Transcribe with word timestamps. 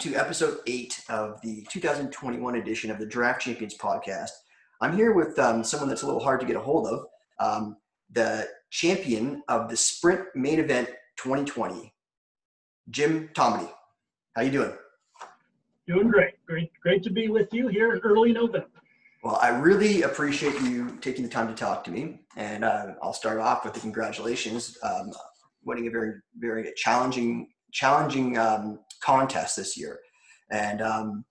to 0.00 0.14
episode 0.16 0.60
eight 0.66 1.04
of 1.10 1.38
the 1.42 1.66
2021 1.68 2.54
edition 2.54 2.90
of 2.90 2.98
the 2.98 3.04
Draft 3.04 3.42
Champions 3.42 3.76
podcast. 3.76 4.30
I'm 4.80 4.96
here 4.96 5.12
with 5.12 5.38
um, 5.38 5.62
someone 5.62 5.90
that's 5.90 6.00
a 6.00 6.06
little 6.06 6.22
hard 6.22 6.40
to 6.40 6.46
get 6.46 6.56
a 6.56 6.60
hold 6.60 6.86
of, 6.86 7.04
um, 7.38 7.76
the 8.10 8.48
champion 8.70 9.42
of 9.48 9.68
the 9.68 9.76
Sprint 9.76 10.22
Main 10.34 10.58
Event 10.58 10.88
2020, 11.18 11.92
Jim 12.88 13.28
Tomedy. 13.34 13.70
How 14.34 14.40
you 14.40 14.50
doing? 14.50 14.72
Doing 15.86 16.08
great. 16.08 16.34
Great, 16.46 16.72
great 16.82 17.02
to 17.02 17.10
be 17.10 17.28
with 17.28 17.52
you 17.52 17.68
here 17.68 18.00
early 18.02 18.30
in 18.30 18.38
early 18.38 18.46
November. 18.46 18.68
Well, 19.22 19.38
I 19.42 19.48
really 19.50 20.02
appreciate 20.02 20.58
you 20.62 20.96
taking 21.02 21.24
the 21.24 21.30
time 21.30 21.46
to 21.48 21.54
talk 21.54 21.84
to 21.84 21.90
me, 21.90 22.20
and 22.36 22.64
uh, 22.64 22.94
I'll 23.02 23.12
start 23.12 23.38
off 23.38 23.66
with 23.66 23.74
the 23.74 23.80
congratulations, 23.80 24.78
um, 24.82 25.12
winning 25.62 25.88
a 25.88 25.90
very, 25.90 26.14
very 26.38 26.72
challenging, 26.74 27.48
challenging 27.70 28.38
um, 28.38 28.78
contest 29.00 29.56
this 29.56 29.76
year. 29.76 30.00
And 30.50 30.82
um, 30.82 31.24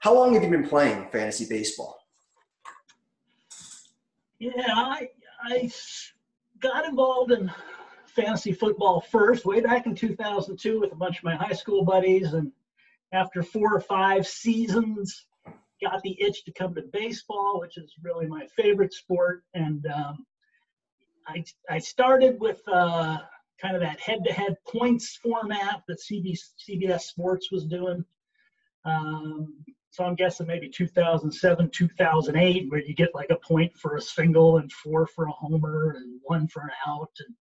how 0.00 0.14
long 0.14 0.34
have 0.34 0.42
you 0.42 0.50
been 0.50 0.68
playing 0.68 1.08
fantasy 1.10 1.46
baseball? 1.48 1.98
Yeah, 4.38 4.52
I, 4.66 5.08
I 5.42 5.70
got 6.60 6.84
involved 6.84 7.32
in 7.32 7.50
fantasy 8.06 8.52
football 8.52 9.00
first 9.00 9.44
way 9.44 9.60
back 9.60 9.86
in 9.86 9.94
2002 9.94 10.80
with 10.80 10.92
a 10.92 10.96
bunch 10.96 11.18
of 11.18 11.24
my 11.24 11.34
high 11.34 11.52
school 11.52 11.84
buddies. 11.84 12.32
And 12.32 12.52
after 13.12 13.42
four 13.42 13.74
or 13.74 13.80
five 13.80 14.26
seasons, 14.26 15.26
got 15.82 16.02
the 16.02 16.20
itch 16.20 16.44
to 16.44 16.52
come 16.52 16.74
to 16.74 16.82
baseball, 16.92 17.60
which 17.60 17.76
is 17.76 17.92
really 18.02 18.26
my 18.26 18.46
favorite 18.56 18.92
sport. 18.92 19.44
And 19.54 19.86
um, 19.86 20.26
I, 21.26 21.44
I 21.70 21.78
started 21.78 22.40
with 22.40 22.60
uh, 22.68 23.18
kind 23.60 23.74
of 23.74 23.82
that 23.82 24.00
head-to-head 24.00 24.56
points 24.66 25.16
format 25.22 25.82
that 25.88 25.98
CB, 26.00 26.38
CBS 26.68 27.02
Sports 27.02 27.50
was 27.50 27.64
doing. 27.64 28.04
Um, 28.84 29.54
so 29.90 30.04
I'm 30.04 30.14
guessing 30.14 30.46
maybe 30.46 30.68
2007, 30.68 31.70
2008, 31.70 32.70
where 32.70 32.80
you 32.80 32.94
get 32.94 33.14
like 33.14 33.30
a 33.30 33.36
point 33.36 33.74
for 33.76 33.96
a 33.96 34.00
single 34.00 34.58
and 34.58 34.70
four 34.70 35.06
for 35.06 35.26
a 35.26 35.32
homer 35.32 35.94
and 35.96 36.20
one 36.22 36.48
for 36.48 36.62
an 36.62 36.70
out, 36.86 37.10
and, 37.26 37.34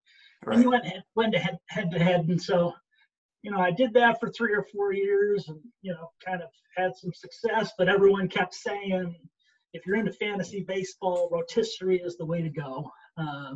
right. 0.46 0.56
and 0.56 0.64
you 0.64 0.70
went 0.70 0.86
went 1.16 1.34
to 1.34 1.40
head, 1.40 1.58
head 1.68 1.92
to 1.92 2.00
head. 2.00 2.28
And 2.30 2.42
so, 2.42 2.74
you 3.42 3.52
know, 3.52 3.60
I 3.60 3.72
did 3.72 3.94
that 3.96 4.22
for 4.22 4.30
three 4.30 4.54
or 4.54 4.66
four 4.74 4.94
years, 4.94 5.50
and 5.50 5.60
you 5.82 5.92
know, 5.92 6.12
kind 6.26 6.42
of 6.42 6.50
had 6.78 6.96
some 6.96 7.12
success. 7.14 7.74
But 7.78 7.90
everyone 7.90 8.30
kept 8.30 8.56
saying, 8.56 9.14
if 9.74 9.86
you're 9.86 9.98
into 9.98 10.14
fantasy 10.14 10.64
baseball, 10.66 11.28
rotisserie 11.30 12.00
is 12.00 12.16
the 12.16 12.26
way 12.26 12.42
to 12.42 12.50
go. 12.50 12.90
Uh, 13.18 13.56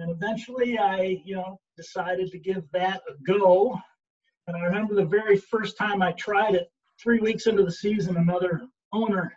and 0.00 0.10
eventually, 0.10 0.76
I, 0.76 1.22
you 1.24 1.36
know, 1.36 1.60
decided 1.76 2.30
to 2.30 2.38
give 2.38 2.64
that 2.72 3.02
a 3.08 3.14
go. 3.26 3.78
And 4.46 4.56
I 4.56 4.60
remember 4.60 4.94
the 4.94 5.04
very 5.04 5.36
first 5.36 5.76
time 5.76 6.02
I 6.02 6.12
tried 6.12 6.54
it, 6.54 6.68
three 7.02 7.20
weeks 7.20 7.46
into 7.46 7.64
the 7.64 7.72
season, 7.72 8.16
another 8.16 8.66
owner 8.92 9.32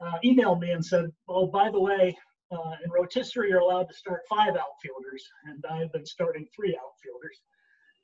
uh, 0.00 0.18
emailed 0.24 0.60
me 0.60 0.70
and 0.70 0.84
said, 0.84 1.10
"Oh, 1.28 1.46
by 1.46 1.70
the 1.70 1.80
way, 1.80 2.16
uh, 2.52 2.76
in 2.84 2.90
rotisserie, 2.90 3.50
you're 3.50 3.60
allowed 3.60 3.88
to 3.88 3.94
start 3.94 4.22
five 4.28 4.56
outfielders, 4.56 5.24
and 5.44 5.64
I've 5.70 5.92
been 5.92 6.06
starting 6.06 6.46
three 6.54 6.76
outfielders. 6.76 7.40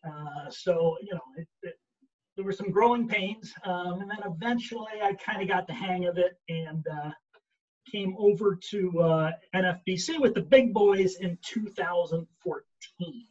Uh, 0.06 0.50
so, 0.50 0.96
you 1.02 1.14
know, 1.14 1.20
it, 1.36 1.48
it, 1.62 1.74
there 2.36 2.44
were 2.44 2.52
some 2.52 2.70
growing 2.70 3.08
pains, 3.08 3.52
um, 3.64 4.00
and 4.00 4.10
then 4.10 4.20
eventually 4.24 5.00
I 5.02 5.14
kind 5.14 5.42
of 5.42 5.48
got 5.48 5.66
the 5.66 5.72
hang 5.72 6.06
of 6.06 6.18
it 6.18 6.34
and 6.48 6.84
uh, 6.86 7.10
came 7.90 8.16
over 8.18 8.58
to 8.70 9.00
uh, 9.00 9.30
NFBC 9.54 10.20
with 10.20 10.34
the 10.34 10.42
big 10.42 10.72
boys 10.74 11.16
in 11.16 11.38
2014. 11.42 13.24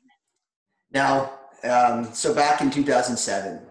Now, 0.92 1.34
um, 1.64 2.14
so 2.14 2.34
back 2.34 2.62
in 2.62 2.70
2007, 2.70 3.62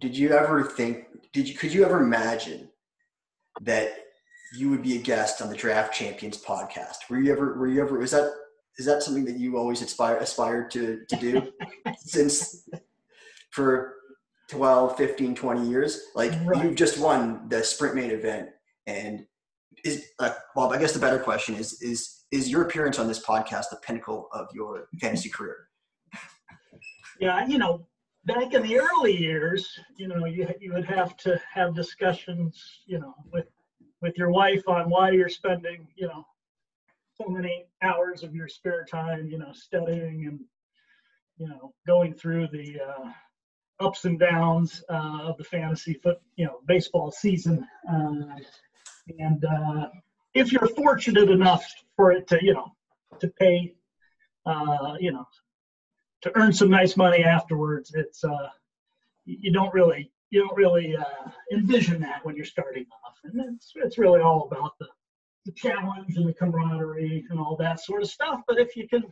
did 0.00 0.16
you 0.16 0.30
ever 0.30 0.64
think? 0.64 1.06
Did 1.32 1.48
you 1.48 1.54
could 1.54 1.72
you 1.72 1.84
ever 1.84 2.02
imagine 2.02 2.68
that 3.62 3.94
you 4.56 4.70
would 4.70 4.82
be 4.82 4.96
a 4.96 5.00
guest 5.00 5.40
on 5.40 5.48
the 5.48 5.56
Draft 5.56 5.94
Champions 5.94 6.42
podcast? 6.42 7.08
Were 7.08 7.18
you 7.18 7.32
ever? 7.32 7.54
Were 7.58 7.68
you 7.68 7.80
ever? 7.80 7.98
Was 7.98 8.10
that 8.10 8.30
is 8.78 8.86
that 8.86 9.02
something 9.02 9.24
that 9.24 9.36
you 9.36 9.56
always 9.56 9.82
aspire 9.82 10.16
aspired 10.16 10.70
to 10.72 11.04
to 11.08 11.16
do 11.16 11.52
since 11.98 12.68
for 13.50 13.94
12 14.50 14.96
15 14.96 15.34
20 15.34 15.68
years 15.68 16.06
like 16.14 16.32
right. 16.44 16.62
you've 16.62 16.74
just 16.74 16.98
won 16.98 17.48
the 17.48 17.62
sprint 17.62 17.94
main 17.94 18.10
event 18.10 18.50
and 18.86 19.24
is 19.84 20.06
uh, 20.18 20.30
well 20.56 20.72
i 20.72 20.78
guess 20.78 20.92
the 20.92 20.98
better 20.98 21.18
question 21.18 21.54
is 21.54 21.80
is 21.82 22.24
is 22.30 22.50
your 22.50 22.62
appearance 22.62 22.98
on 22.98 23.06
this 23.06 23.24
podcast 23.24 23.66
the 23.70 23.78
pinnacle 23.82 24.28
of 24.32 24.48
your 24.52 24.88
fantasy 25.00 25.28
career? 25.28 25.68
Yeah 27.20 27.46
you 27.46 27.58
know 27.58 27.86
back 28.24 28.54
in 28.54 28.62
the 28.62 28.78
early 28.78 29.16
years 29.16 29.78
you 29.96 30.08
know 30.08 30.24
you, 30.24 30.48
you 30.60 30.72
would 30.72 30.86
have 30.86 31.16
to 31.18 31.40
have 31.52 31.74
discussions 31.74 32.82
you 32.86 32.98
know 32.98 33.14
with 33.32 33.46
with 34.02 34.16
your 34.18 34.30
wife 34.30 34.66
on 34.66 34.90
why 34.90 35.10
you're 35.10 35.28
spending 35.28 35.86
you 35.96 36.08
know 36.08 36.24
so 37.14 37.28
many 37.28 37.66
hours 37.82 38.22
of 38.24 38.34
your 38.34 38.48
spare 38.48 38.84
time 38.84 39.28
you 39.28 39.38
know 39.38 39.52
studying 39.52 40.26
and 40.26 40.40
you 41.36 41.48
know 41.48 41.72
going 41.86 42.14
through 42.14 42.48
the 42.48 42.80
uh, 42.80 43.10
ups 43.80 44.04
and 44.04 44.18
downs 44.18 44.82
uh, 44.88 45.20
of 45.22 45.36
the 45.36 45.44
fantasy 45.44 45.94
foot 45.94 46.18
you 46.36 46.46
know 46.46 46.60
baseball 46.66 47.10
season. 47.10 47.66
Uh, 47.90 48.36
and 49.18 49.44
uh, 49.44 49.88
if 50.34 50.52
you're 50.52 50.68
fortunate 50.68 51.30
enough 51.30 51.64
for 51.96 52.12
it 52.12 52.26
to, 52.28 52.44
you 52.44 52.54
know, 52.54 52.72
to 53.20 53.28
pay, 53.28 53.74
uh, 54.46 54.94
you 54.98 55.12
know, 55.12 55.26
to 56.22 56.32
earn 56.36 56.52
some 56.52 56.70
nice 56.70 56.96
money 56.96 57.22
afterwards, 57.22 57.92
it's 57.94 58.24
uh, 58.24 58.48
you 59.24 59.52
don't 59.52 59.72
really 59.72 60.10
you 60.30 60.40
don't 60.40 60.56
really 60.56 60.96
uh, 60.96 61.30
envision 61.52 62.00
that 62.00 62.24
when 62.24 62.34
you're 62.34 62.44
starting 62.44 62.86
off, 63.06 63.16
and 63.24 63.54
it's 63.54 63.72
it's 63.76 63.98
really 63.98 64.20
all 64.20 64.48
about 64.50 64.72
the 64.78 64.88
the 65.44 65.52
challenge 65.52 66.16
and 66.16 66.26
the 66.26 66.32
camaraderie 66.32 67.26
and 67.30 67.38
all 67.38 67.56
that 67.56 67.80
sort 67.80 68.02
of 68.02 68.08
stuff. 68.08 68.40
But 68.48 68.58
if 68.58 68.76
you 68.76 68.88
can 68.88 69.04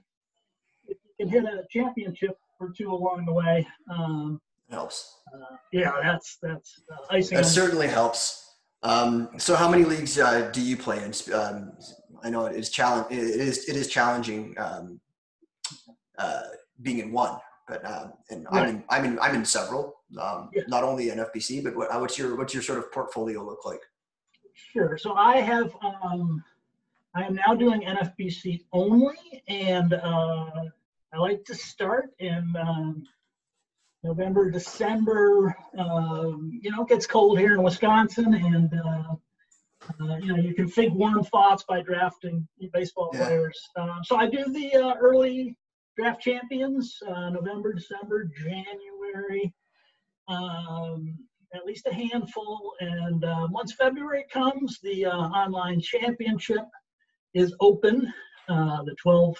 if 0.88 0.96
you 1.04 1.26
can 1.26 1.28
hit 1.28 1.44
a 1.44 1.64
championship 1.70 2.38
or 2.58 2.70
two 2.70 2.92
along 2.92 3.26
the 3.26 3.32
way, 3.32 3.66
um, 3.90 4.40
helps. 4.70 5.20
Uh, 5.32 5.56
yeah, 5.72 5.92
that's 6.02 6.38
that's 6.42 6.82
uh, 6.90 7.06
icing. 7.10 7.36
That 7.36 7.44
certainly 7.44 7.88
helps. 7.88 8.51
Um, 8.82 9.30
so 9.38 9.54
how 9.54 9.68
many 9.68 9.84
leagues 9.84 10.18
uh, 10.18 10.50
do 10.52 10.60
you 10.60 10.76
play 10.76 11.02
in? 11.02 11.12
Um, 11.32 11.72
I 12.22 12.30
know 12.30 12.46
it 12.46 12.56
is 12.56 12.70
challenge. 12.70 13.06
It 13.10 13.18
is 13.18 13.68
it 13.68 13.76
is 13.76 13.88
challenging 13.88 14.54
um, 14.58 15.00
uh, 16.18 16.42
being 16.82 16.98
in 16.98 17.12
one, 17.12 17.38
but 17.68 17.84
um, 17.88 18.12
and 18.30 18.46
right. 18.50 18.62
I'm 18.62 18.68
in 18.68 18.84
I'm 18.88 19.04
in 19.04 19.18
I'm 19.20 19.34
in 19.36 19.44
several. 19.44 19.96
Um, 20.20 20.50
yeah. 20.52 20.62
Not 20.68 20.84
only 20.84 21.10
in 21.10 21.18
FBC, 21.18 21.64
but 21.64 21.76
what, 21.76 22.00
what's 22.00 22.18
your 22.18 22.36
what's 22.36 22.54
your 22.54 22.62
sort 22.62 22.78
of 22.78 22.90
portfolio 22.92 23.44
look 23.44 23.64
like? 23.64 23.80
Sure. 24.54 24.98
So 24.98 25.14
I 25.14 25.40
have 25.40 25.74
um, 25.82 26.42
I 27.14 27.24
am 27.24 27.34
now 27.34 27.54
doing 27.54 27.82
NFBC 27.82 28.64
only, 28.72 29.42
and 29.48 29.94
uh, 29.94 30.50
I 31.12 31.18
like 31.18 31.44
to 31.44 31.54
start 31.54 32.10
in 32.18 32.54
um, 32.58 33.04
November, 34.04 34.50
December. 34.50 35.56
Um, 35.78 36.58
you 36.60 36.70
know, 36.70 36.82
it 36.82 36.88
gets 36.88 37.06
cold 37.06 37.38
here 37.38 37.54
in 37.54 37.62
Wisconsin, 37.62 38.34
and 38.34 38.72
uh, 38.74 39.14
uh, 40.00 40.16
you 40.16 40.28
know 40.28 40.36
you 40.36 40.54
can 40.54 40.68
think 40.68 40.94
warm 40.94 41.22
thoughts 41.24 41.64
by 41.68 41.82
drafting 41.82 42.46
baseball 42.72 43.10
yeah. 43.12 43.26
players. 43.26 43.60
Um, 43.76 44.00
so 44.04 44.16
I 44.16 44.28
do 44.28 44.44
the 44.44 44.74
uh, 44.74 44.94
early 45.00 45.56
draft 45.96 46.20
champions, 46.20 46.98
uh, 47.06 47.30
November, 47.30 47.72
December, 47.72 48.28
January, 48.36 49.52
um, 50.28 51.16
at 51.54 51.64
least 51.64 51.86
a 51.86 51.94
handful, 51.94 52.72
and 52.80 53.24
uh, 53.24 53.46
once 53.50 53.74
February 53.74 54.24
comes, 54.32 54.80
the 54.82 55.06
uh, 55.06 55.10
online 55.10 55.80
championship 55.80 56.64
is 57.34 57.54
open. 57.60 58.12
the 58.48 58.96
12 59.00 59.36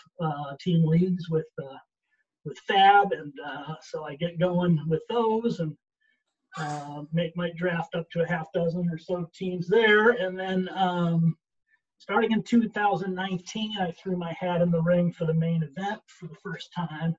team 0.61 0.87
leagues 0.87 1.29
with 1.31 1.47
with 2.45 2.59
FAAB, 2.69 3.13
and 3.13 3.33
uh, 3.45 3.75
so 3.83 4.05
I 4.05 4.17
get 4.17 4.39
going 4.39 4.81
with 4.89 5.03
those 5.09 5.61
and 5.61 5.77
uh, 6.57 7.03
make 7.13 7.37
my 7.37 7.51
draft 7.57 7.95
up 7.95 8.11
to 8.11 8.23
a 8.23 8.29
half 8.29 8.53
dozen 8.53 8.89
or 8.91 8.99
so 8.99 9.29
teams 9.35 9.69
there, 9.69 10.11
and 10.11 10.39
then 10.39 10.69
um, 10.75 11.37
starting 11.99 12.33
in 12.33 12.43
2019, 12.43 13.79
I 13.81 13.93
threw 13.93 14.17
my 14.17 14.35
hat 14.39 14.61
in 14.61 14.71
the 14.71 14.83
ring 14.83 15.13
for 15.13 15.25
the 15.25 15.35
main 15.35 15.63
event 15.63 16.01
for 16.07 16.27
the 16.27 16.37
first 16.43 16.73
time, 16.75 17.17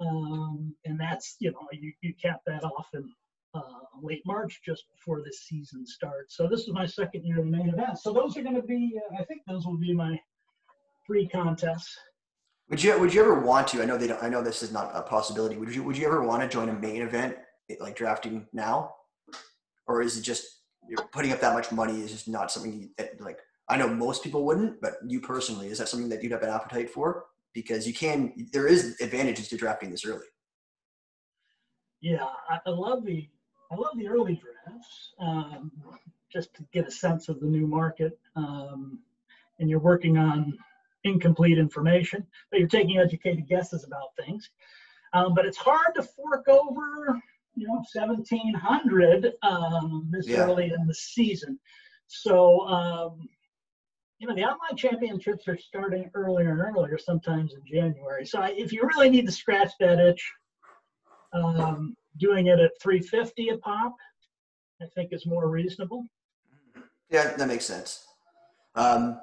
um, 0.00 0.74
and 0.84 0.98
that's 0.98 1.36
you 1.38 1.52
know 1.52 1.68
you 1.72 1.92
you 2.02 2.12
cap 2.20 2.40
that 2.46 2.64
off 2.64 2.88
in 2.94 3.08
uh, 3.54 3.60
late 4.02 4.22
March, 4.26 4.60
just 4.64 4.84
before 4.90 5.22
the 5.22 5.32
season 5.32 5.86
starts. 5.86 6.36
So 6.36 6.48
this 6.48 6.60
is 6.60 6.72
my 6.72 6.86
second 6.86 7.24
year 7.24 7.38
in 7.38 7.50
the 7.50 7.56
main 7.56 7.68
event. 7.68 7.98
So 7.98 8.12
those 8.12 8.36
are 8.36 8.42
going 8.42 8.56
to 8.56 8.62
be, 8.62 8.98
uh, 8.98 9.20
I 9.20 9.24
think 9.24 9.42
those 9.46 9.64
will 9.64 9.76
be 9.76 9.94
my 9.94 10.18
three 11.06 11.28
contests. 11.28 11.96
Would 12.70 12.82
you 12.82 12.98
Would 12.98 13.12
you 13.12 13.20
ever 13.20 13.40
want 13.40 13.68
to? 13.68 13.82
I 13.82 13.84
know 13.84 13.98
they 13.98 14.06
don't. 14.06 14.22
I 14.22 14.28
know 14.28 14.42
this 14.42 14.62
is 14.62 14.72
not 14.72 14.90
a 14.94 15.02
possibility. 15.02 15.56
Would 15.56 15.74
you 15.74 15.82
Would 15.82 15.98
you 15.98 16.06
ever 16.06 16.22
want 16.22 16.42
to 16.42 16.48
join 16.48 16.68
a 16.68 16.72
main 16.72 17.02
event 17.02 17.36
like 17.80 17.96
drafting 17.96 18.46
now, 18.52 18.94
or 19.86 20.02
is 20.02 20.18
it 20.18 20.22
just 20.22 20.46
you're 20.88 21.06
putting 21.12 21.32
up 21.32 21.40
that 21.40 21.54
much 21.54 21.72
money 21.72 22.00
is 22.00 22.10
just 22.10 22.28
not 22.28 22.50
something 22.50 22.90
that 22.98 23.20
like 23.20 23.38
I 23.68 23.76
know 23.76 23.88
most 23.88 24.22
people 24.22 24.44
wouldn't, 24.44 24.80
but 24.80 24.94
you 25.06 25.20
personally, 25.20 25.68
is 25.68 25.78
that 25.78 25.88
something 25.88 26.08
that 26.10 26.22
you'd 26.22 26.32
have 26.32 26.42
an 26.42 26.50
appetite 26.50 26.90
for? 26.90 27.26
Because 27.54 27.86
you 27.86 27.94
can, 27.94 28.48
there 28.52 28.66
is 28.66 29.00
advantages 29.00 29.48
to 29.48 29.56
drafting 29.56 29.90
this 29.90 30.04
early. 30.04 30.26
Yeah, 32.00 32.26
I 32.50 32.68
love 32.68 33.04
the 33.04 33.28
I 33.72 33.76
love 33.76 33.96
the 33.96 34.08
early 34.08 34.34
drafts 34.34 35.14
um, 35.18 35.72
just 36.30 36.52
to 36.54 36.64
get 36.72 36.86
a 36.86 36.90
sense 36.90 37.28
of 37.28 37.40
the 37.40 37.46
new 37.46 37.66
market. 37.66 38.18
Um, 38.36 38.98
and 39.58 39.70
you're 39.70 39.78
working 39.78 40.18
on 40.18 40.52
incomplete 41.04 41.58
information, 41.58 42.26
but 42.50 42.58
you're 42.58 42.68
taking 42.68 42.98
educated 42.98 43.46
guesses 43.46 43.84
about 43.84 44.16
things. 44.18 44.50
Um, 45.12 45.34
but 45.34 45.46
it's 45.46 45.58
hard 45.58 45.94
to 45.94 46.02
fork 46.02 46.48
over, 46.48 47.20
you 47.54 47.68
know, 47.68 47.82
1700 47.92 49.32
um, 49.42 50.08
this 50.10 50.26
Yeah. 50.26 50.42
early 50.42 50.72
in 50.72 50.86
the 50.86 50.94
season. 50.94 51.60
So, 52.06 52.66
um, 52.66 53.28
you 54.18 54.26
know, 54.26 54.34
the 54.34 54.44
online 54.44 54.76
championships 54.76 55.46
are 55.48 55.58
starting 55.58 56.10
earlier 56.14 56.50
and 56.50 56.60
earlier, 56.60 56.98
sometimes 56.98 57.52
in 57.54 57.62
January. 57.66 58.24
So, 58.26 58.40
I, 58.40 58.48
if 58.50 58.72
you 58.72 58.82
really 58.82 59.10
need 59.10 59.26
to 59.26 59.32
scratch 59.32 59.72
that 59.80 59.98
itch, 59.98 60.32
um, 61.32 61.96
doing 62.18 62.46
it 62.46 62.58
at 62.60 62.72
350 62.80 63.50
a 63.50 63.58
pop, 63.58 63.94
I 64.80 64.86
think 64.94 65.12
is 65.12 65.26
more 65.26 65.48
reasonable. 65.48 66.04
Yeah, 67.10 67.36
that 67.36 67.48
makes 67.48 67.66
sense. 67.66 68.06
Um, 68.74 69.20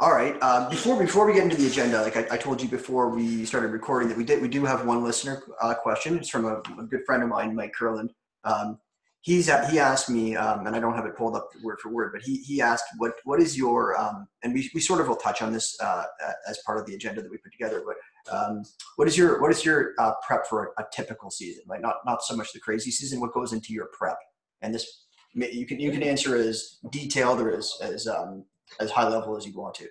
all 0.00 0.12
right. 0.12 0.36
Uh, 0.40 0.68
before 0.68 0.98
before 0.98 1.26
we 1.26 1.34
get 1.34 1.44
into 1.44 1.56
the 1.56 1.66
agenda, 1.68 2.02
like 2.02 2.16
I, 2.16 2.26
I 2.34 2.36
told 2.36 2.60
you 2.60 2.68
before 2.68 3.10
we 3.10 3.44
started 3.44 3.68
recording, 3.68 4.08
that 4.08 4.18
we 4.18 4.24
did 4.24 4.42
we 4.42 4.48
do 4.48 4.64
have 4.64 4.84
one 4.84 5.04
listener 5.04 5.42
uh, 5.60 5.74
question. 5.74 6.16
It's 6.18 6.28
from 6.28 6.44
a, 6.46 6.56
a 6.80 6.84
good 6.84 7.04
friend 7.06 7.22
of 7.22 7.28
mine, 7.28 7.54
Mike 7.54 7.74
Curland. 7.78 8.08
Um, 8.42 8.78
he's 9.20 9.48
at, 9.48 9.70
he 9.70 9.78
asked 9.78 10.10
me, 10.10 10.36
um, 10.36 10.66
and 10.66 10.74
I 10.74 10.80
don't 10.80 10.94
have 10.94 11.06
it 11.06 11.16
pulled 11.16 11.36
up 11.36 11.48
word 11.62 11.78
for 11.80 11.90
word, 11.90 12.10
but 12.12 12.22
he 12.22 12.38
he 12.38 12.60
asked 12.60 12.84
what 12.98 13.12
what 13.24 13.40
is 13.40 13.56
your 13.56 13.98
um, 13.98 14.26
and 14.42 14.52
we, 14.52 14.68
we 14.74 14.80
sort 14.80 15.00
of 15.00 15.06
will 15.06 15.16
touch 15.16 15.42
on 15.42 15.52
this 15.52 15.76
uh, 15.80 16.04
as 16.48 16.58
part 16.66 16.78
of 16.78 16.86
the 16.86 16.94
agenda 16.94 17.22
that 17.22 17.30
we 17.30 17.38
put 17.38 17.52
together. 17.52 17.84
But 17.86 18.34
um, 18.34 18.64
what 18.96 19.06
is 19.06 19.16
your 19.16 19.40
what 19.40 19.52
is 19.52 19.64
your 19.64 19.92
uh, 19.98 20.12
prep 20.26 20.46
for 20.48 20.72
a, 20.76 20.82
a 20.82 20.86
typical 20.92 21.30
season? 21.30 21.62
Like 21.68 21.80
not 21.80 21.96
not 22.04 22.22
so 22.22 22.36
much 22.36 22.52
the 22.52 22.60
crazy 22.60 22.90
season. 22.90 23.20
What 23.20 23.32
goes 23.32 23.52
into 23.52 23.72
your 23.72 23.90
prep? 23.92 24.18
And 24.60 24.74
this 24.74 25.04
you 25.34 25.66
can 25.66 25.78
you 25.78 25.92
can 25.92 26.02
answer 26.02 26.36
as 26.36 26.78
detailed 26.90 27.40
or 27.40 27.56
as 27.56 27.72
as 27.80 28.08
um, 28.08 28.44
as 28.80 28.90
high 28.90 29.08
level 29.08 29.36
as 29.36 29.46
you 29.46 29.54
want 29.54 29.74
to. 29.76 29.88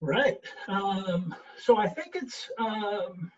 Right. 0.00 0.38
Um, 0.68 1.34
so 1.58 1.78
I 1.78 1.88
think 1.88 2.14
it's, 2.14 2.50
um, 2.58 3.30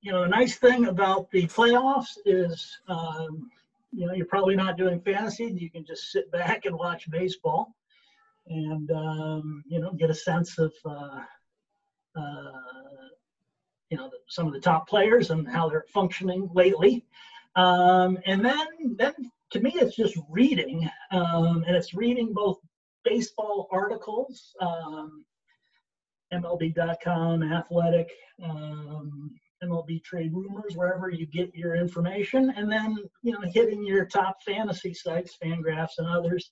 you 0.00 0.12
know, 0.12 0.24
a 0.24 0.28
nice 0.28 0.56
thing 0.56 0.86
about 0.86 1.30
the 1.30 1.46
playoffs 1.46 2.18
is, 2.24 2.78
um, 2.88 3.50
you 3.92 4.06
know, 4.06 4.12
you're 4.12 4.26
probably 4.26 4.56
not 4.56 4.76
doing 4.76 5.00
fantasy. 5.00 5.44
You 5.44 5.70
can 5.70 5.84
just 5.84 6.10
sit 6.10 6.30
back 6.32 6.64
and 6.64 6.76
watch 6.76 7.10
baseball 7.10 7.74
and, 8.46 8.90
um, 8.90 9.62
you 9.68 9.80
know, 9.80 9.92
get 9.92 10.10
a 10.10 10.14
sense 10.14 10.58
of, 10.58 10.72
uh, 10.84 11.20
uh, 12.16 12.52
you 13.90 13.96
know, 13.96 14.10
some 14.26 14.46
of 14.46 14.52
the 14.52 14.60
top 14.60 14.88
players 14.88 15.30
and 15.30 15.46
how 15.46 15.68
they're 15.68 15.84
functioning 15.92 16.48
lately. 16.54 17.04
Um, 17.56 18.18
and 18.26 18.44
then, 18.44 18.66
then 18.96 19.12
to 19.52 19.60
me, 19.60 19.72
it's 19.76 19.96
just 19.96 20.16
reading, 20.28 20.88
um, 21.10 21.64
and 21.66 21.76
it's 21.76 21.94
reading 21.94 22.32
both 22.32 22.58
baseball 23.04 23.68
articles, 23.72 24.54
um, 24.60 25.24
MLB.com, 26.32 27.42
Athletic, 27.42 28.10
um, 28.44 29.30
MLB 29.62 30.02
Trade 30.04 30.32
Rumors, 30.32 30.76
wherever 30.76 31.10
you 31.10 31.26
get 31.26 31.54
your 31.54 31.74
information, 31.74 32.50
and 32.56 32.70
then 32.70 32.96
you 33.22 33.32
know 33.32 33.40
hitting 33.52 33.84
your 33.84 34.06
top 34.06 34.36
fantasy 34.46 34.94
sites, 34.94 35.36
Fangraphs, 35.42 35.98
and 35.98 36.06
others. 36.06 36.50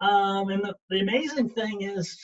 Um, 0.00 0.48
and 0.48 0.62
the, 0.64 0.74
the 0.90 1.00
amazing 1.00 1.50
thing 1.50 1.82
is, 1.82 2.18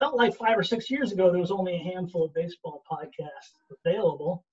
felt 0.00 0.16
like 0.16 0.36
five 0.36 0.58
or 0.58 0.62
six 0.62 0.90
years 0.90 1.12
ago 1.12 1.30
there 1.30 1.40
was 1.40 1.50
only 1.50 1.76
a 1.76 1.94
handful 1.94 2.24
of 2.24 2.34
baseball 2.34 2.82
podcasts 2.90 3.76
available, 3.84 4.44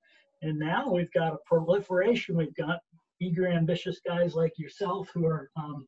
and 0.43 0.57
now 0.57 0.91
we've 0.91 1.11
got 1.11 1.33
a 1.33 1.37
proliferation. 1.45 2.37
We've 2.37 2.55
got 2.55 2.79
eager, 3.23 3.47
ambitious 3.47 3.99
guys 4.05 4.33
like 4.35 4.53
yourself 4.57 5.09
who 5.13 5.25
are 5.25 5.49
um, 5.55 5.87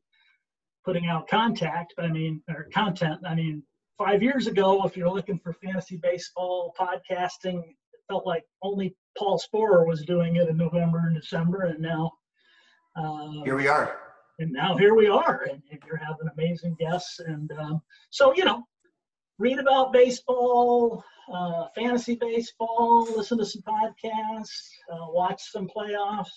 putting 0.84 1.06
out 1.06 1.28
contact. 1.28 1.94
I 1.98 2.08
mean, 2.08 2.42
or 2.48 2.68
content. 2.72 3.18
I 3.26 3.34
mean, 3.34 3.62
five 3.98 4.22
years 4.22 4.46
ago, 4.46 4.84
if 4.86 4.96
you're 4.96 5.10
looking 5.16 5.38
for 5.38 5.52
fantasy 5.64 5.98
baseball 6.08 6.74
podcasting, 6.78 7.58
it 7.94 8.00
felt 8.08 8.26
like 8.26 8.44
only 8.62 8.94
Paul 9.18 9.38
Sporer 9.38 9.86
was 9.86 10.02
doing 10.04 10.36
it 10.36 10.48
in 10.48 10.56
November 10.56 10.98
and 11.06 11.16
December, 11.20 11.60
and 11.70 11.80
now. 11.80 12.12
Uh, 12.96 13.42
Here 13.44 13.56
we 13.56 13.68
are. 13.68 13.88
and 14.38 14.50
now 14.52 14.76
here 14.76 14.94
we 14.94 15.06
are, 15.08 15.46
and, 15.50 15.62
and 15.70 15.80
you're 15.86 15.96
having 16.08 16.28
amazing 16.36 16.74
guests. 16.78 17.18
And 17.20 17.50
um, 17.58 17.82
so, 18.10 18.34
you 18.34 18.44
know, 18.44 18.64
read 19.38 19.58
about 19.58 19.92
baseball, 19.92 21.04
uh, 21.32 21.66
fantasy 21.74 22.16
baseball, 22.16 23.06
listen 23.16 23.36
to 23.38 23.44
some 23.44 23.62
podcasts, 23.62 24.68
uh, 24.92 25.06
watch 25.10 25.42
some 25.50 25.68
playoffs, 25.68 26.36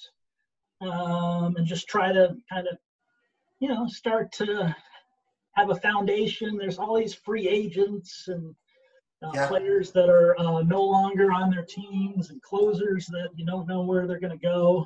um, 0.81 1.55
and 1.57 1.65
just 1.65 1.87
try 1.87 2.11
to 2.11 2.35
kind 2.51 2.67
of, 2.67 2.77
you 3.59 3.67
know, 3.67 3.87
start 3.87 4.31
to 4.33 4.75
have 5.53 5.69
a 5.69 5.75
foundation. 5.75 6.57
There's 6.57 6.79
all 6.79 6.95
these 6.97 7.13
free 7.13 7.47
agents 7.47 8.27
and 8.27 8.55
uh, 9.23 9.31
Yeah. 9.33 9.47
players 9.47 9.91
that 9.91 10.09
are 10.09 10.39
uh, 10.39 10.61
no 10.61 10.81
longer 10.81 11.31
on 11.31 11.49
their 11.49 11.65
teams 11.65 12.29
and 12.29 12.41
closers 12.41 13.05
that 13.07 13.29
you 13.35 13.45
don't 13.45 13.67
know 13.67 13.81
where 13.81 14.07
they're 14.07 14.19
going 14.19 14.37
to 14.37 14.45
go. 14.45 14.85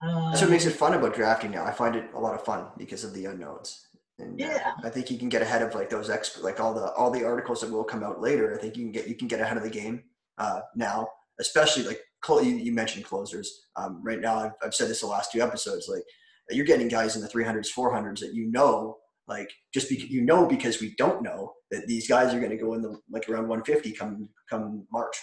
Um, 0.00 0.30
That's 0.30 0.42
what 0.42 0.50
makes 0.50 0.64
it 0.64 0.70
fun 0.72 0.94
about 0.94 1.14
drafting 1.14 1.50
now. 1.50 1.64
I 1.64 1.72
find 1.72 1.96
it 1.96 2.08
a 2.14 2.20
lot 2.20 2.34
of 2.34 2.44
fun 2.44 2.66
because 2.78 3.04
of 3.04 3.12
the 3.12 3.26
unknowns. 3.26 3.88
And 4.18 4.40
uh, 4.40 4.46
Yeah. 4.46 4.72
I 4.82 4.88
think 4.90 5.10
you 5.10 5.18
can 5.18 5.28
get 5.28 5.42
ahead 5.42 5.60
of 5.60 5.74
like 5.74 5.90
those 5.90 6.08
expert, 6.08 6.42
like 6.42 6.60
all 6.60 6.72
the 6.72 6.92
all 6.94 7.10
the 7.10 7.24
articles 7.24 7.60
that 7.60 7.70
will 7.70 7.84
come 7.84 8.02
out 8.02 8.20
later. 8.20 8.54
I 8.54 8.58
think 8.58 8.76
you 8.76 8.84
can 8.84 8.92
get 8.92 9.06
you 9.08 9.14
can 9.14 9.28
get 9.28 9.40
ahead 9.40 9.56
of 9.56 9.62
the 9.62 9.70
game 9.70 10.04
uh, 10.38 10.60
now, 10.74 11.08
especially 11.38 11.84
like 11.84 12.00
you, 12.28 12.56
you 12.56 12.72
mentioned 12.72 13.04
closers. 13.04 13.66
Um, 13.76 14.00
right 14.02 14.20
now, 14.20 14.38
I've, 14.38 14.52
I've 14.62 14.74
said 14.74 14.88
this 14.88 15.00
the 15.00 15.06
last 15.06 15.32
two 15.32 15.40
episodes. 15.40 15.88
Like 15.88 16.04
you're 16.50 16.66
getting 16.66 16.88
guys 16.88 17.16
in 17.16 17.22
the 17.22 17.28
300s, 17.28 17.68
400s 17.76 18.20
that 18.20 18.34
you 18.34 18.50
know, 18.50 18.98
like 19.26 19.50
just 19.72 19.88
because 19.88 20.08
you 20.08 20.22
know 20.22 20.46
because 20.46 20.80
we 20.80 20.94
don't 20.96 21.22
know 21.22 21.52
that 21.70 21.86
these 21.86 22.08
guys 22.08 22.32
are 22.32 22.38
going 22.38 22.50
to 22.50 22.56
go 22.56 22.74
in 22.74 22.82
the 22.82 22.98
like 23.10 23.28
around 23.28 23.48
150 23.48 23.92
come 23.92 24.28
come 24.48 24.86
March. 24.90 25.16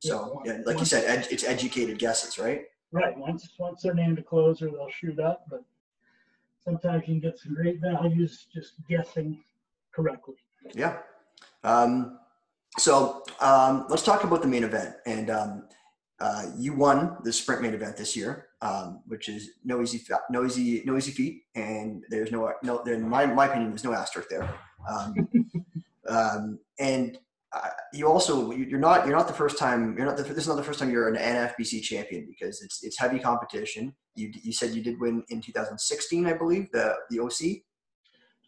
So 0.00 0.40
Yeah, 0.44 0.52
yeah, 0.52 0.58
like 0.64 0.78
you 0.78 0.86
said, 0.86 1.04
ed, 1.04 1.28
it's 1.30 1.44
educated 1.44 1.98
guesses, 1.98 2.38
right? 2.38 2.62
Right. 2.92 3.16
Once 3.16 3.48
once 3.58 3.82
they're 3.82 3.94
named 3.94 4.18
a 4.18 4.22
closer, 4.22 4.70
they'll 4.70 4.88
shoot 4.90 5.20
up. 5.20 5.44
But 5.50 5.62
sometimes 6.64 7.02
you 7.06 7.14
can 7.14 7.20
get 7.20 7.38
some 7.38 7.54
great 7.54 7.80
values 7.80 8.46
just 8.52 8.74
guessing 8.88 9.42
correctly. 9.94 10.34
Yeah. 10.74 10.98
Um, 11.62 12.18
so 12.78 13.22
um, 13.40 13.86
let's 13.88 14.02
talk 14.02 14.24
about 14.24 14.42
the 14.42 14.48
main 14.48 14.64
event. 14.64 14.94
And 15.06 15.30
um, 15.30 15.68
uh, 16.20 16.44
you 16.58 16.74
won 16.74 17.16
the 17.24 17.32
sprint 17.32 17.62
main 17.62 17.74
event 17.74 17.96
this 17.96 18.14
year, 18.16 18.48
um, 18.62 19.00
which 19.06 19.28
is 19.28 19.50
no 19.64 19.80
easy, 19.82 20.02
no 20.30 20.44
easy, 20.44 20.82
no 20.84 20.96
easy 20.96 21.12
feat. 21.12 21.42
And 21.54 22.04
there's 22.10 22.30
no, 22.30 22.52
no, 22.62 22.82
there, 22.84 22.94
in 22.94 23.08
my, 23.08 23.24
my 23.26 23.46
opinion, 23.46 23.70
there's 23.70 23.84
no 23.84 23.92
asterisk 23.94 24.28
there. 24.28 24.48
Um, 24.88 25.14
um, 26.08 26.58
and 26.78 27.18
uh, 27.52 27.68
you 27.92 28.06
also, 28.06 28.52
you- 28.52 28.64
you're 28.66 28.78
not, 28.78 29.06
you're 29.06 29.16
not 29.16 29.26
the 29.28 29.32
first 29.34 29.58
time. 29.58 29.96
You're 29.96 30.06
not. 30.06 30.16
The, 30.16 30.22
this 30.22 30.38
is 30.44 30.48
not 30.48 30.56
the 30.56 30.62
first 30.62 30.78
time 30.78 30.90
you're 30.90 31.08
an 31.08 31.16
NFBC 31.16 31.82
champion 31.82 32.26
because 32.28 32.62
it's 32.62 32.84
it's 32.84 32.96
heavy 32.98 33.18
competition. 33.18 33.92
You 34.14 34.30
you 34.42 34.52
said 34.52 34.70
you 34.70 34.82
did 34.82 35.00
win 35.00 35.24
in 35.30 35.40
2016, 35.40 36.26
I 36.26 36.32
believe, 36.34 36.70
the 36.70 36.94
the 37.10 37.18
OC. 37.18 37.62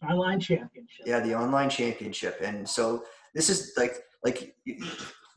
Online 0.09 0.39
championship. 0.39 1.05
Yeah, 1.05 1.19
the 1.19 1.33
online 1.35 1.69
championship, 1.69 2.39
and 2.41 2.67
so 2.67 3.03
this 3.33 3.49
is 3.49 3.73
like 3.77 3.95
like 4.23 4.55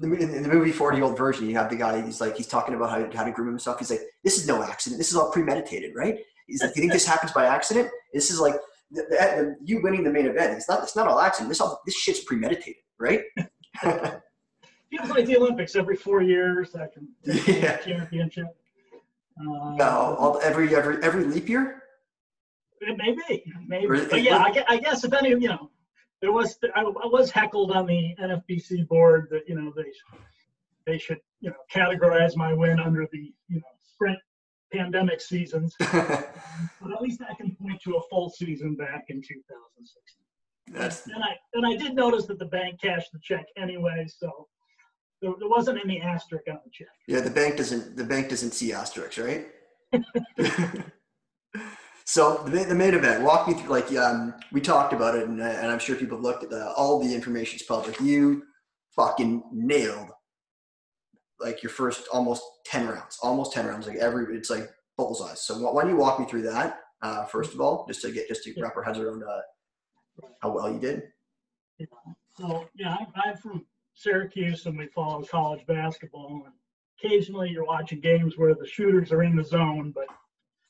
in 0.00 0.42
the 0.42 0.48
movie 0.48 0.72
Forty 0.72 0.98
Year 0.98 1.06
Old 1.06 1.16
Version. 1.16 1.48
You 1.48 1.56
have 1.56 1.70
the 1.70 1.76
guy. 1.76 2.00
He's 2.04 2.20
like 2.20 2.36
he's 2.36 2.46
talking 2.46 2.74
about 2.74 2.90
how 2.90 3.10
how 3.16 3.24
to 3.24 3.30
groom 3.32 3.48
himself. 3.48 3.78
He's 3.78 3.90
like, 3.90 4.00
this 4.24 4.38
is 4.38 4.46
no 4.46 4.62
accident. 4.62 4.98
This 4.98 5.10
is 5.10 5.16
all 5.16 5.30
premeditated, 5.30 5.92
right? 5.94 6.18
He's 6.46 6.62
like, 6.62 6.76
you 6.76 6.82
think 6.82 6.92
this 6.92 7.06
happens 7.12 7.32
by 7.32 7.46
accident? 7.46 7.88
This 8.12 8.30
is 8.30 8.40
like 8.40 8.54
the, 8.90 9.02
the, 9.08 9.56
you 9.64 9.80
winning 9.82 10.04
the 10.04 10.10
main 10.10 10.26
event. 10.26 10.52
It's 10.54 10.68
not. 10.68 10.82
It's 10.82 10.96
not 10.96 11.08
all 11.08 11.20
accident. 11.20 11.48
This 11.48 11.60
all 11.60 11.80
this 11.86 11.96
shit's 11.96 12.20
premeditated, 12.24 12.82
right? 12.98 13.20
Feels 14.90 15.10
like 15.10 15.26
the 15.26 15.36
Olympics 15.36 15.74
every 15.76 15.96
four 15.96 16.22
years. 16.22 16.74
I 16.76 16.86
can 16.86 17.08
Yeah. 17.46 17.76
championship. 17.78 18.46
Uh, 19.38 19.74
No, 19.76 20.16
all, 20.18 20.40
every 20.42 20.74
every 20.74 21.02
every 21.02 21.24
leap 21.24 21.48
year. 21.48 21.82
It 22.80 22.96
may 22.98 23.12
be, 23.28 23.42
maybe. 23.66 23.86
Or 23.86 23.94
it- 23.94 24.10
But 24.10 24.22
yeah, 24.22 24.38
I 24.38 24.50
guess, 24.52 24.64
I 24.68 24.76
guess 24.78 25.02
if 25.04 25.12
any, 25.14 25.30
you 25.30 25.48
know, 25.48 25.70
there 26.22 26.32
was 26.32 26.58
I, 26.74 26.80
I 26.80 27.06
was 27.06 27.30
heckled 27.30 27.72
on 27.72 27.86
the 27.86 28.14
NFBC 28.20 28.88
board 28.88 29.28
that 29.30 29.48
you 29.48 29.54
know 29.54 29.72
they 29.76 29.92
they 30.86 30.98
should 30.98 31.20
you 31.40 31.50
know 31.50 31.56
categorize 31.72 32.36
my 32.36 32.52
win 32.52 32.80
under 32.80 33.06
the 33.12 33.32
you 33.48 33.56
know 33.56 33.62
sprint 33.82 34.18
pandemic 34.72 35.20
seasons. 35.20 35.74
But 36.80 36.92
at 36.92 37.02
least 37.02 37.20
I 37.28 37.34
can 37.34 37.54
point 37.56 37.80
to 37.82 37.96
a 37.96 38.02
full 38.08 38.30
season 38.30 38.76
back 38.76 39.06
in 39.08 39.20
2016. 39.20 40.78
That's 40.78 41.06
And 41.06 41.22
I 41.22 41.36
and 41.54 41.66
I 41.66 41.76
did 41.76 41.94
notice 41.94 42.26
that 42.26 42.38
the 42.38 42.46
bank 42.46 42.80
cashed 42.80 43.12
the 43.12 43.18
check 43.22 43.46
anyway, 43.56 44.06
so 44.08 44.48
there, 45.20 45.32
there 45.38 45.48
wasn't 45.48 45.78
any 45.84 46.00
asterisk 46.00 46.44
on 46.48 46.60
the 46.64 46.70
check. 46.72 46.88
Yeah, 47.06 47.20
the 47.20 47.30
bank 47.30 47.56
doesn't 47.56 47.96
the 47.96 48.04
bank 48.04 48.28
doesn't 48.28 48.52
see 48.52 48.72
asterisks, 48.72 49.18
right? 49.18 49.48
so 52.06 52.42
the, 52.46 52.64
the 52.64 52.74
main 52.74 52.94
event, 52.94 53.24
walk 53.24 53.48
me 53.48 53.54
through. 53.54 53.68
Like 53.68 53.92
um, 53.96 54.34
we 54.52 54.60
talked 54.60 54.92
about 54.92 55.16
it, 55.16 55.26
and, 55.26 55.40
and 55.40 55.66
I'm 55.66 55.78
sure 55.80 55.96
people 55.96 56.18
looked 56.18 56.44
at 56.44 56.50
the, 56.50 56.70
all 56.72 57.00
the 57.02 57.12
information's 57.14 57.62
public. 57.62 58.00
You 58.00 58.44
fucking 58.94 59.42
nailed 59.52 60.10
like 61.40 61.62
your 61.62 61.70
first 61.70 62.06
almost 62.12 62.42
10 62.66 62.86
rounds, 62.88 63.18
almost 63.22 63.52
10 63.52 63.66
rounds, 63.66 63.86
like 63.86 63.96
every, 63.96 64.36
it's 64.36 64.48
like 64.50 64.70
bullseyes. 64.96 65.40
So 65.40 65.58
why 65.70 65.82
don't 65.82 65.90
you 65.90 65.96
walk 65.98 66.18
me 66.18 66.26
through 66.26 66.42
that, 66.42 66.78
uh, 67.02 67.24
first 67.26 67.52
of 67.52 67.60
all, 67.60 67.84
just 67.86 68.00
to 68.02 68.10
get, 68.10 68.28
just 68.28 68.44
to 68.44 68.54
Yeah. 68.56 68.62
wrap 68.62 68.76
our 68.76 68.82
heads 68.82 68.98
around, 68.98 69.22
uh, 69.22 69.40
how 70.40 70.50
well 70.54 70.72
you 70.72 70.80
did. 70.80 71.02
know. 71.78 71.86
So 72.38 72.68
yeah, 72.74 72.96
I'm, 72.98 73.06
I'm 73.22 73.36
from 73.36 73.66
Syracuse 73.94 74.64
and 74.66 74.78
we 74.78 74.86
follow 74.86 75.22
college 75.24 75.66
basketball. 75.66 76.44
And 76.46 76.54
occasionally 76.98 77.50
you're 77.50 77.66
watching 77.66 78.00
games 78.00 78.38
where 78.38 78.54
the 78.54 78.66
shooters 78.66 79.12
are 79.12 79.22
in 79.22 79.36
the 79.36 79.44
zone, 79.44 79.92
but 79.94 80.06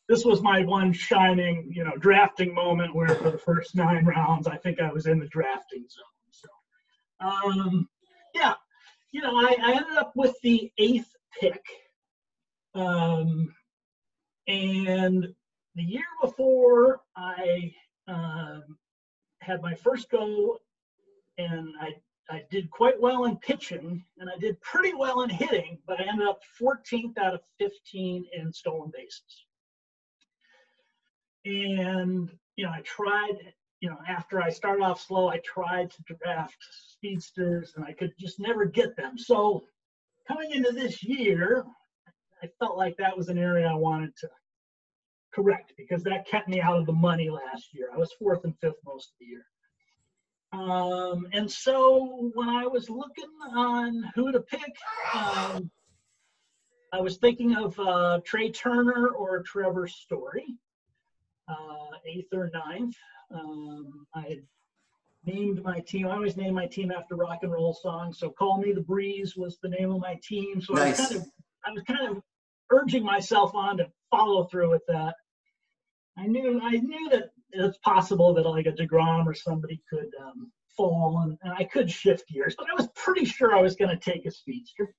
this 0.09 0.25
was 0.25 0.41
my 0.41 0.65
one 0.65 0.93
shining, 0.93 1.71
you 1.73 1.85
know, 1.85 1.97
drafting 1.99 2.55
moment 2.55 2.95
where 2.95 3.09
for 3.09 3.31
the 3.31 3.39
first 3.39 3.75
nine 3.75 4.05
rounds, 4.05 4.47
I 4.47 4.57
think 4.57 4.81
I 4.81 4.93
was 4.93 5.07
in 5.07 5.19
the 5.19 5.27
drafting 5.27 5.85
zone. 5.89 6.31
So, 6.31 6.49
um, 7.21 7.89
yeah, 8.35 8.55
you 9.11 9.21
know, 9.21 9.37
I, 9.37 9.57
I 9.63 9.73
ended 9.73 9.97
up 9.97 10.13
with 10.15 10.37
the 10.43 10.71
eighth 10.79 11.11
pick. 11.41 11.63
Um, 12.75 13.55
and 14.47 15.35
the 15.75 15.83
year 15.83 16.05
before 16.23 17.01
I 17.17 17.75
um, 18.07 18.79
had 19.41 19.61
my 19.61 19.75
first 19.75 20.11
go 20.11 20.59
and 21.39 21.69
I 21.81 21.95
I 22.29 22.43
did 22.51 22.71
quite 22.71 23.01
well 23.01 23.27
in 23.27 23.37
pitching 23.37 24.05
and 24.19 24.29
I 24.29 24.37
did 24.39 24.61
pretty 24.61 24.93
well 24.95 25.23
in 25.23 25.31
hitting, 25.31 25.79
but 25.87 26.01
I 26.01 26.09
ended 26.09 26.27
up 26.27 26.41
14th 26.61 27.17
out 27.19 27.35
of 27.35 27.41
15 27.61 28.27
in 28.33 28.53
stolen 28.53 28.91
bases. 28.93 29.46
And 31.47 32.31
you 32.57 32.65
know, 32.65 32.73
I 32.73 32.81
tried, 32.81 33.55
you 33.81 33.89
know, 33.89 33.99
after 34.09 34.43
I 34.43 34.51
started 34.51 34.83
off 34.83 35.01
slow, 35.01 35.29
I 35.29 35.41
tried 35.45 35.91
to 35.93 36.15
draft 36.15 36.57
speedsters 36.91 37.75
and 37.77 37.85
I 37.85 37.93
could 37.93 38.13
just 38.19 38.41
never 38.41 38.65
get 38.65 38.97
them. 38.97 39.17
So 39.17 39.65
coming 40.27 40.51
into 40.53 40.73
this 40.73 41.03
year, 41.05 41.65
I 42.43 42.49
felt 42.59 42.77
like 42.77 42.97
that 42.97 43.17
was 43.17 43.29
an 43.29 43.39
area 43.39 43.69
I 43.69 43.75
wanted 43.75 44.17
to 44.19 44.29
correct 45.33 45.75
because 45.77 46.03
that 46.03 46.27
kept 46.27 46.49
me 46.49 46.61
out 46.61 46.79
of 46.79 46.87
the 46.87 46.93
money 46.93 47.31
last 47.31 47.73
year. 47.73 47.91
I 47.95 47.99
was 47.99 48.13
fourth 48.19 48.45
and 48.45 48.59
fifth 48.59 48.81
most 48.85 49.09
of 49.09 49.19
the 49.21 49.27
year. 49.27 49.45
Um, 50.53 51.27
and 51.33 51.51
so 51.51 52.31
when 52.35 52.49
I 52.49 52.67
was 52.67 52.89
looking 52.89 53.31
on 53.55 54.11
who 54.15 54.33
to 54.33 54.41
pick, 54.41 54.75
um, 55.15 55.71
I 56.93 57.01
was 57.01 57.19
thinking 57.19 57.57
of 57.57 57.79
uh, 57.79 58.21
Trea 58.25 58.51
Turner 58.51 59.09
or 59.09 59.43
Trevor 59.43 59.87
Story, 59.87 60.47
uh, 61.49 61.97
eighth 62.07 62.33
or 62.33 62.51
ninth. 62.53 62.95
Um, 63.35 64.07
I 64.15 64.21
had 64.23 64.43
named 65.25 65.63
my 65.63 65.81
team. 65.81 66.07
I 66.07 66.15
always 66.15 66.37
name 66.37 66.55
my 66.55 66.67
team 66.67 66.91
after 66.91 67.17
rock 67.17 67.41
and 67.43 67.53
roll 67.53 67.75
songs. 67.75 68.19
So 68.19 68.31
"Call 68.31 68.59
Me 68.59 68.73
the 68.73 68.81
Breeze" 68.81 69.37
was 69.37 69.59
the 69.63 69.69
name 69.69 69.91
of 69.91 70.01
my 70.01 70.19
team. 70.23 70.61
So 70.61 70.77
I 70.77 70.91
was 70.91 70.99
kind 70.99 71.17
of, 71.17 71.27
I 71.65 71.71
was 71.73 71.83
kind 71.83 72.09
of 72.09 72.23
urging 72.71 73.05
myself 73.05 73.55
on 73.55 73.77
to 73.79 73.91
follow 74.11 74.45
through 74.45 74.71
with 74.71 74.83
that. 74.89 75.15
I 76.19 76.27
knew, 76.27 76.61
I 76.63 76.71
knew 76.71 77.11
that 77.11 77.31
it's 77.53 77.79
possible 77.79 78.33
that 78.35 78.47
like 78.47 78.67
a 78.67 78.73
Degrom 78.73 79.27
or 79.27 79.35
somebody 79.35 79.83
could 79.91 80.11
um, 80.21 80.51
fall, 80.77 81.21
and, 81.25 81.39
and 81.43 81.53
I 81.53 81.65
could 81.65 81.91
shift 81.91 82.29
gears. 82.29 82.55
But 82.57 82.69
I 82.71 82.75
was 82.75 82.89
pretty 82.95 83.25
sure 83.25 83.55
I 83.55 83.61
was 83.61 83.77
going 83.77 83.97
to 83.97 84.11
take 84.11 84.27
a 84.27 84.31
speedster. 84.31 84.95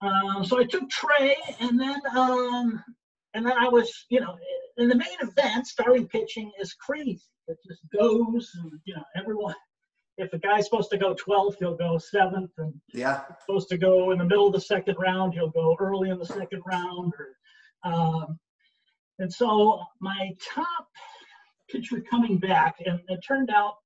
Um, 0.00 0.44
so 0.44 0.58
I 0.58 0.64
took 0.64 0.90
Trea, 0.90 1.36
and 1.60 1.80
then 1.80 2.00
um, 2.16 2.82
and 3.34 3.46
then 3.46 3.56
I 3.56 3.68
was, 3.68 4.06
you 4.10 4.20
know, 4.20 4.36
in 4.78 4.88
the 4.88 4.94
main 4.94 5.18
event, 5.20 5.66
starting 5.66 6.06
pitching 6.08 6.50
is 6.60 6.74
crazy. 6.74 7.22
It 7.48 7.58
just 7.66 7.82
goes, 7.92 8.50
and 8.62 8.72
you 8.84 8.94
know, 8.94 9.04
everyone. 9.16 9.54
If 10.18 10.32
a 10.34 10.38
guy's 10.38 10.66
supposed 10.66 10.90
to 10.90 10.98
go 10.98 11.14
12th, 11.14 11.56
he'll 11.58 11.76
go 11.76 11.96
seventh, 11.98 12.50
and 12.58 12.74
Yeah. 12.92 13.24
supposed 13.46 13.68
to 13.70 13.78
go 13.78 14.10
in 14.10 14.18
the 14.18 14.24
middle 14.24 14.46
of 14.46 14.52
the 14.52 14.60
second 14.60 14.96
round, 14.98 15.32
he'll 15.32 15.50
go 15.50 15.74
early 15.80 16.10
in 16.10 16.18
the 16.18 16.26
second 16.26 16.62
round. 16.66 17.14
Or, 17.18 17.90
um, 17.90 18.38
and 19.18 19.32
so 19.32 19.82
my 20.00 20.36
top 20.44 20.88
pitcher 21.70 22.02
coming 22.02 22.38
back, 22.38 22.76
and 22.84 23.00
it 23.08 23.20
turned 23.26 23.50
out, 23.50 23.76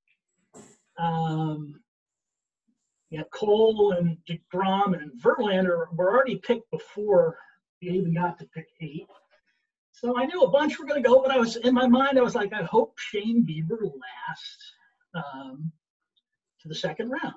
um, 0.98 1.80
yeah, 3.10 3.22
Cole 3.32 3.92
and 3.92 4.18
DeGrom 4.28 5.00
and 5.00 5.12
Verlander 5.22 5.86
were 5.96 6.10
already 6.12 6.36
picked 6.38 6.68
before 6.72 7.38
they 7.80 7.88
even 7.88 8.12
got 8.14 8.36
to 8.40 8.46
pick 8.46 8.66
eight. 8.80 9.06
So 9.96 10.14
I 10.18 10.26
knew 10.26 10.42
a 10.42 10.50
bunch 10.50 10.78
were 10.78 10.84
going 10.84 11.02
to 11.02 11.08
go, 11.08 11.22
but 11.22 11.30
I 11.30 11.38
was 11.38 11.56
in 11.56 11.72
my 11.72 11.86
mind, 11.88 12.18
I 12.18 12.22
was 12.22 12.34
like, 12.34 12.52
I 12.52 12.62
hope 12.64 12.98
Shane 12.98 13.46
Bieber 13.46 13.80
lasts 13.80 14.72
um, 15.14 15.72
to 16.60 16.68
the 16.68 16.74
second 16.74 17.08
round. 17.10 17.34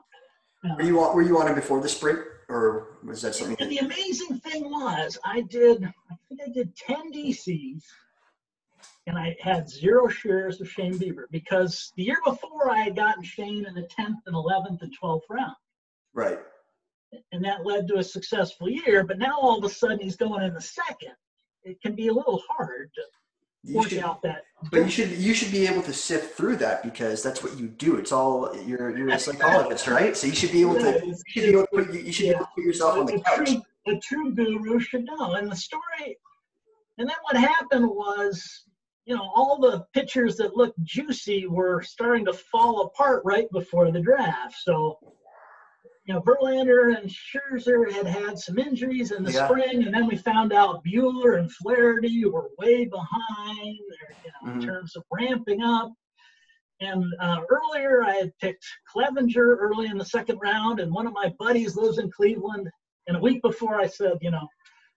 Uh, 0.65 0.75
Were 0.75 0.83
you 0.83 0.99
on, 0.99 1.15
were 1.15 1.21
you 1.21 1.39
on 1.39 1.49
it 1.49 1.55
before 1.55 1.79
the 1.79 1.87
sprint 1.87 2.19
or 2.49 2.97
was 3.01 3.21
that 3.21 3.33
something? 3.33 3.55
and 3.61 3.71
that- 3.71 3.79
the 3.79 3.85
amazing 3.85 4.39
thing 4.41 4.69
was, 4.69 5.17
I 5.23 5.39
did, 5.41 5.85
I 5.85 6.15
think 6.27 6.41
I 6.45 6.49
did 6.51 6.75
10 6.75 7.13
DCs, 7.13 7.81
and 9.07 9.17
I 9.17 9.37
had 9.39 9.69
zero 9.69 10.09
shares 10.09 10.59
of 10.59 10.69
Shane 10.69 10.99
Bieber 10.99 11.23
because 11.31 11.93
the 11.95 12.03
year 12.03 12.19
before 12.25 12.69
I 12.69 12.79
had 12.81 12.93
gotten 12.97 13.23
Shane 13.23 13.65
in 13.67 13.73
the 13.73 13.87
10th 13.97 14.17
and 14.25 14.35
11th 14.35 14.81
and 14.81 14.93
12th 15.01 15.21
round. 15.29 15.55
Right. 16.13 16.39
And 17.31 17.41
that 17.45 17.65
led 17.65 17.87
to 17.87 17.99
a 17.99 18.03
successful 18.03 18.69
year, 18.69 19.05
but 19.05 19.17
now 19.17 19.37
all 19.39 19.57
of 19.57 19.63
a 19.63 19.69
sudden 19.69 19.99
he's 20.01 20.17
going 20.17 20.43
in 20.43 20.53
the 20.53 20.59
second. 20.61 21.13
It 21.69 21.81
can 21.81 21.95
be 21.95 22.07
a 22.07 22.13
little 22.13 22.41
hard 22.49 22.91
to 22.95 23.01
You 23.63 23.83
should, 23.83 23.99
out 23.99 24.21
that. 24.23 24.43
but 24.71 24.79
you 24.79 24.89
should 24.89 25.11
you 25.11 25.33
should 25.33 25.51
be 25.51 25.67
able 25.67 25.83
to 25.83 25.93
sift 25.93 26.35
through 26.35 26.57
that 26.57 26.81
because 26.81 27.21
that's 27.21 27.43
what 27.43 27.57
you 27.59 27.67
do. 27.67 27.97
It's 27.97 28.11
all 28.11 28.55
you're 28.65 28.97
you're 28.97 29.09
a 29.09 29.19
psychologist, 29.19 29.87
right? 29.87 30.15
So 30.15 30.27
you 30.27 30.35
should 30.35 30.51
be 30.51 30.61
able 30.61 30.75
to 30.75 31.05
you 31.05 31.15
should 31.27 31.43
be 31.43 31.49
able 31.49 31.61
to 31.61 31.67
put 31.73 31.93
you, 31.93 31.99
you 32.01 32.11
should 32.11 32.23
be 32.23 32.29
able 32.29 32.45
to 32.45 32.51
put 32.55 32.63
yourself 32.63 32.97
on 32.97 33.05
the 33.05 33.19
couch. 33.19 33.47
true, 33.47 33.61
a 33.87 33.99
true 33.99 34.33
guru 34.33 34.79
should 34.79 35.05
know. 35.05 35.33
And 35.33 35.51
the 35.51 35.55
story, 35.55 36.17
and 36.97 37.07
then 37.09 37.17
what 37.23 37.37
happened 37.37 37.87
was, 37.87 38.65
you 39.05 39.15
know, 39.15 39.29
all 39.35 39.59
the 39.59 39.85
pictures 39.93 40.37
that 40.37 40.55
looked 40.55 40.81
juicy 40.83 41.47
were 41.47 41.81
starting 41.81 42.25
to 42.25 42.33
fall 42.33 42.81
apart 42.87 43.21
right 43.25 43.49
before 43.51 43.91
the 43.91 43.99
draft. 43.99 44.55
So, 44.63 44.99
you 46.09 46.15
know, 46.15 46.21
Verlander 46.21 46.97
and 46.97 47.07
Scherzer 47.07 47.91
had 47.91 48.07
had 48.07 48.39
some 48.39 48.57
injuries 48.57 49.11
in 49.11 49.23
the 49.23 49.31
Yeah. 49.31 49.45
spring, 49.45 49.83
and 49.83 49.93
then 49.93 50.07
we 50.07 50.17
found 50.17 50.51
out 50.51 50.83
Buehler 50.83 51.37
and 51.37 51.51
Flaherty 51.51 52.25
were 52.25 52.49
way 52.57 52.85
behind, 52.85 53.79
there, 53.91 54.15
you 54.23 54.31
know, 54.31 54.49
in 54.49 54.57
Mhm. 54.57 54.65
terms 54.65 54.95
of 54.95 55.03
ramping 55.11 55.61
up. 55.61 55.93
And 56.79 57.05
uh, 57.19 57.43
earlier, 57.47 58.01
I 58.03 58.15
had 58.15 58.35
picked 58.39 58.65
Clevinger 58.91 59.57
early 59.59 59.85
in 59.85 59.99
the 59.99 60.05
second 60.05 60.39
round, 60.39 60.79
and 60.79 60.91
one 60.91 61.05
of 61.05 61.13
my 61.13 61.29
buddies 61.37 61.75
lives 61.77 61.99
in 61.99 62.09
Cleveland. 62.09 62.71
And 63.05 63.15
a 63.15 63.19
week 63.19 63.43
before, 63.43 63.79
I 63.79 63.85
said, 63.85 64.17
you 64.19 64.31
know, 64.31 64.47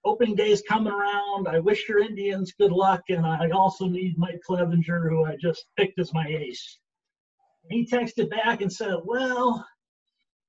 opening 0.07 0.35
day's 0.35 0.63
coming 0.63 0.95
around. 0.95 1.47
I 1.47 1.59
wish 1.59 1.91
your 1.91 1.99
Indians 1.99 2.55
good 2.55 2.73
luck, 2.73 3.03
and 3.11 3.27
I 3.27 3.51
also 3.51 3.87
need 3.87 4.17
Mike 4.17 4.41
Clevinger, 4.49 5.11
who 5.11 5.27
I 5.27 5.37
just 5.37 5.67
picked 5.77 5.99
as 5.99 6.15
my 6.15 6.27
ace. 6.27 6.79
He 7.69 7.85
texted 7.85 8.31
back 8.31 8.63
and 8.63 8.73
said, 8.73 8.97
well, 9.05 9.67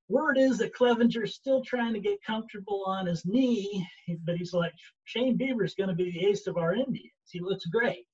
word 0.09 0.37
is 0.37 0.57
that 0.57 0.73
Clevinger's 0.73 1.35
still 1.35 1.63
trying 1.63 1.93
to 1.93 1.99
get 1.99 2.23
comfortable 2.25 2.83
on 2.85 3.05
his 3.05 3.25
knee, 3.25 3.87
but 4.25 4.37
he's 4.37 4.53
like, 4.53 4.73
Shane 5.05 5.37
Bieber's 5.37 5.75
going 5.75 5.89
to 5.89 5.95
be 5.95 6.11
the 6.11 6.25
ace 6.27 6.47
of 6.47 6.57
our 6.57 6.73
Indians. 6.73 7.11
He 7.29 7.39
looks 7.39 7.65
great. 7.65 8.05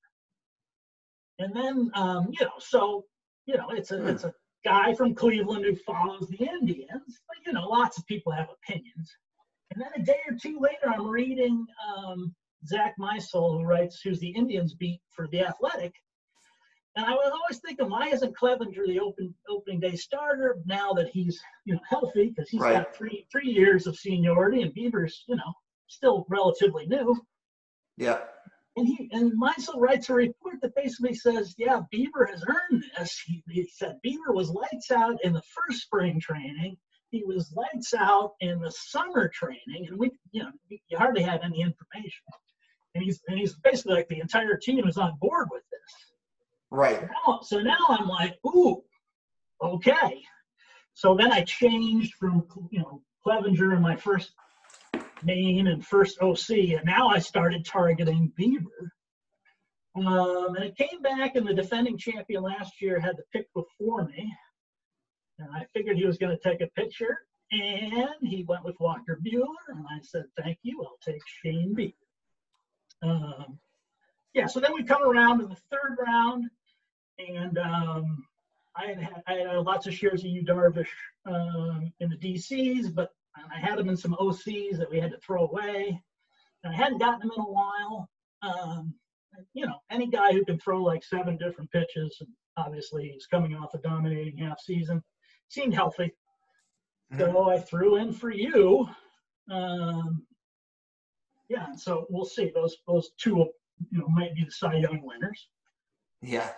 And 1.40 1.56
then, 1.56 1.92
um, 1.96 2.28
you 2.32 2.46
know, 2.46 2.52
so, 2.60 3.06
you 3.46 3.58
know, 3.58 3.70
it's 3.72 3.92
a, 3.92 3.98
Hmm. 3.98 4.08
it's 4.08 4.24
a 4.24 4.34
guy 4.64 4.94
from 4.94 5.16
Cleveland 5.16 5.66
who 5.66 5.76
follows 5.76 6.28
the 6.28 6.46
Indians, 6.46 7.22
but, 7.28 7.38
you 7.46 7.54
know, 7.54 7.68
lots 7.68 7.98
of 7.98 8.06
people 8.06 8.32
have 8.32 8.50
opinions. 8.50 9.12
And 9.72 9.82
then 9.82 9.90
a 9.96 10.04
day 10.04 10.20
or 10.28 10.36
two 10.36 10.60
later, 10.60 10.94
I'm 10.94 11.08
reading 11.08 11.66
um, 11.96 12.36
Zack 12.66 12.96
Meisel, 13.00 13.58
who 13.58 13.64
writes, 13.64 14.02
who's 14.02 14.20
the 14.20 14.30
Indians 14.30 14.74
beat 14.74 15.02
for 15.10 15.28
The 15.28 15.46
Athletic. 15.46 15.94
And 16.96 17.06
I 17.06 17.12
was 17.12 17.32
always 17.32 17.60
thinking, 17.62 17.90
why 17.90 18.08
isn't 18.10 18.36
Clevinger 18.36 18.86
the 18.88 19.00
open 19.00 19.34
opening 19.48 19.80
day 19.80 19.96
starter 19.96 20.58
now 20.66 20.92
that 20.94 21.10
he's 21.10 21.40
you 21.66 21.76
know 21.76 21.80
healthy? 21.88 22.30
Because 22.30 22.50
he's 22.50 22.62
Right. 22.62 22.74
got 22.74 22.96
three 22.96 23.26
three 23.32 23.50
years 23.50 23.88
of 23.88 23.96
seniority, 23.96 24.64
and 24.64 24.74
Bieber's 24.74 25.24
you 25.28 25.36
know 25.36 25.54
still 25.88 26.26
relatively 26.30 26.88
new. 26.88 27.16
Yeah. 27.98 28.20
And 28.76 28.88
he 28.88 29.10
and 29.12 29.34
Meisel 29.40 29.80
writes 29.80 30.10
a 30.10 30.14
report 30.14 30.62
that 30.62 30.76
basically 30.76 31.14
says, 31.14 31.54
yeah, 31.58 31.82
Bieber 31.94 32.30
has 32.30 32.44
earned 32.48 32.84
this. 32.98 33.20
He, 33.26 33.44
he 33.50 33.70
said 33.74 34.00
Bieber 34.06 34.34
was 34.34 34.50
lights 34.50 34.92
out 34.92 35.18
in 35.24 35.34
the 35.34 35.42
first 35.42 35.82
spring 35.82 36.20
training. 36.20 36.78
He 37.12 37.24
was 37.26 37.52
lights 37.56 37.94
out 37.94 38.34
in 38.40 38.60
the 38.60 38.72
summer 38.72 39.28
training, 39.30 39.88
and 39.90 39.98
we, 39.98 40.12
you 40.32 40.44
know, 40.44 40.52
you 40.70 40.98
hardly 40.98 41.24
had 41.24 41.42
any 41.44 41.62
information. 41.62 42.24
And 42.96 43.04
he's 43.04 43.22
and 43.28 43.38
he's 43.38 43.56
basically 43.56 43.96
like 43.96 44.08
the 44.08 44.20
entire 44.20 44.58
team 44.58 44.88
is 44.88 44.98
on 44.98 45.18
board 45.20 45.48
with 45.52 45.64
this. 45.72 46.14
Right. 46.72 47.02
Now, 47.28 47.40
so 47.42 47.60
now 47.60 47.78
I'm 47.90 48.08
like, 48.08 48.38
ooh, 48.46 48.84
okay. 49.62 50.22
So 50.94 51.16
then 51.16 51.32
I 51.32 51.44
changed 51.44 52.14
from 52.16 52.46
you 52.72 52.80
know 52.80 53.02
Clevinger 53.26 53.76
in 53.76 53.82
my 53.82 53.96
first 53.96 54.32
name 55.24 55.68
and 55.68 55.86
first 55.86 56.22
OC, 56.22 56.50
and 56.50 56.86
now 56.86 57.10
I 57.10 57.20
started 57.20 57.66
targeting 57.66 58.32
Bieber. 58.40 58.90
Um, 59.96 60.56
and 60.56 60.64
it 60.64 60.78
came 60.78 61.02
back, 61.02 61.36
and 61.36 61.48
the 61.48 61.54
defending 61.54 61.98
champion 61.98 62.44
last 62.44 62.82
year 62.82 63.00
had 63.00 63.18
the 63.18 63.24
pick 63.34 63.48
before 63.54 64.06
me, 64.06 64.32
and 65.40 65.50
I 65.54 65.66
figured 65.74 65.98
he 65.98 66.06
was 66.06 66.18
going 66.18 66.38
to 66.38 66.50
take 66.50 66.62
a 66.62 66.68
pitcher, 66.68 67.20
and 67.52 68.16
he 68.22 68.44
went 68.48 68.64
with 68.64 68.80
Walker 68.80 69.20
Buehler, 69.26 69.56
and 69.70 69.86
I 69.90 70.00
said, 70.04 70.26
"Thank 70.38 70.60
you, 70.62 70.84
I'll 70.84 71.00
take 71.04 71.22
Shane 71.26 71.76
Bieber." 71.76 71.94
Um, 73.02 73.60
yeah, 74.34 74.46
so 74.46 74.60
then 74.60 74.74
we 74.74 74.84
come 74.84 75.04
around 75.04 75.40
to 75.40 75.48
the 75.48 75.58
third 75.72 75.98
round, 76.06 76.50
and 77.20 77.58
um, 77.58 78.26
I 78.76 78.88
had, 78.88 79.00
had 79.00 79.24
I 79.28 79.34
had 79.34 79.58
lots 79.58 79.88
of 79.88 79.94
shares 79.94 80.24
of 80.24 80.30
Yu 80.30 80.44
Darvish 80.44 80.88
um, 81.26 81.92
in 82.00 82.10
the 82.10 82.18
DCs, 82.18 82.94
but 82.94 83.10
I 83.36 83.60
had 83.60 83.78
them 83.78 83.90
in 83.90 83.98
some 83.98 84.16
OCs 84.20 84.78
that 84.78 84.90
we 84.90 85.00
had 85.00 85.12
to 85.12 85.18
throw 85.20 85.46
away, 85.46 86.02
and 86.64 86.74
I 86.74 86.76
hadn't 86.76 87.00
gotten 87.00 87.20
them 87.20 87.32
in 87.36 87.42
a 87.42 87.46
while. 87.46 88.10
Um, 88.42 88.94
Yu 89.54 89.66
know, 89.66 89.80
any 89.92 90.08
guy 90.08 90.32
who 90.32 90.44
can 90.46 90.60
throw 90.60 90.82
like 90.82 91.04
seven 91.04 91.38
different 91.38 91.72
pitches, 91.72 92.18
and 92.20 92.30
obviously 92.58 93.10
he's 93.10 93.28
coming 93.28 93.56
off 93.56 93.74
a 93.74 93.80
dominating 93.80 94.38
half 94.38 94.60
season, 94.60 95.04
seemed 95.50 95.74
healthy. 95.74 96.12
Mhm. 97.14 97.18
So 97.20 97.50
I 97.50 97.60
threw 97.60 97.98
in 97.98 98.14
for 98.14 98.32
you. 98.32 98.88
Um, 99.50 100.26
yeah, 101.50 101.74
so 101.76 102.06
we'll 102.10 102.26
see. 102.26 102.52
Those 102.54 102.78
those 102.88 103.12
two, 103.18 103.50
you 103.92 104.00
know, 104.00 104.08
might 104.10 104.36
be 104.36 104.46
the 104.46 104.52
Cy 104.52 104.76
Young 104.76 105.02
winners. 105.02 105.48
Yeah. 106.22 106.54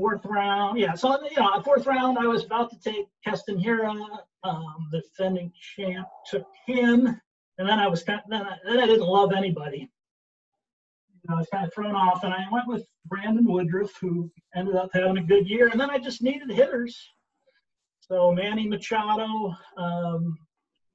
Fourth 0.00 0.24
round, 0.24 0.78
yeah. 0.78 0.94
So 0.94 1.22
you 1.22 1.36
know, 1.36 1.60
fourth 1.60 1.86
round, 1.86 2.16
I 2.16 2.26
was 2.26 2.42
about 2.46 2.70
to 2.70 2.78
take 2.80 3.06
Keston 3.22 3.62
Hiura, 3.62 3.94
um, 4.44 4.88
the 4.90 5.02
defending 5.02 5.52
champ, 5.76 6.08
took 6.24 6.46
him, 6.66 7.06
and 7.58 7.68
then 7.68 7.78
I 7.78 7.86
was 7.86 8.02
kind 8.02 8.22
then 8.30 8.40
I, 8.40 8.56
then 8.66 8.80
I 8.80 8.86
didn't 8.86 9.06
love 9.06 9.34
anybody. 9.36 9.90
You 11.12 11.28
know, 11.28 11.34
I 11.34 11.38
was 11.40 11.48
kind 11.52 11.66
of 11.66 11.74
thrown 11.74 11.94
off, 11.94 12.24
and 12.24 12.32
I 12.32 12.46
went 12.50 12.66
with 12.66 12.86
Brandon 13.04 13.44
Woodruff, 13.44 13.92
who 14.00 14.32
ended 14.56 14.74
up 14.74 14.88
having 14.94 15.18
a 15.18 15.22
good 15.22 15.46
year, 15.46 15.68
and 15.68 15.78
then 15.78 15.90
I 15.90 15.98
just 15.98 16.22
needed 16.22 16.50
hitters. 16.50 16.98
So 18.00 18.32
Manny 18.32 18.66
Machado 18.66 19.54
um, 19.76 20.38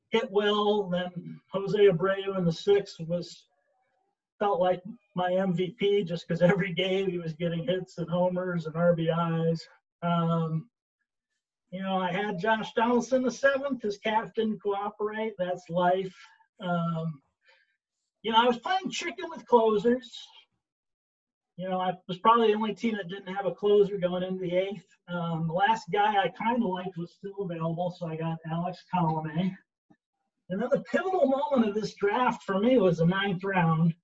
hit 0.10 0.32
well. 0.32 0.90
Then 0.90 1.40
Jose 1.52 1.78
Abreu 1.78 2.40
in 2.40 2.44
the 2.44 2.52
sixth 2.52 2.96
was 3.02 3.45
felt 4.46 4.60
like 4.60 4.84
my 5.16 5.32
MVP 5.32 6.06
just 6.08 6.28
because 6.28 6.44
every 6.44 6.72
game 6.72 7.10
he 7.10 7.18
was 7.18 7.34
getting 7.34 7.66
hits 7.66 7.98
and 7.98 8.08
homers 8.08 8.68
and 8.68 8.76
RBIs. 8.76 9.60
Um, 10.04 10.70
you 11.72 11.82
know, 11.82 11.98
I 11.98 12.12
had 12.12 12.40
Josh 12.40 12.72
Donaldson 12.74 13.24
the 13.24 13.32
seventh. 13.32 13.82
His 13.82 13.98
calf 13.98 14.30
didn't 14.36 14.62
cooperate. 14.62 15.34
That's 15.40 15.68
life. 15.68 16.16
Um, 16.62 17.22
you 18.22 18.32
know, 18.32 18.38
I 18.38 18.46
was 18.46 18.60
playing 18.60 18.92
chicken 18.92 19.26
with 19.32 19.48
closers. 19.48 20.16
You 21.58 21.68
know, 21.68 21.80
I 21.80 21.94
was 22.08 22.20
probably 22.20 22.50
the 22.50 22.54
only 22.54 22.76
team 22.76 22.96
that 22.98 23.10
didn't 23.10 23.34
have 23.34 23.48
a 23.48 23.52
closer 23.52 23.98
going 23.98 24.22
into 24.22 24.42
the 24.42 24.56
eighth. 24.56 24.86
Um, 25.08 25.48
the 25.48 25.54
last 25.54 25.86
guy 25.92 26.22
I 26.22 26.28
kind 26.28 26.62
of 26.62 26.70
liked 26.70 26.98
was 26.98 27.14
still 27.14 27.50
available, 27.50 27.96
so 27.98 28.06
I 28.06 28.16
got 28.16 28.38
Alex 28.52 28.84
Colome. 28.94 29.56
And 30.50 30.62
then 30.62 30.70
the 30.72 30.84
pivotal 30.92 31.26
moment 31.26 31.68
of 31.68 31.74
this 31.74 31.96
draft 31.96 32.44
for 32.44 32.60
me 32.60 32.78
was 32.78 33.00
the 33.00 33.08
ninth 33.08 33.44
round. 33.44 33.96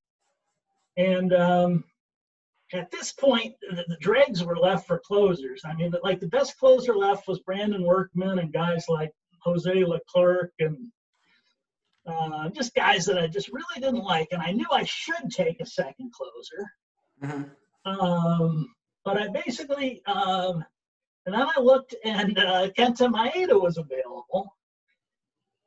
And 0.97 1.33
um, 1.33 1.83
at 2.73 2.91
this 2.91 3.11
point, 3.11 3.55
the, 3.61 3.83
the 3.87 3.97
dregs 3.99 4.43
were 4.43 4.57
left 4.57 4.87
for 4.87 4.99
closers. 4.99 5.61
I 5.65 5.73
mean, 5.73 5.93
like 6.03 6.19
the 6.19 6.27
best 6.27 6.57
closer 6.57 6.95
left 6.95 7.27
was 7.27 7.39
Brandon 7.39 7.83
Workman 7.83 8.39
and 8.39 8.53
guys 8.53 8.85
like 8.87 9.11
Jose 9.43 9.83
Leclerc 9.85 10.51
and 10.59 10.77
uh, 12.05 12.49
just 12.49 12.73
guys 12.73 13.05
that 13.05 13.17
I 13.17 13.27
just 13.27 13.49
really 13.49 13.79
didn't 13.79 14.03
like. 14.03 14.29
And 14.31 14.41
I 14.41 14.51
knew 14.51 14.67
I 14.71 14.83
should 14.83 15.29
take 15.29 15.59
a 15.59 15.65
second 15.65 16.11
closer. 16.11 16.71
Mhm. 17.23 17.51
Um, 17.85 18.67
but 19.03 19.17
I 19.17 19.27
basically, 19.29 20.01
um, 20.05 20.63
and 21.25 21.35
then 21.35 21.47
I 21.55 21.59
looked 21.59 21.95
and 22.03 22.37
uh, 22.37 22.69
Kenta 22.77 23.11
Maeda 23.11 23.59
was 23.59 23.77
available. 23.77 24.55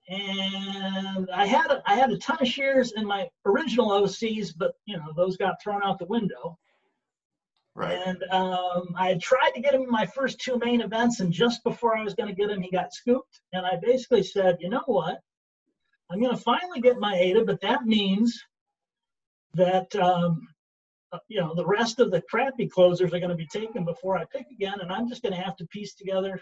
And 0.09 1.31
I 1.31 1.47
had 1.47 1.71
a, 1.71 1.83
I 1.87 1.95
had 1.95 2.11
a 2.11 2.19
ton 2.19 2.39
of 2.41 2.49
shares 2.49 2.93
in 2.93 3.07
my 3.07 3.29
original 3.47 3.89
OCs, 3.89 4.53
but 4.57 4.75
you 4.85 4.97
know 4.97 5.13
those 5.17 5.37
got 5.37 5.63
thrown 5.63 5.83
out 5.83 5.99
the 5.99 6.05
window. 6.07 6.59
Right. 7.75 7.99
And 8.07 8.23
um, 8.31 8.95
I 8.97 9.09
had 9.09 9.21
tried 9.21 9.51
to 9.55 9.61
get 9.61 9.75
him 9.75 9.83
in 9.83 9.91
my 9.91 10.07
first 10.07 10.41
two 10.41 10.59
main 10.59 10.81
events, 10.81 11.21
and 11.21 11.33
just 11.33 11.65
before 11.65 11.97
I 11.97 12.05
was 12.05 12.15
going 12.15 12.29
to 12.29 12.35
get 12.35 12.51
him, 12.51 12.61
he 12.61 12.71
got 12.71 12.93
scooped. 12.93 13.41
And 13.53 13.67
I 13.67 13.77
basically 13.83 14.23
said, 14.23 14.59
you 14.61 14.69
know 14.69 14.83
what? 14.87 15.19
I'm 16.11 16.21
going 16.21 16.37
to 16.37 16.41
finally 16.41 16.81
get 16.81 17.01
my 17.01 17.15
ADA, 17.17 17.45
but 17.45 17.61
that 17.63 17.85
means 17.85 18.41
that 19.55 19.95
um, 19.97 20.47
uh, 21.13 21.19
you 21.29 21.41
know 21.41 21.55
the 21.55 21.67
rest 21.67 21.99
of 21.99 22.11
the 22.11 22.21
crappy 22.23 22.69
closers 22.69 23.13
are 23.13 23.19
going 23.19 23.31
to 23.31 23.37
be 23.37 23.47
taken 23.47 23.85
before 23.85 24.19
I 24.19 24.25
pick 24.25 24.47
again, 24.53 24.81
and 24.81 24.93
I'm 24.93 25.09
just 25.09 25.23
going 25.23 25.35
to 25.35 25.41
have 25.41 25.57
to 25.57 25.67
piece 25.67 25.95
together 25.95 26.41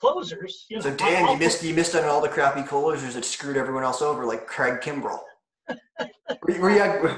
closers. 0.00 0.66
You 0.68 0.76
know, 0.76 0.82
So 0.82 0.94
Dan, 0.94 1.24
I'll- 1.24 1.32
you 1.32 1.38
missed 1.38 1.62
you 1.62 1.74
missed 1.74 1.94
on 1.94 2.04
all 2.04 2.20
the 2.20 2.28
crappy 2.28 2.62
closers 2.62 3.14
that 3.14 3.24
screwed 3.24 3.56
everyone 3.56 3.84
else 3.84 4.02
over, 4.02 4.24
like 4.24 4.46
Craig 4.46 4.80
Kimbrel. 4.80 5.20
were, 6.42 6.50
you- 6.50 6.60
were 6.60 6.70
you, 6.70 7.10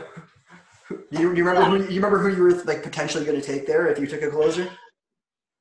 you, 1.11 1.35
you 1.35 1.45
remember 1.45 1.79
who 1.79 1.85
you 1.93 2.01
remember 2.01 2.19
who 2.19 2.35
you 2.37 2.43
were 2.43 2.65
like 2.65 2.83
potentially 2.83 3.25
going 3.25 3.41
to 3.41 3.47
take 3.47 3.67
there 3.67 3.87
if 3.87 3.99
you 3.99 4.07
took 4.07 4.23
a 4.23 4.29
closer? 4.31 4.69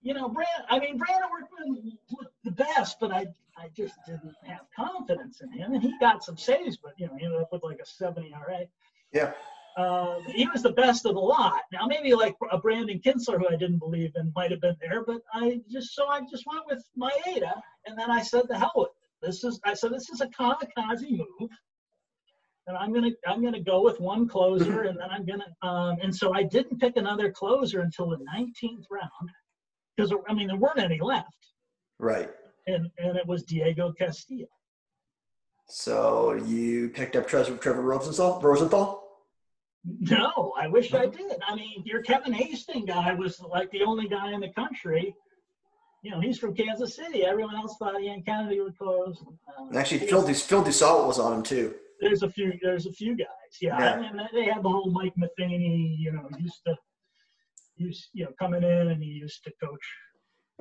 you 0.04 0.16
know, 0.16 0.28
Brand. 0.28 0.50
I 0.68 0.80
mean, 0.80 0.98
Brandon 0.98 1.30
looked 2.10 2.34
the 2.44 2.52
best, 2.52 3.00
but 3.00 3.12
I 3.12 3.28
I 3.56 3.68
just 3.76 3.94
didn't 4.08 4.34
have 4.48 4.62
confidence 4.76 5.42
in 5.42 5.52
him, 5.52 5.74
and 5.74 5.84
he 5.84 5.94
got 6.00 6.24
some 6.24 6.38
saves, 6.38 6.78
but 6.78 6.94
you 6.98 7.06
know, 7.06 7.16
he 7.18 7.26
ended 7.26 7.40
up 7.42 7.52
with 7.52 7.64
like 7.64 7.80
a 7.80 7.86
70 7.86 8.34
RA. 8.34 8.62
Yeah. 9.14 9.34
Um, 9.78 10.24
he 10.28 10.48
was 10.50 10.64
the 10.64 10.74
best 10.74 11.06
of 11.06 11.14
the 11.14 11.20
lot. 11.20 11.62
Now, 11.72 11.86
maybe 11.86 12.14
like 12.14 12.36
a 12.52 12.58
Brandon 12.58 13.00
Kintzler, 13.00 13.40
who 13.40 13.48
I 13.48 13.56
didn't 13.56 13.80
believe 13.80 14.12
in, 14.16 14.32
might 14.36 14.52
have 14.52 14.62
been 14.62 14.76
there, 14.82 15.04
but 15.06 15.22
I 15.34 15.62
just 15.70 15.96
so 15.96 16.08
I 16.08 16.22
just 16.30 16.46
went 16.46 16.66
with 16.68 16.84
Maeda, 17.00 17.54
and 17.86 17.98
then 17.98 18.12
I 18.12 18.22
said, 18.22 18.44
"The 18.50 18.58
hell 18.58 18.74
with 18.76 18.90
it. 18.90 19.26
This 19.26 19.44
is." 19.44 19.60
I 19.64 19.74
said, 19.74 19.92
"This 19.94 20.10
is 20.10 20.20
a 20.22 20.28
kamikaze 20.28 21.10
move." 21.10 21.50
And 22.68 22.78
I'm 22.78 22.94
gonna 22.94 23.12
I'm 23.26 23.42
gonna 23.44 23.62
go 23.62 23.82
with 23.82 24.00
one 24.00 24.28
closer, 24.28 24.82
and 24.84 25.00
then 25.00 25.10
I'm 25.10 25.26
gonna 25.26 25.48
um, 25.62 25.98
and 26.02 26.14
so 26.16 26.34
I 26.34 26.44
didn't 26.44 26.80
pick 26.80 26.98
another 26.98 27.32
closer 27.32 27.80
until 27.80 28.10
the 28.10 28.18
19th 28.18 28.86
round, 28.92 29.30
because 29.96 30.14
I 30.28 30.34
mean 30.34 30.48
there 30.48 30.58
weren't 30.58 30.80
any 30.80 31.00
left, 31.00 31.28
Right. 31.98 32.30
and 32.68 32.90
and 32.98 33.16
it 33.18 33.26
was 33.26 33.44
Diego 33.44 33.94
Castillo. 33.94 34.48
So 35.68 36.34
you 36.34 36.90
picked 36.90 37.16
up 37.16 37.26
Trevor, 37.28 37.56
Trevor 37.58 37.82
Rosenthal. 37.82 38.42
Rosenthal. 38.42 39.01
No, 39.84 40.54
I 40.60 40.68
wish 40.68 40.94
I 40.94 41.08
did. 41.08 41.32
I 41.48 41.56
mean, 41.56 41.84
your 41.86 42.02
Kevin 42.04 42.34
Hastings 42.34 42.86
guy 42.88 43.14
was 43.14 43.40
like 43.42 43.72
the 43.72 43.82
only 43.84 44.08
guy 44.08 44.32
in 44.32 44.40
the 44.40 44.50
country. 44.50 45.16
You 46.04 46.12
know, 46.12 46.20
he's 46.20 46.38
from 46.38 46.56
Kansas 46.56 46.96
City. 46.96 47.26
Everyone 47.26 47.56
else 47.56 47.76
thought 47.78 48.00
Ian 48.02 48.24
Kennedy 48.24 48.60
would 48.60 48.78
close. 48.78 49.24
Uh, 49.48 49.78
actually, 49.78 50.00
Phil, 50.00 50.26
Dus- 50.26 50.44
Phil 50.46 50.64
Dussault 50.64 51.08
was 51.08 51.20
on 51.20 51.34
him 51.38 51.44
too. 51.44 51.76
there's 52.00 52.24
a 52.24 52.30
few. 52.30 52.54
There's 52.62 52.86
a 52.88 52.92
few 52.92 53.16
guys. 53.16 53.28
Yeah, 53.62 53.78
Yeah. 53.80 53.94
I 53.94 54.14
mean, 54.14 54.28
they 54.34 54.46
had 54.46 54.64
the 54.64 54.70
whole 54.70 54.92
Mike 54.92 55.14
Matheny. 55.18 55.96
You 56.00 56.12
know, 56.14 56.28
used 56.40 56.62
to, 56.68 56.76
used 57.78 58.10
you 58.14 58.26
know, 58.26 58.32
coming 58.40 58.64
in 58.64 58.88
and 58.90 59.02
he 59.02 59.10
used 59.10 59.44
to 59.46 59.52
coach. 59.64 59.86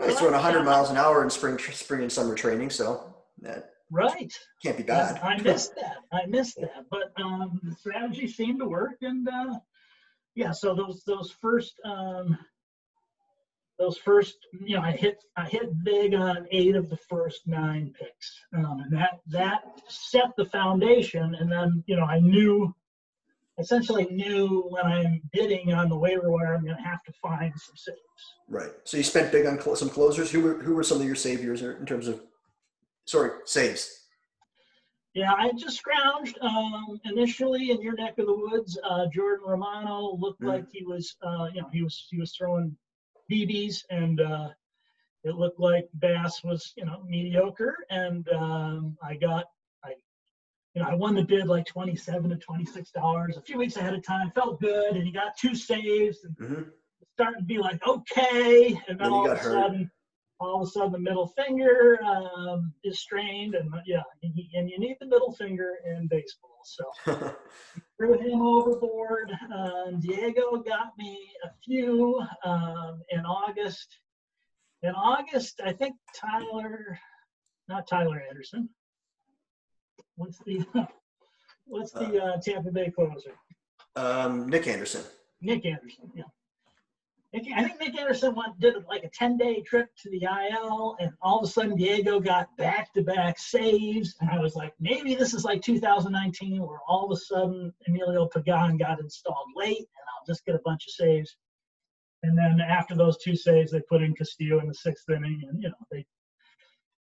He's 0.07 0.19
throwing 0.19 0.33
100 0.35 0.63
miles 0.65 0.89
an 0.91 0.97
hour 0.97 1.23
in 1.23 1.29
spring, 1.29 1.59
spring 1.59 2.03
and 2.03 2.11
summer 2.13 2.35
training, 2.35 2.71
so 2.71 3.15
that 3.43 3.70
Right. 3.91 4.33
can't 4.63 4.77
be 4.77 4.83
bad. 4.83 5.21
I 5.23 5.37
missed 5.43 5.75
that. 5.77 5.99
I 6.13 6.27
missed 6.27 6.61
that. 6.61 6.87
But 6.91 7.13
um, 7.21 7.61
the 7.63 7.75
strategy 7.75 8.29
seemed 8.29 8.61
to 8.61 8.67
work, 8.67 8.97
and 9.03 9.29
uh, 9.29 9.59
yeah. 10.35 10.53
So 10.53 10.75
those 10.75 11.03
those 11.05 11.31
first 11.41 11.75
um, 11.85 12.39
those 13.79 13.97
first, 13.97 14.37
you 14.65 14.77
know, 14.77 14.83
I 14.83 14.93
hit 14.93 15.25
I 15.37 15.47
hit 15.47 15.85
big 15.85 16.15
on 16.15 16.47
eight 16.51 16.77
of 16.77 16.89
the 16.89 16.97
first 16.97 17.47
nine 17.47 17.93
picks, 17.99 18.39
um, 18.57 18.81
and 18.85 18.93
that 18.93 19.21
that 19.29 19.63
set 19.89 20.37
the 20.37 20.45
foundation. 20.45 21.35
And 21.35 21.51
then 21.51 21.83
you 21.87 21.97
know, 21.97 22.05
I 22.05 22.21
knew 22.21 22.73
essentially 23.61 24.07
knew 24.07 24.67
when 24.71 24.87
I'm 24.87 25.23
bidding 25.33 25.73
on 25.73 25.89
the 25.89 25.97
waiver 25.97 26.31
wire, 26.31 26.55
I'm 26.55 26.65
going 26.65 26.77
to 26.77 26.83
have 26.83 27.03
to 27.05 27.13
find 27.13 27.53
some 27.57 27.77
saves. 27.77 27.99
Right. 28.49 28.71
So 28.85 28.97
you 28.97 29.03
spent 29.03 29.31
big 29.31 29.47
on 29.47 29.61
cl- 29.61 29.77
some 29.77 29.91
closers. 29.91 30.31
Who 30.31 30.41
were 30.41 30.55
who 30.55 30.75
were 30.75 30.83
some 30.83 31.01
of 31.01 31.07
your 31.07 31.15
saviors 31.15 31.63
in 31.63 31.87
terms 31.87 32.09
of, 32.09 32.23
sorry, 33.11 33.31
saves? 33.45 33.97
Yeah, 35.15 35.33
I 35.37 35.51
just 35.59 35.83
scrounged 35.83 36.41
um, 36.41 37.01
initially 37.05 37.73
in 37.73 37.83
your 37.83 37.95
neck 37.95 38.19
of 38.19 38.27
the 38.27 38.35
woods. 38.37 38.79
Uh, 38.89 39.07
Jordan 39.13 39.45
Romano 39.45 40.17
looked 40.21 40.41
Mm. 40.41 40.47
like 40.49 40.67
he 40.71 40.85
was, 40.85 41.17
uh, 41.23 41.49
you 41.53 41.61
know, 41.63 41.69
he 41.73 41.83
was 41.83 42.07
he 42.11 42.19
was 42.19 42.33
throwing 42.37 42.77
BBs, 43.29 43.85
and 43.91 44.21
uh, 44.21 44.51
it 45.25 45.35
looked 45.35 45.59
like 45.59 45.89
Bass 45.95 46.45
was, 46.45 46.73
you 46.77 46.85
know, 46.85 47.03
mediocre. 47.05 47.77
And 47.91 48.29
um, 48.29 48.97
I 49.03 49.17
got, 49.17 49.47
I, 49.85 49.95
you 50.75 50.83
know, 50.83 50.89
I 50.89 50.95
won 50.95 51.17
the 51.17 51.25
bid 51.25 51.49
like 51.49 51.67
twenty-seven 51.67 52.31
to 52.31 52.37
twenty-six 52.37 52.93
dollars 52.93 53.37
a 53.37 53.43
few 53.43 53.59
weeks 53.59 53.77
ahead 53.77 53.95
of 53.95 54.05
time. 54.05 54.31
Felt 54.31 54.61
good, 54.61 54.95
and 54.95 55.05
he 55.05 55.11
got 55.11 55.37
two 55.37 55.57
saves, 55.57 56.23
and 56.23 56.37
hmm 56.37 56.63
starting 57.15 57.41
to 57.41 57.45
be 57.45 57.59
like, 57.59 57.85
okay, 57.87 58.69
and 58.87 58.97
then 58.97 58.99
Then 58.99 59.13
he 59.13 59.19
all 59.19 59.25
of 59.25 59.31
got 59.33 59.37
a 59.39 59.41
hurt. 59.41 59.53
sudden, 59.65 59.91
all 60.41 60.63
of 60.63 60.69
a 60.69 60.71
sudden 60.71 60.93
the 60.93 60.99
middle 60.99 61.29
finger 61.29 61.99
um, 62.03 62.73
is 62.83 63.01
strained, 63.01 63.55
and 63.55 63.73
yeah, 63.87 64.03
and 64.23 64.33
you, 64.35 64.45
and 64.55 64.71
you 64.71 64.79
need 64.79 64.97
the 64.99 65.07
middle 65.07 65.33
finger 65.33 65.75
in 65.85 66.09
baseball. 66.09 66.61
So 66.65 66.85
threw 67.97 68.19
him 68.19 68.41
overboard. 68.41 69.31
Um, 69.55 70.01
Diego 70.01 70.57
got 70.57 70.93
me 70.99 71.19
a 71.45 71.51
few 71.65 72.23
um, 72.45 73.03
in 73.11 73.21
August. 73.21 73.99
In 74.83 74.91
August, 74.91 75.61
I 75.65 75.73
think 75.73 75.95
Tyler. 76.15 76.99
not 77.69 77.87
Tyler 77.87 78.23
Anderson. 78.29 78.69
What's 80.17 80.39
the 80.39 80.65
what's 81.67 81.93
the 81.93 82.23
uh, 82.23 82.41
Tampa 82.41 82.71
Bay 82.71 82.91
closer? 82.91 83.35
Um, 83.95 84.49
Nick 84.49 84.67
Anderson. 84.67 85.03
Nick 85.43 85.67
Anderson. 85.67 86.11
Yeah. 86.15 86.25
I 87.33 87.63
think 87.63 87.81
Nick 87.81 87.99
Anderson 87.99 88.35
went 88.35 88.59
did 88.59 88.75
like 88.89 89.05
a 89.05 89.09
10 89.09 89.37
day 89.37 89.63
trip 89.63 89.89
to 90.03 90.11
the 90.11 90.25
IL, 90.25 90.97
and 90.99 91.13
all 91.23 91.39
of 91.39 91.45
a 91.45 91.53
sudden 91.53 91.77
Diego 91.77 92.19
got 92.19 92.57
back 92.57 92.93
to 92.95 93.03
back 93.03 93.39
saves. 93.39 94.17
And 94.21 94.29
I 94.31 94.41
was 94.41 94.57
like, 94.57 94.75
maybe 94.81 95.15
this 95.15 95.33
is 95.33 95.45
like 95.45 95.63
2019 95.63 96.61
where 96.61 96.81
all 96.89 97.05
of 97.05 97.13
a 97.13 97.21
sudden 97.21 97.73
Emilio 97.87 98.27
Pagan 98.27 98.77
got 98.79 98.99
installed 98.99 99.47
late, 99.55 99.79
and 99.79 99.87
I'll 99.87 100.27
just 100.27 100.45
get 100.45 100.57
a 100.57 100.61
bunch 100.65 100.87
of 100.89 100.93
saves. 100.93 101.37
And 102.25 102.37
then 102.37 102.61
after 102.61 102.97
those 102.97 103.17
two 103.19 103.37
saves, 103.37 103.71
they 103.71 103.81
put 103.89 104.03
in 104.03 104.15
Castillo 104.15 104.59
in 104.59 104.67
the 104.67 104.75
sixth 104.75 105.09
inning, 105.09 105.43
and 105.49 105.63
you 105.63 105.69
know 105.69 105.87
they, 105.93 106.05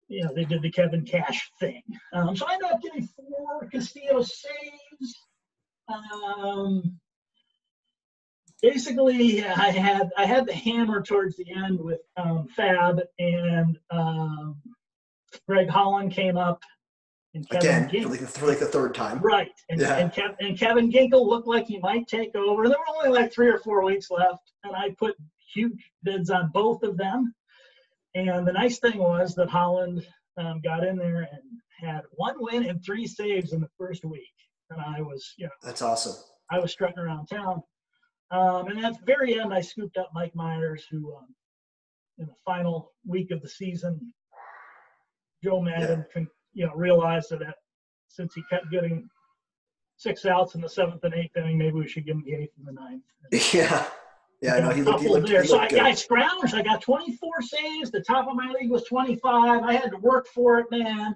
you 0.10 0.24
know 0.26 0.34
they 0.36 0.44
did 0.44 0.62
the 0.62 0.72
Kevin 0.72 1.06
Cash 1.06 1.50
thing. 1.62 1.82
Um, 2.12 2.36
so 2.36 2.46
I 2.46 2.54
ended 2.56 2.72
up 2.72 2.82
getting 2.82 3.08
four 3.08 3.70
Castillo 3.70 4.22
saves. 4.22 5.16
Um, 5.88 7.00
basically 8.62 9.44
I 9.44 9.70
had 9.70 10.10
I 10.18 10.26
had 10.26 10.46
the 10.46 10.54
hammer 10.54 11.02
towards 11.02 11.36
the 11.38 11.52
end 11.52 11.80
with 11.80 12.02
um, 12.18 12.48
FAAB 12.58 13.02
and 13.20 13.78
um, 13.92 14.58
Greg 15.48 15.70
Holland 15.70 16.12
came 16.12 16.38
up 16.38 16.62
and 17.34 17.48
Kevin 17.48 17.86
again 17.86 18.04
for 18.04 18.10
like, 18.10 18.20
for 18.22 18.48
like, 18.48 18.60
the 18.60 18.66
third 18.66 18.96
time. 18.96 19.20
Right, 19.20 19.52
and, 19.70 19.80
yeah. 19.80 19.98
and, 19.98 20.12
Kev, 20.12 20.36
and 20.40 20.58
Kevin 20.58 20.92
Ginkel 20.92 21.28
looked 21.28 21.48
like 21.48 21.68
he 21.68 21.80
might 21.80 22.08
take 22.08 22.36
over. 22.36 22.68
There 22.68 22.78
were 22.78 22.96
only 22.98 23.18
like 23.18 23.32
three 23.32 23.50
or 23.50 23.60
four 23.60 23.84
weeks 23.86 24.10
left, 24.10 24.52
and 24.64 24.76
I 24.76 24.96
put 24.98 25.16
huge 25.54 25.92
bids 26.04 26.30
on 26.30 26.50
both 26.54 26.84
of 26.84 26.98
them. 26.98 27.34
And 28.16 28.48
the 28.48 28.54
nice 28.54 28.80
thing 28.80 28.98
was 28.98 29.36
that 29.36 29.50
Holland 29.50 30.06
um, 30.38 30.62
got 30.62 30.84
in 30.84 30.98
there 30.98 31.28
and 31.32 31.42
had 31.80 32.02
one 32.12 32.36
win 32.40 32.68
and 32.68 32.84
three 32.84 33.06
saves 33.06 33.54
in 33.54 33.62
the 33.62 33.70
first 33.78 34.04
week, 34.04 34.34
and 34.72 34.82
I 34.82 35.02
was 35.02 35.34
you 35.38 35.46
know 35.46 35.52
that's 35.62 35.84
awesome. 35.84 36.16
I 36.52 36.60
was 36.60 36.72
strutting 36.72 36.98
around 36.98 37.28
town. 37.28 37.62
Um, 38.32 38.68
and 38.68 38.86
at 38.86 39.00
the 39.00 39.06
very 39.06 39.40
end, 39.40 39.54
I 39.54 39.62
scooped 39.62 39.98
up 39.98 40.12
Mike 40.14 40.34
Mayers, 40.36 40.82
who 40.90 41.16
um, 41.16 41.28
in 42.20 42.28
the 42.28 42.36
final 42.46 42.92
week 43.06 43.32
of 43.32 43.42
the 43.42 43.50
season, 43.50 44.14
Joe 45.44 45.62
Maddon, 45.62 46.06
yeah. 46.16 46.24
you 46.54 46.66
know, 46.68 46.74
realized 46.76 47.32
that 47.32 47.56
since 48.08 48.34
he 48.34 48.44
kept 48.50 48.70
getting 48.72 49.10
six 49.98 50.26
outs 50.26 50.56
in 50.56 50.62
the 50.62 50.70
seventh 50.70 51.04
and 51.04 51.14
eighth 51.14 51.36
inning, 51.38 51.58
maybe 51.58 51.76
we 51.76 51.88
should 51.88 52.06
give 52.06 52.16
him 52.16 52.24
the 52.26 52.36
eighth 52.36 52.54
and 52.58 52.68
the 52.68 52.74
ninth. 52.74 53.04
Yeah. 53.54 53.86
Yeah, 54.42 54.56
I 54.56 54.60
know. 54.62 54.70
He 54.70 54.82
looked, 54.82 55.02
he 55.02 55.10
looked, 55.10 55.28
there. 55.28 55.44
He 55.44 55.50
looked 55.50 55.72
so 55.72 55.80
I, 55.80 55.90
I 55.90 55.92
scrounged. 55.92 56.54
I 56.54 56.62
got 56.62 56.82
24 56.82 57.42
saves. 57.42 57.92
The 57.92 58.00
top 58.00 58.26
of 58.30 58.36
my 58.36 58.50
league 58.58 58.72
was 58.72 58.86
25. 58.86 59.64
I 59.64 59.74
had 59.74 59.92
to 59.92 59.98
work 59.98 60.28
for 60.28 60.60
it, 60.60 60.68
man. 60.72 61.14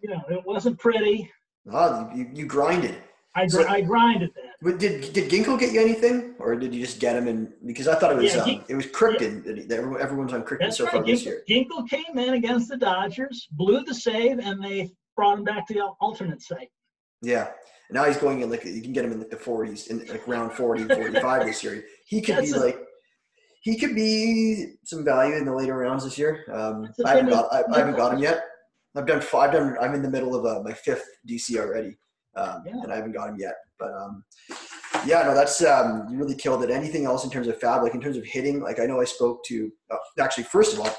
You 0.00 0.10
know, 0.10 0.22
it 0.30 0.42
wasn't 0.46 0.78
pretty. 0.78 1.30
Oh, 1.70 2.10
you, 2.14 2.30
you 2.32 2.46
grinded. 2.46 2.96
I, 3.34 3.46
so, 3.46 3.68
I 3.68 3.82
grinded 3.82 4.30
that. 4.34 4.45
Did 4.64 5.12
did 5.12 5.30
Ginkel 5.30 5.58
get 5.58 5.72
you 5.72 5.80
anything, 5.80 6.34
or 6.38 6.56
did 6.56 6.74
you 6.74 6.80
just 6.80 6.98
get 6.98 7.14
him 7.14 7.28
in? 7.28 7.52
Because 7.66 7.88
I 7.88 7.94
thought 7.94 8.12
it 8.12 8.16
was 8.16 8.34
yeah, 8.34 8.40
um, 8.40 8.64
it 8.68 8.74
was 8.74 8.86
Crichton. 8.86 9.44
Yeah. 9.44 9.76
Everyone's 10.00 10.32
on 10.32 10.44
Crichton 10.44 10.72
so 10.72 10.84
right. 10.84 10.94
far 10.94 11.04
this 11.04 11.26
year. 11.26 11.42
Ginkel 11.48 11.86
came 11.88 12.18
in 12.18 12.34
against 12.34 12.68
the 12.68 12.78
Dodgers, 12.78 13.48
blew 13.52 13.84
the 13.84 13.94
save, 13.94 14.38
and 14.38 14.64
they 14.64 14.90
brought 15.14 15.38
him 15.38 15.44
back 15.44 15.66
to 15.68 15.74
the 15.74 15.84
alternate 16.00 16.40
site. 16.40 16.70
Yeah, 17.20 17.48
and 17.88 17.96
now 17.96 18.04
he's 18.04 18.16
going 18.16 18.40
in 18.40 18.50
like 18.50 18.64
you 18.64 18.80
can 18.80 18.94
get 18.94 19.04
him 19.04 19.12
in 19.12 19.18
like 19.18 19.30
the 19.30 19.36
40s, 19.36 19.88
in 19.88 20.06
like 20.06 20.26
round 20.26 20.52
40, 20.52 20.84
45 20.94 21.44
this 21.44 21.62
year. 21.62 21.84
He 22.06 22.22
could 22.22 22.36
That's 22.36 22.52
be 22.52 22.58
a, 22.58 22.60
like 22.60 22.78
he 23.60 23.76
could 23.76 23.94
be 23.94 24.76
some 24.84 25.04
value 25.04 25.36
in 25.36 25.44
the 25.44 25.54
later 25.54 25.76
rounds 25.76 26.04
this 26.04 26.16
year. 26.16 26.44
Um, 26.50 26.88
I 27.04 27.16
haven't 27.16 27.28
got 27.28 27.52
I, 27.52 27.62
I, 27.74 27.78
haven't 27.78 27.96
got 27.96 28.14
him 28.14 28.20
yet. 28.20 28.42
I've 28.96 29.06
done 29.06 29.20
five. 29.20 29.50
I've 29.50 29.56
done. 29.56 29.76
I'm 29.82 29.92
in 29.92 30.00
the 30.00 30.10
middle 30.10 30.34
of 30.34 30.46
uh, 30.46 30.62
my 30.62 30.72
fifth 30.72 31.04
DC 31.28 31.58
already 31.58 31.98
um, 32.36 32.62
yeah. 32.66 32.72
and 32.82 32.92
I 32.92 32.96
haven't 32.96 33.12
got 33.12 33.30
him 33.30 33.36
yet. 33.38 33.54
But 33.78 33.92
um, 33.92 34.24
yeah, 35.06 35.22
no, 35.22 35.34
that's 35.34 35.62
um, 35.64 36.06
you 36.10 36.18
really 36.18 36.34
killed 36.34 36.62
it. 36.62 36.70
Anything 36.70 37.04
else 37.04 37.24
in 37.24 37.30
terms 37.30 37.48
of 37.48 37.58
FAAB, 37.58 37.82
like 37.82 37.94
in 37.94 38.00
terms 38.00 38.16
of 38.16 38.24
hitting? 38.24 38.60
Like 38.60 38.80
I 38.80 38.86
know 38.86 39.00
I 39.00 39.04
spoke 39.04 39.44
to 39.46 39.70
uh, 39.90 39.96
actually 40.20 40.44
first 40.44 40.74
of 40.74 40.80
all, 40.80 40.94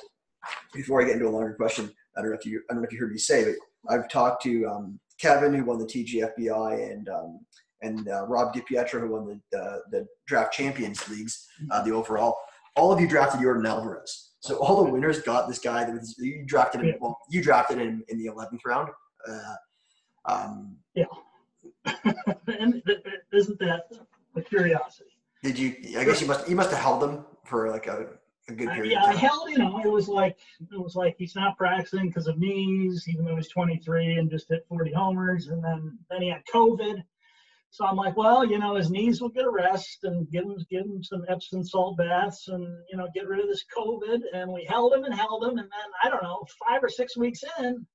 before 0.74 1.02
I 1.02 1.06
get 1.06 1.14
into 1.16 1.28
a 1.28 1.32
longer 1.32 1.54
question, 1.54 1.92
I 2.18 2.22
don't 2.22 2.32
know 2.32 2.38
if 2.38 2.46
you 2.46 2.62
I 2.70 2.74
don't 2.74 2.82
know 2.82 2.88
if 2.88 2.94
you 2.94 3.00
heard 3.00 3.12
me 3.12 3.18
say, 3.18 3.46
but 3.46 3.94
I've 3.94 4.10
talked 4.10 4.44
to 4.44 4.66
um, 4.68 5.00
Kevin 5.20 5.54
who 5.54 5.66
won 5.66 5.80
the 5.80 5.86
TGFBI 5.86 6.92
and 6.92 7.10
um, 7.10 7.40
and 7.82 8.08
uh, 8.10 8.26
Rob 8.28 8.54
DiPietro 8.54 9.02
who 9.02 9.12
won 9.12 9.42
the 9.52 9.60
uh, 9.60 9.78
the 9.92 10.08
draft 10.28 10.54
champions 10.54 11.08
leagues, 11.10 11.48
uh, 11.72 11.84
the 11.84 11.92
overall. 11.92 12.38
All 12.76 12.92
of 12.92 13.02
you 13.02 13.08
drafted 13.08 13.42
Yordan 13.42 13.68
Alvarez. 13.68 14.34
So 14.40 14.58
all 14.58 14.84
the 14.84 14.92
winners 14.92 15.22
got 15.22 15.48
this 15.48 15.58
guy 15.58 15.84
that 15.84 15.94
was, 15.94 16.16
you 16.20 16.44
drafted 16.46 16.82
him. 16.82 16.96
Well, 17.02 17.18
you 17.30 17.42
drafted 17.42 17.80
him 17.80 18.04
in 18.08 18.18
the 18.18 18.28
eleventh 18.28 18.62
round. 18.66 18.90
Uh, 19.28 19.56
um, 20.28 20.76
yeah. 20.94 21.06
and 22.48 22.84
isn't 23.34 23.60
that 23.60 23.92
a 24.36 24.42
curiosity? 24.42 25.18
Did 25.44 25.58
you? 25.58 25.76
I 25.98 26.04
guess 26.04 26.22
you 26.22 26.28
must. 26.28 26.50
You 26.50 26.56
must 26.56 26.72
have 26.72 26.80
held 26.80 27.02
them 27.02 27.26
for 27.46 27.70
like 27.70 27.88
a, 27.88 28.08
a 28.50 28.54
good 28.54 28.70
period. 28.70 28.92
yeah, 28.92 29.04
I 29.04 29.16
held. 29.16 29.50
You 29.50 29.60
know, 29.60 29.80
it 29.84 29.90
was 29.90 30.08
like 30.08 30.38
it 30.60 30.82
was 30.82 30.96
like 30.96 31.16
he's 31.18 31.36
not 31.36 31.58
practicing 31.58 32.08
because 32.08 32.28
of 32.28 32.38
knees, 32.38 33.06
even 33.08 33.26
though 33.26 33.36
he's 33.36 33.50
23 33.50 34.16
and 34.16 34.30
just 34.30 34.50
hit 34.50 34.66
40 34.68 34.94
homers, 34.94 35.48
and 35.48 35.64
then 35.64 35.98
then 36.10 36.22
he 36.22 36.30
had 36.30 36.42
COVID. 36.54 37.04
So 37.70 37.86
I'm 37.86 37.98
like, 37.98 38.16
well, 38.18 38.46
you 38.46 38.58
know, 38.58 38.76
his 38.76 38.90
knees 38.90 39.22
will 39.22 39.30
get 39.30 39.46
a 39.46 39.50
rest 39.52 40.00
and 40.04 40.30
give 40.32 40.46
him 40.46 40.58
give 40.70 40.86
him 40.86 41.04
some 41.04 41.24
Epsom 41.30 41.64
salt 41.64 41.98
baths 41.98 42.48
and 42.48 42.66
you 42.90 42.98
know 42.98 43.08
get 43.14 43.28
rid 43.28 43.40
of 43.40 43.48
this 43.48 43.66
COVID. 43.78 44.20
And 44.34 44.52
we 44.52 44.66
held 44.66 44.94
him 44.94 45.04
and 45.04 45.14
held 45.14 45.44
him, 45.44 45.58
and 45.58 45.70
then 45.70 45.90
I 46.04 46.10
don't 46.10 46.24
know, 46.24 46.46
five 46.68 46.84
or 46.84 46.90
six 46.90 47.16
weeks 47.16 47.44
in, 47.60 47.86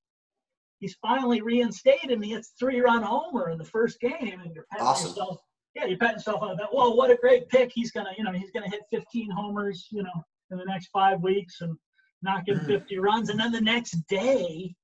he's 0.82 0.96
finally 1.00 1.40
reinstated 1.40 2.10
and 2.10 2.24
he 2.24 2.32
hits 2.32 2.52
three 2.58 2.80
run 2.80 3.02
homer 3.02 3.50
in 3.50 3.56
the 3.56 3.64
first 3.64 4.00
game 4.00 4.40
and 4.44 4.52
you're 4.52 4.66
patting 4.70 4.86
awesome. 4.86 5.10
yourself 5.10 5.38
yeah 5.76 5.86
you're 5.86 5.96
patting 5.96 6.16
yourself 6.16 6.42
on 6.42 6.56
that 6.56 6.68
whoa 6.72 6.90
what 6.90 7.10
a 7.10 7.16
great 7.16 7.48
pick. 7.48 7.70
He's 7.72 7.92
gonna 7.92 8.10
you 8.18 8.24
know 8.24 8.32
he's 8.32 8.50
gonna 8.50 8.68
hit 8.68 8.82
15 8.90 9.30
homers 9.30 9.86
you 9.90 10.02
know 10.02 10.24
in 10.50 10.58
the 10.58 10.64
next 10.64 10.88
five 10.88 11.22
weeks 11.22 11.60
and 11.62 11.74
knock 12.20 12.42
in 12.48 12.58
mm. 12.58 12.66
50 12.66 12.98
runs. 12.98 13.30
And 13.30 13.40
then 13.40 13.52
the 13.52 13.60
next 13.60 13.96
day 14.08 14.74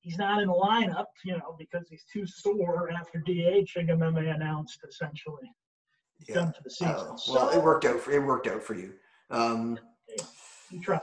he's 0.00 0.18
not 0.18 0.40
in 0.42 0.48
the 0.48 0.54
lineup 0.54 1.06
you 1.24 1.32
know 1.32 1.56
because 1.58 1.88
he's 1.88 2.04
too 2.12 2.26
sore 2.26 2.90
after 2.92 3.24
DHing 3.26 3.88
him 3.88 4.02
and 4.02 4.16
they 4.16 4.28
announced 4.28 4.78
essentially. 4.86 5.50
Yeah. 6.28 6.36
done 6.36 6.52
for 6.52 6.62
the 6.62 6.70
season. 6.70 6.94
Oh, 6.96 7.16
well 7.32 7.50
so, 7.50 7.58
it 7.58 7.64
worked 7.64 7.86
out 7.86 8.00
for 8.00 8.12
it 8.12 8.22
worked 8.22 8.46
out 8.46 8.62
for 8.62 8.74
you. 8.74 8.92
Um 9.30 9.78
you 10.70 10.80
tried 10.82 11.00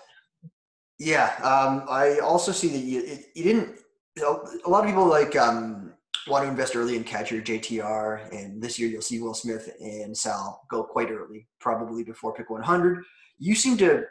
yeah, 1.01 1.33
um, 1.37 1.83
I 1.89 2.19
also 2.19 2.51
see 2.51 2.67
that 2.67 2.77
you, 2.77 3.17
you 3.33 3.43
didn't. 3.43 3.79
A 4.19 4.69
lot 4.69 4.83
of 4.83 4.85
people 4.85 5.07
like 5.07 5.35
um, 5.35 5.93
want 6.27 6.43
to 6.43 6.49
invest 6.49 6.75
early 6.75 6.95
in 6.95 7.03
catcher 7.03 7.41
JTR, 7.41 8.31
and 8.31 8.61
this 8.61 8.77
year 8.77 8.87
you'll 8.87 9.01
see 9.01 9.19
Will 9.19 9.33
Smith 9.33 9.75
and 9.79 10.15
Sal 10.15 10.61
go 10.69 10.83
quite 10.83 11.09
early, 11.09 11.47
probably 11.59 12.03
before 12.03 12.35
pick 12.35 12.51
100. 12.51 13.03
You 13.39 13.55
seem 13.55 13.77
to 13.77 14.03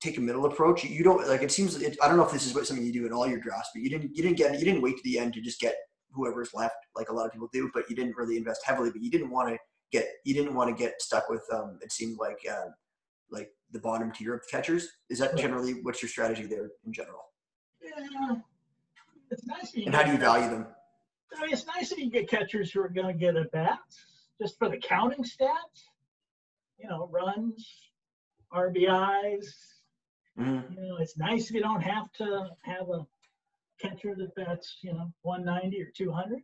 take 0.00 0.16
a 0.16 0.22
middle 0.22 0.46
approach. 0.46 0.84
You 0.84 1.04
don't 1.04 1.28
like. 1.28 1.42
It 1.42 1.52
seems. 1.52 1.76
It, 1.82 1.98
I 2.02 2.08
don't 2.08 2.16
know 2.16 2.24
if 2.24 2.32
this 2.32 2.46
is 2.46 2.54
what 2.54 2.66
something 2.66 2.86
you 2.86 2.94
do 2.94 3.04
in 3.04 3.12
all 3.12 3.28
your 3.28 3.40
drafts, 3.40 3.68
but 3.74 3.82
you 3.82 3.90
didn't. 3.90 4.16
You 4.16 4.22
didn't 4.22 4.38
get. 4.38 4.58
You 4.58 4.64
didn't 4.64 4.80
wait 4.80 4.96
to 4.96 5.02
the 5.04 5.18
end 5.18 5.34
to 5.34 5.42
just 5.42 5.60
get 5.60 5.74
whoever's 6.12 6.54
left, 6.54 6.76
like 6.96 7.10
a 7.10 7.12
lot 7.12 7.26
of 7.26 7.32
people 7.32 7.50
do. 7.52 7.70
But 7.74 7.90
you 7.90 7.96
didn't 7.96 8.16
really 8.16 8.38
invest 8.38 8.62
heavily. 8.64 8.90
But 8.90 9.02
you 9.02 9.10
didn't 9.10 9.30
want 9.30 9.50
to 9.50 9.58
get. 9.92 10.08
You 10.24 10.32
didn't 10.32 10.54
want 10.54 10.74
to 10.74 10.82
get 10.82 10.94
stuck 11.02 11.28
with. 11.28 11.42
Um, 11.52 11.78
it 11.82 11.92
seemed 11.92 12.16
like. 12.18 12.38
Uh, 12.50 12.70
like 13.30 13.50
the 13.72 13.78
bottom 13.78 14.10
tier 14.12 14.34
of 14.34 14.42
catchers? 14.50 14.88
Is 15.10 15.18
that 15.18 15.36
generally 15.36 15.80
what's 15.82 16.02
your 16.02 16.08
strategy 16.08 16.46
there 16.46 16.70
in 16.86 16.92
general? 16.92 17.20
Yeah, 17.82 18.36
it's 19.30 19.46
nice. 19.46 19.74
And 19.74 19.94
how 19.94 20.02
do 20.02 20.12
you 20.12 20.18
value 20.18 20.50
them? 20.50 20.66
I 21.36 21.42
mean, 21.42 21.52
it's 21.52 21.66
nice 21.66 21.90
that 21.90 21.98
you 21.98 22.10
get 22.10 22.28
catchers 22.28 22.72
who 22.72 22.80
are 22.80 22.88
going 22.88 23.06
to 23.06 23.12
get 23.12 23.36
at 23.36 23.50
bats 23.52 24.04
just 24.40 24.58
for 24.58 24.68
the 24.68 24.78
counting 24.78 25.24
stats. 25.24 25.84
You 26.78 26.88
know, 26.88 27.08
runs, 27.12 27.68
RBIs. 28.52 29.46
Mm-hmm. 30.38 30.72
You 30.74 30.88
know, 30.88 30.96
it's 31.00 31.18
nice 31.18 31.48
if 31.48 31.54
you 31.54 31.60
don't 31.60 31.82
have 31.82 32.12
to 32.14 32.48
have 32.64 32.88
a 32.88 33.06
catcher 33.80 34.14
that 34.16 34.34
bats, 34.36 34.78
you 34.82 34.92
know, 34.92 35.12
190 35.22 35.82
or 35.82 35.90
200. 35.94 36.40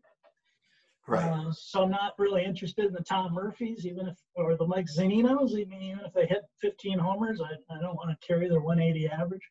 Right. 1.07 1.31
Uh, 1.31 1.53
so 1.53 1.83
I'm 1.83 1.91
not 1.91 2.15
really 2.19 2.45
interested 2.45 2.87
in 2.87 2.93
the 2.93 3.03
Tom 3.03 3.35
Murphys, 3.35 3.85
even 3.85 4.09
if, 4.09 4.17
or 4.37 4.57
the 4.57 4.67
Mike 4.67 4.87
Zuninos, 4.87 5.51
even, 5.51 5.83
even 5.83 6.01
if 6.05 6.15
they 6.15 6.27
hit 6.27 6.45
15 6.61 6.99
homers, 6.99 7.43
I, 7.43 7.75
I 7.75 7.81
don't 7.81 7.95
want 7.95 8.09
to 8.09 8.27
carry 8.27 8.49
their 8.49 8.61
180 8.61 9.09
average. 9.09 9.43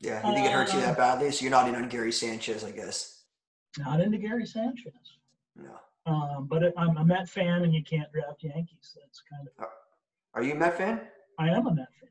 Yeah, 0.00 0.26
you 0.26 0.34
think 0.34 0.46
uh, 0.46 0.50
it 0.50 0.52
hurts 0.52 0.74
you 0.74 0.80
that 0.80 0.92
uh, 0.92 0.94
badly? 0.94 1.32
So 1.32 1.42
you're 1.42 1.50
not 1.50 1.68
in 1.68 1.74
on 1.74 1.88
Gary 1.88 2.12
Sanchez, 2.12 2.62
I 2.62 2.70
guess. 2.70 3.24
Not 3.78 4.00
into 4.00 4.18
Gary 4.18 4.46
Sanchez. 4.46 4.92
No. 5.56 5.78
Um, 6.06 6.46
but 6.48 6.62
it, 6.62 6.74
I'm 6.76 6.96
a 6.96 7.04
Met 7.04 7.28
fan, 7.28 7.62
and 7.62 7.74
you 7.74 7.82
can't 7.82 8.10
draft 8.12 8.42
Yankees. 8.42 8.96
That's 8.96 9.22
kind 9.30 9.48
of. 9.58 9.66
Are 10.34 10.42
you 10.42 10.52
a 10.52 10.56
Met 10.56 10.76
fan? 10.76 11.00
I 11.38 11.48
am 11.48 11.66
a 11.66 11.74
Met 11.74 11.88
fan. 12.00 12.10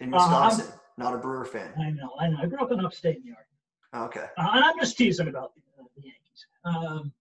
In 0.00 0.10
Wisconsin, 0.10 0.66
uh, 0.66 0.76
not 0.96 1.14
a 1.14 1.18
Brewer 1.18 1.44
fan. 1.44 1.72
I 1.78 1.90
know, 1.90 2.12
I 2.18 2.28
know. 2.28 2.38
I 2.40 2.46
grew 2.46 2.60
up 2.60 2.72
in 2.72 2.84
upstate 2.84 3.22
New 3.22 3.32
York. 3.32 3.46
Okay. 3.94 4.26
Uh, 4.38 4.48
and 4.52 4.64
I'm 4.64 4.78
just 4.78 4.96
teasing 4.96 5.28
about 5.28 5.52
the, 5.54 5.60
uh, 5.82 5.86
the 5.96 6.02
Yankees. 6.02 6.46
Um, 6.64 7.12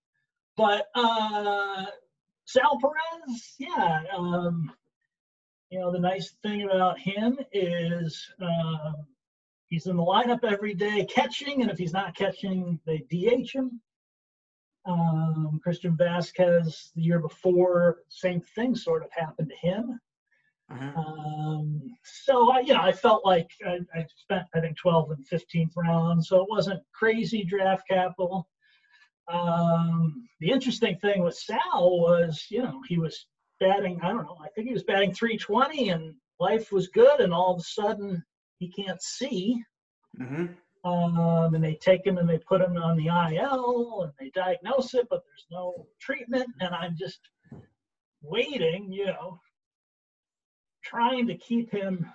but 0.58 0.88
uh, 0.96 1.86
Sal 2.46 2.80
Perez, 2.80 3.56
yeah. 3.58 4.04
Um, 4.16 4.72
you 5.70 5.80
know, 5.80 5.92
the 5.92 6.00
nice 6.00 6.36
thing 6.44 6.63
about 6.63 7.00
him 7.00 7.39
is 7.52 8.30
uh, 8.42 8.92
he's 9.70 9.88
in 9.88 9.98
the 9.98 10.04
lineup 10.04 10.44
every 10.44 10.74
day 10.74 11.06
catching, 11.06 11.62
and 11.62 11.72
if 11.72 11.78
he's 11.78 11.94
not 11.94 12.16
catching, 12.16 12.80
they 12.86 13.00
DH 13.10 13.52
him. 13.54 13.82
Um, 14.86 15.60
Christian 15.63 15.96
Vazquez, 15.98 16.92
the 16.96 17.02
year 17.02 17.20
before, 17.20 18.00
same 18.10 18.42
thing 18.42 18.76
sort 18.76 19.04
of 19.04 19.10
happened 19.12 19.50
to 19.50 19.68
him. 19.68 20.00
Mhm. 20.72 20.98
Um, 20.98 21.82
so 22.04 22.52
I, 22.52 22.60
you 22.62 22.74
know, 22.74 22.82
I 22.82 22.92
felt 22.92 23.26
like 23.26 23.50
I, 23.66 23.80
I 23.96 24.06
spent 24.16 24.46
I 24.54 24.60
think 24.60 24.78
12 24.78 25.12
and 25.12 25.28
15th 25.28 25.76
round, 25.76 26.24
so 26.24 26.42
it 26.42 26.50
wasn't 26.50 26.84
crazy 26.94 27.44
draft 27.44 27.88
capital. 27.88 28.48
Um, 29.27 30.27
the 30.39 30.51
interesting 30.51 30.97
thing 30.97 31.23
with 31.23 31.36
Sal 31.36 31.99
was, 31.99 32.45
you 32.49 32.62
know, 32.62 32.81
he 32.88 32.97
was 32.97 33.25
batting. 33.59 33.99
I 34.01 34.09
don't 34.09 34.23
know. 34.23 34.38
I 34.43 34.49
think 34.49 34.67
he 34.67 34.73
was 34.73 34.83
batting 34.83 35.13
320, 35.13 35.89
and 35.89 36.15
life 36.39 36.71
was 36.71 36.88
good, 36.89 37.19
and 37.21 37.33
all 37.33 37.53
of 37.53 37.59
a 37.59 37.63
sudden 37.63 38.23
he 38.59 38.69
can't 38.69 39.01
see. 39.01 39.63
Mhm. 40.19 40.55
Um, 40.83 41.55
and 41.55 41.63
they 41.63 41.75
take 41.75 42.05
him 42.05 42.17
and 42.17 42.29
they 42.29 42.39
put 42.39 42.62
him 42.62 42.75
on 42.75 42.97
the 42.97 43.07
IL 43.07 44.03
and 44.03 44.13
they 44.19 44.29
diagnose 44.31 44.93
it, 44.93 45.07
but 45.09 45.23
there's 45.25 45.45
no 45.49 45.88
treatment. 45.99 46.47
And 46.59 46.75
I'm 46.75 46.97
just 46.97 47.19
waiting, 48.21 48.91
you 48.91 49.05
know, 49.05 49.39
trying 50.83 51.25
to 51.27 51.38
keep 51.38 51.71
him 51.71 52.05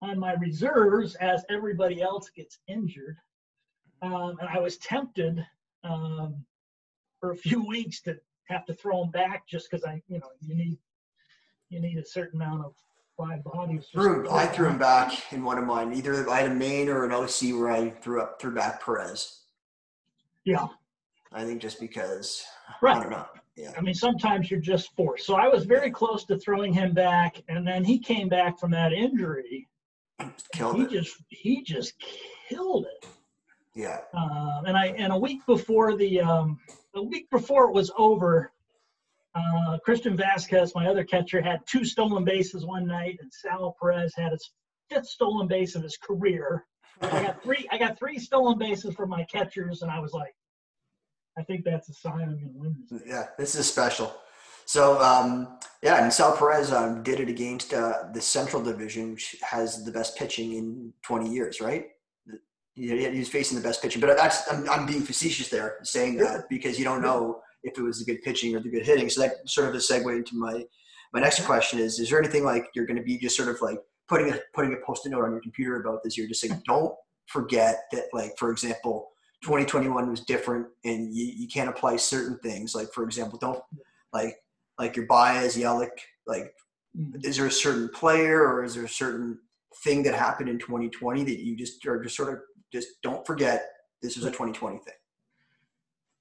on 0.00 0.18
my 0.18 0.32
reserves 0.34 1.16
as 1.16 1.44
everybody 1.50 2.00
else 2.00 2.30
gets 2.30 2.58
injured. 2.66 3.18
Um, 4.00 4.38
and 4.40 4.48
I 4.48 4.58
was 4.58 4.78
tempted 4.78 5.46
um, 5.82 6.44
for 7.24 7.32
a 7.32 7.36
few 7.36 7.66
weeks 7.66 8.00
to 8.02 8.16
have 8.48 8.66
to 8.66 8.74
throw 8.74 9.02
him 9.02 9.10
back 9.10 9.46
just 9.46 9.70
because 9.70 9.84
I, 9.84 10.02
you 10.08 10.18
know, 10.18 10.28
you 10.40 10.54
need 10.54 10.78
you 11.70 11.80
need 11.80 11.96
a 11.96 12.04
certain 12.04 12.40
amount 12.40 12.64
of 12.64 12.74
live 13.18 13.42
bodies. 13.42 13.86
Threw, 13.90 14.30
I 14.30 14.46
threw 14.46 14.68
him 14.68 14.78
back. 14.78 15.32
in 15.32 15.42
one 15.42 15.56
of 15.56 15.64
mine. 15.64 15.94
Either 15.94 16.28
I 16.28 16.42
had 16.42 16.50
a 16.50 16.54
main 16.54 16.88
or 16.88 17.04
an 17.04 17.12
OC 17.12 17.58
where 17.58 17.70
I 17.70 17.90
threw 17.90 18.20
up 18.20 18.40
threw 18.40 18.54
back 18.54 18.84
Perez. 18.84 19.40
Yeah, 20.44 20.66
I 21.32 21.44
think 21.44 21.62
just 21.62 21.80
because 21.80 22.44
right. 22.82 22.98
I 22.98 23.00
don't 23.00 23.10
know. 23.10 23.26
Yeah. 23.56 23.72
I 23.78 23.80
mean, 23.80 23.94
sometimes 23.94 24.50
you're 24.50 24.60
just 24.60 24.94
forced. 24.96 25.26
So 25.26 25.36
I 25.36 25.46
was 25.48 25.64
very 25.64 25.90
close 25.90 26.24
to 26.24 26.36
throwing 26.38 26.72
him 26.72 26.92
back, 26.92 27.40
and 27.48 27.66
then 27.66 27.84
he 27.84 27.98
came 27.98 28.28
back 28.28 28.58
from 28.58 28.72
that 28.72 28.92
injury. 28.92 29.68
Killed 30.52 30.76
he 30.76 30.82
it. 30.82 30.90
just 30.90 31.16
he 31.28 31.62
just 31.62 31.94
killed 32.48 32.86
it. 32.86 33.08
Yeah. 33.74 34.00
Um, 34.12 34.64
and 34.66 34.76
I 34.76 34.88
and 34.98 35.12
a 35.12 35.18
week 35.18 35.44
before 35.46 35.96
the 35.96 36.20
um, 36.20 36.60
a 36.94 37.02
week 37.02 37.28
before 37.30 37.68
it 37.68 37.74
was 37.74 37.90
over, 37.96 38.52
uh, 39.34 39.78
Christian 39.84 40.16
Vazquez, 40.16 40.74
my 40.74 40.86
other 40.86 41.04
catcher, 41.04 41.42
had 41.42 41.60
two 41.66 41.84
stolen 41.84 42.24
bases 42.24 42.64
one 42.64 42.86
night, 42.86 43.18
and 43.20 43.32
Sal 43.32 43.76
Perez 43.80 44.12
had 44.16 44.32
his 44.32 44.52
fifth 44.90 45.06
stolen 45.06 45.48
base 45.48 45.74
of 45.74 45.82
his 45.82 45.96
career. 45.96 46.64
I 47.02 47.22
got 47.22 47.42
three. 47.42 47.66
I 47.72 47.78
got 47.78 47.98
three 47.98 48.18
stolen 48.18 48.58
bases 48.58 48.94
from 48.94 49.10
my 49.10 49.24
catchers, 49.24 49.82
and 49.82 49.90
I 49.90 49.98
was 49.98 50.12
like, 50.12 50.34
I 51.36 51.42
think 51.42 51.64
that's 51.64 51.88
a 51.88 51.94
sign 51.94 52.22
I'm 52.22 52.38
going 52.38 52.52
to 52.52 52.58
win 52.58 52.76
this. 52.88 53.02
Yeah, 53.04 53.26
this 53.36 53.56
is 53.56 53.68
special. 53.68 54.14
So 54.66 55.00
um, 55.02 55.58
yeah, 55.82 56.02
and 56.02 56.12
Sal 56.12 56.36
Perez 56.36 56.72
um, 56.72 57.02
did 57.02 57.18
it 57.20 57.28
against 57.28 57.74
uh, 57.74 58.04
the 58.12 58.20
Central 58.20 58.62
Division, 58.62 59.12
which 59.12 59.36
has 59.42 59.84
the 59.84 59.90
best 59.90 60.16
pitching 60.16 60.52
in 60.52 60.92
20 61.02 61.28
years, 61.28 61.60
right? 61.60 61.88
He, 62.74 62.88
he 63.10 63.18
was 63.18 63.28
facing 63.28 63.56
the 63.56 63.62
best 63.62 63.82
pitching, 63.82 64.00
but 64.00 64.16
that's 64.16 64.50
I'm, 64.52 64.68
I'm 64.68 64.86
being 64.86 65.02
facetious 65.02 65.48
there, 65.48 65.78
saying 65.82 66.16
that 66.18 66.48
because 66.48 66.78
you 66.78 66.84
don't 66.84 67.02
know 67.02 67.40
if 67.62 67.78
it 67.78 67.82
was 67.82 67.98
the 67.98 68.04
good 68.04 68.22
pitching 68.22 68.54
or 68.54 68.60
the 68.60 68.68
good 68.68 68.84
hitting. 68.84 69.08
So 69.08 69.20
that 69.22 69.48
sort 69.48 69.68
of 69.68 69.74
a 69.74 69.78
segue 69.78 70.16
into 70.16 70.36
my 70.36 70.64
my 71.12 71.20
next 71.20 71.44
question 71.44 71.78
is: 71.78 71.98
Is 71.98 72.10
there 72.10 72.18
anything 72.18 72.44
like 72.44 72.66
you're 72.74 72.86
going 72.86 72.96
to 72.96 73.02
be 73.02 73.18
just 73.18 73.36
sort 73.36 73.48
of 73.48 73.60
like 73.60 73.78
putting 74.08 74.32
a 74.32 74.38
putting 74.54 74.72
a 74.72 74.84
post-it 74.84 75.10
note 75.10 75.24
on 75.24 75.30
your 75.32 75.40
computer 75.40 75.80
about 75.80 76.02
this 76.02 76.18
year, 76.18 76.26
just 76.26 76.40
saying 76.40 76.60
don't 76.66 76.94
forget 77.26 77.84
that, 77.92 78.04
like 78.12 78.32
for 78.38 78.50
example, 78.50 79.08
2021 79.44 80.10
was 80.10 80.20
different, 80.20 80.66
and 80.84 81.14
you, 81.14 81.32
you 81.36 81.48
can't 81.48 81.70
apply 81.70 81.96
certain 81.96 82.38
things. 82.40 82.74
Like 82.74 82.92
for 82.92 83.04
example, 83.04 83.38
don't 83.38 83.62
like 84.12 84.36
like 84.78 84.96
your 84.96 85.06
Baez, 85.06 85.56
Yelich, 85.56 85.90
like 86.26 86.52
Mm. 86.96 87.24
is 87.24 87.36
there 87.36 87.46
a 87.46 87.50
certain 87.50 87.88
player 87.88 88.46
or 88.46 88.62
is 88.62 88.74
there 88.74 88.84
a 88.84 88.88
certain 88.88 89.38
thing 89.82 90.02
that 90.04 90.14
happened 90.14 90.48
in 90.48 90.58
2020 90.58 91.24
that 91.24 91.40
you 91.40 91.56
just 91.56 91.84
are 91.86 92.00
just 92.02 92.16
sort 92.16 92.32
of 92.32 92.38
just 92.74 93.00
don't 93.02 93.24
forget 93.24 93.68
this 94.02 94.16
is 94.16 94.24
a 94.24 94.30
2020 94.30 94.78
thing. 94.78 94.94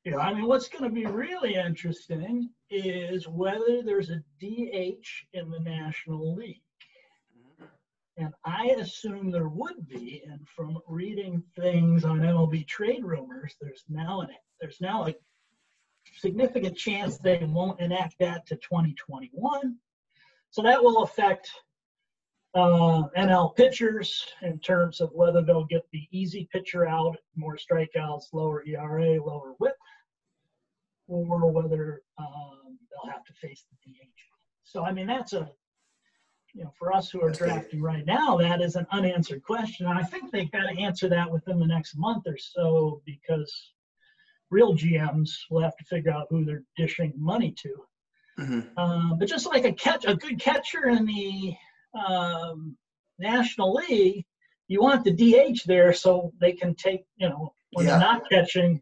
Yeah, 0.05 0.17
I 0.17 0.33
mean, 0.33 0.45
what's 0.45 0.67
going 0.67 0.83
to 0.83 0.89
be 0.89 1.05
really 1.05 1.55
interesting 1.55 2.49
is 2.69 3.27
whether 3.27 3.81
there's 3.81 4.11
a 4.11 4.21
DH 4.39 5.07
in 5.33 5.49
the 5.49 5.59
National 5.61 6.35
League. 6.35 6.61
Mm-hmm. 7.35 7.65
And 8.23 8.33
I 8.45 8.75
assume 8.79 9.31
there 9.31 9.47
would 9.47 9.87
be. 9.87 10.21
And 10.29 10.47
from 10.47 10.77
reading 10.87 11.41
things 11.59 12.05
on 12.05 12.19
MLB 12.19 12.67
trade 12.67 13.03
rumors, 13.03 13.55
there's 13.59 13.85
now 13.89 14.21
an 14.21 14.27
there's 14.61 14.79
now 14.79 15.07
a 15.07 15.15
significant 16.19 16.77
chance 16.77 17.17
they 17.17 17.39
won't 17.45 17.79
enact 17.79 18.15
that 18.19 18.45
to 18.47 18.55
2021. 18.57 19.75
So 20.51 20.61
that 20.61 20.83
will 20.83 21.03
affect 21.03 21.49
uh, 22.55 23.07
NL 23.17 23.55
pitchers 23.55 24.25
in 24.41 24.59
terms 24.59 25.01
of 25.01 25.09
whether 25.13 25.41
they'll 25.41 25.65
get 25.65 25.85
the 25.91 26.07
easy 26.11 26.47
pitcher 26.51 26.87
out, 26.87 27.17
more 27.35 27.57
strikeouts, 27.57 28.33
lower 28.33 28.63
ERA, 28.65 29.21
lower 29.23 29.53
WHIP, 29.57 29.75
or 31.07 31.51
whether 31.51 32.01
um, 32.17 32.77
they'll 32.91 33.11
have 33.11 33.23
to 33.25 33.33
face 33.33 33.65
the 33.69 33.91
DH. 33.91 34.19
So 34.63 34.83
I 34.83 34.91
mean 34.91 35.07
that's 35.07 35.33
a 35.33 35.49
you 36.53 36.63
know 36.63 36.73
for 36.77 36.93
us 36.93 37.09
who 37.09 37.21
are 37.21 37.31
drafting 37.31 37.81
right 37.81 38.05
now 38.05 38.37
that 38.37 38.61
is 38.61 38.75
an 38.75 38.87
unanswered 38.91 39.43
question. 39.43 39.87
And 39.87 39.97
I 39.97 40.03
think 40.03 40.31
they've 40.31 40.51
got 40.51 40.69
to 40.69 40.79
answer 40.79 41.09
that 41.09 41.31
within 41.31 41.59
the 41.59 41.65
next 41.65 41.97
month 41.97 42.27
or 42.27 42.37
so 42.37 43.01
because 43.05 43.73
real 44.51 44.75
GMs 44.75 45.31
will 45.49 45.61
have 45.61 45.75
to 45.77 45.85
figure 45.85 46.11
out 46.11 46.27
who 46.29 46.45
they're 46.45 46.63
dishing 46.77 47.13
money 47.17 47.53
to. 47.63 47.75
Mm-hmm. 48.39 48.79
Um, 48.79 49.17
but 49.17 49.27
just 49.27 49.47
like 49.47 49.65
a 49.65 49.73
catch, 49.73 50.05
a 50.05 50.15
good 50.15 50.39
catcher 50.39 50.89
in 50.89 51.05
the 51.05 51.55
um, 51.93 52.75
National 53.19 53.73
League, 53.73 54.25
you 54.67 54.81
want 54.81 55.03
the 55.03 55.11
DH 55.11 55.61
there 55.65 55.93
so 55.93 56.33
they 56.39 56.51
can 56.53 56.75
take, 56.75 57.05
you 57.17 57.29
know, 57.29 57.53
when 57.73 57.85
Yeah. 57.85 57.91
they're 57.97 58.07
not 58.07 58.29
catching, 58.29 58.81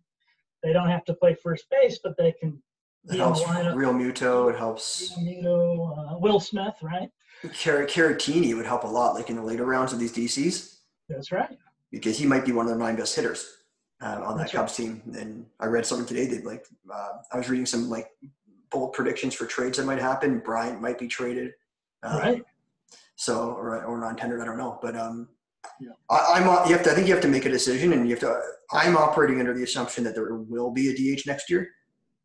they 0.63 0.74
don't 0.74 0.89
have 0.89 1.06
to 1.06 1.13
play 1.13 1.34
first 1.36 1.69
base, 1.69 2.00
but 2.04 2.15
they 2.17 2.32
can. 2.34 2.62
It 3.06 3.17
helps? 3.17 3.41
Realmuto. 3.41 4.52
It 4.54 4.58
helps. 4.58 5.17
Know, 5.17 5.95
uh, 5.97 6.17
Will 6.19 6.39
Smith, 6.39 6.76
right? 6.84 7.10
Car- 7.41 7.86
Caratini 7.88 8.56
would 8.56 8.67
help 8.67 8.84
a 8.84 8.88
lot, 8.88 9.15
like 9.15 9.32
in 9.32 9.36
the 9.36 9.41
later 9.41 9.65
rounds 9.65 9.91
of 9.91 9.97
these 9.97 10.13
DCs, 10.13 10.78
That's 11.10 11.32
right. 11.32 11.58
because 11.89 12.19
he 12.19 12.28
might 12.28 12.45
be 12.45 12.52
one 12.52 12.67
of 12.67 12.71
the 12.71 12.78
nine 12.78 12.95
best 12.95 13.15
hitters 13.15 13.58
uh, 14.04 14.21
on 14.24 14.38
that 14.38 14.43
That's 14.43 14.54
right. 14.54 14.60
Cubs 14.62 14.76
team. 14.76 15.02
And 15.17 15.47
I 15.60 15.65
read 15.65 15.84
something 15.86 16.06
today 16.06 16.28
that 16.28 16.45
like 16.45 16.67
uh, 16.93 17.13
I 17.32 17.38
was 17.38 17.50
reading 17.50 17.65
some 17.65 17.89
like 17.89 18.10
bold 18.69 18.93
predictions 18.93 19.34
for 19.34 19.47
trades 19.47 19.80
that 19.80 19.86
might 19.88 20.00
happen. 20.00 20.38
Bryant 20.39 20.80
might 20.80 21.00
be 21.00 21.08
traded. 21.08 21.54
Uh, 22.04 22.19
right. 22.21 22.43
So 23.22 23.52
or 23.52 23.84
or 23.86 24.00
non-tendered, 24.00 24.42
I 24.42 24.46
don't 24.46 24.58
know, 24.58 24.80
but 24.82 24.96
um, 24.96 25.28
Yeah. 25.80 25.92
I, 26.10 26.34
I'm 26.40 26.50
uh, 26.50 26.66
you 26.66 26.74
have 26.74 26.84
to. 26.86 26.92
I 26.92 26.96
think 26.96 27.08
you 27.08 27.14
have 27.14 27.22
to 27.22 27.28
make 27.28 27.46
a 27.46 27.52
decision, 27.52 27.94
and 27.94 28.10
you 28.10 28.16
have 28.16 28.20
to. 28.22 28.42
I'm 28.74 28.98
operating 28.98 29.40
under 29.40 29.54
the 29.54 29.62
assumption 29.62 30.04
that 30.06 30.16
there 30.16 30.34
will 30.34 30.72
be 30.72 30.90
a 30.90 30.94
DH 30.96 31.28
next 31.28 31.48
year, 31.48 31.70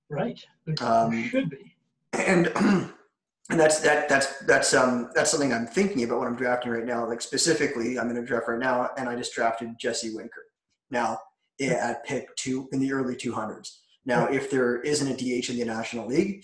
Right. 0.09 0.41
There, 0.65 0.75
Um, 0.81 1.29
should 1.29 1.51
be. 1.51 1.77
and 2.15 2.47
and 2.57 3.61
that's 3.61 3.81
that 3.81 4.09
that's 4.09 4.39
that's 4.47 4.73
um 4.73 5.11
that's 5.15 5.31
something 5.31 5.53
I'm 5.53 5.67
thinking 5.67 6.03
about 6.05 6.21
when 6.21 6.29
I'm 6.29 6.37
drafting 6.37 6.73
right 6.73 6.87
now. 6.87 7.07
Like 7.07 7.21
specifically, 7.21 7.99
I'm 7.99 8.09
in 8.11 8.17
a 8.17 8.25
draft 8.25 8.49
right 8.49 8.59
now, 8.59 8.89
and 8.97 9.07
I 9.07 9.17
just 9.17 9.35
drafted 9.35 9.79
Jesse 9.79 10.15
Winker. 10.15 10.45
Now 10.91 11.19
eh, 11.61 11.75
at 11.75 12.07
pick 12.07 12.35
two 12.37 12.71
in 12.73 12.81
the 12.81 12.91
early 12.95 13.17
200s. 13.17 13.81
Now, 14.07 14.27
if 14.29 14.51
there 14.51 14.81
isn't 14.81 15.09
a 15.09 15.15
DH 15.15 15.51
in 15.51 15.59
the 15.59 15.65
National 15.67 16.07
League, 16.07 16.43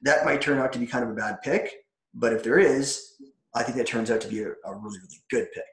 that 0.00 0.24
might 0.24 0.40
turn 0.40 0.58
out 0.58 0.72
to 0.72 0.78
be 0.78 0.86
kind 0.86 1.04
of 1.04 1.10
a 1.10 1.14
bad 1.14 1.42
pick. 1.42 1.64
But 2.14 2.32
if 2.32 2.42
there 2.44 2.58
is, 2.58 3.16
I 3.54 3.62
think 3.62 3.76
that 3.76 3.86
turns 3.86 4.10
out 4.10 4.20
to 4.22 4.28
be 4.28 4.42
a, 4.42 4.48
a 4.48 4.74
really 4.74 4.98
really 4.98 5.20
good 5.30 5.48
pick. 5.52 5.64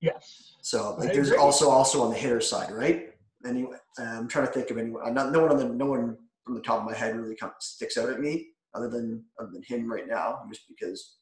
Yes. 0.00 0.54
So 0.62 0.94
like 0.98 1.10
I 1.10 1.12
there's 1.14 1.28
agree. 1.28 1.40
also 1.40 1.70
also 1.70 2.02
on 2.02 2.10
the 2.10 2.16
hitter 2.16 2.40
side, 2.40 2.70
right? 2.70 3.10
Anyway, 3.46 3.76
uh, 3.98 4.02
I'm 4.02 4.28
trying 4.28 4.46
to 4.46 4.52
think 4.52 4.70
of 4.70 4.78
anyone. 4.78 5.14
Not 5.14 5.32
no 5.32 5.40
one 5.40 5.50
on 5.50 5.56
the 5.58 5.64
no 5.68 5.86
one 5.86 6.16
from 6.44 6.54
the 6.54 6.60
top 6.60 6.80
of 6.80 6.86
my 6.86 6.94
head 6.94 7.16
really 7.16 7.36
comes, 7.36 7.52
sticks 7.60 7.96
out 7.98 8.08
at 8.10 8.20
me 8.20 8.48
other 8.74 8.88
than 8.88 9.24
other 9.40 9.50
than 9.52 9.62
him 9.62 9.90
right 9.90 10.06
now, 10.06 10.40
just 10.48 10.62
because 10.68 11.16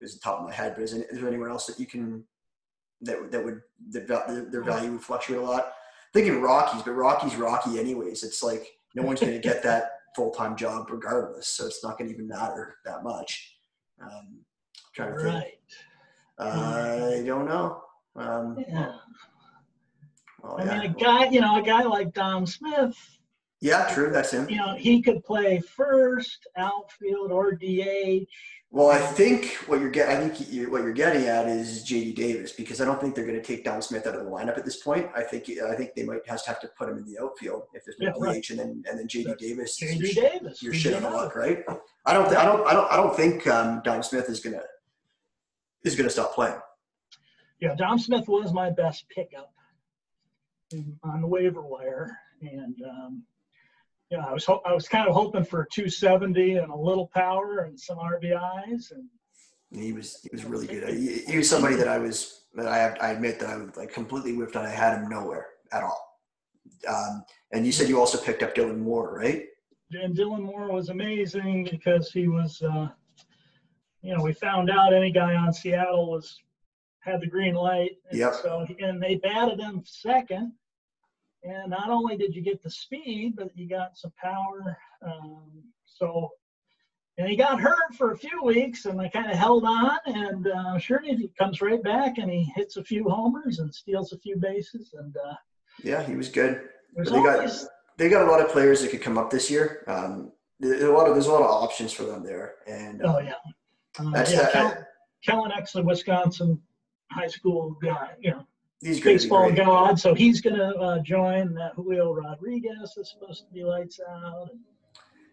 it's 0.00 0.14
the 0.14 0.20
top 0.20 0.38
of 0.40 0.46
my 0.46 0.54
head. 0.54 0.74
But 0.74 0.84
is, 0.84 0.94
any- 0.94 1.04
is 1.04 1.18
there 1.18 1.28
anyone 1.28 1.50
else 1.50 1.66
that 1.66 1.78
you 1.78 1.86
can 1.86 2.24
that 3.02 3.20
would- 3.20 3.32
that 3.32 3.44
would 3.44 3.60
that 3.90 4.50
their 4.52 4.62
value 4.62 4.92
would 4.92 5.02
fluctuate 5.02 5.40
a 5.40 5.44
lot? 5.44 5.72
thinking 6.12 6.40
Rockies, 6.40 6.82
but 6.82 6.92
Rockies 6.92 7.36
Rocky 7.36 7.78
anyways. 7.78 8.24
It's 8.24 8.42
like 8.42 8.66
no 8.96 9.02
one's 9.02 9.20
going 9.20 9.32
to 9.32 9.38
get 9.38 9.62
that 9.62 9.92
full 10.16 10.30
time 10.32 10.56
job 10.56 10.90
regardless, 10.90 11.46
so 11.48 11.66
it's 11.66 11.84
not 11.84 11.98
going 11.98 12.08
to 12.08 12.14
even 12.14 12.26
matter 12.28 12.76
that 12.84 13.04
much. 13.04 13.56
Um, 14.02 14.40
trying 14.94 15.16
to. 15.16 15.24
Right. 15.24 15.54
I 16.38 17.22
don't 17.26 17.46
know. 17.46 17.82
Um, 18.16 18.56
Yeah. 18.68 18.92
well, 20.42 20.56
I 20.58 20.64
yeah. 20.64 20.80
mean, 20.80 20.90
a 20.90 20.94
guy, 20.94 21.28
you 21.28 21.40
know, 21.40 21.58
a 21.58 21.62
guy 21.62 21.82
like 21.82 22.12
Dom 22.14 22.46
Smith, 22.46 22.96
Yeah, 23.60 23.92
true. 23.92 24.10
That's 24.10 24.30
him. 24.30 24.48
You 24.48 24.56
know, 24.56 24.74
he 24.74 25.02
could 25.02 25.22
play 25.22 25.60
first, 25.60 26.46
outfield, 26.56 27.30
or 27.30 27.52
DH. 27.52 28.26
Well, 28.72 28.88
I 28.88 28.98
think 28.98 29.56
what 29.66 29.80
you're 29.80 29.90
getting, 29.90 30.16
I 30.16 30.28
think 30.28 30.48
you're, 30.50 30.70
what 30.70 30.82
you're 30.82 30.92
getting 30.94 31.26
at 31.26 31.46
is 31.48 31.84
JD 31.84 32.14
Davis 32.14 32.52
because 32.52 32.80
I 32.80 32.84
don't 32.86 33.00
think 33.00 33.14
they're 33.14 33.26
going 33.26 33.36
to 33.36 33.42
take 33.44 33.64
Dom 33.64 33.82
Smith 33.82 34.06
out 34.06 34.14
of 34.14 34.24
the 34.24 34.30
lineup 34.30 34.56
at 34.56 34.64
this 34.64 34.76
point. 34.80 35.10
I 35.14 35.22
think 35.22 35.50
I 35.50 35.74
think 35.74 35.94
they 35.94 36.04
might 36.04 36.24
just 36.24 36.46
have 36.46 36.60
to 36.60 36.68
put 36.78 36.88
him 36.88 36.96
in 36.98 37.04
the 37.04 37.18
outfield 37.20 37.64
if 37.74 37.84
there's 37.84 37.98
no 37.98 38.06
Yeah, 38.06 38.12
right. 38.32 38.42
DH, 38.42 38.50
and 38.50 38.58
then 38.60 38.84
and 38.88 38.98
then 38.98 39.08
JD 39.08 39.36
Davis. 39.38 39.78
JD 39.78 40.14
your, 40.14 40.30
Davis. 40.30 40.62
your 40.62 40.72
shit 40.72 40.92
you 40.92 40.98
of 40.98 41.02
know. 41.02 41.16
luck, 41.16 41.34
right? 41.36 41.64
I 42.06 42.14
don't, 42.14 42.26
th- 42.26 42.38
I 42.38 42.44
don't, 42.46 42.66
I 42.66 42.72
don't, 42.72 42.92
I 42.92 42.96
don't 42.96 43.14
think 43.14 43.46
um, 43.48 43.82
Dom 43.84 44.02
Smith 44.04 44.30
is 44.30 44.38
gonna 44.40 44.62
is 45.84 45.96
gonna 45.96 46.10
stop 46.10 46.34
playing. 46.34 46.58
Yeah, 47.60 47.74
Dom 47.74 47.98
Smith 47.98 48.28
was 48.28 48.52
my 48.52 48.70
best 48.70 49.04
pickup 49.08 49.52
on 51.02 51.20
the 51.20 51.26
waiver 51.26 51.62
wire, 51.62 52.16
and 52.42 52.76
um, 52.82 53.22
yeah, 54.10 54.24
I 54.26 54.32
was 54.32 54.44
ho- 54.44 54.62
I 54.64 54.72
was 54.72 54.88
kind 54.88 55.08
of 55.08 55.14
hoping 55.14 55.44
for 55.44 55.66
270 55.72 56.56
and 56.56 56.72
a 56.72 56.76
little 56.76 57.08
power 57.08 57.60
and 57.60 57.78
some 57.78 57.98
RBIs, 57.98 58.92
and 58.92 59.08
he 59.72 59.92
was 59.92 60.20
he 60.22 60.28
was 60.32 60.44
really 60.44 60.66
good. 60.66 60.88
He, 60.94 61.18
he 61.26 61.36
was 61.36 61.48
somebody 61.48 61.76
that 61.76 61.88
I 61.88 61.98
was 61.98 62.44
that 62.54 62.66
I 62.66 63.06
I 63.06 63.10
admit 63.10 63.38
that 63.40 63.50
I 63.50 63.56
was 63.56 63.76
like 63.76 63.92
completely 63.92 64.32
whiffed 64.34 64.56
on. 64.56 64.64
I 64.64 64.70
had 64.70 64.98
him 64.98 65.08
nowhere 65.08 65.46
at 65.72 65.82
all. 65.82 66.06
Um, 66.88 67.24
and 67.52 67.66
you 67.66 67.72
said 67.72 67.88
you 67.88 67.98
also 67.98 68.18
picked 68.18 68.42
up 68.42 68.54
Dylan 68.54 68.78
Moore, 68.78 69.14
right? 69.14 69.44
and 69.92 70.16
Dylan 70.16 70.42
Moore 70.42 70.70
was 70.72 70.88
amazing 70.88 71.68
because 71.70 72.12
he 72.12 72.28
was, 72.28 72.62
uh, 72.62 72.88
you 74.02 74.16
know, 74.16 74.22
we 74.22 74.32
found 74.32 74.70
out 74.70 74.94
any 74.94 75.10
guy 75.10 75.34
on 75.34 75.52
Seattle 75.52 76.10
was 76.10 76.38
had 77.00 77.20
the 77.20 77.26
green 77.26 77.54
light. 77.54 77.92
And 78.10 78.18
Yep. 78.18 78.34
So 78.42 78.66
and 78.80 79.02
they 79.02 79.16
batted 79.16 79.60
him 79.60 79.82
second, 79.84 80.52
and 81.42 81.70
not 81.70 81.90
only 81.90 82.16
did 82.16 82.34
you 82.34 82.42
get 82.42 82.62
the 82.62 82.70
speed, 82.70 83.34
but 83.36 83.56
you 83.56 83.68
got 83.68 83.96
some 83.96 84.12
power. 84.22 84.76
Um, 85.04 85.62
so, 85.84 86.28
and 87.18 87.28
he 87.28 87.36
got 87.36 87.60
hurt 87.60 87.94
for 87.96 88.12
a 88.12 88.16
few 88.18 88.42
weeks, 88.44 88.84
and 88.84 89.00
I 89.00 89.08
kind 89.08 89.30
of 89.30 89.36
held 89.36 89.64
on. 89.64 89.98
And 90.06 90.46
uh, 90.46 90.78
sure 90.78 91.00
he 91.02 91.30
comes 91.38 91.60
right 91.60 91.82
back 91.82 92.18
and 92.18 92.30
he 92.30 92.44
hits 92.54 92.76
a 92.76 92.84
few 92.84 93.08
homers 93.08 93.58
and 93.58 93.74
steals 93.74 94.12
a 94.12 94.18
few 94.18 94.36
bases. 94.36 94.94
And 94.98 95.14
uh, 95.16 95.34
Yeah, 95.82 96.02
he 96.02 96.16
was 96.16 96.28
good. 96.28 96.62
But 96.96 97.06
they 97.06 97.22
got- 97.22 97.50
They 97.96 98.08
got 98.08 98.26
a 98.26 98.30
lot 98.30 98.40
of 98.40 98.48
players 98.48 98.80
that 98.80 98.90
could 98.90 99.02
come 99.02 99.18
up 99.18 99.28
this 99.30 99.50
year. 99.50 99.84
Um, 99.86 100.32
a 100.62 100.66
lot 100.86 101.06
of 101.06 101.14
there's 101.14 101.26
a 101.26 101.32
lot 101.32 101.42
of 101.42 101.50
options 101.50 101.92
for 101.92 102.04
them 102.04 102.22
there, 102.24 102.54
and 102.66 103.02
Oh 103.04 103.18
um, 103.18 103.26
yeah. 103.26 103.32
Uh, 103.98 104.10
That's 104.10 104.32
yeah, 104.32 104.50
Kel- 104.52 104.86
Kellen 105.24 105.50
Exley, 105.50 105.84
Wisconsin 105.84 106.60
high 107.10 107.26
school 107.26 107.76
guy, 107.82 108.10
you 108.20 108.30
know, 108.30 108.46
he's 108.80 109.00
going 109.00 109.18
to 109.18 109.24
be 109.24 109.28
baseball 109.28 109.52
god. 109.52 109.98
So 109.98 110.14
he's 110.14 110.40
going 110.40 110.56
to 110.56 110.74
uh, 110.76 110.98
join. 111.00 111.58
Uh, 111.58 111.70
Julio 111.74 112.14
Rodriguez 112.14 112.96
is 112.96 113.10
supposed 113.10 113.46
to 113.46 113.52
be 113.52 113.64
lights 113.64 114.00
out. 114.08 114.50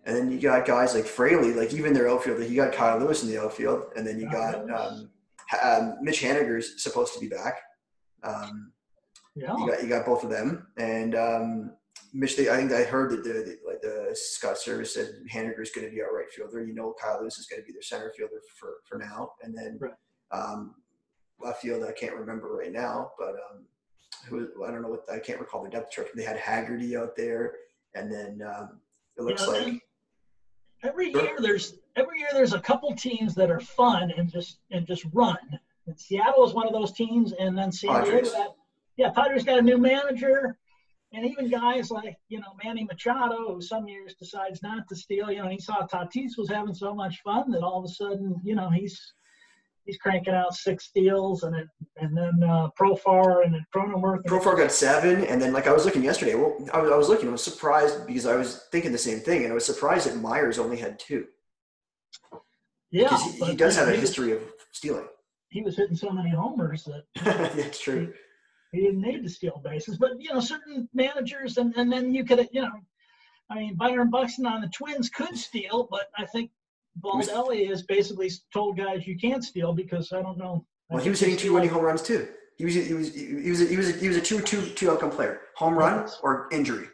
And 0.05 0.15
then 0.15 0.31
you 0.31 0.39
got 0.39 0.65
guys 0.65 0.95
like 0.95 1.05
Fraley, 1.05 1.53
like 1.53 1.73
even 1.73 1.93
their 1.93 2.09
outfield. 2.09 2.39
Like 2.39 2.49
You 2.49 2.55
got 2.55 2.73
Kyle 2.73 2.97
Lewis 2.97 3.23
in 3.23 3.29
the 3.29 3.39
outfield, 3.41 3.91
and 3.95 4.07
then 4.07 4.19
you 4.19 4.29
Kyle 4.29 4.65
got 4.65 4.87
um, 4.87 5.09
um, 5.63 5.97
Mitch 6.01 6.21
Haniger's 6.21 6.81
supposed 6.81 7.13
to 7.13 7.19
be 7.19 7.27
back. 7.27 7.59
Um, 8.23 8.71
Yeah. 9.35 9.55
you 9.57 9.67
got 9.69 9.83
you 9.83 9.89
got 9.89 10.05
both 10.05 10.23
of 10.23 10.29
them, 10.29 10.67
and 10.77 11.13
um, 11.13 11.71
Mitch. 12.13 12.39
I 12.39 12.57
think 12.57 12.71
I 12.71 12.83
heard 12.83 13.11
that 13.11 13.23
the, 13.23 13.29
the 13.33 13.57
like 13.65 13.81
the 13.81 14.11
Scott 14.13 14.57
Servais 14.57 14.87
said 14.87 15.09
Haniger 15.31 15.61
is 15.61 15.71
going 15.71 15.87
to 15.87 15.93
be 15.93 16.01
our 16.01 16.15
right 16.15 16.29
fielder. 16.29 16.63
You 16.63 16.73
know, 16.73 16.93
Kyle 17.01 17.19
Lewis 17.21 17.37
is 17.37 17.47
going 17.47 17.61
to 17.61 17.65
be 17.65 17.73
their 17.73 17.81
center 17.81 18.11
fielder 18.15 18.41
for 18.59 18.75
for 18.87 18.97
now, 18.97 19.31
and 19.43 19.55
then 19.57 19.77
Right. 19.79 19.91
um, 20.31 20.75
left 21.39 21.61
field. 21.61 21.83
I 21.83 21.91
can't 21.91 22.15
remember 22.15 22.55
right 22.55 22.71
now, 22.71 23.11
but 23.17 23.29
um, 23.51 23.65
who 24.27 24.47
I 24.65 24.71
don't 24.71 24.81
know 24.81 24.89
what 24.89 25.03
I 25.11 25.19
can't 25.19 25.39
recall 25.39 25.63
the 25.63 25.69
depth 25.69 25.91
chart. 25.91 26.07
They 26.15 26.23
had 26.23 26.37
Haggerty 26.37 26.95
out 26.97 27.15
there, 27.15 27.53
and 27.95 28.11
then 28.11 28.41
um, 28.41 28.79
it 29.17 29.23
looks 29.23 29.41
Yeah, 29.47 29.53
like 29.53 29.81
every 30.83 31.11
year 31.11 31.35
there's 31.39 31.75
every 31.95 32.19
year 32.19 32.29
there's 32.33 32.53
a 32.53 32.59
couple 32.59 32.95
teams 32.95 33.33
that 33.35 33.49
are 33.51 33.59
fun 33.59 34.11
and 34.15 34.31
just 34.31 34.59
and 34.71 34.85
just 34.87 35.05
run. 35.13 35.37
And 35.87 35.99
Seattle 35.99 36.45
is 36.45 36.53
one 36.53 36.67
of 36.67 36.73
those 36.73 36.91
teams, 36.91 37.33
and 37.33 37.57
then 37.57 37.71
San 37.71 37.91
Diego. 37.91 38.05
Padres. 38.05 38.31
Got, 38.31 38.55
yeah, 38.97 39.09
Padres 39.11 39.43
got 39.43 39.59
a 39.59 39.61
new 39.61 39.77
manager, 39.77 40.57
and 41.13 41.25
even 41.25 41.49
guys 41.49 41.91
like 41.91 42.17
you 42.29 42.39
know 42.39 42.53
Manny 42.63 42.85
Machado, 42.85 43.53
who 43.53 43.61
some 43.61 43.87
years 43.87 44.15
decides 44.15 44.61
not 44.61 44.87
to 44.89 44.95
steal. 44.95 45.31
You 45.31 45.43
know, 45.43 45.49
he 45.49 45.59
saw 45.59 45.85
Tatis 45.87 46.37
was 46.37 46.49
having 46.49 46.73
so 46.73 46.93
much 46.93 47.21
fun 47.23 47.51
that 47.51 47.61
all 47.61 47.79
of 47.79 47.85
a 47.85 47.93
sudden, 47.93 48.39
you 48.43 48.55
know, 48.55 48.69
he's 48.69 49.13
he's 49.85 49.97
cranking 49.97 50.33
out 50.33 50.53
six 50.53 50.85
steals, 50.85 51.43
and 51.43 51.55
it 51.55 51.67
and 51.97 52.15
then 52.17 52.43
uh, 52.43 52.69
Profar 52.79 53.45
and 53.45 53.53
then 53.53 53.65
Cronenworth. 53.73 54.23
Profar 54.25 54.57
got 54.57 54.71
seven, 54.71 55.23
and 55.25 55.41
then 55.41 55.53
like 55.53 55.67
I 55.67 55.73
was 55.73 55.85
looking 55.85 56.03
yesterday. 56.03 56.35
Well, 56.35 56.57
I 56.73 56.81
was, 56.81 56.91
I 56.91 56.97
was 56.97 57.09
looking. 57.09 57.29
I 57.29 57.31
was 57.31 57.43
surprised 57.43 58.05
because 58.05 58.25
I 58.25 58.35
was 58.35 58.67
thinking 58.71 58.91
the 58.91 58.97
same 58.97 59.19
thing, 59.19 59.43
and 59.43 59.51
I 59.51 59.55
was 59.55 59.65
surprised 59.65 60.07
that 60.07 60.19
Myers 60.19 60.59
only 60.59 60.77
had 60.77 60.99
two 60.99 61.27
yeah, 62.91 63.03
because 63.03 63.23
he, 63.23 63.45
he 63.45 63.55
does 63.55 63.75
have 63.75 63.87
a 63.87 63.95
history 63.95 64.31
of 64.31 64.41
stealing. 64.71 65.07
He 65.49 65.61
was 65.61 65.77
hitting 65.77 65.95
so 65.95 66.09
many 66.09 66.29
homers 66.29 66.85
that 66.85 67.03
That's 67.55 67.79
true. 67.79 68.13
He 68.71 68.81
didn't 68.81 69.01
need 69.01 69.23
to 69.23 69.29
steal 69.29 69.61
bases. 69.63 69.97
But 69.97 70.19
you 70.19 70.33
know, 70.33 70.39
certain 70.39 70.89
managers, 70.93 71.57
and, 71.57 71.73
and 71.75 71.91
then 71.91 72.13
you 72.13 72.23
could, 72.23 72.47
you 72.51 72.61
know, 72.61 72.71
I 73.49 73.55
mean, 73.55 73.75
Byron 73.75 74.09
Buxton 74.09 74.45
on 74.45 74.61
the 74.61 74.67
Twins 74.69 75.09
could 75.09 75.37
steal, 75.37 75.87
but 75.89 76.07
I 76.17 76.25
think 76.25 76.51
Baldelli 77.01 77.67
has 77.69 77.83
basically 77.83 78.31
told 78.53 78.77
guys 78.77 79.07
you 79.07 79.17
can't 79.17 79.43
steal 79.43 79.73
because 79.73 80.11
I 80.11 80.21
don't 80.21 80.37
know. 80.37 80.65
Well, 80.89 81.03
he 81.03 81.09
was 81.09 81.19
hitting 81.19 81.37
two 81.37 81.53
winning 81.53 81.69
home 81.69 81.83
runs 81.83 82.01
too. 82.01 82.27
He 82.57 82.65
was 82.65 82.73
he 82.73 82.93
was 82.93 83.13
he 83.13 83.49
was 83.49 83.61
a, 83.61 83.65
he 83.65 83.77
was 83.77 83.89
a, 83.89 83.93
he 83.93 84.07
was 84.07 84.17
a 84.17 84.21
two 84.21 84.41
two 84.41 84.65
two 84.69 84.91
outcome 84.91 85.11
player. 85.11 85.41
Home 85.57 85.75
run 85.75 86.09
or 86.23 86.49
injury. 86.51 86.87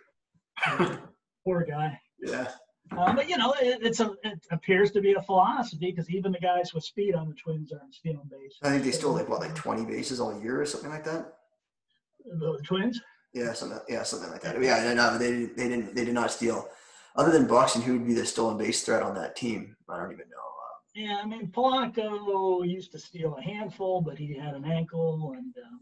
Poor 1.46 1.66
guy. 1.66 2.00
Yeah. 2.20 2.50
Um, 2.98 3.16
but 3.16 3.30
you 3.30 3.38
know, 3.38 3.54
it, 3.62 3.80
it's 3.82 4.00
a 4.00 4.14
it 4.24 4.46
appears 4.52 4.92
to 4.92 5.02
be 5.02 5.14
a 5.14 5.22
philosophy 5.22 5.92
because 5.92 6.10
even 6.10 6.32
the 6.32 6.40
guys 6.40 6.74
with 6.74 6.84
speed 6.84 7.16
on 7.16 7.30
the 7.30 7.36
Twins 7.36 7.72
aren't 7.72 7.94
stealing 7.94 8.30
bases. 8.30 8.58
I 8.62 8.70
think 8.72 8.84
they 8.84 8.92
stole 8.92 9.14
like 9.14 9.30
what 9.30 9.40
like 9.40 9.56
twenty 9.56 9.86
bases 9.86 10.20
all 10.20 10.40
year 10.42 10.62
or 10.62 10.66
something 10.66 10.90
like 10.90 11.06
that. 11.06 11.34
The 12.26 12.60
Twins. 12.64 13.00
Yeah, 13.34 13.54
something 13.54 13.80
yeah 13.90 14.04
something 14.04 14.30
like 14.32 14.42
that. 14.42 14.62
Yeah, 14.62 14.94
no, 14.94 15.18
they 15.18 15.32
didn't 15.32 15.58
they 15.58 15.68
didn't 15.70 15.96
they 15.96 16.06
did 16.06 16.14
not 16.14 16.32
steal. 16.32 16.68
Other 17.16 17.32
than 17.32 17.48
Buxton, 17.48 17.82
who 17.82 17.94
would 17.94 18.08
be 18.08 18.14
the 18.14 18.26
stolen 18.26 18.58
base 18.58 18.84
threat 18.84 19.04
on 19.04 19.14
that 19.16 19.36
team? 19.36 19.76
I 19.90 19.98
don't 19.98 20.12
even 20.12 20.30
know. 20.30 20.38
Yeah, 20.96 21.20
I 21.24 21.26
mean, 21.26 21.48
Polanco 21.48 22.68
used 22.68 22.92
to 22.92 23.00
steal 23.00 23.36
a 23.36 23.42
handful, 23.42 24.02
but 24.02 24.18
he 24.18 24.36
had 24.38 24.54
an 24.54 24.66
ankle, 24.66 25.34
and 25.36 25.54
um, 25.66 25.80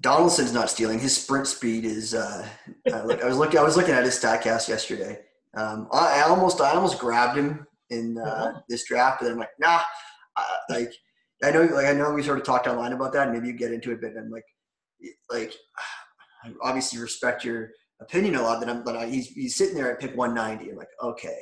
Donaldson's 0.00 0.52
not 0.52 0.68
stealing. 0.68 0.98
His 0.98 1.16
sprint 1.16 1.46
speed 1.46 1.86
is. 1.86 2.14
Uh, 2.14 2.46
I, 2.92 3.02
look, 3.02 3.22
I 3.22 3.26
was 3.26 3.38
looking. 3.38 3.58
I 3.58 3.62
was 3.62 3.76
looking 3.76 3.94
at 3.94 4.04
his 4.04 4.18
Statcast 4.18 4.68
yesterday. 4.68 5.20
Um, 5.56 5.88
I, 5.92 6.20
I 6.20 6.22
almost, 6.28 6.60
I 6.60 6.72
almost 6.72 6.98
grabbed 6.98 7.38
him 7.38 7.66
in 7.88 8.18
uh, 8.18 8.52
Yeah. 8.54 8.60
this 8.68 8.84
draft, 8.86 9.22
but 9.22 9.30
I'm 9.30 9.38
like, 9.38 9.50
nah. 9.58 9.80
Uh, 10.36 10.42
like, 10.68 10.92
I 11.42 11.50
know, 11.52 11.62
like, 11.62 11.86
I 11.86 11.92
know 11.92 12.12
we 12.12 12.22
sort 12.22 12.38
of 12.38 12.44
talked 12.44 12.66
online 12.66 12.92
about 12.92 13.12
that. 13.12 13.28
And 13.28 13.32
maybe 13.32 13.46
you 13.46 13.52
get 13.54 13.72
into 13.72 13.92
it, 13.92 14.00
but 14.00 14.16
I'm 14.18 14.30
like, 14.30 14.44
like, 15.30 15.54
I 16.44 16.52
obviously 16.62 16.98
respect 17.00 17.44
your 17.44 17.70
opinion 18.00 18.36
a 18.36 18.42
lot. 18.42 18.60
That 18.60 18.68
I'm, 18.68 18.84
but 18.84 18.96
I, 18.96 19.06
he's 19.06 19.28
he's 19.28 19.56
sitting 19.56 19.74
there 19.74 19.92
at 19.92 20.00
pick 20.00 20.16
190. 20.16 20.70
I'm 20.70 20.76
like, 20.76 20.88
okay, 21.02 21.38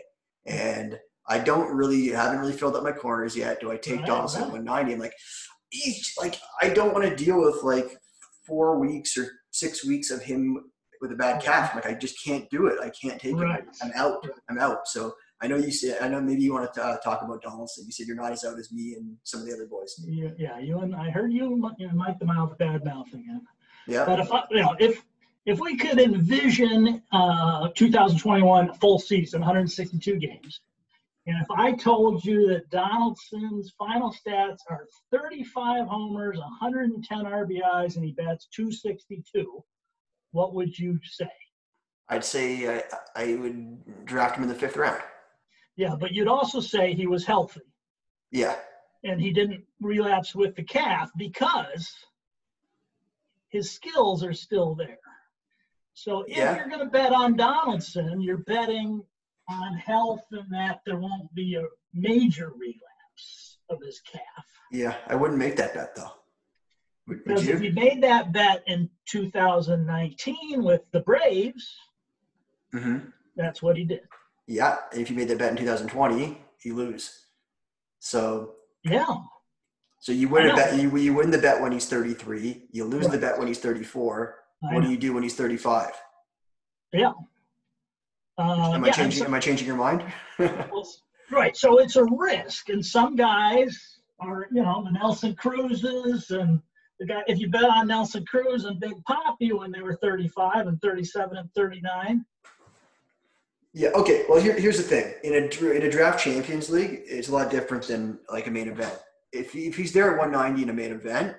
and 0.47 0.99
I 1.29 1.39
don't 1.39 1.75
really 1.75 2.09
haven't 2.09 2.41
really 2.41 2.53
filled 2.53 2.77
up 2.77 2.83
my 2.83 2.93
corners 2.93 3.37
yet. 3.37 3.61
Do 3.61 3.71
I 3.71 3.77
take 3.77 3.99
Right, 4.01 4.07
Donaldson 4.07 4.43
at 4.43 4.47
right. 4.49 4.53
190? 4.65 4.95
I'm 4.95 5.01
like, 5.01 5.15
he's 5.71 6.13
like, 6.21 6.37
I 6.61 6.69
don't 6.69 6.93
want 6.93 7.09
to 7.09 7.15
deal 7.25 7.41
with 7.41 7.63
like 7.63 7.97
four 8.47 8.79
weeks 8.79 9.17
or 9.17 9.29
six 9.53 9.85
weeks 9.85 10.11
of 10.11 10.23
him 10.23 10.59
with 11.01 11.13
a 11.13 11.17
bad 11.17 11.43
calf. 11.43 11.71
I'm 11.71 11.77
like, 11.77 11.87
I 11.87 11.95
just 11.95 12.17
can't 12.25 12.49
do 12.51 12.67
it. 12.67 12.79
I 12.81 12.91
can't 12.91 13.21
take 13.21 13.37
Right. 13.37 13.61
it. 13.61 13.65
I'm 13.83 13.93
out. 13.97 14.27
I'm 14.51 14.59
out. 14.59 14.87
So 14.87 15.13
I 15.43 15.49
know 15.49 15.57
you 15.57 15.73
said, 15.73 15.99
I 16.01 16.09
know 16.09 16.21
maybe 16.21 16.43
you 16.43 16.55
want 16.55 16.73
to 16.73 16.85
uh, 16.85 16.99
talk 16.99 17.23
about 17.23 17.43
Donaldson. 17.43 17.85
You 17.85 17.93
said 17.93 18.07
you're 18.07 18.15
not 18.15 18.31
as 18.31 18.45
out 18.45 18.59
as 18.59 18.71
me 18.71 18.95
and 18.95 19.17
some 19.25 19.41
of 19.41 19.47
the 19.47 19.53
other 19.53 19.67
boys. 19.67 20.01
you, 20.07 20.33
yeah, 20.39 20.61
you 20.61 20.79
and 20.79 20.95
I 20.95 21.11
heard 21.11 21.33
you, 21.33 21.61
you 21.79 21.89
know, 21.89 21.95
Mike 21.95 22.21
the 22.21 22.27
Mouth 22.27 22.57
bad 22.59 22.85
mouthing 22.85 23.25
him. 23.25 23.43
Yeah. 23.89 24.05
But 24.05 24.21
if 24.21 24.33
I, 24.33 24.45
you 24.51 24.63
know, 24.63 24.77
if 24.79 25.05
if 25.45 25.59
we 25.59 25.77
could 25.77 25.99
envision 25.99 27.03
uh, 27.11 27.71
2021 27.75 28.75
full 28.75 29.01
season, 29.01 29.41
162 29.41 30.17
games, 30.19 30.61
and 31.27 31.37
if 31.43 31.51
I 31.51 31.73
told 31.73 32.25
you 32.25 32.47
that 32.49 32.71
Donaldson's 32.71 33.73
final 33.77 34.15
stats 34.15 34.59
are 34.71 34.87
35 35.11 35.87
homers, 35.89 36.39
110 36.39 37.19
RBIs, 37.25 37.97
and 37.97 38.05
he 38.05 38.13
bats 38.13 38.47
262, 38.55 39.65
what 40.31 40.55
would 40.55 40.79
you 40.79 41.01
say? 41.05 41.31
I'd 42.09 42.25
say 42.25 42.77
I, 42.77 42.83
I 43.17 43.35
would 43.35 44.05
draft 44.05 44.37
him 44.37 44.45
in 44.45 44.49
the 44.49 44.55
fifth 44.55 44.77
round. 44.77 45.03
Yeah, 45.77 45.95
but 45.99 46.13
you'd 46.13 46.29
also 46.29 46.61
say 46.61 46.93
he 46.95 47.07
was 47.07 47.25
healthy 47.25 47.61
Yeah. 48.31 48.57
and 49.05 49.21
he 49.21 49.33
didn't 49.33 49.65
relapse 49.81 50.35
with 50.35 50.55
the 50.55 50.63
calf 50.63 51.11
because 51.17 51.91
his 53.49 53.71
skills 53.71 54.23
are 54.23 54.33
still 54.35 54.75
there. 54.75 54.99
So 55.95 56.23
if 56.23 56.37
Yeah. 56.37 56.57
you're 56.57 56.69
going 56.69 56.81
to 56.81 56.87
bet 56.91 57.13
on 57.13 57.37
Donaldson, 57.37 58.21
you're 58.21 58.39
betting 58.39 59.03
on 59.49 59.75
health 59.77 60.25
and 60.31 60.51
that 60.53 60.81
there 60.87 60.99
won't 60.99 61.33
be 61.35 61.57
a 61.57 61.65
major 61.93 62.51
relapse 62.51 63.59
of 63.69 63.79
his 63.83 64.01
calf. 64.01 64.23
Yeah. 64.71 64.97
I 65.09 65.15
wouldn't 65.15 65.39
make 65.39 65.57
that 65.57 65.75
bet 65.75 65.95
though. 65.95 66.13
Would, 67.09 67.19
would 67.19 67.25
Because 67.25 67.49
if 67.49 67.63
you? 67.63 67.73
made 67.73 68.03
that 68.03 68.33
bet 68.33 68.63
in 68.67 68.89
2019 69.09 70.63
with 70.63 70.83
the 70.93 71.01
Braves, 71.01 71.77
hmm 72.73 72.99
that's 73.37 73.63
what 73.63 73.77
he 73.79 73.85
did. 73.85 74.03
Yeah, 74.53 74.77
if 74.93 75.09
you 75.09 75.17
made 75.17 75.29
that 75.29 75.39
bet 75.39 75.51
in 75.51 75.57
2020, 75.57 76.39
you 76.63 76.75
lose. 76.75 77.25
So 78.01 78.53
Yeah, 78.85 79.07
so 79.99 80.13
you 80.13 80.29
win 80.29 80.45
a 80.45 80.49
know. 80.51 80.57
bet. 80.57 80.79
You, 80.79 80.95
you 80.99 81.15
win 81.15 81.31
the 81.31 81.39
bet 81.39 81.59
when 81.63 81.73
he's 81.73 81.87
33. 81.89 82.65
You 82.71 82.85
lose 82.85 83.09
the 83.09 83.17
bet 83.17 83.39
when 83.39 83.49
he's 83.49 83.61
34. 83.61 84.35
I 84.65 84.75
What 84.75 84.83
do 84.83 84.91
you 84.91 84.99
do 84.99 85.15
when 85.15 85.23
he's 85.23 85.35
35? 85.35 85.93
yeah. 86.93 87.13
Uh, 88.37 88.73
Am 88.75 88.85
I 88.85 88.89
yeah, 88.89 88.93
changing? 88.93 89.21
so- 89.21 89.25
am 89.27 89.33
I 89.35 89.41
changing 89.41 89.67
your 89.67 89.77
mind? 89.77 90.05
Well, 90.39 90.87
right. 91.31 91.57
So 91.57 91.79
it's 91.79 91.97
a 91.97 92.05
risk, 92.05 92.69
and 92.69 92.85
some 92.85 93.17
guys 93.17 93.99
are, 94.21 94.49
you 94.53 94.63
know, 94.63 94.83
the 94.85 94.91
Nelson 94.91 95.35
Cruzes 95.35 96.31
and 96.31 96.61
the 97.01 97.07
guy. 97.07 97.23
If 97.27 97.39
you 97.39 97.49
bet 97.49 97.65
on 97.65 97.87
Nelson 97.89 98.27
Cruz 98.27 98.67
and 98.67 98.79
Big 98.79 99.03
Poppy 99.07 99.53
when 99.53 99.73
they 99.73 99.81
were 99.81 99.97
35 100.03 100.67
and 100.67 100.81
37 100.83 101.39
and 101.39 101.49
39, 101.55 102.25
Yeah. 103.75 103.89
Okay. 103.95 104.25
Well, 104.29 104.41
here, 104.41 104.59
here's 104.59 104.77
the 104.77 104.83
thing. 104.83 105.15
In 105.25 105.33
a 105.35 105.71
in 105.71 105.83
a 105.83 105.91
draft 105.91 106.23
Champions 106.23 106.69
League, 106.69 107.03
it's 107.07 107.29
a 107.29 107.33
lot 107.33 107.51
different 107.51 107.87
than 107.87 108.19
like 108.31 108.47
a 108.47 108.51
main 108.51 108.69
event. 108.69 108.99
If 109.33 109.53
he, 109.53 109.67
if 109.67 109.77
he's 109.77 109.93
there 109.93 110.13
at 110.13 110.19
190 110.19 110.63
in 110.63 110.69
a 110.69 110.73
main 110.75 110.93
event, 110.93 111.37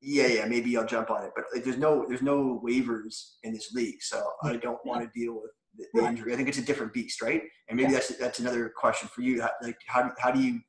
yeah, 0.00 0.26
yeah, 0.26 0.46
maybe 0.46 0.74
I'll 0.76 0.86
jump 0.86 1.10
on 1.10 1.24
it. 1.24 1.32
But 1.36 1.44
like, 1.54 1.64
there's 1.64 1.76
no 1.76 2.06
there's 2.08 2.22
no 2.22 2.62
waivers 2.64 3.32
in 3.42 3.52
this 3.52 3.72
league, 3.72 4.02
so 4.02 4.24
I 4.42 4.56
don't 4.56 4.84
want 4.86 5.02
to 5.02 5.18
deal 5.20 5.34
with 5.34 5.50
the, 5.76 6.00
the 6.00 6.06
injury. 6.06 6.32
I 6.32 6.36
think 6.36 6.48
it's 6.48 6.56
a 6.58 6.62
different 6.62 6.94
beast, 6.94 7.20
right? 7.20 7.42
And 7.68 7.76
maybe 7.76 7.92
Yeah. 7.92 7.98
that's 7.98 8.16
that's 8.16 8.38
another 8.38 8.72
question 8.74 9.08
for 9.08 9.20
you. 9.20 9.42
How, 9.42 9.50
like, 9.62 9.76
how 9.86 10.02
do, 10.04 10.10
how 10.18 10.30
do 10.30 10.40
you 10.40 10.60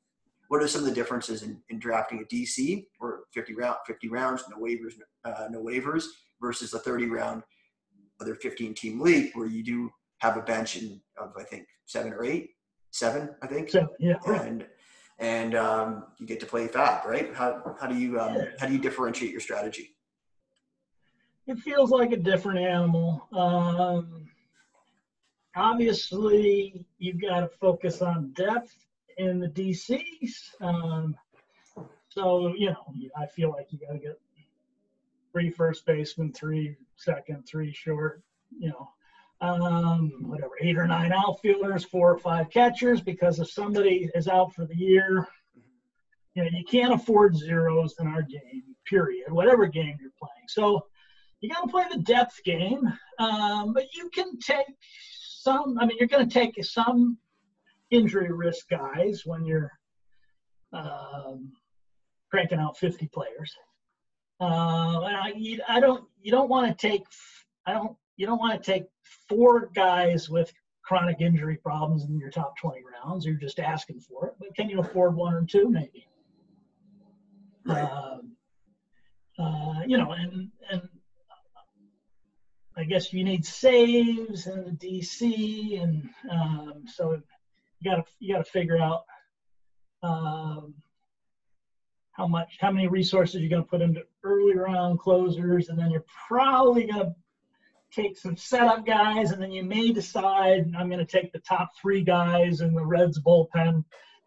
what 0.48 0.62
are 0.62 0.68
some 0.68 0.82
of 0.82 0.86
the 0.86 0.94
differences 0.94 1.42
in, 1.42 1.58
in 1.70 1.78
drafting 1.78 2.20
a 2.20 2.34
DC 2.34 2.84
or 3.00 3.20
50 3.32 3.54
round 3.54 3.78
50 3.86 4.08
rounds, 4.08 4.44
no 4.50 4.58
waivers, 4.58 4.92
uh, 5.24 5.48
no 5.50 5.62
waivers 5.64 6.04
versus 6.42 6.74
a 6.74 6.78
30 6.78 7.06
round 7.06 7.42
other 8.20 8.34
15 8.34 8.74
team 8.74 9.00
league 9.00 9.30
where 9.32 9.46
you 9.46 9.64
do 9.64 9.90
have 10.22 10.36
a 10.36 10.42
bench 10.42 10.76
in, 10.76 11.00
of 11.20 11.32
I 11.36 11.42
think 11.42 11.66
seven 11.84 12.12
or 12.12 12.24
eight, 12.24 12.50
seven 12.90 13.30
I 13.42 13.46
think, 13.46 13.70
so 13.70 13.88
yeah, 13.98 14.14
and 14.26 14.64
and 15.18 15.54
um, 15.54 16.04
you 16.18 16.26
get 16.26 16.40
to 16.40 16.46
play 16.46 16.68
FAAB, 16.68 17.04
right? 17.04 17.34
How 17.34 17.76
how 17.80 17.86
do 17.86 17.96
you 17.96 18.20
um, 18.20 18.36
how 18.58 18.66
do 18.66 18.72
you 18.72 18.78
differentiate 18.78 19.32
your 19.32 19.40
strategy? 19.40 19.96
it 21.46 21.58
feels 21.58 21.90
like 21.90 22.12
a 22.12 22.16
different 22.16 22.60
animal. 22.60 23.26
Um, 23.32 24.28
obviously, 25.56 26.84
you've 26.98 27.20
got 27.20 27.40
to 27.40 27.48
focus 27.48 28.00
on 28.02 28.32
depth 28.34 28.74
in 29.18 29.40
the 29.40 29.48
DCs. 29.48 30.60
Um, 30.60 31.16
so, 32.08 32.54
you 32.56 32.70
know, 32.70 32.94
I 33.16 33.26
feel 33.26 33.50
like 33.50 33.68
you 33.70 33.78
got 33.78 33.94
to 33.94 33.98
get 33.98 34.20
three 35.32 35.50
first 35.50 35.84
basemen, 35.86 36.32
three 36.32 36.76
second, 36.96 37.44
three 37.46 37.72
short, 37.72 38.22
you 38.56 38.68
know, 38.68 38.90
um, 39.42 40.12
whatever, 40.20 40.52
eight 40.60 40.78
or 40.78 40.86
nine 40.86 41.12
outfielders, 41.12 41.84
four 41.84 42.12
or 42.12 42.18
five 42.18 42.48
catchers, 42.48 43.00
because 43.00 43.40
if 43.40 43.50
somebody 43.50 44.08
is 44.14 44.28
out 44.28 44.54
for 44.54 44.64
the 44.64 44.76
year, 44.76 45.28
you 46.34 46.42
know, 46.42 46.48
you 46.50 46.64
can't 46.64 46.94
afford 46.94 47.36
zeros 47.36 47.94
in 48.00 48.06
our 48.06 48.22
game, 48.22 48.62
period, 48.86 49.30
whatever 49.30 49.66
game 49.66 49.98
you're 50.00 50.12
playing. 50.18 50.48
So, 50.48 50.86
you 51.42 51.50
got 51.50 51.62
to 51.62 51.68
play 51.68 51.84
the 51.90 51.98
depth 51.98 52.42
game, 52.44 52.80
um, 53.18 53.72
but 53.72 53.92
you 53.94 54.08
can 54.14 54.38
take 54.38 54.66
some. 55.42 55.76
I 55.80 55.86
mean, 55.86 55.96
you're 55.98 56.08
going 56.08 56.26
to 56.26 56.32
take 56.32 56.54
some 56.64 57.18
injury 57.90 58.32
risk 58.32 58.68
guys 58.70 59.22
when 59.26 59.44
you're 59.44 59.72
um, 60.72 61.52
cranking 62.30 62.60
out 62.60 62.78
50 62.78 63.08
players. 63.12 63.54
Uh, 64.40 65.02
and 65.02 65.16
I, 65.16 65.32
you, 65.36 65.60
I 65.68 65.80
don't. 65.80 66.04
You 66.20 66.30
don't 66.30 66.48
want 66.48 66.66
to 66.66 66.88
take. 66.88 67.02
I 67.66 67.72
don't. 67.72 67.96
You 68.16 68.26
don't 68.26 68.38
want 68.38 68.62
to 68.62 68.72
take 68.72 68.84
four 69.28 69.70
guys 69.74 70.28
with 70.28 70.52
chronic 70.84 71.20
injury 71.20 71.56
problems 71.56 72.04
in 72.04 72.18
your 72.18 72.30
top 72.30 72.56
20 72.58 72.82
rounds. 73.04 73.24
You're 73.24 73.36
just 73.36 73.58
asking 73.58 74.00
for 74.00 74.26
it. 74.26 74.34
But 74.38 74.54
can 74.54 74.68
you 74.68 74.80
afford 74.80 75.16
one 75.16 75.34
or 75.34 75.44
two, 75.44 75.68
maybe? 75.70 76.06
Right. 77.64 77.82
Um, 77.82 78.32
uh, 79.38 79.80
you 79.86 79.96
know, 79.96 80.12
and 80.12 80.50
and 80.70 80.82
I 82.76 82.84
guess 82.84 83.12
you 83.12 83.24
need 83.24 83.44
saves 83.44 84.46
and 84.46 84.66
the 84.66 84.86
DC, 84.86 85.82
and 85.82 86.08
um, 86.30 86.84
so 86.86 87.20
you 87.80 87.90
got 87.90 87.96
to 87.96 88.04
you 88.18 88.34
got 88.34 88.44
to 88.44 88.50
figure 88.50 88.78
out 88.78 89.04
um, 90.02 90.74
how 92.12 92.26
much, 92.26 92.56
how 92.60 92.70
many 92.70 92.88
resources 92.88 93.40
you're 93.40 93.50
going 93.50 93.62
to 93.62 93.68
put 93.68 93.82
into 93.82 94.02
early 94.22 94.56
round 94.56 94.98
closers, 94.98 95.68
and 95.68 95.78
then 95.78 95.90
you're 95.90 96.04
probably 96.28 96.84
going 96.84 97.06
to 97.06 97.14
take 97.94 98.18
some 98.18 98.36
setup 98.36 98.86
guys, 98.86 99.30
and 99.30 99.42
then 99.42 99.52
you 99.52 99.62
may 99.62 99.92
decide 99.92 100.72
I'm 100.76 100.88
going 100.88 101.04
to 101.04 101.06
take 101.06 101.32
the 101.32 101.40
top 101.40 101.70
three 101.80 102.02
guys 102.02 102.60
in 102.60 102.74
the 102.74 102.84
Reds 102.84 103.20
bullpen. 103.20 103.84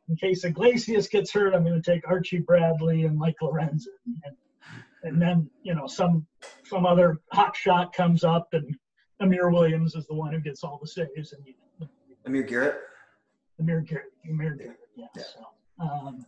In 0.07 0.15
case 0.15 0.43
Iglesias 0.43 1.07
gets 1.07 1.31
hurt, 1.31 1.55
I'm 1.55 1.63
going 1.63 1.81
to 1.81 1.91
take 1.91 2.07
Archie 2.07 2.39
Bradley 2.39 3.05
and 3.05 3.17
Mike 3.17 3.37
Lorenzen, 3.41 3.87
and, 4.23 4.35
and 5.03 5.21
then 5.21 5.49
you 5.63 5.73
know 5.73 5.87
some 5.87 6.27
some 6.63 6.85
other 6.85 7.19
hot 7.31 7.55
shot 7.55 7.93
comes 7.93 8.23
up, 8.23 8.49
and 8.53 8.75
Amir 9.19 9.49
Williams 9.49 9.95
is 9.95 10.05
the 10.07 10.13
one 10.13 10.31
who 10.33 10.39
gets 10.39 10.63
all 10.63 10.79
the 10.79 10.87
saves, 10.87 11.33
and 11.33 11.45
you, 11.45 11.53
Amir 12.25 12.43
Garrett. 12.43 12.75
Amir 13.59 13.81
Garrett, 13.81 14.11
Amir 14.29 14.55
Garrett, 14.55 14.77
yeah. 14.95 15.05
Yeah. 15.15 15.23
So, 15.23 15.45
um, 15.79 16.25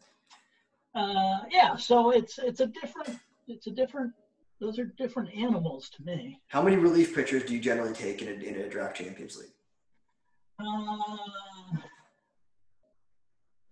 uh, 0.95 1.39
yeah, 1.51 1.75
so 1.75 2.11
it's 2.11 2.39
it's 2.39 2.61
a 2.61 2.67
different 2.67 3.19
it's 3.47 3.67
a 3.67 3.71
different 3.71 4.13
those 4.59 4.79
are 4.79 4.85
different 4.85 5.33
animals 5.35 5.89
to 5.91 6.03
me. 6.03 6.41
How 6.47 6.61
many 6.61 6.77
relief 6.77 7.13
pitchers 7.13 7.43
do 7.43 7.53
you 7.53 7.59
generally 7.59 7.93
take 7.93 8.21
in 8.21 8.27
a, 8.27 8.43
in 8.43 8.55
a 8.61 8.69
draft 8.69 8.97
Champions 8.97 9.37
League? 9.37 9.49
Uh, 10.59 11.77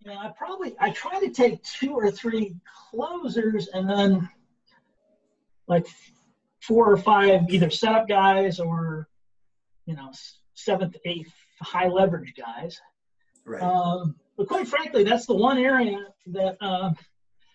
yeah, 0.06 0.18
I 0.20 0.32
probably 0.38 0.76
I 0.80 0.92
try 0.92 1.20
to 1.20 1.32
take 1.32 1.64
two 1.64 1.94
or 1.94 2.12
three 2.12 2.56
closers 2.92 3.70
and 3.70 3.90
then 3.90 4.30
like 5.68 5.88
four 6.62 6.92
or 6.92 6.98
five 6.98 7.50
either 7.50 7.72
setup 7.72 8.08
guys 8.08 8.60
or 8.60 9.08
you 9.88 9.96
know 9.96 10.12
seventh, 10.54 10.96
eighth 11.06 11.34
high 11.62 11.88
leverage 11.88 12.34
guys. 12.38 12.80
Right. 13.46 13.62
Um, 13.62 14.16
but 14.38 14.48
quite 14.48 14.68
frankly, 14.68 15.04
that's 15.04 15.26
the 15.26 15.36
one 15.36 15.58
area 15.58 16.06
that 16.28 16.58
um, 16.62 16.96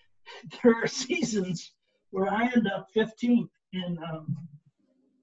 there 0.62 0.74
are 0.82 0.88
seasons 0.88 1.70
where 2.10 2.28
I 2.28 2.50
end 2.54 2.68
up 2.68 2.88
15th 2.96 3.48
in 3.72 3.98
um, 3.98 4.36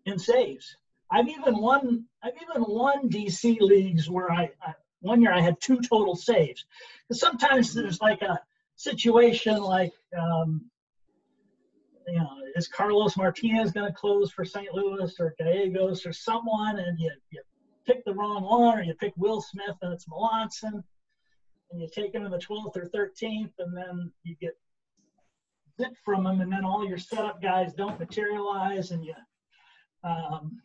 in 0.05 0.17
saves. 0.17 0.75
I've 1.11 1.27
even 1.27 1.59
won. 1.59 2.05
I've 2.23 2.33
even 2.41 2.65
won 2.67 3.09
DC 3.09 3.59
leagues 3.59 4.09
where 4.09 4.31
I, 4.31 4.49
I 4.61 4.73
one 5.01 5.21
year 5.21 5.33
I 5.33 5.41
had 5.41 5.59
two 5.61 5.79
total 5.81 6.15
saves. 6.15 6.65
Because 7.07 7.19
sometimes 7.19 7.73
there's 7.73 8.01
like 8.01 8.21
a 8.21 8.39
situation 8.75 9.57
like, 9.57 9.93
um, 10.17 10.69
you 12.07 12.19
know, 12.19 12.29
is 12.55 12.67
Carlos 12.67 13.17
Martinez 13.17 13.71
going 13.71 13.87
to 13.87 13.97
close 13.97 14.31
for 14.31 14.45
St. 14.45 14.73
Louis 14.73 15.13
or 15.19 15.35
Gallegos 15.37 16.05
or 16.05 16.13
someone, 16.13 16.79
and 16.79 16.99
you, 16.99 17.11
you 17.31 17.41
pick 17.85 18.03
the 18.05 18.13
wrong 18.13 18.43
one, 18.43 18.79
or 18.79 18.83
you 18.83 18.93
pick 18.95 19.13
Will 19.17 19.41
Smith 19.41 19.75
and 19.81 19.93
it's 19.93 20.05
Melancon, 20.05 20.83
and 21.71 21.81
you 21.81 21.87
take 21.93 22.13
him 22.13 22.25
in 22.25 22.31
the 22.31 22.37
12th 22.37 22.77
or 22.77 22.89
13th, 22.93 23.51
and 23.59 23.75
then 23.75 24.11
you 24.23 24.35
get 24.39 24.57
zip 25.79 25.93
from 26.03 26.23
them, 26.23 26.41
and 26.41 26.51
then 26.51 26.65
all 26.65 26.87
your 26.87 26.97
setup 26.97 27.41
guys 27.41 27.73
don't 27.73 27.99
materialize, 27.99 28.91
and 28.91 29.03
you 29.03 29.13
um, 30.03 30.59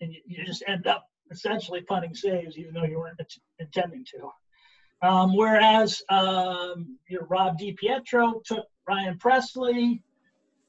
and 0.00 0.12
you, 0.12 0.20
you 0.26 0.44
just 0.44 0.62
end 0.66 0.86
up 0.86 1.06
essentially 1.30 1.82
punting 1.82 2.14
saves, 2.14 2.58
even 2.58 2.74
though 2.74 2.84
you 2.84 2.98
weren't 2.98 3.18
int- 3.18 3.38
intending 3.58 4.04
to. 4.04 5.06
Um, 5.06 5.34
whereas 5.36 6.02
um, 6.08 6.98
your 7.08 7.24
Rob 7.26 7.58
DiPietro 7.58 8.44
took 8.44 8.66
Ryan 8.86 9.16
Pressly, 9.18 10.02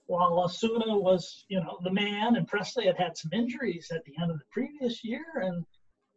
while 0.05 0.39
Osuna 0.39 0.97
was, 0.97 1.45
you 1.49 1.59
know, 1.59 1.79
the 1.83 1.91
man, 1.91 2.35
and 2.35 2.49
Pressly 2.49 2.85
had 2.85 2.97
had 2.97 3.17
some 3.17 3.31
injuries 3.33 3.91
at 3.93 4.03
the 4.05 4.13
end 4.21 4.31
of 4.31 4.37
the 4.37 4.45
previous 4.51 5.03
year, 5.03 5.25
and 5.41 5.65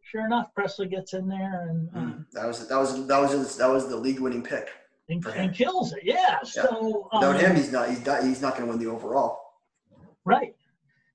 sure 0.02 0.26
enough, 0.26 0.48
Pressly 0.56 0.90
gets 0.90 1.14
in 1.14 1.28
there 1.28 1.66
and 1.68 1.90
Mm. 1.92 2.26
That 2.32 2.46
was 2.46 2.66
that 2.68 2.78
was 2.78 3.06
that 3.06 3.18
was 3.18 3.56
that 3.56 3.68
was 3.68 3.88
the 3.88 3.96
league 3.96 4.20
winning 4.20 4.42
pick. 4.42 4.68
And, 5.08 5.24
and 5.26 5.54
kills 5.54 5.92
it. 5.92 6.00
Yeah. 6.02 6.42
So 6.42 7.08
Without 7.12 7.36
um, 7.36 7.40
him, 7.40 7.56
he's 7.56 7.72
not 7.72 7.88
he's 7.88 8.04
not 8.04 8.24
he's 8.24 8.42
not 8.42 8.56
going 8.56 8.66
to 8.66 8.76
win 8.76 8.84
the 8.84 8.90
overall. 8.90 9.40
Right. 10.24 10.54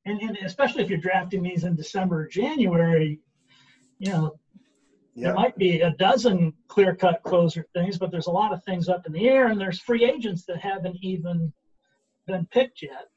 And, 0.05 0.21
and 0.21 0.37
especially 0.45 0.83
if 0.83 0.89
you're 0.89 0.99
drafting 0.99 1.43
these 1.43 1.63
in 1.63 1.75
December 1.75 2.21
or 2.21 2.27
January, 2.27 3.19
you 3.99 4.11
know, 4.11 4.39
there 5.15 5.33
might 5.33 5.57
be 5.57 5.81
a 5.81 5.91
dozen 5.91 6.53
clear 6.67 6.95
cut 6.95 7.21
closer 7.23 7.65
things, 7.73 7.97
but 7.97 8.09
there's 8.11 8.27
a 8.27 8.31
lot 8.31 8.53
of 8.53 8.63
things 8.63 8.87
up 8.87 9.05
in 9.05 9.11
the 9.11 9.27
air, 9.27 9.47
and 9.47 9.59
there's 9.59 9.79
free 9.79 10.05
agents 10.05 10.45
that 10.45 10.59
haven't 10.61 10.97
even 11.01 11.51
been 12.25 12.45
picked 12.51 12.81
yet. 12.81 13.07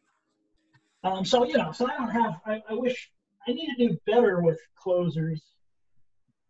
Um, 1.05 1.25
so, 1.25 1.45
you 1.45 1.57
know, 1.57 1.73
so 1.73 1.89
I 1.89 1.97
don't 1.97 2.11
have, 2.11 2.41
I, 2.47 2.63
I 2.69 2.75
wish 2.75 3.11
I 3.47 3.53
need 3.53 3.75
to 3.77 3.89
do 3.89 3.99
better 4.07 4.41
with 4.41 4.59
closers 4.77 5.43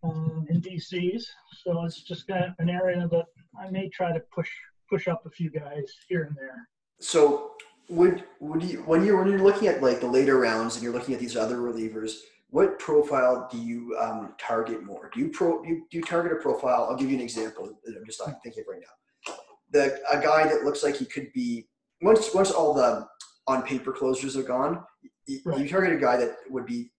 um, 0.02 0.46
in 0.48 0.60
DCs. 0.60 1.24
So 1.62 1.84
it's 1.84 2.02
just 2.02 2.26
kind 2.26 2.44
of 2.44 2.52
an 2.58 2.70
area 2.70 3.06
that 3.10 3.26
I 3.58 3.70
may 3.70 3.88
try 3.88 4.12
to 4.12 4.20
push 4.34 4.50
push 4.88 5.08
up 5.08 5.24
a 5.26 5.30
few 5.30 5.50
guys 5.50 5.84
here 6.08 6.24
and 6.24 6.36
there. 6.36 6.68
So 7.00 7.52
would 7.88 8.24
would 8.40 8.62
you 8.62 8.78
when 8.82 9.04
you're 9.04 9.18
when 9.18 9.30
you're 9.30 9.42
looking 9.42 9.68
at 9.68 9.82
like 9.82 10.00
the 10.00 10.06
later 10.06 10.38
rounds 10.38 10.76
and 10.76 10.84
you're 10.84 10.92
looking 10.92 11.14
at 11.14 11.20
these 11.20 11.36
other 11.36 11.56
relievers, 11.58 12.12
what 12.50 12.78
profile 12.78 13.48
do 13.50 13.58
you 13.58 13.96
um, 14.00 14.34
target 14.38 14.82
more? 14.82 15.10
Do 15.12 15.20
you 15.20 15.28
pro 15.28 15.62
do 15.62 15.68
you, 15.68 15.86
do 15.90 15.98
you 15.98 16.04
target 16.04 16.32
a 16.32 16.36
profile? 16.36 16.86
I'll 16.88 16.96
give 16.96 17.10
you 17.10 17.16
an 17.16 17.22
example 17.22 17.78
that 17.84 17.96
I'm 17.96 18.04
just 18.06 18.20
not 18.20 18.36
thinking 18.42 18.62
of 18.62 18.66
right 18.68 18.80
now. 18.80 19.34
The 19.70 20.00
a 20.10 20.20
guy 20.20 20.44
that 20.44 20.64
looks 20.64 20.82
like 20.82 20.96
he 20.96 21.04
could 21.06 21.32
be 21.32 21.66
once 22.02 22.34
once 22.34 22.50
all 22.50 22.74
the 22.74 23.06
on 23.48 23.62
paper 23.62 23.92
closers 23.92 24.36
are 24.36 24.42
gone, 24.42 24.84
you, 25.26 25.40
Right. 25.44 25.58
you 25.60 25.68
target 25.68 25.92
a 25.92 25.96
guy 26.00 26.16
that 26.16 26.36
would 26.50 26.64
be 26.66 26.92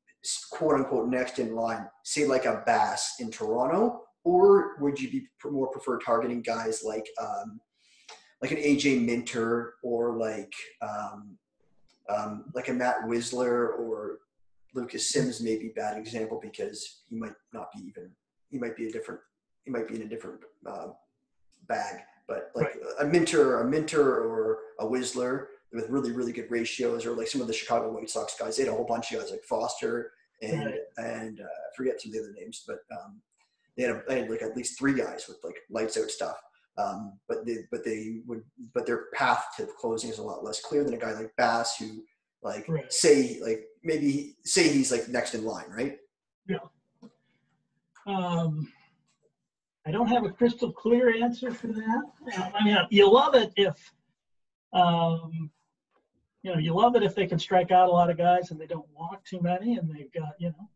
quote 0.51 0.75
unquote 0.75 1.07
next 1.07 1.39
in 1.39 1.55
line, 1.55 1.87
say 2.03 2.25
like 2.25 2.45
a 2.45 2.63
Bass 2.65 3.15
in 3.19 3.31
Toronto, 3.31 4.02
or 4.23 4.77
would 4.79 4.99
you 4.99 5.09
be 5.09 5.27
more 5.45 5.67
prefer 5.67 5.99
targeting 5.99 6.41
guys 6.41 6.83
like 6.83 7.07
um, 7.21 7.59
like 8.41 8.51
an 8.51 8.57
AJ 8.57 9.03
Minter 9.05 9.75
or 9.83 10.15
like 10.17 10.53
um, 10.81 11.37
um, 12.09 12.45
like 12.53 12.69
a 12.69 12.73
Matt 12.73 13.03
Wisler 13.05 13.77
or 13.79 14.19
Lucas 14.73 15.09
Sims 15.09 15.41
may 15.41 15.57
be 15.57 15.67
a 15.67 15.73
bad 15.73 15.97
example 15.97 16.39
because 16.41 17.03
he 17.09 17.15
might 17.15 17.33
not 17.53 17.67
be 17.73 17.81
even 17.87 18.09
he 18.49 18.57
might 18.57 18.75
be 18.75 18.87
a 18.87 18.91
different 18.91 19.19
he 19.63 19.71
might 19.71 19.87
be 19.87 19.95
in 19.95 20.01
a 20.03 20.07
different 20.07 20.39
uh, 20.65 20.87
bag. 21.67 22.01
But 22.27 22.51
like 22.55 22.73
a 23.01 23.05
Minter, 23.05 23.59
a 23.59 23.65
Minter 23.69 24.01
or 24.01 24.59
a 24.79 24.85
Wisler 24.85 25.47
with 25.73 25.89
really 25.89 26.11
really 26.11 26.31
good 26.31 26.49
ratios, 26.49 27.05
or 27.05 27.11
like 27.11 27.27
some 27.27 27.41
of 27.41 27.47
the 27.47 27.53
Chicago 27.53 27.91
White 27.91 28.09
Sox 28.09 28.35
guys, 28.39 28.55
they 28.55 28.63
had 28.63 28.71
a 28.71 28.75
whole 28.75 28.85
bunch 28.85 29.11
of 29.11 29.19
guys 29.19 29.31
like 29.31 29.43
Foster 29.43 30.11
and 30.41 30.65
Right. 30.65 30.79
and 30.97 31.39
uh, 31.41 31.43
I 31.43 31.75
forget 31.75 32.01
some 32.01 32.09
of 32.11 32.13
the 32.13 32.19
other 32.23 32.33
names, 32.33 32.63
but 32.65 32.79
um, 32.97 33.21
they 33.77 33.83
had, 33.83 33.91
a, 33.95 34.03
they 34.07 34.19
had 34.21 34.29
like 34.29 34.41
at 34.41 34.55
least 34.55 34.77
three 34.77 34.93
guys 34.93 35.25
with 35.27 35.37
like 35.43 35.55
lights 35.69 35.97
out 35.97 36.09
stuff. 36.09 36.37
Um, 36.77 37.19
but 37.27 37.45
they 37.45 37.57
but 37.71 37.83
they 37.85 38.21
would 38.25 38.41
but 38.73 38.87
their 38.87 39.05
path 39.13 39.45
to 39.57 39.67
closing 39.79 40.09
is 40.09 40.17
a 40.17 40.23
lot 40.23 40.43
less 40.43 40.59
clear 40.59 40.83
than 40.83 40.95
a 40.95 40.97
guy 40.97 41.11
like 41.13 41.31
Bass 41.37 41.77
who 41.77 42.03
like 42.41 42.65
Right. 42.67 42.91
say 42.91 43.39
like 43.41 43.63
maybe 43.83 44.35
say 44.43 44.69
he's 44.69 44.91
like 44.91 45.07
next 45.07 45.35
in 45.35 45.45
line, 45.45 45.69
right? 45.69 45.97
Yeah. 46.47 46.57
Um, 48.07 48.71
I 49.85 49.91
don't 49.91 50.07
have 50.07 50.25
a 50.25 50.29
crystal 50.29 50.71
clear 50.71 51.13
answer 51.23 51.53
for 51.53 51.67
that. 51.67 52.01
I 52.55 52.63
mean, 52.63 52.77
you 52.89 53.11
love 53.11 53.35
it 53.35 53.51
if, 53.55 53.93
um, 54.73 55.51
you 56.41 56.51
know, 56.53 56.57
you 56.57 56.73
love 56.73 56.95
it 56.95 57.03
if 57.03 57.15
they 57.15 57.27
can 57.27 57.39
strike 57.39 57.71
out 57.71 57.89
a 57.89 57.91
lot 57.91 58.09
of 58.09 58.17
guys 58.17 58.51
and 58.51 58.59
they 58.59 58.65
don't 58.65 58.87
walk 58.93 59.23
too 59.25 59.41
many 59.41 59.77
and 59.77 59.89
they've 59.93 60.11
got, 60.11 60.33
you 60.39 60.49
know, 60.49 60.69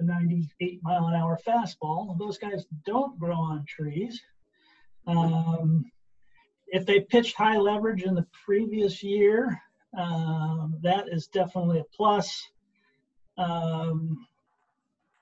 a 0.00 0.04
98 0.04 0.80
mile 0.82 1.06
an 1.06 1.14
hour 1.14 1.38
fastball. 1.46 2.18
Those 2.18 2.38
guys 2.38 2.66
don't 2.84 3.18
grow 3.18 3.36
on 3.36 3.64
trees. 3.66 4.20
Um, 5.06 5.90
if 6.68 6.86
they 6.86 7.00
pitched 7.00 7.36
high 7.36 7.58
leverage 7.58 8.02
in 8.02 8.14
the 8.14 8.26
previous 8.44 9.02
year, 9.02 9.60
um, 9.96 10.78
that 10.82 11.08
is 11.08 11.26
definitely 11.26 11.80
a 11.80 11.84
plus. 11.94 12.46
Um, 13.36 14.26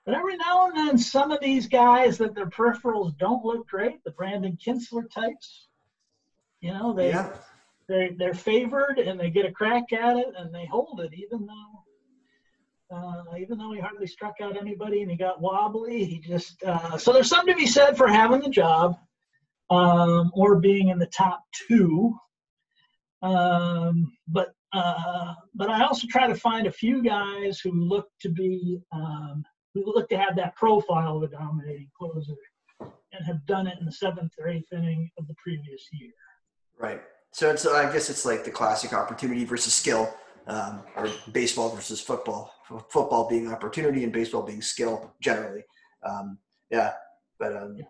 but 0.05 0.15
every 0.15 0.37
now 0.37 0.67
and 0.67 0.77
then, 0.77 0.97
some 0.97 1.31
of 1.31 1.39
these 1.39 1.67
guys 1.67 2.17
that 2.17 2.35
their 2.35 2.49
peripherals 2.49 3.17
don't 3.17 3.45
look 3.45 3.67
great, 3.67 4.03
the 4.03 4.11
Brandon 4.11 4.57
Kintzler 4.63 5.09
types, 5.09 5.67
you 6.61 6.71
know, 6.71 6.93
they 6.93 7.09
yeah. 7.09 7.29
they're 7.87 8.11
they're 8.17 8.33
favored 8.33 8.99
and 8.99 9.19
they 9.19 9.29
get 9.29 9.45
a 9.45 9.51
crack 9.51 9.93
at 9.93 10.17
it 10.17 10.33
and 10.37 10.53
they 10.53 10.65
hold 10.65 10.99
it, 11.01 11.13
even 11.13 11.45
though 11.45 11.83
uh, 12.91 13.23
even 13.37 13.57
though 13.57 13.71
he 13.71 13.79
hardly 13.79 14.07
struck 14.07 14.35
out 14.41 14.57
anybody 14.57 15.01
and 15.01 15.11
he 15.11 15.17
got 15.17 15.41
wobbly, 15.41 16.05
he 16.05 16.19
just 16.19 16.63
uh, 16.63 16.97
so 16.97 17.13
there's 17.13 17.29
something 17.29 17.53
to 17.53 17.59
be 17.59 17.67
said 17.67 17.97
for 17.97 18.07
having 18.07 18.41
the 18.41 18.49
job 18.49 18.97
um, 19.69 20.31
or 20.33 20.59
being 20.59 20.89
in 20.89 20.97
the 20.97 21.07
top 21.07 21.43
two. 21.67 22.15
Um, 23.21 24.11
but 24.27 24.53
uh, 24.73 25.33
but 25.55 25.69
I 25.69 25.83
also 25.83 26.07
try 26.07 26.27
to 26.27 26.35
find 26.35 26.67
a 26.67 26.71
few 26.71 27.03
guys 27.03 27.59
who 27.59 27.71
look 27.71 28.07
to 28.21 28.29
be 28.29 28.79
um, 28.91 29.43
who 29.73 29.83
look 29.85 30.09
to 30.09 30.17
have 30.17 30.35
that 30.37 30.55
profile 30.55 31.17
of 31.17 31.23
a 31.23 31.27
dominating 31.27 31.89
closer 31.97 32.33
and 32.79 33.25
have 33.25 33.45
done 33.45 33.67
it 33.67 33.77
in 33.79 33.85
the 33.85 33.91
seventh 33.91 34.31
or 34.39 34.47
eighth 34.47 34.71
inning 34.71 35.09
of 35.17 35.27
the 35.27 35.35
previous 35.43 35.87
year. 35.91 36.11
Right. 36.77 37.01
So 37.31 37.51
it's 37.51 37.65
I 37.65 37.91
guess 37.91 38.09
it's 38.09 38.25
like 38.25 38.43
the 38.43 38.51
classic 38.51 38.93
opportunity 38.93 39.45
versus 39.45 39.73
skill, 39.73 40.13
um, 40.47 40.81
or 40.95 41.09
baseball 41.31 41.69
versus 41.69 42.01
football. 42.01 42.53
Football 42.89 43.27
being 43.27 43.51
opportunity 43.51 44.03
and 44.03 44.13
baseball 44.13 44.43
being 44.43 44.61
skill 44.61 45.13
generally. 45.21 45.63
Um, 46.07 46.37
yeah, 46.69 46.93
but 47.39 47.55
um, 47.55 47.75
Yeah. 47.77 47.85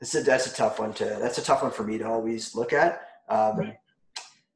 it's 0.00 0.14
a, 0.14 0.22
that's 0.22 0.46
a 0.46 0.54
tough 0.54 0.78
one 0.78 0.92
to 0.94 1.04
that's 1.04 1.38
a 1.38 1.42
tough 1.44 1.62
one 1.62 1.70
for 1.70 1.84
me 1.84 1.98
to 1.98 2.06
always 2.06 2.54
look 2.54 2.72
at. 2.72 3.02
Um, 3.28 3.58
Right. 3.58 3.76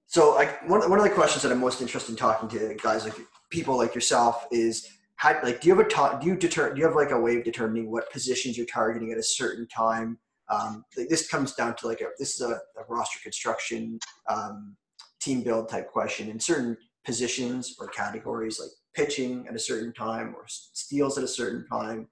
So 0.06 0.34
like 0.34 0.68
one 0.68 0.88
one 0.88 0.98
of 0.98 1.04
the 1.04 1.10
questions 1.10 1.42
that 1.42 1.50
I'm 1.52 1.58
most 1.60 1.80
interested 1.80 2.12
in 2.12 2.16
talking 2.16 2.48
to 2.50 2.74
guys 2.82 3.04
like 3.04 3.14
people 3.50 3.76
like 3.76 3.94
yourself 3.94 4.46
is 4.52 4.88
how 5.16 5.40
like 5.42 5.60
do 5.60 5.68
you 5.68 5.74
have 5.76 5.84
a 5.84 5.88
ta- 5.88 6.18
do 6.18 6.26
you 6.26 6.36
deter 6.36 6.72
do 6.72 6.78
you 6.80 6.86
have 6.86 6.94
like 6.96 7.10
a 7.10 7.18
way 7.18 7.36
of 7.36 7.44
determining 7.44 7.90
what 7.90 8.10
positions 8.12 8.56
you're 8.56 8.66
targeting 8.66 9.10
at 9.12 9.18
a 9.18 9.22
certain 9.22 9.66
time 9.68 10.18
um, 10.50 10.84
like 10.96 11.08
this 11.08 11.26
comes 11.28 11.54
down 11.54 11.74
to 11.76 11.86
like 11.88 12.00
a 12.00 12.06
this 12.18 12.34
is 12.34 12.40
a, 12.42 12.52
a 12.52 12.84
roster 12.88 13.18
construction 13.22 13.98
um, 14.28 14.76
team 15.20 15.42
build 15.42 15.68
type 15.68 15.88
question 15.90 16.28
in 16.28 16.38
certain 16.38 16.76
positions 17.04 17.76
or 17.78 17.88
categories 17.88 18.60
like 18.60 18.70
pitching 18.94 19.46
at 19.48 19.54
a 19.54 19.58
certain 19.58 19.92
time 19.92 20.34
or 20.36 20.44
steals 20.46 21.18
at 21.18 21.24
a 21.24 21.28
certain 21.28 21.66
time 21.66 22.08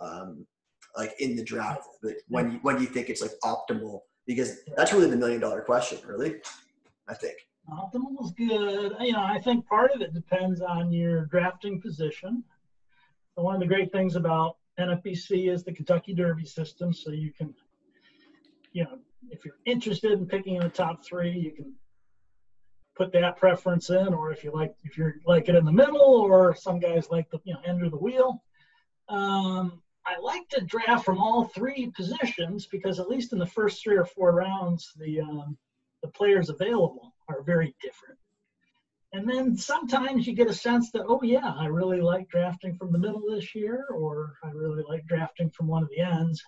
um, 0.00 0.46
like 0.96 1.14
in 1.20 1.36
the 1.36 1.44
draft 1.44 1.86
but 2.02 2.14
when 2.28 2.52
you, 2.52 2.58
when 2.62 2.76
do 2.76 2.82
you 2.82 2.88
think 2.88 3.08
it's 3.08 3.22
like 3.22 3.32
optimal 3.44 4.00
because 4.26 4.60
that's 4.76 4.92
really 4.92 5.10
the 5.10 5.16
million 5.16 5.40
dollar 5.40 5.60
question 5.60 5.98
really 6.06 6.36
i 7.08 7.14
think 7.14 7.36
Optimal 7.70 8.22
is 8.22 8.32
good. 8.32 8.94
You 9.00 9.12
know, 9.12 9.22
I 9.22 9.40
think 9.40 9.66
part 9.66 9.92
of 9.92 10.02
it 10.02 10.12
depends 10.12 10.60
on 10.60 10.92
your 10.92 11.26
drafting 11.26 11.80
position. 11.80 12.44
So 13.34 13.42
one 13.42 13.54
of 13.54 13.60
the 13.60 13.66
great 13.66 13.90
things 13.90 14.16
about 14.16 14.56
NFBC 14.78 15.50
is 15.50 15.64
the 15.64 15.72
Kentucky 15.72 16.14
Derby 16.14 16.44
system. 16.44 16.92
So 16.92 17.10
you 17.10 17.32
can, 17.32 17.54
you 18.72 18.84
know, 18.84 18.98
if 19.30 19.44
you're 19.44 19.56
interested 19.64 20.12
in 20.12 20.26
picking 20.26 20.56
in 20.56 20.62
the 20.62 20.68
top 20.68 21.04
three, 21.04 21.32
you 21.32 21.52
can 21.52 21.72
put 22.96 23.12
that 23.12 23.36
preference 23.36 23.90
in, 23.90 24.14
or 24.14 24.32
if 24.32 24.44
you 24.44 24.52
like, 24.52 24.74
if 24.84 24.96
you're 24.96 25.16
like 25.26 25.48
it 25.48 25.56
in 25.56 25.64
the 25.64 25.72
middle, 25.72 26.00
or 26.00 26.54
some 26.54 26.78
guys 26.78 27.08
like 27.10 27.28
the, 27.30 27.38
you 27.44 27.54
know, 27.54 27.60
end 27.66 27.84
of 27.84 27.90
the 27.90 27.96
wheel. 27.96 28.42
Um, 29.08 29.82
I 30.06 30.18
like 30.20 30.48
to 30.50 30.60
draft 30.60 31.04
from 31.04 31.18
all 31.18 31.44
three 31.44 31.90
positions 31.96 32.66
because 32.66 33.00
at 33.00 33.08
least 33.08 33.32
in 33.32 33.38
the 33.38 33.46
first 33.46 33.82
three 33.82 33.96
or 33.96 34.04
four 34.04 34.32
rounds, 34.32 34.92
the 34.96 35.20
um, 35.20 35.56
the 36.02 36.08
players 36.08 36.50
available 36.50 37.14
are 37.28 37.42
very 37.42 37.74
different. 37.80 38.18
And 39.14 39.28
then 39.28 39.56
sometimes 39.56 40.26
you 40.26 40.34
get 40.34 40.50
a 40.50 40.54
sense 40.54 40.90
that, 40.90 41.04
oh 41.06 41.20
yeah, 41.22 41.54
I 41.56 41.66
really 41.66 42.00
like 42.00 42.28
drafting 42.28 42.76
from 42.76 42.92
the 42.92 42.98
middle 42.98 43.22
this 43.30 43.54
year, 43.54 43.86
or 43.94 44.34
I 44.42 44.50
really 44.50 44.82
like 44.88 45.06
drafting 45.06 45.50
from 45.50 45.68
one 45.68 45.82
of 45.82 45.88
the 45.88 46.00
ends. 46.00 46.42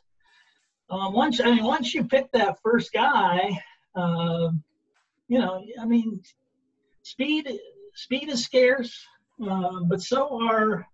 Um, 0.90 1.14
once 1.14 1.40
I 1.40 1.54
mean, 1.54 1.64
once 1.64 1.94
you 1.94 2.04
pick 2.04 2.30
that 2.32 2.60
first 2.62 2.92
guy, 2.92 3.62
um, 3.94 4.62
you 5.28 5.38
know, 5.38 5.64
I 5.80 5.86
mean, 5.86 6.20
speed 7.02 7.48
speed 7.94 8.28
is 8.28 8.44
scarce, 8.44 9.04
um, 9.40 9.88
but 9.88 10.00
so 10.00 10.40
are 10.42 10.86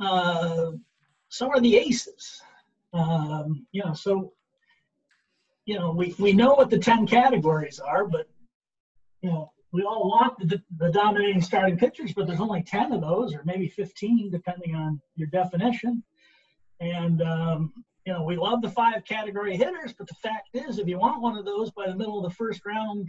uh, 0.00 0.72
so 1.28 1.48
are 1.48 1.60
the 1.60 1.76
aces. 1.76 2.42
Um, 2.92 3.66
you 3.72 3.82
know, 3.84 3.94
so 3.94 4.32
you 5.64 5.78
know, 5.78 5.92
we, 5.92 6.14
we 6.18 6.32
know 6.32 6.54
what 6.54 6.70
the 6.70 6.78
10 6.78 7.06
categories 7.06 7.78
are, 7.78 8.06
but, 8.06 8.26
you 9.20 9.30
know, 9.30 9.52
we 9.72 9.84
all 9.84 10.08
want 10.08 10.34
the, 10.48 10.60
the 10.78 10.90
dominating 10.90 11.40
starting 11.40 11.78
pitchers, 11.78 12.12
but 12.12 12.26
there's 12.26 12.40
only 12.40 12.62
10 12.62 12.92
of 12.92 13.00
those, 13.00 13.34
or 13.34 13.42
maybe 13.44 13.68
15, 13.68 14.30
depending 14.30 14.74
on 14.74 15.00
your 15.14 15.28
definition. 15.28 16.02
And, 16.80 17.22
um, 17.22 17.72
you 18.04 18.12
know, 18.12 18.24
we 18.24 18.36
love 18.36 18.62
the 18.62 18.70
five 18.70 19.04
category 19.04 19.56
hitters, 19.56 19.92
but 19.92 20.08
the 20.08 20.14
fact 20.14 20.48
is, 20.54 20.78
if 20.78 20.88
you 20.88 20.98
want 20.98 21.22
one 21.22 21.38
of 21.38 21.44
those 21.44 21.70
by 21.70 21.86
the 21.86 21.94
middle 21.94 22.24
of 22.24 22.30
the 22.30 22.36
first 22.36 22.64
round, 22.66 23.08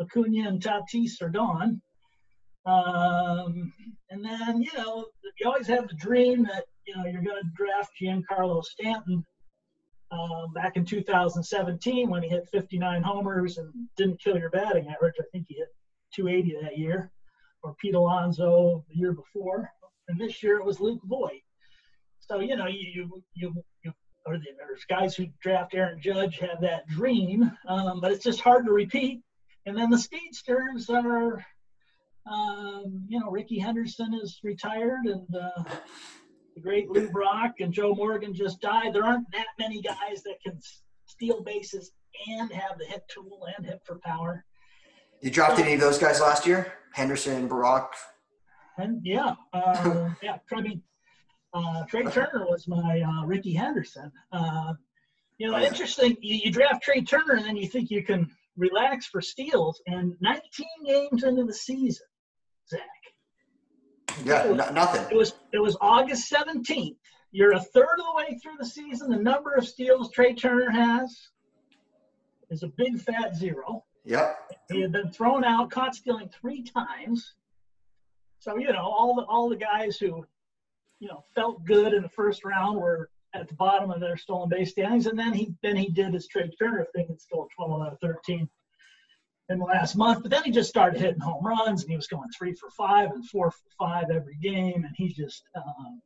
Acuna 0.00 0.48
and 0.48 0.62
Tatis 0.62 1.22
are 1.22 1.28
gone. 1.28 1.80
Um, 2.66 3.72
and 4.10 4.24
then, 4.24 4.60
you 4.60 4.72
know, 4.76 5.06
you 5.38 5.46
always 5.46 5.68
have 5.68 5.86
the 5.86 5.94
dream 5.94 6.42
that, 6.44 6.64
you 6.86 6.96
know, 6.96 7.04
you're 7.04 7.22
going 7.22 7.42
to 7.42 7.50
draft 7.54 7.92
Giancarlo 8.00 8.62
Stanton 8.64 9.24
um, 10.10 10.52
back 10.52 10.76
in 10.76 10.84
2017 10.84 12.10
when 12.10 12.22
he 12.22 12.28
hit 12.28 12.48
59 12.50 13.02
homers 13.02 13.58
and 13.58 13.72
didn't 13.96 14.20
kill 14.20 14.36
your 14.36 14.50
batting 14.50 14.88
average. 14.88 15.14
I 15.20 15.24
think 15.30 15.46
he 15.48 15.54
hit 15.54 15.68
280 16.14 16.58
that 16.62 16.78
year, 16.78 17.12
or 17.62 17.74
Pete 17.80 17.94
Alonso 17.94 18.84
the 18.88 18.96
year 18.96 19.12
before, 19.12 19.70
and 20.08 20.20
this 20.20 20.42
year 20.42 20.58
it 20.58 20.64
was 20.64 20.80
Luke 20.80 21.00
Voit. 21.04 21.42
So 22.28 22.40
you 22.40 22.56
know 22.56 22.66
you 22.66 23.22
you 23.34 23.64
you, 23.84 23.92
or 24.24 24.38
the, 24.38 24.46
there's 24.58 24.84
guys 24.88 25.14
who 25.14 25.26
draft 25.40 25.74
Aaron 25.74 26.00
Judge 26.00 26.38
have 26.38 26.60
that 26.60 26.86
dream, 26.88 27.50
um, 27.68 28.00
but 28.00 28.12
it's 28.12 28.24
just 28.24 28.40
hard 28.40 28.66
to 28.66 28.72
repeat. 28.72 29.22
And 29.66 29.76
then 29.76 29.90
the 29.90 29.98
speedsters 29.98 30.88
are, 30.88 31.44
um, 32.30 33.04
you 33.08 33.18
know, 33.18 33.30
Rickey 33.30 33.58
Henderson 33.58 34.14
is 34.14 34.40
retired 34.42 35.06
and. 35.06 35.26
Uh, 35.34 35.64
the 36.54 36.62
great 36.62 36.88
Lou 36.88 37.10
Brock 37.10 37.56
and 37.60 37.70
Joe 37.70 37.94
Morgan 37.94 38.32
just 38.32 38.62
died. 38.62 38.94
There 38.94 39.04
aren't 39.04 39.30
that 39.32 39.48
many 39.58 39.82
guys 39.82 40.22
that 40.24 40.36
can 40.42 40.58
steal 41.04 41.42
bases 41.42 41.92
and 42.28 42.50
have 42.50 42.78
the 42.78 42.86
hit 42.86 43.02
tool 43.08 43.46
and 43.56 43.66
hit 43.66 43.80
for 43.84 43.98
power. 44.02 44.42
You 45.20 45.30
drafted 45.30 45.66
any 45.66 45.74
of 45.74 45.80
those 45.80 45.98
guys 45.98 46.20
last 46.20 46.46
year? 46.46 46.72
Henderson, 46.94 47.46
Brock. 47.46 47.94
And 48.78 49.00
yeah, 49.04 49.34
uh, 49.52 50.10
yeah. 50.22 50.38
Mean, 50.50 50.82
uh, 51.56 51.84
Trea 51.86 52.10
Turner 52.10 52.44
was 52.46 52.68
my 52.68 53.00
uh, 53.00 53.24
Rickey 53.24 53.54
Henderson. 53.54 54.12
Uh, 54.30 54.74
you 55.38 55.50
know, 55.50 55.58
interesting. 55.58 56.16
You, 56.20 56.40
you, 56.44 56.52
draft 56.52 56.82
Trea 56.82 57.02
Turner, 57.02 57.34
and 57.34 57.44
then 57.44 57.56
you 57.56 57.66
think 57.66 57.90
you 57.90 58.02
can 58.02 58.30
relax 58.56 59.06
for 59.06 59.20
steals. 59.20 59.80
And 59.86 60.14
19 60.20 60.40
games 60.84 61.24
into 61.24 61.44
the 61.44 61.54
season, 61.54 62.06
Zack. 62.68 62.80
Yeah, 64.24 64.46
was, 64.46 64.56
nothing. 64.72 65.06
It 65.10 65.16
was 65.16 65.34
it 65.52 65.58
was 65.58 65.76
August 65.80 66.30
17th. 66.32 66.96
You're 67.32 67.52
a 67.52 67.60
third 67.60 67.98
of 67.98 68.04
the 68.04 68.14
way 68.16 68.38
through 68.42 68.56
the 68.58 68.66
season. 68.66 69.10
The 69.10 69.16
number 69.16 69.54
of 69.54 69.66
steals 69.66 70.10
Trea 70.10 70.34
Turner 70.34 70.70
has 70.70 71.14
is 72.50 72.62
a 72.62 72.68
big 72.68 72.98
fat 72.98 73.36
zero. 73.36 73.84
Yep. 74.04 74.38
He 74.70 74.80
had 74.80 74.92
been 74.92 75.10
thrown 75.10 75.44
out, 75.44 75.70
caught 75.70 75.94
stealing 75.94 76.28
three 76.28 76.62
times. 76.62 77.34
So 78.38 78.56
you 78.56 78.72
know, 78.72 78.84
all 78.84 79.14
the 79.16 79.22
all 79.22 79.48
the 79.48 79.56
guys 79.56 79.98
who, 79.98 80.24
you 80.98 81.08
know, 81.08 81.24
felt 81.34 81.64
good 81.64 81.92
in 81.92 82.02
the 82.02 82.08
first 82.08 82.44
round 82.44 82.78
were 82.78 83.10
at 83.34 83.48
the 83.48 83.54
bottom 83.54 83.90
of 83.90 84.00
their 84.00 84.16
stolen 84.16 84.48
base 84.48 84.70
standings, 84.70 85.06
and 85.06 85.18
then 85.18 85.32
he 85.32 85.54
then 85.62 85.76
he 85.76 85.90
did 85.90 86.14
his 86.14 86.26
Trea 86.26 86.50
Turner 86.58 86.86
thing 86.94 87.06
and 87.08 87.20
stole 87.20 87.48
12 87.56 87.82
out 87.82 87.92
of 87.92 88.00
13 88.00 88.48
in 89.48 89.58
the 89.58 89.64
last 89.64 89.96
month. 89.96 90.22
But 90.22 90.30
then 90.30 90.44
he 90.44 90.50
just 90.50 90.68
started 90.68 91.00
hitting 91.00 91.20
home 91.20 91.44
runs, 91.44 91.82
and 91.82 91.90
he 91.90 91.96
was 91.96 92.06
going 92.06 92.28
three 92.36 92.54
for 92.54 92.70
five 92.70 93.10
and 93.10 93.28
four 93.28 93.50
for 93.50 93.58
five 93.78 94.04
every 94.10 94.36
game, 94.36 94.84
and 94.84 94.94
he 94.96 95.08
just 95.08 95.44
um, 95.54 96.00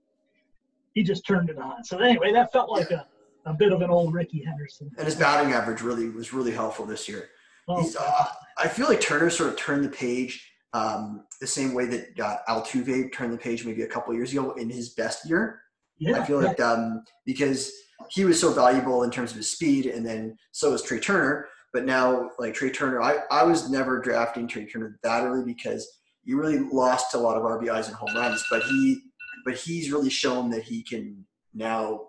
he 0.95 1.03
just 1.03 1.27
turned 1.27 1.51
it 1.51 1.59
on. 1.59 1.85
So 1.85 1.99
anyway, 1.99 2.33
that 2.33 2.53
felt 2.53 2.71
like 2.71 2.91
a, 2.91 3.07
a 3.47 3.55
bit 3.55 3.73
of 3.73 3.83
an 3.83 3.91
old 3.91 4.13
Rickey 4.13 4.43
Henderson. 4.45 4.91
And 4.97 5.07
his 5.07 5.15
batting 5.15 5.53
average 5.53 5.83
really 5.83 6.09
was 6.09 6.33
really 6.33 6.53
helpful 6.53 6.85
this 6.85 7.09
year. 7.09 7.31
Oh, 7.69 7.89
uh, 7.99 8.25
I 8.59 8.67
feel 8.67 8.89
like 8.89 9.01
Turner 9.01 9.31
sort 9.31 9.51
of 9.51 9.57
turned 9.57 9.85
the 9.85 9.91
page 9.91 10.51
um, 10.73 11.25
the 11.41 11.47
same 11.47 11.75
way 11.75 11.87
that 11.87 12.21
uh, 12.21 12.37
Altuve 12.49 13.13
turned 13.13 13.33
the 13.33 13.39
page 13.39 13.65
maybe 13.65 13.83
a 13.83 13.89
couple 13.89 14.15
years 14.15 14.33
ago 14.33 14.53
in 14.53 14.71
his 14.71 14.91
best 14.91 15.29
year. 15.29 15.63
Yeah, 15.99 16.21
I 16.21 16.25
feel 16.25 16.41
like 16.41 16.61
um, 16.61 17.05
because 17.27 17.73
he 18.11 18.25
was 18.25 18.41
so 18.41 18.53
valuable 18.53 19.03
in 19.03 19.11
terms 19.11 19.33
of 19.33 19.37
his 19.37 19.51
speed, 19.51 19.87
and 19.87 20.07
then 20.07 20.37
so 20.53 20.71
was 20.71 20.83
Trea 20.83 21.01
Turner. 21.01 21.49
But 21.73 21.85
now, 21.85 22.31
like 22.39 22.55
Trea 22.55 22.71
Turner, 22.71 23.03
I, 23.03 23.19
I 23.31 23.45
was 23.45 23.71
never 23.71 24.01
drafting 24.01 24.49
Trea 24.49 24.67
Turner 24.67 24.99
that 25.03 25.25
early 25.25 25.45
because 25.45 25.87
you 26.25 26.39
really 26.39 26.59
lost 26.59 27.15
a 27.15 27.19
lot 27.19 27.37
of 27.37 27.43
RBIs 27.43 27.87
and 27.87 27.95
home 27.95 28.15
runs. 28.15 28.45
But 28.51 28.63
he, 28.63 29.01
but 29.45 29.55
he's 29.55 29.93
really 29.93 30.11
shown 30.11 30.51
that 30.51 30.63
he 30.63 30.83
can 30.83 31.25
now 31.55 32.09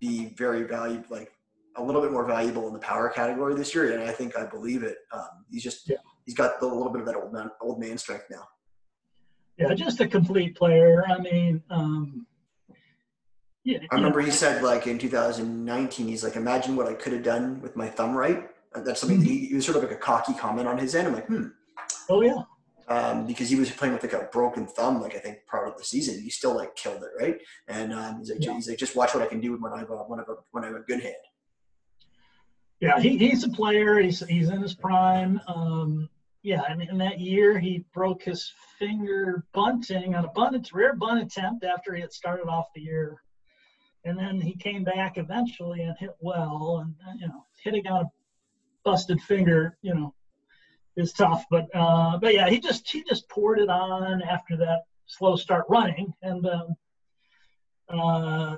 be 0.00 0.34
very 0.36 0.62
valuable, 0.64 1.04
like 1.10 1.32
a 1.76 1.82
little 1.82 2.00
bit 2.00 2.12
more 2.12 2.24
valuable 2.24 2.66
in 2.66 2.72
the 2.72 2.80
power 2.80 3.08
category 3.08 3.54
this 3.54 3.74
year, 3.74 3.92
and 3.92 4.02
I 4.02 4.12
think 4.12 4.36
I 4.36 4.46
believe 4.46 4.82
it. 4.82 4.96
Um, 5.12 5.44
he's 5.50 5.62
just 5.62 5.88
yeah. 5.88 5.96
He's 6.30 6.36
got 6.36 6.62
a 6.62 6.64
little 6.64 6.92
bit 6.92 7.00
of 7.00 7.06
that 7.06 7.16
old 7.16 7.32
man 7.32 7.50
old 7.60 7.80
man 7.80 7.98
strength 7.98 8.26
now. 8.30 8.46
Yeah, 9.58 9.74
just 9.74 10.00
a 10.00 10.06
complete 10.06 10.54
player. 10.54 11.04
I 11.06 11.18
mean, 11.18 11.62
um, 11.70 12.26
yeah. 13.64 13.78
I 13.90 13.96
remember 13.96 14.20
he 14.20 14.30
said 14.30 14.62
like 14.62 14.86
in 14.86 14.96
2019, 14.96 16.06
he's 16.06 16.22
like, 16.22 16.36
imagine 16.36 16.76
what 16.76 16.86
I 16.86 16.94
could 16.94 17.12
have 17.12 17.24
done 17.24 17.60
with 17.60 17.74
my 17.74 17.88
thumb 17.88 18.16
right. 18.16 18.48
That's 18.72 19.00
something 19.00 19.18
mm-hmm. 19.18 19.26
he, 19.26 19.46
he, 19.46 19.54
was 19.56 19.66
sort 19.66 19.76
of 19.76 19.82
like 19.82 19.92
a 19.92 19.96
cocky 19.96 20.32
comment 20.34 20.68
on 20.68 20.78
his 20.78 20.94
end. 20.94 21.08
I'm 21.08 21.14
like, 21.14 21.26
hmm. 21.26 21.48
Oh 22.08 22.22
yeah. 22.22 22.42
Um, 22.86 23.26
because 23.26 23.50
he 23.50 23.56
was 23.56 23.70
playing 23.70 23.94
with 23.94 24.02
like 24.04 24.12
a 24.12 24.28
broken 24.32 24.66
thumb, 24.66 25.00
like 25.00 25.16
I 25.16 25.18
think 25.18 25.38
part 25.46 25.68
of 25.68 25.76
the 25.76 25.84
season, 25.84 26.22
he 26.22 26.30
still 26.30 26.56
like 26.56 26.76
killed 26.76 27.02
it, 27.02 27.10
right? 27.20 27.38
And 27.66 27.92
um, 27.92 28.18
he's 28.18 28.30
like, 28.30 28.44
yeah. 28.44 28.54
he's 28.54 28.68
like, 28.68 28.78
just 28.78 28.96
watch 28.96 29.14
what 29.14 29.22
I 29.22 29.26
can 29.26 29.40
do 29.40 29.56
when 29.56 29.72
I 29.72 29.80
have 29.80 29.90
a, 29.90 29.96
when 29.96 30.20
I 30.20 30.22
have 30.22 30.28
a, 30.28 30.36
when 30.52 30.64
I 30.64 30.68
have 30.68 30.76
a 30.76 30.80
good 30.80 31.00
hand. 31.00 31.14
Yeah, 32.80 32.98
he, 32.98 33.18
he's 33.18 33.44
a 33.44 33.48
player. 33.48 33.98
He's 33.98 34.26
he's 34.26 34.48
in 34.48 34.62
his 34.62 34.74
prime. 34.74 35.40
Um, 35.46 36.08
yeah, 36.42 36.62
and 36.68 36.82
in 36.82 36.98
that 36.98 37.20
year 37.20 37.58
he 37.58 37.84
broke 37.92 38.22
his 38.22 38.52
finger 38.78 39.44
bunting 39.52 40.14
on 40.14 40.24
a 40.24 40.28
bunt, 40.28 40.72
rare 40.72 40.94
bunt 40.94 41.22
attempt 41.22 41.64
after 41.64 41.94
he 41.94 42.00
had 42.00 42.12
started 42.12 42.46
off 42.48 42.66
the 42.74 42.80
year, 42.80 43.22
and 44.04 44.18
then 44.18 44.40
he 44.40 44.54
came 44.54 44.82
back 44.82 45.18
eventually 45.18 45.82
and 45.82 45.96
hit 45.98 46.16
well. 46.20 46.82
And 46.82 47.20
you 47.20 47.28
know, 47.28 47.44
hitting 47.62 47.86
on 47.86 48.04
a 48.06 48.10
busted 48.84 49.20
finger, 49.20 49.76
you 49.82 49.94
know, 49.94 50.14
is 50.96 51.12
tough. 51.12 51.44
But 51.50 51.68
uh, 51.74 52.18
but 52.18 52.32
yeah, 52.32 52.48
he 52.48 52.58
just 52.58 52.90
he 52.90 53.04
just 53.04 53.28
poured 53.28 53.58
it 53.58 53.68
on 53.68 54.22
after 54.22 54.56
that 54.56 54.84
slow 55.06 55.36
start 55.36 55.66
running, 55.68 56.12
and 56.22 56.46
um, 56.46 56.74
uh, 57.90 58.56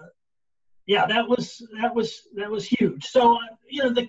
yeah, 0.86 1.06
that 1.06 1.28
was 1.28 1.66
that 1.80 1.94
was 1.94 2.28
that 2.36 2.50
was 2.50 2.64
huge. 2.64 3.06
So 3.06 3.34
uh, 3.34 3.56
you 3.68 3.82
know, 3.82 3.92
the 3.92 4.08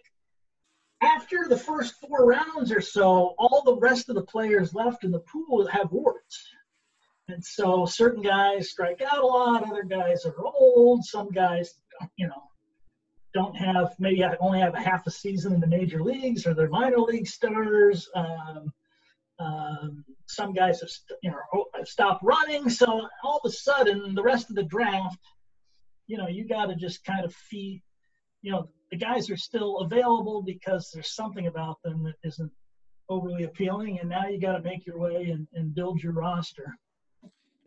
after 1.04 1.45
the 1.47 1.58
first 1.58 1.95
four 1.99 2.26
rounds 2.26 2.72
or 2.72 2.82
so, 2.82 3.36
all 3.38 3.62
the 3.66 3.78
rest 3.78 4.10
of 4.10 4.16
the 4.16 4.24
players 4.24 4.74
left 4.74 5.04
in 5.04 5.12
the 5.12 5.20
pool 5.20 5.68
have 5.68 5.91
warts. 5.91 6.47
And 7.28 7.43
so 7.43 7.86
certain 7.86 8.22
guys 8.22 8.70
strike 8.70 9.01
out 9.01 9.24
a 9.24 9.26
lot, 9.26 9.68
other 9.68 9.84
guys 9.84 10.26
are 10.26 10.36
old, 10.43 11.04
some 11.04 11.30
guys, 11.30 11.74
you 12.18 12.28
know, 12.28 12.43
don't 13.34 13.56
have 13.56 13.95
maybe 13.99 14.24
only 14.39 14.60
have 14.60 14.76
a 14.76 14.82
half 14.82 15.08
a 15.08 15.12
season 15.12 15.54
in 15.54 15.60
the 15.60 15.68
major 15.68 16.04
leagues 16.04 16.45
or 16.45 16.54
they're 16.54 16.70
minor 16.70 16.99
league 16.99 17.28
stars. 17.28 18.10
Um, 18.14 18.74
um, 19.39 20.06
some 20.28 20.54
guys 20.54 20.82
have 20.82 20.89
you 21.24 21.32
know 21.32 21.66
have 21.76 21.88
stopped 21.88 22.24
running, 22.24 22.70
so 22.70 23.08
all 23.24 23.41
of 23.43 23.49
a 23.49 23.51
sudden 23.51 24.14
the 24.14 24.22
rest 24.22 24.49
of 24.51 24.56
the 24.56 24.64
draft 24.64 25.18
you 26.08 26.18
know, 26.18 26.28
you 26.28 26.47
got 26.47 26.66
to 26.68 26.76
just 26.76 27.04
kind 27.06 27.26
of 27.26 27.34
feed, 27.34 27.82
you 28.41 28.51
know, 28.51 28.70
the 28.93 28.99
guys 28.99 29.27
are 29.31 29.37
still 29.37 29.79
available 29.79 30.43
because 30.43 30.91
there's 30.93 31.15
something 31.15 31.47
about 31.47 31.81
them 31.83 32.03
that 32.03 32.13
isn't 32.23 32.51
overly 33.09 33.43
appealing. 33.43 33.99
And 33.99 34.07
now 34.07 34.27
you 34.27 34.39
got 34.39 34.51
to 34.55 34.61
make 34.61 34.85
your 34.85 34.99
way 34.99 35.31
and, 35.31 35.47
and 35.55 35.73
build 35.73 36.03
your 36.03 36.13
roster. 36.13 36.77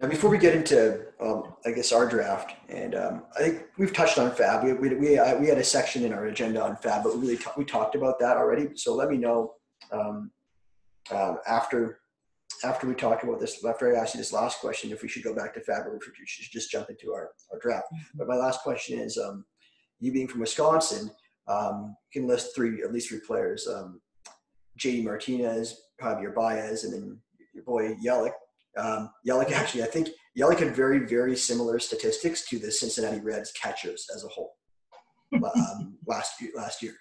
Now, 0.00 0.06
before 0.06 0.30
we 0.30 0.38
get 0.38 0.54
into, 0.54 1.06
um, 1.20 1.54
I 1.64 1.72
guess, 1.72 1.90
our 1.90 2.06
draft, 2.06 2.54
and 2.68 2.94
um, 2.94 3.22
I 3.34 3.40
think 3.40 3.64
we've 3.76 3.92
touched 3.92 4.18
on 4.18 4.30
FAAB. 4.30 4.64
We, 4.64 4.72
we, 4.74 4.94
we, 4.94 5.18
uh, 5.18 5.36
we, 5.38 5.48
had 5.48 5.58
a 5.58 5.64
section 5.64 6.04
in 6.04 6.12
our 6.12 6.26
agenda 6.26 6.62
on 6.62 6.76
FAAB, 6.76 7.02
but 7.02 7.14
we 7.16 7.22
really 7.22 7.38
t- 7.38 7.50
we 7.56 7.64
talked 7.64 7.96
about 7.96 8.20
that 8.20 8.36
already. 8.36 8.76
So 8.76 8.94
let 8.94 9.08
me 9.08 9.16
know 9.16 9.54
um, 9.90 10.30
uh, 11.10 11.36
after 11.48 12.00
after 12.62 12.86
we 12.86 12.94
talk 12.94 13.22
about 13.22 13.40
this, 13.40 13.64
after 13.64 13.96
I 13.96 13.98
ask 13.98 14.14
you 14.14 14.18
this 14.18 14.32
last 14.32 14.60
question, 14.60 14.92
if 14.92 15.02
we 15.02 15.08
should 15.08 15.24
go 15.24 15.34
back 15.34 15.54
to 15.54 15.60
FAAB 15.60 15.86
or 15.86 15.96
if 15.96 16.06
we 16.06 16.26
should 16.26 16.52
just 16.52 16.70
jump 16.70 16.88
into 16.90 17.12
our, 17.12 17.30
our 17.52 17.58
draft. 17.58 17.86
Mm-hmm. 17.92 18.18
But 18.18 18.28
my 18.28 18.36
last 18.36 18.60
question 18.60 18.98
is, 18.98 19.18
um, 19.18 19.44
you 20.00 20.12
being 20.12 20.28
from 20.28 20.40
Wisconsin, 20.40 21.10
um, 21.48 21.96
you 22.12 22.20
can 22.20 22.28
list 22.28 22.54
three, 22.54 22.82
at 22.82 22.92
least 22.92 23.08
three 23.08 23.20
players, 23.26 23.66
um, 23.68 24.00
JD 24.78 25.04
Martinez, 25.04 25.80
Javier 26.02 26.34
Baez, 26.34 26.84
and 26.84 26.92
then 26.92 27.18
your 27.54 27.64
boy 27.64 27.94
Yelich. 27.94 28.32
Um, 28.76 29.10
Yelich 29.26 29.52
actually, 29.52 29.82
I 29.82 29.86
think 29.86 30.08
Yelich 30.38 30.58
had 30.58 30.76
very, 30.76 31.00
very 31.00 31.36
similar 31.36 31.78
statistics 31.78 32.46
to 32.48 32.58
the 32.58 32.70
Cincinnati 32.70 33.20
Reds 33.20 33.52
catchers 33.52 34.06
as 34.14 34.24
a 34.24 34.28
whole 34.28 34.56
um, 35.34 35.96
last 36.06 36.34
last 36.54 36.82
year. 36.82 36.94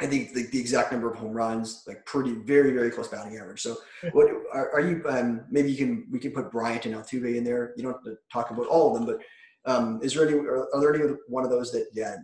I 0.00 0.06
think 0.06 0.32
the, 0.32 0.46
the, 0.46 0.58
exact 0.58 0.90
number 0.90 1.10
of 1.10 1.18
home 1.18 1.32
runs, 1.32 1.84
like 1.86 2.04
pretty, 2.06 2.32
very, 2.32 2.72
very 2.72 2.90
close 2.90 3.08
batting 3.08 3.36
average. 3.36 3.60
So, 3.60 3.76
what 4.12 4.28
are, 4.52 4.72
are 4.72 4.80
you? 4.80 5.02
Um, 5.06 5.44
maybe 5.50 5.70
you 5.70 5.76
can 5.76 6.06
we 6.10 6.18
can 6.18 6.32
put 6.32 6.50
Bryant 6.50 6.86
and 6.86 6.94
Altuve 6.94 7.36
in 7.36 7.44
there. 7.44 7.72
You 7.76 7.84
don't 7.84 7.92
have 7.92 8.04
to 8.04 8.16
talk 8.32 8.50
about 8.50 8.66
all 8.66 8.88
of 8.88 8.94
them, 8.94 9.06
but 9.06 9.24
um, 9.64 10.00
is 10.02 10.14
there 10.14 10.28
any? 10.28 10.38
Are, 10.38 10.68
there 10.80 10.94
any 10.94 11.14
one 11.28 11.44
of 11.44 11.50
those 11.50 11.72
that 11.72 11.88
yeah 11.92 12.16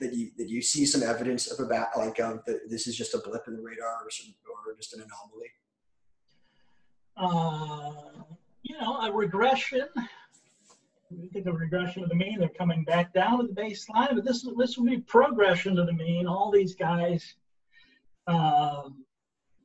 that 0.00 0.14
you 0.14 0.30
that 0.38 0.48
you 0.48 0.62
see 0.62 0.86
some 0.86 1.02
evidence 1.02 1.50
of 1.50 1.64
a 1.64 1.68
bat 1.68 1.88
like 1.96 2.20
um, 2.20 2.40
that 2.46 2.70
this 2.70 2.86
is 2.86 2.96
just 2.96 3.14
a 3.14 3.18
blip 3.18 3.46
in 3.48 3.56
the 3.56 3.62
radar 3.62 4.04
or, 4.04 4.10
some, 4.10 4.34
or 4.46 4.74
just 4.74 4.94
an 4.94 5.02
anomaly? 5.02 5.50
Uh, 7.16 8.22
you 8.62 8.78
know, 8.78 9.00
a 9.00 9.12
regression 9.12 9.86
we 11.10 11.28
think 11.28 11.46
of 11.46 11.60
regression 11.60 12.02
to 12.02 12.08
the 12.08 12.14
mean, 12.14 12.38
they're 12.38 12.48
coming 12.48 12.84
back 12.84 13.12
down 13.12 13.38
to 13.38 13.46
the 13.46 13.60
baseline, 13.60 14.14
but 14.14 14.24
this 14.24 14.46
this 14.56 14.76
will 14.76 14.86
be 14.86 14.98
progression 14.98 15.76
to 15.76 15.84
the 15.84 15.92
mean. 15.92 16.26
All 16.26 16.50
these 16.50 16.74
guys 16.74 17.34
um, 18.26 19.04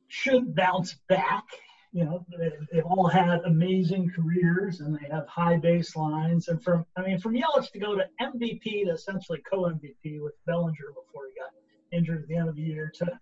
should 0.08 0.54
bounce 0.54 0.94
back. 1.08 1.44
You 1.92 2.04
know, 2.06 2.26
they, 2.38 2.52
they've 2.72 2.86
all 2.86 3.06
had 3.06 3.42
amazing 3.44 4.10
careers 4.10 4.80
and 4.80 4.94
they 4.94 5.08
have 5.10 5.28
high 5.28 5.58
baselines. 5.58 6.48
And 6.48 6.62
from 6.62 6.86
I 6.96 7.02
mean, 7.02 7.18
from 7.18 7.34
Yelich 7.34 7.70
to 7.72 7.78
go 7.78 7.94
to 7.94 8.08
MVP 8.20 8.84
to 8.84 8.92
essentially 8.92 9.42
co-MVP 9.50 10.22
with 10.22 10.32
Bellinger 10.46 10.88
before 10.88 11.26
he 11.28 11.38
got 11.38 11.50
injured 11.92 12.22
at 12.22 12.28
the 12.28 12.36
end 12.36 12.48
of 12.48 12.56
the 12.56 12.62
year 12.62 12.90
to 12.96 13.20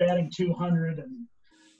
batting 0.00 0.30
200 0.34 0.98
and 0.98 1.26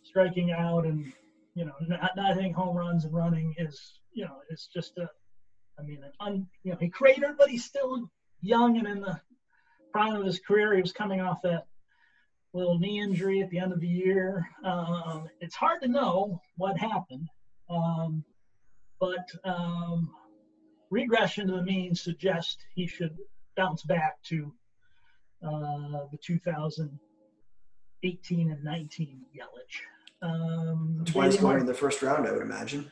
striking 0.05 0.53
out 0.53 0.85
and 0.85 1.13
you 1.55 1.65
know 1.65 1.73
not, 1.89 2.13
not 2.17 2.37
hitting 2.37 2.53
home 2.53 2.77
runs 2.77 3.05
and 3.05 3.15
running 3.15 3.55
is 3.59 3.99
you 4.13 4.25
know 4.25 4.37
it's 4.49 4.67
just 4.67 4.99
a 4.99 5.09
I 5.79 5.83
mean, 5.83 6.01
un, 6.21 6.47
you 6.63 6.73
know, 6.73 6.79
he 6.79 6.89
cratered, 6.89 7.37
but 7.39 7.49
he's 7.49 7.65
still 7.65 8.11
young 8.41 8.79
and 8.79 8.87
in 8.87 9.01
the 9.01 9.21
prime 9.93 10.15
of 10.15 10.25
his 10.25 10.39
career. 10.39 10.75
He 10.75 10.83
was 10.83 10.93
coming 10.93 11.21
off 11.21 11.43
that 11.43 11.67
little 12.55 12.79
knee 12.79 13.01
injury 13.01 13.41
at 13.43 13.51
the 13.51 13.59
end 13.59 13.73
of 13.73 13.81
the 13.81 13.89
year. 13.89 14.47
Um, 14.65 15.29
it's 15.41 15.55
hard 15.57 15.83
to 15.83 15.89
know 15.89 16.41
what 16.57 16.77
happened, 16.79 17.29
um, 17.71 18.25
but 19.01 19.27
um, 19.45 20.11
regression 20.91 21.47
to 21.49 21.55
the 21.55 21.63
mean 21.63 21.95
suggests 21.95 22.57
he 22.75 22.87
should 22.87 23.17
bounce 23.57 23.83
back 23.83 24.23
to 24.25 24.53
uh, 25.45 26.07
the 26.11 26.19
2018 26.23 28.51
and 28.51 28.65
19 28.65 29.21
Yelich. 29.35 29.81
Um, 30.23 30.97
That's 30.99 31.15
why 31.15 31.27
he's 31.27 31.37
JD 31.37 31.41
going 31.41 31.61
in 31.61 31.67
the 31.67 31.75
first 31.75 32.03
round, 32.03 32.27
I 32.29 32.33
would 32.33 32.43
imagine. 32.43 32.91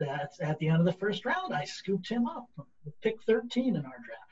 that's 0.00 0.40
at 0.40 0.58
the 0.58 0.68
end 0.68 0.78
of 0.78 0.86
the 0.86 0.92
first 0.92 1.24
round. 1.26 1.52
I 1.52 1.64
scooped 1.64 2.08
him 2.08 2.26
up, 2.26 2.46
pick 3.02 3.22
13 3.24 3.76
in 3.76 3.76
our 3.76 3.82
draft. 3.82 4.23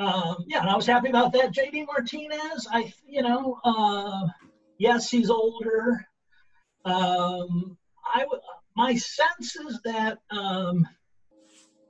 Um, 0.00 0.46
yeah, 0.46 0.60
and 0.60 0.70
I 0.70 0.76
was 0.76 0.86
happy 0.86 1.10
about 1.10 1.30
that. 1.34 1.52
JD 1.52 1.84
Martinez, 1.86 2.66
I, 2.72 2.90
you 3.06 3.20
know, 3.20 3.58
uh, 3.64 4.28
yes, 4.78 5.10
he's 5.10 5.28
older. 5.28 6.06
Um, 6.86 7.76
I 8.06 8.24
my 8.74 8.94
sense 8.94 9.56
is 9.56 9.78
that, 9.84 10.18
um, 10.30 10.88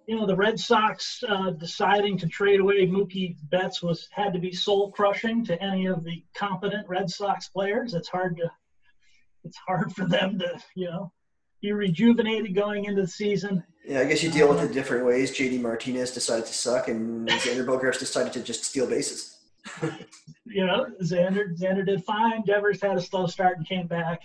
you 0.09 0.17
know, 0.17 0.27
the 0.27 0.35
Red 0.35 0.59
Sox 0.59 1.23
uh, 1.29 1.51
deciding 1.51 2.19
to 2.19 2.27
trade 2.27 2.59
away 2.59 2.85
Mookie 2.85 3.37
Betts 3.49 3.81
was 3.81 4.09
had 4.11 4.33
to 4.33 4.41
be 4.41 4.53
soul 4.53 4.91
crushing 4.91 5.45
to 5.45 5.63
any 5.63 5.87
of 5.87 6.03
the 6.03 6.25
competent 6.35 6.89
Red 6.89 7.09
Sox 7.09 7.49
players. 7.49 7.95
It's 7.95 8.09
hard 8.09 8.39
to, 8.39 8.51
it's 9.45 9.59
hard 9.59 9.95
for 9.95 10.05
them 10.05 10.37
to, 10.41 10.61
you 10.75 10.91
know, 10.91 11.13
be 11.61 11.73
rejuvenated 11.73 12.55
going 12.55 12.85
into 12.85 13.03
the 13.03 13.09
season. 13.09 13.63
Yeah, 13.85 14.01
I 14.01 14.05
guess 14.05 14.23
you 14.23 14.31
deal 14.31 14.49
with 14.49 14.63
it 14.63 14.73
different 14.73 15.07
ways. 15.07 15.37
JD 15.37 15.61
Martinez 15.61 16.13
decided 16.13 16.47
to 16.47 16.53
suck, 16.53 16.89
and 16.89 17.29
Xander 17.29 17.65
Bogaerts 17.65 17.99
decided 17.99 18.33
to 18.35 18.43
just 18.43 18.65
steal 18.65 18.87
bases. 18.87 19.39
you 20.47 20.67
know, 20.67 20.87
Xander 21.03 21.57
Xander 21.59 21.85
did 21.85 22.05
fine. 22.05 22.43
Devers 22.43 22.81
had 22.81 22.97
a 22.97 23.01
slow 23.01 23.27
start 23.27 23.59
and 23.59 23.67
came 23.67 23.87
back. 23.87 24.23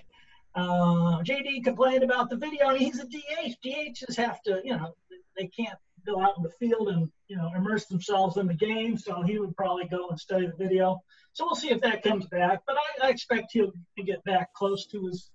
Uh, 0.55 1.21
JD 1.23 1.63
complained 1.63 2.03
about 2.03 2.29
the 2.29 2.37
video. 2.37 2.73
He's 2.75 2.99
a 2.99 3.05
DH. 3.05 3.55
DHs 3.65 4.15
have 4.15 4.41
to, 4.43 4.61
you 4.63 4.77
know, 4.77 4.95
they 5.37 5.47
can't 5.47 5.77
go 6.05 6.21
out 6.21 6.37
in 6.37 6.43
the 6.43 6.51
field 6.51 6.89
and 6.89 7.09
you 7.27 7.35
know 7.35 7.51
immerse 7.55 7.85
themselves 7.85 8.37
in 8.37 8.47
the 8.47 8.53
game. 8.53 8.97
So 8.97 9.21
he 9.23 9.39
would 9.39 9.55
probably 9.55 9.85
go 9.85 10.09
and 10.09 10.19
study 10.19 10.47
the 10.47 10.55
video. 10.55 11.01
So 11.33 11.45
we'll 11.45 11.55
see 11.55 11.71
if 11.71 11.81
that 11.81 12.03
comes 12.03 12.25
back. 12.27 12.61
But 12.65 12.77
I, 12.77 13.07
I 13.07 13.09
expect 13.09 13.51
he'll 13.51 13.73
get 14.05 14.23
back 14.23 14.53
close 14.53 14.85
to 14.87 15.07
his 15.07 15.31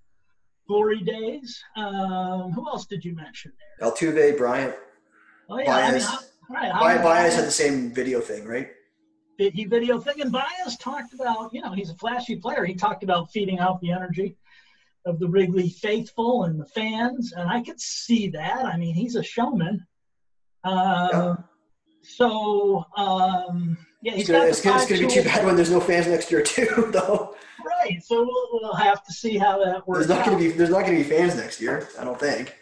glory 0.69 1.01
days. 1.03 1.63
Um, 1.77 2.53
who 2.53 2.67
else 2.69 2.87
did 2.87 3.05
you 3.05 3.15
mention 3.15 3.53
there? 3.79 3.91
Altuve, 3.91 4.37
Bryant, 4.37 4.75
Oh 5.49 5.59
yeah, 5.59 5.75
I 5.75 5.93
mean, 5.93 6.01
how, 6.01 6.19
right. 6.51 6.73
how 6.73 7.03
Baez, 7.03 7.33
did 7.33 7.39
had 7.41 7.47
the 7.47 7.51
same 7.53 7.93
video 7.93 8.21
thing, 8.21 8.47
right? 8.47 8.71
did 9.41 9.55
he 9.55 9.65
video 9.65 9.99
thing 9.99 10.21
and 10.21 10.31
Baez 10.31 10.77
talked 10.79 11.15
about, 11.15 11.53
you 11.55 11.63
know, 11.63 11.73
he's 11.73 11.89
a 11.89 11.95
flashy 11.95 12.37
player. 12.37 12.65
He 12.67 12.75
talked 12.75 13.03
about 13.03 13.33
feeding 13.33 13.59
out 13.59 13.81
the 13.81 13.91
energy 13.91 14.37
of 15.07 15.19
the 15.19 15.27
Wrigley 15.27 15.71
faithful 15.71 16.45
and 16.45 16.61
the 16.61 16.67
fans, 16.67 17.33
and 17.33 17.49
I 17.49 17.63
could 17.63 17.81
see 17.81 18.29
that. 18.29 18.67
I 18.67 18.77
mean, 18.77 18.95
he's 18.95 19.17
a 19.17 19.23
showman. 19.23 19.87
Um, 20.65 21.09
Yeah. 21.13 21.35
So, 22.03 22.85
um, 22.97 23.77
yeah, 24.03 24.13
It's 24.13 24.21
he's 24.21 24.27
gonna, 24.29 24.39
got 24.41 24.49
it's 24.49 24.61
gonna, 24.63 24.77
it's 24.77 24.87
gonna 24.91 25.01
be 25.01 25.07
too 25.09 25.23
bad 25.23 25.45
when 25.45 25.57
there's 25.57 25.71
no 25.71 25.81
fans 25.81 26.07
next 26.07 26.31
year 26.31 26.43
too, 26.43 26.89
though. 26.93 27.30
Right. 27.65 28.03
So 28.03 28.23
we'll, 28.23 28.49
we'll 28.53 28.75
have 28.75 29.05
to 29.05 29.13
see 29.13 29.37
how 29.39 29.63
that 29.65 29.87
works. 29.87 30.07
There's 30.07 30.19
not 30.19 30.25
gonna 30.27 30.39
be 30.39 30.49
there's 30.51 30.71
not 30.71 30.85
gonna 30.85 30.97
be 30.99 31.05
fans 31.05 31.37
next 31.37 31.61
year. 31.61 31.89
I 31.99 32.05
don't 32.05 32.19
think. 32.19 32.57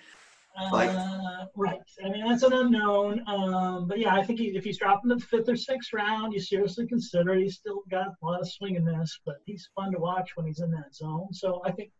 like- 0.72 0.90
Uh, 0.90 1.44
right. 1.54 1.80
I 2.04 2.08
mean, 2.08 2.26
that's 2.28 2.42
an 2.42 2.52
unknown. 2.52 3.22
Um, 3.28 3.86
but 3.88 3.98
yeah, 3.98 4.14
I 4.14 4.24
think 4.24 4.38
he, 4.40 4.46
if 4.56 4.64
he's 4.64 4.78
dropping 4.78 5.10
to 5.10 5.16
the 5.16 5.20
fifth 5.22 5.48
or 5.48 5.56
sixth 5.56 5.92
round, 5.92 6.32
you 6.32 6.40
seriously 6.40 6.86
consider. 6.86 7.34
He's 7.34 7.56
still 7.56 7.82
got 7.90 8.08
a 8.08 8.26
lot 8.26 8.40
of 8.40 8.50
swing 8.50 8.76
and 8.76 8.84
miss, 8.84 9.18
but 9.24 9.36
he's 9.46 9.68
fun 9.74 9.92
to 9.92 9.98
watch 9.98 10.30
when 10.36 10.46
he's 10.46 10.60
in 10.60 10.70
that 10.72 10.94
zone. 10.94 11.32
So 11.32 11.62
I 11.64 11.70
think 11.72 11.90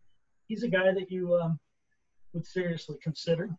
he's 0.47 0.63
a 0.65 0.69
guy 0.69 0.93
that 0.93 1.11
you 1.11 1.35
um, 1.37 1.59
would 2.33 2.47
seriously 2.47 2.97
consider. 3.03 3.51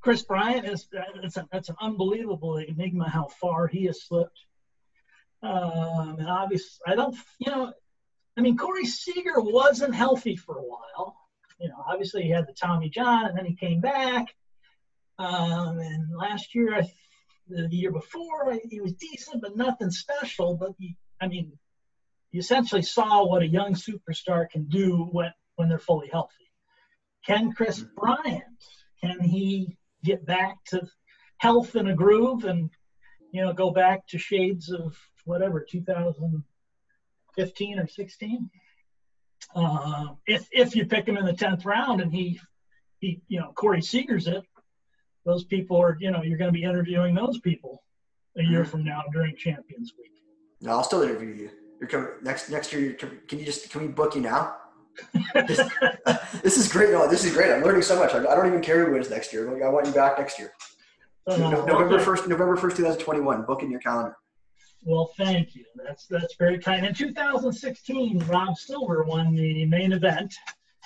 Kris 0.00 0.22
Bryant 0.22 0.66
is 0.66 0.88
that's, 1.20 1.36
a, 1.36 1.46
that's 1.50 1.68
an 1.68 1.76
unbelievable 1.80 2.56
enigma 2.58 3.08
how 3.08 3.26
far 3.40 3.66
he 3.66 3.84
has 3.86 4.04
slipped. 4.04 4.38
Um, 5.42 6.16
and 6.18 6.28
obviously, 6.28 6.80
I 6.86 6.94
don't, 6.94 7.16
you 7.38 7.50
know, 7.52 7.72
I 8.38 8.40
mean, 8.40 8.56
Corey 8.56 8.86
Seager 8.86 9.40
wasn't 9.40 9.94
healthy 9.94 10.36
for 10.36 10.58
a 10.58 10.62
while 10.62 11.16
you 11.58 11.68
know, 11.68 11.84
obviously 11.86 12.22
he 12.22 12.30
had 12.30 12.46
the 12.46 12.52
Tommy 12.52 12.88
John, 12.88 13.26
and 13.26 13.36
then 13.36 13.44
he 13.44 13.54
came 13.54 13.80
back. 13.80 14.26
Um, 15.18 15.78
and 15.78 16.16
last 16.16 16.54
year, 16.54 16.76
I, 16.76 16.82
the 17.48 17.68
year 17.70 17.90
before, 17.90 18.56
he 18.68 18.80
was 18.80 18.94
decent, 18.94 19.42
but 19.42 19.56
nothing 19.56 19.90
special. 19.90 20.56
But 20.56 20.72
he, 20.78 20.96
I 21.20 21.26
mean, 21.26 21.52
you 22.30 22.40
essentially 22.40 22.82
saw 22.82 23.26
what 23.26 23.42
a 23.42 23.48
young 23.48 23.74
superstar 23.74 24.48
can 24.48 24.64
do 24.68 25.08
when 25.10 25.32
when 25.56 25.68
they're 25.68 25.78
fully 25.78 26.08
healthy. 26.12 26.34
Can 27.26 27.52
Kris 27.52 27.84
Bryant? 27.96 28.44
Can 29.02 29.20
he 29.20 29.76
get 30.04 30.24
back 30.24 30.58
to 30.66 30.86
health 31.38 31.74
and 31.74 31.88
a 31.88 31.94
groove, 31.94 32.44
and 32.44 32.70
you 33.32 33.44
know, 33.44 33.52
go 33.52 33.72
back 33.72 34.06
to 34.08 34.18
shades 34.18 34.70
of 34.70 34.96
whatever 35.24 35.66
2015 37.46 37.78
or 37.78 37.86
16? 37.86 38.50
Uh, 39.54 40.06
if 40.26 40.46
if 40.52 40.74
you 40.76 40.84
pick 40.84 41.06
him 41.06 41.16
in 41.16 41.24
the 41.24 41.32
tenth 41.32 41.64
round 41.64 42.00
and 42.00 42.12
he 42.12 42.38
he 42.98 43.20
you 43.28 43.38
know 43.40 43.52
Corey 43.54 43.80
Seager's 43.80 44.26
it, 44.26 44.42
those 45.24 45.44
people 45.44 45.76
are 45.80 45.96
you 46.00 46.10
know 46.10 46.22
you're 46.22 46.36
going 46.38 46.48
to 46.52 46.58
be 46.58 46.64
interviewing 46.64 47.14
those 47.14 47.38
people 47.38 47.82
a 48.36 48.42
year 48.42 48.64
Mhm. 48.64 48.68
from 48.68 48.84
now 48.84 49.02
during 49.12 49.36
Champions 49.36 49.92
Week. 49.98 50.10
No, 50.60 50.72
I'll 50.72 50.82
still 50.84 51.02
interview 51.02 51.28
you. 51.34 51.50
You're 51.80 51.88
coming 51.88 52.08
next 52.22 52.50
next 52.50 52.72
year. 52.72 52.82
You're, 52.82 52.94
can 53.28 53.38
you 53.38 53.44
just 53.44 53.70
can 53.70 53.80
we 53.82 53.88
book 53.88 54.14
you 54.16 54.20
now? 54.22 54.56
this, 55.46 55.60
this 56.42 56.58
is 56.58 56.70
great. 56.70 56.90
No, 56.90 57.08
this 57.08 57.24
is 57.24 57.32
great. 57.32 57.52
I'm 57.52 57.62
learning 57.62 57.82
so 57.82 57.96
much. 57.96 58.12
I, 58.14 58.18
I 58.18 58.34
don't 58.34 58.48
even 58.48 58.60
care 58.60 58.84
who 58.84 58.92
wins 58.92 59.08
next 59.08 59.32
year. 59.32 59.64
I 59.64 59.68
want 59.70 59.86
you 59.86 59.92
back 59.92 60.18
next 60.18 60.38
year. 60.40 60.52
Uh, 61.28 61.36
No- 61.36 61.50
November 61.64 61.94
okay. 61.94 62.04
first. 62.04 62.26
November 62.26 62.56
first, 62.56 62.76
2021. 62.76 63.42
Book 63.44 63.62
in 63.62 63.70
your 63.70 63.80
calendar. 63.80 64.16
Well, 64.84 65.10
thank 65.16 65.54
you. 65.54 65.64
That's 65.76 66.06
that's 66.06 66.34
very 66.36 66.58
kind. 66.58 66.86
In 66.86 66.94
2016, 66.94 68.20
Rob 68.20 68.56
Silver 68.56 69.04
won 69.04 69.34
the 69.34 69.66
main 69.66 69.92
event. 69.92 70.34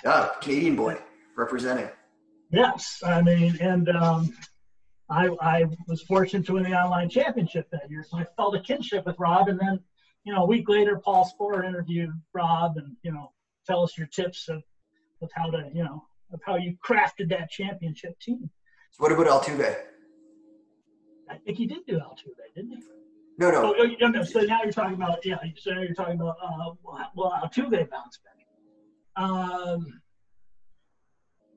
Yeah, 0.05 0.31
Canadian 0.41 0.77
boy 0.77 0.99
representing. 1.37 1.89
Yes, 2.51 3.03
I 3.05 3.23
mean, 3.23 3.57
and 3.61 3.89
um, 3.91 4.35
I 5.11 5.29
I 5.41 5.67
was 5.87 6.03
fortunate 6.03 6.47
to 6.47 6.55
win 6.55 6.65
the 6.65 6.73
online 6.73 7.09
championship 7.09 7.69
that 7.71 7.91
year, 7.91 8.05
so 8.09 8.19
I 8.19 8.27
felt 8.37 8.57
a 8.57 8.61
kinship 8.61 9.07
with 9.07 9.19
Rob. 9.19 9.49
And 9.49 9.59
then, 9.61 9.81
you 10.25 10.35
know, 10.35 10.43
a 10.43 10.47
week 10.47 10.69
later, 10.69 11.01
Paul 11.05 11.31
Sporer 11.31 11.65
interviewed 11.65 12.11
Rob, 12.33 12.77
and 12.77 12.97
you 13.03 13.13
know, 13.13 13.33
tell 13.67 13.83
us 13.83 13.97
your 13.97 14.07
tips 14.07 14.49
of, 14.49 14.63
of 15.21 15.31
how 15.35 15.51
to, 15.51 15.71
you 15.73 15.85
know, 15.85 16.05
of 16.33 16.41
how 16.45 16.57
you 16.57 16.77
crafted 16.85 17.29
that 17.29 17.51
championship 17.51 18.19
team. 18.21 18.51
So 18.91 19.03
what 19.03 19.13
about 19.13 19.27
Altuve? 19.27 19.77
I 21.31 21.37
think 21.39 21.59
he 21.59 21.67
did 21.67 21.87
do 21.87 21.95
Altuve, 21.95 22.55
didn't 22.55 22.73
he? 22.73 22.83
No, 23.39 23.51
no. 23.51 23.63
Oh, 23.65 23.75
oh, 23.79 23.89
no, 24.01 24.09
no. 24.09 24.23
So 24.23 24.41
now 24.41 24.61
you're 24.63 24.73
talking 24.73 24.95
about, 24.95 25.25
yeah. 25.25 25.37
So 25.57 25.73
now 25.73 25.81
you're 25.83 25.95
talking 25.95 26.21
about, 26.21 26.37
uh, 26.43 26.73
well, 27.15 27.33
Altuve 27.43 27.89
bounced 27.91 28.21
back. 28.25 29.25
Um, 29.25 30.01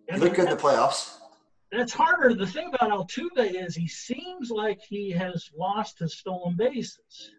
good 0.09 0.39
in 0.39 0.45
the 0.49 0.55
playoffs. 0.55 1.17
that's 1.71 1.93
harder. 1.93 2.33
The 2.33 2.47
thing 2.47 2.71
about 2.73 2.91
Altuve 2.91 3.65
is 3.65 3.75
he 3.75 3.87
seems 3.87 4.49
like 4.49 4.79
he 4.81 5.11
has 5.11 5.49
lost 5.57 5.99
his 5.99 6.17
stolen 6.17 6.55
bases, 6.55 7.31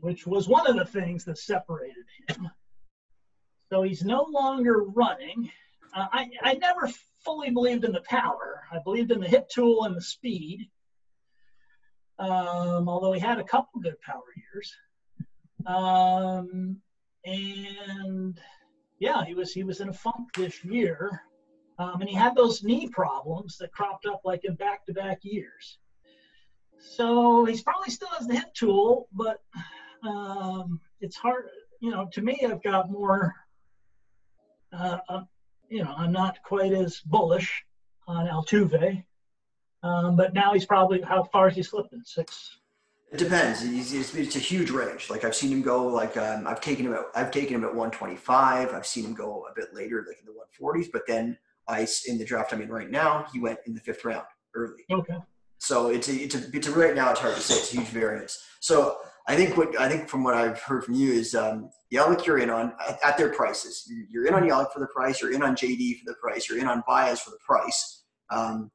which 0.00 0.26
was 0.26 0.48
one 0.48 0.66
of 0.66 0.76
the 0.76 0.84
things 0.84 1.24
that 1.24 1.38
separated 1.38 2.04
him. 2.28 2.50
So 3.70 3.82
he's 3.82 4.04
no 4.04 4.26
longer 4.28 4.82
running. 4.82 5.50
Uh, 5.94 6.06
I, 6.12 6.30
I 6.42 6.54
never 6.54 6.90
fully 7.24 7.50
believed 7.50 7.84
in 7.84 7.92
the 7.92 8.02
power. 8.02 8.64
I 8.70 8.78
believed 8.84 9.10
in 9.12 9.20
the 9.20 9.28
hit 9.28 9.48
tool 9.48 9.84
and 9.84 9.96
the 9.96 10.02
speed. 10.02 10.68
Um, 12.18 12.88
although 12.88 13.12
he 13.12 13.20
had 13.20 13.38
a 13.38 13.44
couple 13.44 13.80
good 13.80 14.00
power 14.00 14.22
years. 14.36 14.74
Um, 15.66 16.76
and 17.24 18.38
yeah, 18.98 19.24
he 19.24 19.34
was 19.34 19.52
he 19.52 19.64
was 19.64 19.80
in 19.80 19.88
a 19.88 19.92
funk 19.92 20.32
this 20.36 20.64
year. 20.64 21.22
Um, 21.78 22.00
and 22.00 22.08
he 22.08 22.14
had 22.14 22.36
those 22.36 22.62
knee 22.62 22.88
problems 22.88 23.56
that 23.58 23.72
cropped 23.72 24.06
up 24.06 24.20
like 24.24 24.44
in 24.44 24.54
back-to-back 24.54 25.20
years. 25.22 25.78
So 26.78 27.44
he's 27.44 27.62
probably 27.62 27.90
still 27.90 28.08
has 28.08 28.26
the 28.26 28.34
hit 28.34 28.54
tool, 28.54 29.08
but 29.12 29.40
um, 30.06 30.80
it's 31.00 31.16
hard. 31.16 31.48
You 31.80 31.90
know, 31.90 32.08
to 32.12 32.20
me, 32.20 32.40
I've 32.44 32.62
got 32.62 32.90
more. 32.90 33.34
Uh, 34.72 34.98
uh, 35.08 35.22
you 35.68 35.82
know, 35.82 35.94
I'm 35.96 36.12
not 36.12 36.42
quite 36.42 36.72
as 36.72 37.00
bullish 37.00 37.64
on 38.06 38.26
Altuve, 38.26 39.04
um, 39.82 40.16
but 40.16 40.34
now 40.34 40.52
he's 40.54 40.66
probably 40.66 41.00
how 41.02 41.22
far 41.24 41.48
is 41.48 41.56
he 41.56 41.62
slipping? 41.62 42.02
Six. 42.04 42.58
It 43.12 43.18
depends. 43.18 43.60
He's, 43.60 43.90
he's, 43.90 44.14
it's 44.14 44.36
a 44.36 44.38
huge 44.38 44.70
range. 44.70 45.10
Like 45.10 45.24
I've 45.24 45.34
seen 45.34 45.52
him 45.52 45.60
go. 45.62 45.86
Like 45.86 46.16
um, 46.16 46.46
I've 46.46 46.60
taken 46.62 46.86
him. 46.86 46.94
At, 46.94 47.04
I've 47.14 47.30
taken 47.30 47.54
him 47.56 47.64
at 47.64 47.74
125. 47.74 48.72
I've 48.72 48.86
seen 48.86 49.04
him 49.04 49.12
go 49.14 49.44
a 49.50 49.54
bit 49.54 49.74
later, 49.74 50.04
like 50.08 50.18
in 50.20 50.24
the 50.26 50.32
140s. 50.32 50.86
But 50.92 51.02
then 51.06 51.36
I 51.68 51.86
in 52.06 52.16
the 52.18 52.24
draft 52.24 52.52
I'm 52.52 52.62
in 52.62 52.70
right 52.70 52.90
now, 52.90 53.26
he 53.32 53.38
went 53.38 53.58
in 53.66 53.74
the 53.74 53.80
fifth 53.80 54.04
round 54.04 54.24
early. 54.54 54.84
Okay. 54.90 55.18
So 55.58 55.90
it's 55.90 56.08
a, 56.08 56.12
it's 56.14 56.34
a, 56.34 56.56
it's 56.56 56.66
a 56.66 56.72
right 56.72 56.94
now 56.94 57.10
it's 57.10 57.20
hard 57.20 57.34
to 57.34 57.40
say. 57.40 57.54
It's 57.54 57.72
a 57.72 57.76
huge 57.76 57.88
variance. 57.88 58.42
So 58.60 58.96
I 59.28 59.36
think 59.36 59.56
what 59.56 59.78
I 59.78 59.88
think 59.88 60.08
from 60.08 60.24
what 60.24 60.34
I've 60.34 60.60
heard 60.60 60.82
from 60.82 60.94
you 60.94 61.12
is 61.12 61.34
um, 61.34 61.68
Yelich 61.92 62.24
you're 62.24 62.38
in 62.38 62.48
on 62.50 62.72
at, 62.88 62.98
at 63.04 63.18
their 63.18 63.28
prices. 63.28 63.84
You're- 63.88 64.06
You're 64.10 64.26
in 64.26 64.34
on 64.34 64.42
Yelich 64.42 64.72
for 64.72 64.80
the 64.80 64.86
price. 64.88 65.20
You're 65.20 65.32
in 65.32 65.42
on 65.42 65.54
JD 65.54 65.98
for 65.98 66.04
the 66.06 66.14
price. 66.14 66.48
You're 66.48 66.58
in 66.58 66.66
on 66.66 66.82
Baez 66.88 67.20
for 67.20 67.30
the 67.30 67.38
price. 67.46 68.04
Um, 68.30 68.70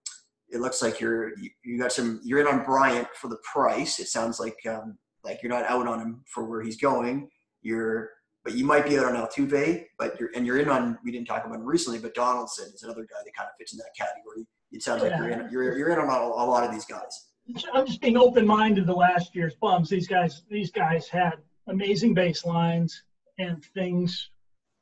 it 0.49 0.59
looks 0.59 0.81
like 0.81 0.99
you're 0.99 1.37
you, 1.37 1.49
you 1.63 1.79
got 1.79 1.91
some. 1.91 2.21
You're 2.23 2.39
in 2.39 2.47
on 2.47 2.63
Bryant 2.63 3.07
for 3.15 3.27
the 3.27 3.37
price. 3.43 3.99
It 3.99 4.07
sounds 4.07 4.39
like 4.39 4.57
um, 4.69 4.97
like 5.23 5.41
you're 5.43 5.51
not 5.51 5.65
out 5.65 5.87
on 5.87 5.99
him 5.99 6.23
for 6.25 6.45
where 6.45 6.61
he's 6.61 6.77
going. 6.77 7.29
You're 7.61 8.11
but 8.43 8.55
you 8.55 8.63
might 8.63 8.85
be 8.85 8.97
out 8.97 9.05
on 9.05 9.15
Altuve, 9.15 9.85
but 9.99 10.17
you're 10.19 10.29
and 10.33 10.45
you're 10.45 10.59
in 10.59 10.69
on 10.69 10.97
we 11.03 11.11
didn't 11.11 11.27
talk 11.27 11.45
about 11.45 11.55
him 11.55 11.65
recently, 11.65 11.99
but 11.99 12.13
Donaldson 12.13 12.71
is 12.73 12.83
another 12.83 13.01
guy 13.01 13.17
that 13.23 13.35
kind 13.35 13.47
of 13.47 13.55
fits 13.57 13.73
in 13.73 13.77
that 13.79 13.91
category. 13.97 14.47
It 14.71 14.83
sounds 14.83 15.03
yeah. 15.03 15.09
like 15.09 15.19
you're 15.19 15.29
in, 15.29 15.51
you're, 15.51 15.77
you're 15.77 15.89
in 15.89 15.99
on 15.99 16.09
a, 16.09 16.25
a 16.25 16.45
lot 16.45 16.63
of 16.63 16.71
these 16.71 16.85
guys. 16.85 17.27
I'm 17.73 17.85
just 17.85 18.01
being 18.01 18.17
open-minded 18.17 18.85
to 18.85 18.93
last 18.93 19.33
year's 19.35 19.55
bums. 19.61 19.89
These 19.89 20.07
guys, 20.07 20.43
these 20.49 20.71
guys 20.71 21.07
had 21.07 21.35
amazing 21.67 22.13
baselines, 22.13 22.91
and 23.37 23.63
things 23.73 24.29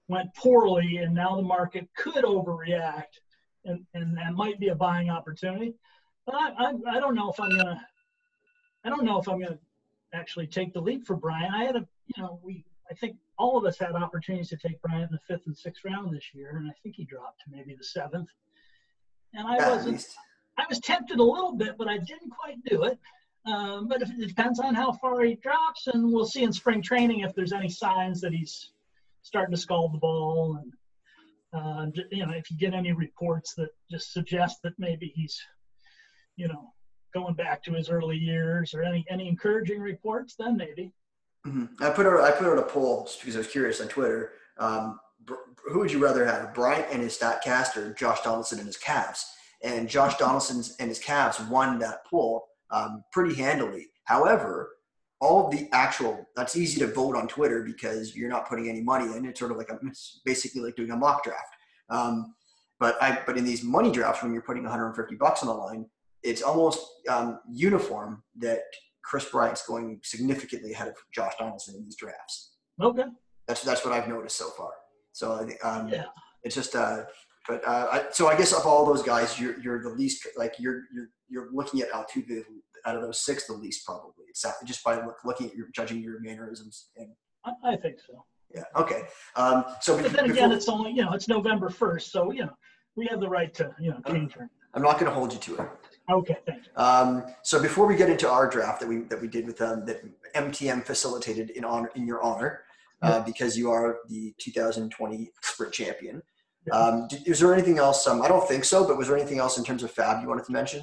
went 0.08 0.34
poorly, 0.36 0.98
and 0.98 1.14
now 1.14 1.36
the 1.36 1.44
market 1.44 1.88
could 1.96 2.24
overreact, 2.24 3.20
and, 3.66 3.86
and 3.94 4.18
that 4.18 4.34
might 4.34 4.60
be 4.60 4.70
a 4.70 4.76
buying 4.76 5.10
opportunity. 5.10 5.74
But 6.26 6.36
I, 6.36 6.50
I, 6.58 6.74
I 6.96 7.00
don't 7.00 7.16
know 7.16 7.32
if 7.32 7.40
I'm 7.40 7.50
gonna, 7.50 7.86
I 8.84 8.90
don't 8.90 9.04
know 9.04 9.20
if 9.20 9.28
I'm 9.28 9.40
gonna 9.40 9.60
actually 10.14 10.48
take 10.48 10.74
the 10.74 10.82
leap 10.82 11.06
for 11.06 11.16
Brian. 11.16 11.54
I 11.54 11.66
had 11.66 11.76
a, 11.76 11.88
you 12.16 12.24
know, 12.24 12.40
we, 12.44 12.66
I 12.90 12.94
think 12.94 13.18
all 13.38 13.58
of 13.58 13.66
us 13.66 13.78
had 13.78 13.92
opportunities 13.92 14.50
to 14.50 14.58
take 14.58 14.82
Brian 14.82 15.04
in 15.04 15.10
the 15.12 15.20
fifth 15.28 15.48
and 15.48 15.58
sixth 15.58 15.84
round 15.86 16.16
this 16.16 16.34
year, 16.34 16.58
and 16.58 16.70
I 16.70 16.74
think 16.82 16.96
he 16.96 17.04
dropped 17.04 17.42
to 17.42 17.52
maybe 17.52 17.76
the 17.76 17.84
seventh. 17.84 18.30
And 19.34 19.48
I 19.48 19.70
wasn't, 19.70 20.06
I 20.58 20.66
was 20.70 20.80
tempted 20.80 21.20
a 21.20 21.24
little 21.24 21.54
bit, 21.54 21.78
but 21.78 21.88
I 21.88 21.98
didn't 21.98 22.30
quite 22.30 22.64
do 22.66 22.84
it. 22.84 22.98
Um, 23.48 23.88
but 23.88 24.02
it 24.02 24.28
depends 24.28 24.60
on 24.60 24.74
how 24.74 24.92
far 24.94 25.22
he 25.22 25.36
drops, 25.36 25.88
and 25.88 26.12
we'll 26.12 26.26
see 26.26 26.42
in 26.42 26.52
spring 26.52 26.82
training 26.82 27.20
if 27.20 27.36
there's 27.36 27.54
any 27.54 27.70
signs 27.70 28.20
that 28.22 28.34
he's 28.34 28.72
starting 29.22 29.54
to 29.54 29.62
scald 29.62 29.94
the 29.94 30.00
ball, 30.00 30.58
and 30.60 30.74
uh, 31.56 31.86
you 32.12 32.26
know 32.26 32.34
if 32.34 32.52
you 32.52 32.58
get 32.58 32.74
any 32.74 32.92
reports 32.92 33.54
that 33.56 33.70
just 33.90 34.14
suggest 34.14 34.58
that 34.64 34.74
maybe 34.78 35.12
he's, 35.16 35.40
you 36.36 36.48
know, 36.48 36.74
going 37.14 37.36
back 37.36 37.64
to 37.64 37.72
his 37.74 37.90
early 37.90 38.18
years, 38.18 38.74
or 38.74 38.84
any 38.84 39.06
any 39.10 39.28
encouraging 39.28 39.80
reports, 39.82 40.36
then 40.38 40.58
maybe. 40.58 40.92
Mm-hmm. 41.48 41.84
I 41.84 41.90
put 41.92 42.06
out 42.06 42.22
I 42.22 42.32
put 42.32 42.48
out 42.48 42.58
a 42.58 42.64
poll 42.64 43.08
because 43.20 43.36
I 43.36 43.40
was 43.40 43.48
curious 43.48 43.80
on 43.82 43.88
Twitter. 43.88 44.34
Um, 44.58 45.00
who 45.68 45.80
would 45.80 45.92
you 45.92 46.04
rather 46.04 46.26
have, 46.26 46.54
Bryant 46.54 46.88
and 46.92 47.02
his 47.02 47.18
Statcast, 47.18 47.78
or 47.78 47.94
Josh 47.94 48.22
Donaldson 48.22 48.60
and 48.60 48.68
his 48.68 48.78
Cavs? 48.78 49.24
And 49.64 49.90
Josh 49.90 50.18
Donaldson's 50.18 50.76
and 50.80 50.90
his 50.90 51.00
Cavs 51.00 51.48
won 51.50 51.80
that 51.80 52.06
poll 52.10 52.46
um, 52.70 53.04
pretty 53.12 53.36
handily. 53.36 53.88
However, 54.04 54.70
all 55.22 55.46
of 55.46 55.52
the 55.52 55.70
actual 55.72 56.28
that's 56.36 56.56
easy 56.56 56.80
to 56.80 56.88
vote 56.88 57.16
on 57.16 57.28
Twitter 57.28 57.64
because 57.64 58.16
you're 58.16 58.30
not 58.30 58.48
putting 58.48 58.70
any 58.70 58.82
money 58.82 59.16
in. 59.16 59.26
It's 59.26 59.40
sort 59.40 59.52
of 59.52 59.58
like 59.58 59.70
a, 59.70 59.80
it's 59.88 60.22
basically 60.26 60.62
like 60.62 60.76
doing 60.76 60.92
a 60.92 60.98
mock 60.98 61.24
draft. 61.24 61.56
Um, 61.90 62.36
but 62.80 63.02
I 63.02 63.20
but 63.26 63.38
in 63.38 63.46
these 63.46 63.64
money 63.64 63.92
drafts 63.92 64.24
when 64.24 64.34
you're 64.34 64.42
putting 64.42 64.64
150 64.64 65.16
bucks 65.16 65.42
on 65.42 65.48
the 65.48 65.54
line, 65.54 65.86
it's 66.24 66.42
almost 66.42 66.86
um, 67.10 67.40
uniform 67.52 68.24
that 68.40 68.62
Kris 69.04 69.30
Bryant's 69.30 69.66
going 69.66 70.00
significantly 70.04 70.74
ahead 70.74 70.88
of 70.88 70.96
Josh 71.14 71.34
Donaldson 71.40 71.76
in 71.76 71.86
these 71.86 71.96
drafts. 71.96 72.56
Okay. 72.82 73.06
That's 73.48 73.62
that's 73.64 73.86
what 73.86 73.94
I've 73.94 74.10
noticed 74.10 74.38
so 74.38 74.50
far. 74.50 74.72
So 75.14 75.34
I 75.34 75.46
think 75.46 75.64
um, 75.64 75.88
yeah. 75.88 76.06
it's 76.44 76.56
just 76.56 76.76
uh, 76.76 77.04
but 77.48 77.68
uh, 77.68 77.88
I, 77.92 78.06
so 78.12 78.28
I 78.28 78.36
guess 78.38 78.54
of 78.54 78.66
all 78.66 78.86
those 78.86 79.04
guys, 79.04 79.40
you're 79.40 79.60
you're 79.60 79.82
the 79.82 79.90
least 79.90 80.28
like 80.38 80.56
you're 80.60 80.84
you're 80.94 81.10
you're 81.30 81.50
looking 81.52 81.82
at 81.82 81.92
Altuve 81.92 82.44
out 82.86 82.96
of 82.96 83.02
those 83.02 83.22
six 83.22 83.48
the 83.48 83.54
least 83.54 83.86
probably. 83.86 84.26
It's 84.30 84.46
just 84.66 84.84
by 84.84 84.96
look, 85.06 85.18
looking 85.24 85.50
at 85.50 85.56
your 85.56 85.68
judging 85.74 86.02
your 86.02 86.20
mannerisms 86.20 86.90
and. 86.98 87.10
I, 87.46 87.74
I 87.74 87.76
think 87.76 87.98
so. 88.00 88.26
Yeah. 88.54 88.64
Okay. 88.76 89.04
Um, 89.36 89.66
so, 89.82 90.02
but 90.02 90.14
then 90.14 90.32
again, 90.32 90.52
it's 90.52 90.70
only 90.70 90.92
you 90.92 91.04
know 91.04 91.14
it's 91.14 91.28
November 91.28 91.70
first, 91.70 92.12
so 92.12 92.32
you 92.32 92.46
know 92.46 92.54
we 92.96 93.06
have 93.08 93.20
the 93.20 93.30
right 93.30 93.54
to 93.56 93.76
you 93.80 93.92
know 93.92 94.00
change 94.08 94.34
her. 94.34 94.50
I'm 94.74 94.82
not 94.82 94.94
going 94.94 95.06
to 95.06 95.12
hold 95.12 95.32
you 95.32 95.40
to 95.40 95.56
it. 95.56 95.70
Okay, 96.12 96.38
thank 96.46 96.66
you. 96.66 96.72
Um, 96.76 97.24
so 97.44 97.62
before 97.62 97.88
we 97.88 97.96
get 97.96 98.10
into 98.10 98.30
our 98.30 98.50
draft 98.50 98.82
that 98.82 98.90
we 98.90 99.00
that 99.04 99.22
we 99.22 99.28
did 99.28 99.46
with 99.46 99.62
um, 99.62 99.86
that 99.86 100.04
MTM 100.34 100.86
facilitated 100.86 101.52
in 101.52 101.64
honor 101.64 101.92
in 101.96 102.06
your 102.06 102.22
honor, 102.22 102.64
uh, 103.02 103.22
because 103.22 103.58
you 103.58 103.72
are 103.72 104.00
the 104.10 104.34
2020 104.40 105.32
Sprint 105.42 105.74
champion. 105.74 106.22
Um, 106.72 107.08
is 107.26 107.40
there 107.40 107.54
anything 107.54 107.78
else? 107.78 108.08
Um, 108.08 108.22
I 108.22 108.28
don't 108.28 108.48
think 108.48 108.64
so, 108.64 108.88
but 108.88 108.98
was 108.98 109.08
there 109.08 109.18
anything 109.18 109.40
else 109.40 109.58
in 109.58 109.64
terms 109.64 109.84
of 109.84 109.94
FAAB 109.94 110.22
you 110.22 110.28
wanted 110.28 110.46
to 110.46 110.52
mention? 110.52 110.82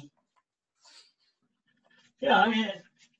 Yeah, 2.21 2.41
I 2.41 2.49
mean, 2.49 2.71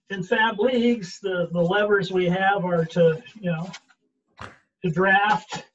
in 0.10 0.22
FAAB 0.22 0.58
leagues, 0.60 1.20
the, 1.22 1.50
the 1.52 1.60
levers 1.60 2.12
we 2.12 2.26
have 2.28 2.64
are 2.64 2.86
to, 2.86 3.22
you 3.40 3.52
know, 3.52 3.70
to 4.84 4.92
draft, 4.92 5.66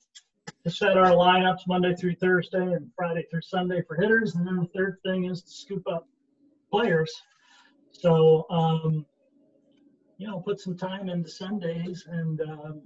to 0.64 0.70
set 0.70 0.97
our 0.97 1.11
lineups 1.11 1.66
Monday 1.66 1.95
through 1.95 2.14
Thursday 2.14 2.72
and 2.72 2.91
Friday 2.97 3.26
through 3.30 3.43
Sunday 3.43 3.82
for 3.86 3.97
hitters. 3.97 4.34
And 4.34 4.47
then 4.47 4.57
the 4.57 4.68
third 4.74 4.99
thing 5.05 5.26
is 5.26 5.43
to 5.43 5.51
scoop 5.51 5.82
up 5.91 6.07
players. 6.70 7.11
So, 7.93 8.47
um, 8.51 9.05
you 10.18 10.26
know, 10.26 10.41
put 10.41 10.61
some 10.61 10.76
time 10.76 11.09
into 11.09 11.28
Sundays 11.28 12.07
and, 12.09 12.41
um, 12.41 12.82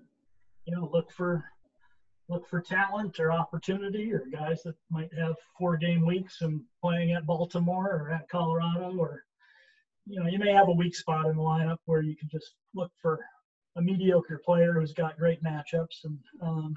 you 0.64 0.74
know, 0.74 0.88
look 0.92 1.10
for 1.12 1.44
look 2.32 2.48
for 2.48 2.60
talent 2.60 3.20
or 3.20 3.32
opportunity 3.32 4.12
or 4.12 4.24
guys 4.32 4.62
that 4.62 4.74
might 4.90 5.10
have 5.16 5.34
four 5.58 5.76
game 5.76 6.04
weeks 6.04 6.40
and 6.40 6.62
playing 6.80 7.12
at 7.12 7.26
Baltimore 7.26 7.90
or 7.90 8.10
at 8.10 8.28
Colorado 8.28 8.96
or 8.98 9.24
you 10.06 10.18
know 10.18 10.28
you 10.28 10.38
may 10.38 10.52
have 10.52 10.68
a 10.68 10.72
weak 10.72 10.96
spot 10.96 11.26
in 11.26 11.36
the 11.36 11.42
lineup 11.42 11.78
where 11.84 12.02
you 12.02 12.16
can 12.16 12.28
just 12.28 12.54
look 12.74 12.90
for 13.00 13.20
a 13.76 13.82
mediocre 13.82 14.40
player 14.44 14.72
who's 14.74 14.92
got 14.92 15.18
great 15.18 15.42
matchups 15.42 16.04
and 16.04 16.18
um, 16.40 16.76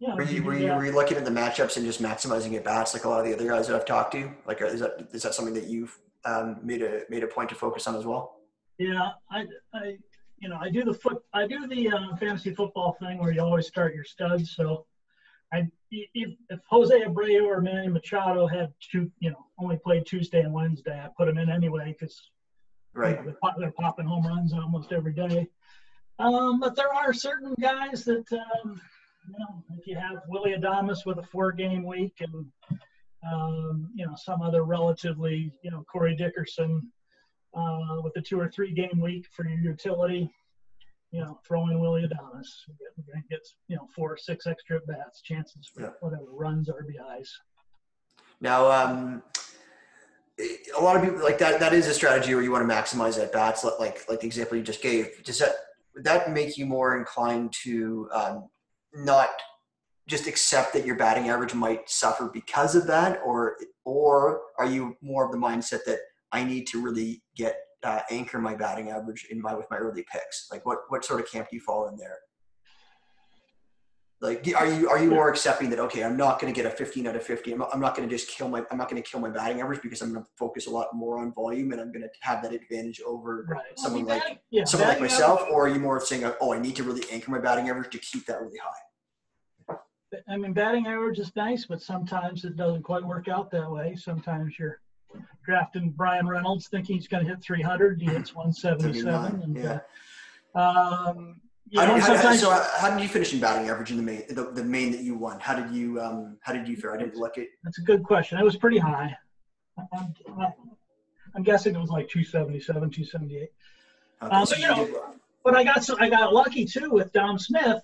know, 0.00 0.14
were 0.14 0.22
you, 0.22 0.42
were 0.42 0.58
you, 0.58 0.72
were 0.72 0.84
you 0.84 0.92
looking 0.92 1.16
at 1.16 1.24
the 1.24 1.30
matchups 1.30 1.76
and 1.76 1.86
just 1.86 2.02
maximizing 2.02 2.54
at 2.54 2.64
bats 2.64 2.94
like 2.94 3.04
a 3.04 3.08
lot 3.08 3.20
of 3.20 3.26
the 3.26 3.34
other 3.34 3.48
guys 3.48 3.66
that 3.66 3.76
I've 3.76 3.84
talked 3.84 4.12
to? 4.12 4.30
Like, 4.46 4.60
is 4.60 4.80
that 4.80 5.08
is 5.12 5.22
that 5.22 5.34
something 5.34 5.54
that 5.54 5.64
you've 5.64 5.98
um, 6.24 6.58
made 6.62 6.82
a 6.82 7.02
made 7.08 7.22
a 7.22 7.26
point 7.26 7.48
to 7.50 7.54
focus 7.54 7.86
on 7.86 7.96
as 7.96 8.04
well? 8.04 8.36
Yeah, 8.78 9.10
I, 9.30 9.46
I 9.72 9.96
you 10.38 10.48
know, 10.48 10.58
I 10.60 10.70
do 10.70 10.84
the 10.84 10.94
foot, 10.94 11.22
I 11.32 11.46
do 11.46 11.66
the 11.66 11.88
uh, 11.88 12.16
fantasy 12.16 12.54
football 12.54 12.96
thing 13.00 13.18
where 13.18 13.32
you 13.32 13.40
always 13.40 13.66
start 13.66 13.94
your 13.94 14.04
studs. 14.04 14.54
So, 14.54 14.86
I 15.52 15.68
if, 15.90 16.34
if 16.50 16.60
Jose 16.68 17.00
Abreu 17.02 17.46
or 17.46 17.60
Manny 17.60 17.88
Machado 17.88 18.46
had 18.46 18.72
two, 18.80 19.10
you 19.20 19.30
know, 19.30 19.46
only 19.58 19.78
played 19.78 20.04
Tuesday 20.06 20.40
and 20.40 20.52
Wednesday, 20.52 21.00
I 21.00 21.08
put 21.16 21.26
them 21.26 21.38
in 21.38 21.50
anyway 21.50 21.94
because 21.98 22.20
right. 22.92 23.18
You 23.24 23.36
know, 23.42 23.52
they're, 23.58 23.70
popping 23.70 24.06
home 24.06 24.26
runs 24.26 24.52
almost 24.52 24.92
every 24.92 25.12
day. 25.12 25.46
Um, 26.18 26.60
but 26.60 26.74
there 26.74 26.92
are 26.92 27.12
certain 27.12 27.54
guys 27.60 28.04
that, 28.04 28.24
um, 28.32 28.80
you 29.28 29.38
know, 29.38 29.62
if 29.78 29.86
you 29.86 29.96
have 29.96 30.22
Willy 30.28 30.54
Adames 30.54 31.04
with 31.04 31.18
a 31.18 31.22
four-game 31.22 31.84
week 31.84 32.14
and 32.20 32.46
um, 33.30 33.90
you 33.94 34.06
know 34.06 34.14
some 34.16 34.42
other 34.42 34.64
relatively, 34.64 35.52
you 35.62 35.70
know, 35.70 35.84
Corey 35.90 36.14
Dickerson 36.14 36.90
uh, 37.56 38.00
with 38.02 38.16
a 38.16 38.20
two 38.20 38.38
or 38.38 38.48
three 38.48 38.72
game 38.72 39.00
week 39.00 39.26
for 39.32 39.48
your 39.48 39.58
utility. 39.58 40.30
You 41.12 41.20
know, 41.20 41.38
throw 41.46 41.68
in 41.68 41.80
Willy 41.80 42.02
Adames. 42.02 42.46
We're 42.68 43.12
going 43.12 43.22
to 43.22 43.28
get, 43.30 43.40
you 43.68 43.76
know, 43.76 43.88
four 43.94 44.12
or 44.12 44.16
six 44.16 44.46
extra 44.46 44.80
bats, 44.86 45.22
chances 45.22 45.70
for 45.72 45.82
yeah. 45.82 45.90
whatever 46.00 46.24
runs, 46.30 46.68
RBIs. 46.68 47.28
Now, 48.40 48.70
um, 48.70 49.22
a 50.76 50.80
lot 50.80 50.96
of 50.96 51.02
people 51.02 51.22
like 51.22 51.38
that. 51.38 51.60
That 51.60 51.72
is 51.72 51.86
a 51.86 51.94
strategy 51.94 52.34
where 52.34 52.42
you 52.42 52.52
want 52.52 52.68
to 52.68 52.74
maximize 52.74 53.22
at 53.22 53.32
bats, 53.32 53.64
like 53.64 54.04
like 54.08 54.20
the 54.20 54.26
example 54.26 54.56
you 54.56 54.62
just 54.62 54.82
gave. 54.82 55.22
Does 55.24 55.38
that 55.38 55.54
would 55.94 56.04
that 56.04 56.30
make 56.30 56.58
you 56.58 56.66
more 56.66 56.98
inclined 56.98 57.52
to 57.64 58.08
um, 58.12 58.48
not 58.94 59.30
just 60.06 60.26
accept 60.26 60.72
that 60.74 60.84
your 60.84 60.94
batting 60.94 61.30
average 61.30 61.54
might 61.54 61.88
suffer 61.88 62.30
because 62.32 62.74
of 62.74 62.86
that, 62.88 63.20
or 63.24 63.56
or 63.84 64.42
are 64.58 64.66
you 64.66 64.96
more 65.00 65.24
of 65.24 65.32
the 65.32 65.38
mindset 65.38 65.84
that 65.86 66.00
I 66.32 66.44
need 66.44 66.66
to 66.68 66.82
really 66.82 67.22
get 67.36 67.56
uh, 67.82 68.00
anchor 68.10 68.38
my 68.38 68.54
batting 68.54 68.90
average 68.90 69.26
in 69.30 69.40
my 69.40 69.54
with 69.54 69.66
my 69.70 69.76
early 69.76 70.04
picks? 70.10 70.48
Like, 70.50 70.66
what 70.66 70.80
what 70.88 71.04
sort 71.04 71.20
of 71.20 71.30
camp 71.30 71.48
do 71.50 71.56
you 71.56 71.60
fall 71.60 71.88
in 71.88 71.96
there? 71.96 72.18
Like, 74.22 74.48
are 74.56 74.66
you 74.66 74.88
are 74.88 74.98
you 74.98 75.10
more 75.10 75.28
accepting 75.28 75.68
that 75.70 75.78
okay, 75.78 76.02
I'm 76.02 76.16
not 76.16 76.40
going 76.40 76.52
to 76.52 76.56
get 76.56 76.66
a 76.66 76.74
15 76.74 77.06
out 77.06 77.16
of 77.16 77.22
50. 77.22 77.52
I'm 77.52 77.58
not, 77.58 77.68
I'm 77.74 77.80
not 77.80 77.94
going 77.94 78.08
to 78.08 78.14
just 78.14 78.28
kill 78.28 78.48
my 78.48 78.64
I'm 78.70 78.78
not 78.78 78.88
going 78.88 79.02
to 79.02 79.08
kill 79.08 79.20
my 79.20 79.28
batting 79.28 79.60
average 79.60 79.82
because 79.82 80.00
I'm 80.00 80.12
going 80.12 80.24
to 80.24 80.30
focus 80.38 80.66
a 80.66 80.70
lot 80.70 80.88
more 80.94 81.18
on 81.18 81.34
volume 81.34 81.72
and 81.72 81.80
I'm 81.80 81.92
going 81.92 82.02
to 82.02 82.08
have 82.22 82.42
that 82.42 82.54
advantage 82.54 83.02
over 83.06 83.46
right. 83.48 83.60
someone 83.76 84.06
like 84.06 84.40
yeah, 84.50 84.64
someone 84.64 84.88
like 84.88 85.00
myself. 85.00 85.40
Average. 85.40 85.54
Or 85.54 85.66
are 85.66 85.68
you 85.68 85.80
more 85.80 86.00
saying, 86.00 86.24
oh, 86.40 86.54
I 86.54 86.58
need 86.58 86.76
to 86.76 86.82
really 86.82 87.04
anchor 87.12 87.30
my 87.30 87.38
batting 87.38 87.68
average 87.68 87.90
to 87.90 87.98
keep 87.98 88.24
that 88.26 88.40
really 88.40 88.58
high? 88.58 89.76
I 90.28 90.36
mean, 90.38 90.54
batting 90.54 90.86
average 90.86 91.18
is 91.18 91.34
nice, 91.36 91.66
but 91.66 91.82
sometimes 91.82 92.44
it 92.44 92.56
doesn't 92.56 92.84
quite 92.84 93.04
work 93.04 93.28
out 93.28 93.50
that 93.50 93.70
way. 93.70 93.96
Sometimes 93.96 94.58
you're 94.58 94.80
drafting 95.44 95.90
Bryan 95.90 96.26
Reynolds 96.26 96.68
thinking 96.68 96.96
he's 96.96 97.08
going 97.08 97.24
to 97.24 97.30
hit 97.30 97.42
300. 97.42 98.00
He 98.00 98.06
hits 98.06 98.34
177. 98.34 99.42
And, 99.42 99.56
yeah. 99.56 99.80
Uh, 100.54 101.12
um, 101.16 101.40
you 101.68 101.80
know, 101.80 101.98
so 101.98 102.50
how 102.78 102.90
did 102.90 103.02
you 103.02 103.08
finish 103.08 103.32
in 103.32 103.40
batting 103.40 103.68
average 103.68 103.90
in 103.90 103.96
the 103.96 104.02
main, 104.02 104.22
the, 104.28 104.52
the 104.52 104.62
main 104.62 104.92
that 104.92 105.00
you 105.00 105.16
won? 105.16 105.40
How 105.40 105.54
did 105.54 105.74
you, 105.74 106.00
um, 106.00 106.38
how 106.40 106.52
did 106.52 106.68
you 106.68 106.76
fare? 106.76 106.94
I 106.94 106.98
didn't 106.98 107.16
look 107.16 107.38
at. 107.38 107.46
That's 107.64 107.78
a 107.78 107.82
good 107.82 108.04
question. 108.04 108.38
It 108.38 108.44
was 108.44 108.56
pretty 108.56 108.78
high. 108.78 109.16
I'm, 109.92 110.14
I'm 111.34 111.42
guessing 111.42 111.74
it 111.74 111.78
was 111.78 111.90
like 111.90 112.08
277, 112.08 112.90
278. 112.90 113.52
Okay, 114.22 114.34
um, 114.34 114.46
so 114.46 114.54
but, 114.54 114.60
you 114.60 114.66
know, 114.68 115.14
but 115.44 115.54
I 115.54 115.64
got 115.64 115.84
so 115.84 115.96
I 116.00 116.08
got 116.08 116.32
lucky 116.32 116.64
too 116.64 116.90
with 116.90 117.12
Dom 117.12 117.38
Smith. 117.38 117.82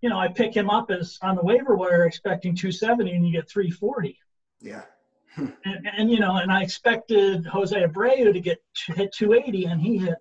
You 0.00 0.08
know, 0.08 0.18
I 0.18 0.28
pick 0.28 0.54
him 0.54 0.68
up 0.68 0.90
as 0.90 1.18
on 1.22 1.36
the 1.36 1.42
waiver 1.42 1.76
wire 1.76 2.06
expecting 2.06 2.56
270, 2.56 3.12
and 3.12 3.26
you 3.26 3.32
get 3.32 3.48
340. 3.48 4.18
Yeah. 4.60 4.82
And, 5.36 5.52
and, 5.96 6.10
you 6.10 6.20
know, 6.20 6.36
and 6.36 6.50
I 6.52 6.62
expected 6.62 7.46
Jose 7.46 7.74
Abreu 7.80 8.32
to 8.32 8.40
get 8.40 8.62
hit 8.88 9.12
280, 9.14 9.64
and 9.66 9.80
he 9.80 9.98
hit 9.98 10.14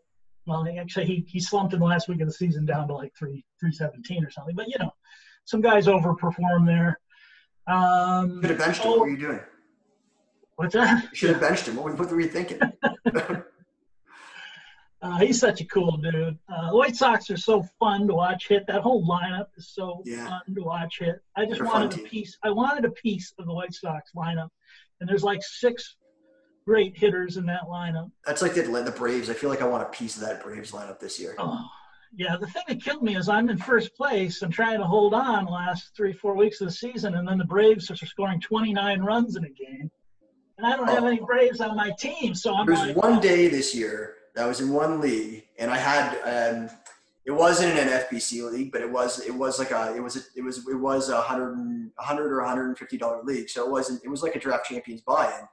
well, 0.47 0.67
actually, 0.79 1.05
he, 1.05 1.23
he 1.27 1.39
slumped 1.39 1.73
in 1.73 1.79
the 1.79 1.85
last 1.85 2.07
week 2.09 2.19
of 2.19 2.27
the 2.27 2.33
season 2.33 2.65
down 2.65 2.87
to 2.87 2.95
like 2.95 3.13
three 3.15 3.45
three 3.59 3.71
seventeen 3.71 4.25
or 4.25 4.31
something. 4.31 4.55
But 4.55 4.67
you 4.69 4.75
know, 4.79 4.91
some 5.45 5.61
guys 5.61 5.85
overperform 5.85 6.65
there. 6.65 6.99
Um, 7.67 8.41
Should 8.41 8.49
have 8.49 8.59
benched 8.59 8.81
him. 8.81 8.87
oh, 8.87 8.91
What 8.91 8.99
were 9.01 9.09
you 9.09 9.17
doing? 9.17 9.39
what's 10.55 10.73
that? 10.73 11.03
You 11.03 11.09
should 11.15 11.29
have 11.31 11.41
benched 11.41 11.67
him. 11.67 11.75
What, 11.75 11.97
what 11.97 12.09
were 12.11 12.19
you 12.19 12.27
thinking? 12.27 12.59
Uh, 15.03 15.17
he's 15.17 15.39
such 15.39 15.61
a 15.61 15.65
cool 15.65 15.97
dude. 15.97 16.37
Uh, 16.47 16.69
White 16.71 16.95
Sox 16.95 17.27
are 17.31 17.37
so 17.37 17.63
fun 17.79 18.07
to 18.07 18.13
watch 18.13 18.47
hit. 18.47 18.67
That 18.67 18.81
whole 18.81 19.03
lineup 19.07 19.47
is 19.57 19.67
so 19.73 20.03
Yeah. 20.05 20.27
fun 20.27 20.53
to 20.53 20.61
watch 20.61 20.99
hit. 20.99 21.15
I 21.35 21.45
just 21.45 21.57
They're 21.57 21.65
wanted 21.65 21.93
a 21.93 21.95
team. 21.95 22.05
piece. 22.05 22.37
I 22.43 22.51
wanted 22.51 22.85
a 22.85 22.91
piece 22.91 23.33
of 23.39 23.47
the 23.47 23.53
White 23.53 23.73
Sox 23.73 24.11
lineup, 24.15 24.49
and 25.01 25.09
there's 25.09 25.23
like 25.23 25.41
six 25.43 25.97
great 26.65 26.97
hitters 26.97 27.37
in 27.37 27.45
that 27.47 27.63
lineup. 27.67 28.09
That's 28.25 28.41
like 28.41 28.53
the, 28.53 28.61
the 28.61 28.93
Braves. 28.95 29.29
I 29.29 29.33
feel 29.33 29.49
like 29.49 29.61
I 29.61 29.67
want 29.67 29.83
a 29.83 29.87
piece 29.89 30.15
of 30.15 30.21
that 30.21 30.41
Braves 30.43 30.71
lineup 30.71 30.99
this 30.99 31.19
year. 31.19 31.35
Oh, 31.39 31.65
yeah. 32.15 32.37
The 32.39 32.45
thing 32.47 32.63
that 32.67 32.81
killed 32.83 33.01
me 33.01 33.15
is 33.17 33.27
I'm 33.27 33.49
in 33.49 33.57
first 33.57 33.95
place 33.95 34.43
and 34.43 34.53
trying 34.53 34.77
to 34.77 34.85
hold 34.85 35.13
on 35.15 35.45
the 35.45 35.51
last 35.51 35.91
three, 35.97 36.13
four 36.13 36.35
weeks 36.35 36.61
of 36.61 36.67
the 36.67 36.73
season, 36.73 37.15
and 37.15 37.27
then 37.27 37.39
the 37.39 37.45
Braves 37.45 37.89
are 37.89 37.95
scoring 37.95 38.39
29 38.39 39.01
runs 39.01 39.35
in 39.35 39.43
a 39.43 39.49
game, 39.49 39.89
and 40.59 40.67
I 40.67 40.75
don't 40.77 40.87
have 40.87 41.03
Oh. 41.03 41.07
any 41.07 41.19
Braves 41.19 41.61
on 41.61 41.75
my 41.75 41.89
team, 41.99 42.35
so 42.35 42.53
I'm 42.53 42.67
There 42.67 42.75
was 42.75 42.85
like, 42.87 42.95
one 42.95 43.19
day 43.19 43.47
this 43.47 43.73
year 43.73 44.15
that 44.35 44.45
I 44.45 44.47
was 44.47 44.61
in 44.61 44.69
one 44.71 45.01
league, 45.01 45.43
and 45.57 45.71
I 45.71 45.77
had 45.77 46.53
um, 46.53 46.69
it 47.25 47.31
wasn't 47.31 47.77
an 47.77 47.87
FBC 47.87 48.51
league, 48.51 48.71
but 48.71 48.81
it 48.81 48.91
was 48.91 49.19
it 49.19 49.33
was 49.33 49.59
like 49.59 49.71
a 49.71 49.95
it 49.95 50.01
was 50.01 50.15
a, 50.15 50.21
it 50.35 50.41
was 50.41 50.67
it 50.67 50.75
was 50.75 51.09
a 51.09 51.21
hundred 51.21 51.53
and 51.57 51.91
a 51.99 52.03
hundred 52.03 52.31
or 52.31 52.39
a 52.39 52.47
hundred 52.47 52.67
and 52.67 52.77
fifty 52.77 52.97
dollar 52.97 53.21
league. 53.23 53.49
So 53.49 53.65
it 53.65 53.71
wasn't 53.71 54.01
it 54.03 54.09
was 54.09 54.23
like 54.23 54.35
a 54.35 54.39
draft 54.39 54.65
champions 54.65 55.01
buy-in, 55.01 55.47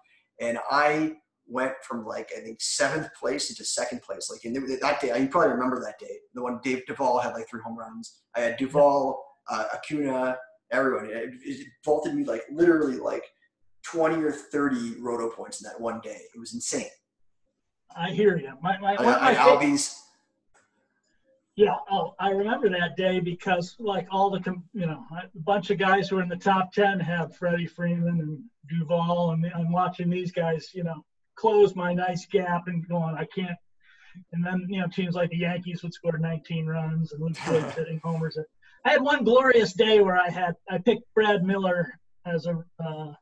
and 0.46 0.58
I 0.70 1.16
went 1.46 1.72
from 1.86 2.06
like 2.06 2.30
I 2.36 2.40
think 2.40 2.60
seventh 2.60 3.08
place 3.18 3.50
into 3.50 3.64
second 3.64 4.00
place. 4.02 4.30
Like 4.30 4.44
in 4.46 4.54
that 4.80 5.00
day, 5.00 5.20
you 5.20 5.28
probably 5.28 5.52
remember 5.52 5.80
that 5.80 5.98
day, 5.98 6.16
the 6.34 6.42
one 6.42 6.58
Dave 6.62 6.86
Duvall 6.86 7.18
had 7.18 7.34
like 7.34 7.48
three 7.50 7.60
home 7.62 7.78
runs. 7.78 8.20
I 8.34 8.40
had 8.40 8.56
Duvall, 8.56 9.22
uh, 9.50 9.64
Acuna, 9.74 10.38
everyone. 10.72 11.10
It, 11.10 11.34
it 11.44 11.66
vaulted 11.84 12.14
me 12.14 12.24
like 12.24 12.44
literally 12.50 12.96
like 12.96 13.24
twenty 13.82 14.22
or 14.22 14.32
thirty 14.32 14.94
roto 15.00 15.28
points 15.28 15.62
in 15.62 15.68
that 15.68 15.78
one 15.78 16.00
day. 16.00 16.20
It 16.34 16.38
was 16.38 16.54
insane. 16.54 16.86
I 17.94 18.10
hear 18.10 18.38
you. 18.38 18.52
My, 18.62 18.78
my, 18.78 18.96
I, 18.96 19.02
my 19.02 19.30
I, 19.30 19.34
Albies. 19.34 19.94
Yeah, 21.58 21.74
oh, 21.90 22.14
I 22.20 22.30
remember 22.30 22.68
that 22.68 22.96
day 22.96 23.18
because 23.18 23.74
like 23.80 24.06
all 24.12 24.30
the, 24.30 24.40
you 24.74 24.86
know, 24.86 25.04
a 25.10 25.26
bunch 25.40 25.70
of 25.70 25.78
guys 25.78 26.08
who 26.08 26.18
are 26.18 26.22
in 26.22 26.28
the 26.28 26.36
top 26.36 26.72
10 26.72 27.00
have 27.00 27.34
Freddie 27.34 27.66
Freeman 27.66 28.20
and 28.20 28.44
Duvall, 28.68 29.32
and 29.32 29.44
I'm 29.52 29.72
watching 29.72 30.08
these 30.08 30.30
guys, 30.30 30.70
you 30.72 30.84
know, 30.84 31.04
close 31.34 31.74
my 31.74 31.92
nice 31.92 32.26
gap 32.26 32.68
and 32.68 32.86
going, 32.86 33.16
I 33.16 33.26
can't. 33.34 33.58
And 34.32 34.46
then, 34.46 34.66
you 34.68 34.80
know, 34.80 34.86
teams 34.86 35.16
like 35.16 35.30
the 35.30 35.38
Yankees 35.38 35.82
would 35.82 35.92
score 35.92 36.16
19 36.16 36.64
runs 36.64 37.10
and 37.10 37.20
Luke 37.20 37.36
Voit 37.38 37.72
hitting 37.74 38.00
homers. 38.04 38.38
I 38.84 38.90
had 38.90 39.02
one 39.02 39.24
glorious 39.24 39.72
day 39.72 40.00
where 40.00 40.16
I 40.16 40.30
had, 40.30 40.54
I 40.70 40.78
picked 40.78 41.12
Brad 41.12 41.42
Miller 41.42 41.92
as 42.24 42.46
a, 42.46 42.62
uh, 42.78 43.14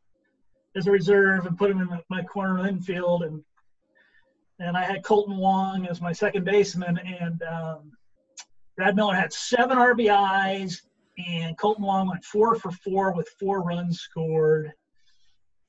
as 0.77 0.87
a 0.87 0.91
reserve 0.91 1.47
and 1.47 1.57
put 1.57 1.71
him 1.71 1.81
in 1.81 1.89
the, 1.89 2.03
my 2.11 2.23
corner 2.23 2.69
infield 2.69 3.23
and, 3.23 3.43
and 4.59 4.77
I 4.77 4.85
had 4.85 5.03
Kolten 5.03 5.39
Wong 5.39 5.87
as 5.87 6.03
my 6.03 6.13
second 6.13 6.45
baseman 6.45 6.99
and, 6.99 7.43
um, 7.43 7.93
Brad 8.77 8.95
Miller 8.95 9.15
had 9.15 9.33
seven 9.33 9.79
RBIs, 9.79 10.83
and 11.27 11.57
Kolten 11.57 11.81
Wong 11.81 12.09
went 12.09 12.25
four 12.25 12.55
for 12.57 12.71
four 12.71 13.13
with 13.13 13.29
four 13.41 13.63
runs 13.63 14.01
scored. 14.01 14.73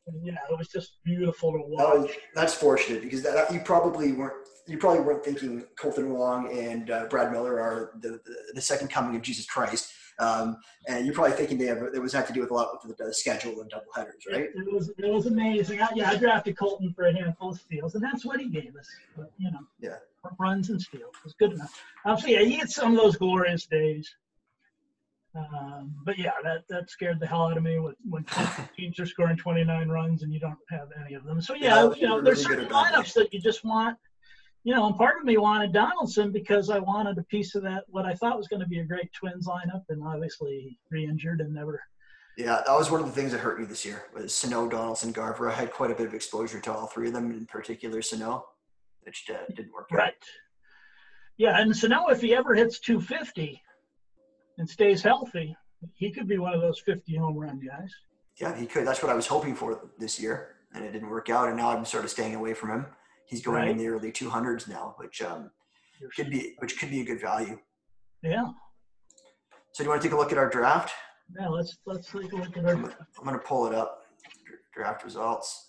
And, 0.07 0.25
yeah, 0.25 0.37
it 0.49 0.57
was 0.57 0.67
just 0.67 0.97
beautiful 1.03 1.51
to 1.51 1.59
watch. 1.59 1.99
was, 1.99 2.11
that's 2.33 2.53
fortunate 2.53 3.01
because 3.01 3.23
that, 3.23 3.51
you 3.51 3.59
probably 3.59 4.13
weren't 4.13 4.47
you 4.67 4.77
probably 4.77 5.01
weren't 5.01 5.23
thinking 5.23 5.63
Kolten 5.79 6.09
Wong 6.09 6.51
and 6.57 6.91
uh, 6.91 7.05
Brad 7.05 7.31
Miller 7.31 7.59
are 7.59 7.91
the, 8.01 8.09
the, 8.09 8.35
the 8.55 8.61
second 8.61 8.89
coming 8.89 9.15
of 9.15 9.21
Jesus 9.21 9.45
Christ, 9.45 9.93
um, 10.19 10.57
and 10.89 11.05
you're 11.05 11.15
probably 11.15 11.35
thinking 11.35 11.57
they 11.57 11.67
have 11.67 11.77
it 11.77 12.01
was 12.01 12.13
had 12.13 12.27
to 12.27 12.33
do 12.33 12.41
with 12.41 12.51
a 12.51 12.53
lot 12.53 12.85
with 12.85 12.97
the, 12.97 13.05
the 13.05 13.13
schedule 13.13 13.61
and 13.61 13.69
double 13.69 13.85
headers, 13.95 14.25
right? 14.29 14.41
It, 14.41 14.51
it 14.55 14.73
was 14.73 14.89
it 14.97 15.11
was 15.11 15.25
amazing. 15.25 15.81
I, 15.81 15.87
yeah, 15.95 16.09
I 16.09 16.17
drafted 16.17 16.57
Kolten 16.57 16.93
for 16.95 17.07
a 17.07 17.13
handful 17.13 17.51
of 17.51 17.59
steals, 17.59 17.95
and 17.95 18.03
that's 18.03 18.25
what 18.25 18.39
he 18.39 18.49
gave 18.49 18.75
us. 18.75 18.89
But, 19.15 19.31
you 19.37 19.51
know, 19.51 19.59
Yeah. 19.79 19.97
Runs 20.39 20.69
and 20.69 20.81
steals 20.81 21.15
was 21.23 21.33
good 21.39 21.53
enough. 21.53 21.81
Um, 22.05 22.17
so 22.17 22.27
yeah, 22.27 22.41
you 22.41 22.57
had 22.57 22.69
some 22.69 22.91
of 22.91 22.97
those 22.97 23.15
glorious 23.15 23.65
days. 23.65 24.09
Um, 25.35 25.93
but 26.03 26.17
yeah, 26.17 26.31
that 26.43 26.63
that 26.69 26.89
scared 26.89 27.19
the 27.19 27.27
hell 27.27 27.47
out 27.47 27.57
of 27.57 27.63
me 27.63 27.77
when 27.77 28.25
teams 28.77 28.99
are 28.99 29.05
scoring 29.05 29.37
29 29.37 29.89
runs 29.89 30.23
and 30.23 30.33
you 30.33 30.39
don't 30.39 30.57
have 30.69 30.89
any 31.03 31.15
of 31.15 31.25
them. 31.25 31.41
So 31.41 31.53
yeah, 31.53 31.83
Yeah, 31.83 31.93
you 31.95 32.07
know, 32.07 32.21
there's 32.21 32.43
certain 32.43 32.67
lineups 32.69 33.13
that 33.13 33.33
you 33.33 33.39
just 33.39 33.63
want. 33.63 33.97
You 34.63 34.73
know, 34.73 34.87
and 34.87 34.97
part 34.97 35.17
of 35.17 35.23
me 35.23 35.37
wanted 35.37 35.71
Donaldson 35.71 36.31
because 36.31 36.69
I 36.69 36.79
wanted 36.79 37.17
a 37.17 37.23
piece 37.23 37.55
of 37.55 37.63
that 37.63 37.83
what 37.87 38.05
I 38.05 38.13
thought 38.13 38.37
was 38.37 38.47
going 38.47 38.59
to 38.61 38.67
be 38.67 38.79
a 38.79 38.83
great 38.83 39.11
Twins 39.13 39.47
lineup, 39.47 39.83
and 39.89 40.03
obviously 40.03 40.77
re-injured 40.89 41.39
and 41.39 41.53
never 41.53 41.81
Yeah, 42.35 42.61
that 42.65 42.73
was 42.73 42.91
one 42.91 42.99
of 42.99 43.05
the 43.05 43.13
things 43.13 43.31
that 43.31 43.39
hurt 43.39 43.59
me 43.59 43.65
this 43.65 43.85
year 43.85 44.05
was 44.13 44.33
Sano, 44.33 44.67
Donaldson, 44.67 45.11
Garver. 45.11 45.49
I 45.49 45.53
had 45.53 45.71
quite 45.71 45.91
a 45.91 45.95
bit 45.95 46.07
of 46.07 46.13
exposure 46.13 46.59
to 46.59 46.73
all 46.73 46.87
three 46.87 47.07
of 47.07 47.13
them, 47.13 47.31
in 47.31 47.45
particular 47.45 48.01
Sano, 48.01 48.45
which 49.07 49.25
uh, 49.31 49.45
didn't 49.55 49.73
work 49.73 49.87
out. 49.93 49.97
Right. 49.97 50.13
Yeah, 51.37 51.59
and 51.59 51.75
so 51.75 51.87
now 51.87 52.07
if 52.07 52.21
he 52.21 52.35
ever 52.35 52.53
hits 52.53 52.79
250 52.79 53.61
and 54.57 54.69
stays 54.69 55.01
healthy, 55.01 55.55
he 55.95 56.11
could 56.11 56.27
be 56.27 56.37
one 56.37 56.53
of 56.53 56.61
those 56.61 56.79
50 56.81 57.15
home 57.15 57.37
run 57.37 57.59
guys. 57.59 57.91
Yeah, 58.39 58.55
he 58.55 58.65
could. 58.65 58.85
That's 58.85 59.01
what 59.01 59.11
I 59.11 59.15
was 59.15 59.27
hoping 59.27 59.55
for 59.55 59.89
this 59.97 60.19
year, 60.19 60.55
and 60.73 60.83
it 60.83 60.91
didn't 60.91 61.09
work 61.09 61.29
out. 61.29 61.47
And 61.47 61.57
now 61.57 61.69
I'm 61.69 61.85
sort 61.85 62.03
of 62.03 62.09
staying 62.09 62.35
away 62.35 62.53
from 62.53 62.71
him. 62.71 62.85
He's 63.27 63.41
going 63.41 63.69
in 63.69 63.77
the 63.77 63.87
early 63.87 64.11
200s 64.11 64.67
now, 64.67 64.95
which 64.97 65.21
um, 65.21 65.51
could 66.15 66.29
be 66.29 66.55
which 66.59 66.79
could 66.79 66.89
be 66.89 67.01
a 67.01 67.05
good 67.05 67.19
value. 67.19 67.59
Yeah. 68.23 68.45
So 69.73 69.83
do 69.83 69.83
you 69.83 69.89
want 69.89 70.01
to 70.01 70.07
take 70.07 70.13
a 70.13 70.17
look 70.17 70.31
at 70.31 70.37
our 70.37 70.49
draft? 70.49 70.91
Yeah, 71.39 71.47
let's 71.47 71.77
let's 71.85 72.11
take 72.11 72.31
a 72.31 72.35
look 72.35 72.57
at 72.57 72.65
I'm 72.65 72.85
our. 72.85 73.07
I'm 73.19 73.25
gonna 73.25 73.39
pull 73.39 73.67
it 73.67 73.73
up. 73.73 74.03
Draft 74.73 75.03
results. 75.03 75.66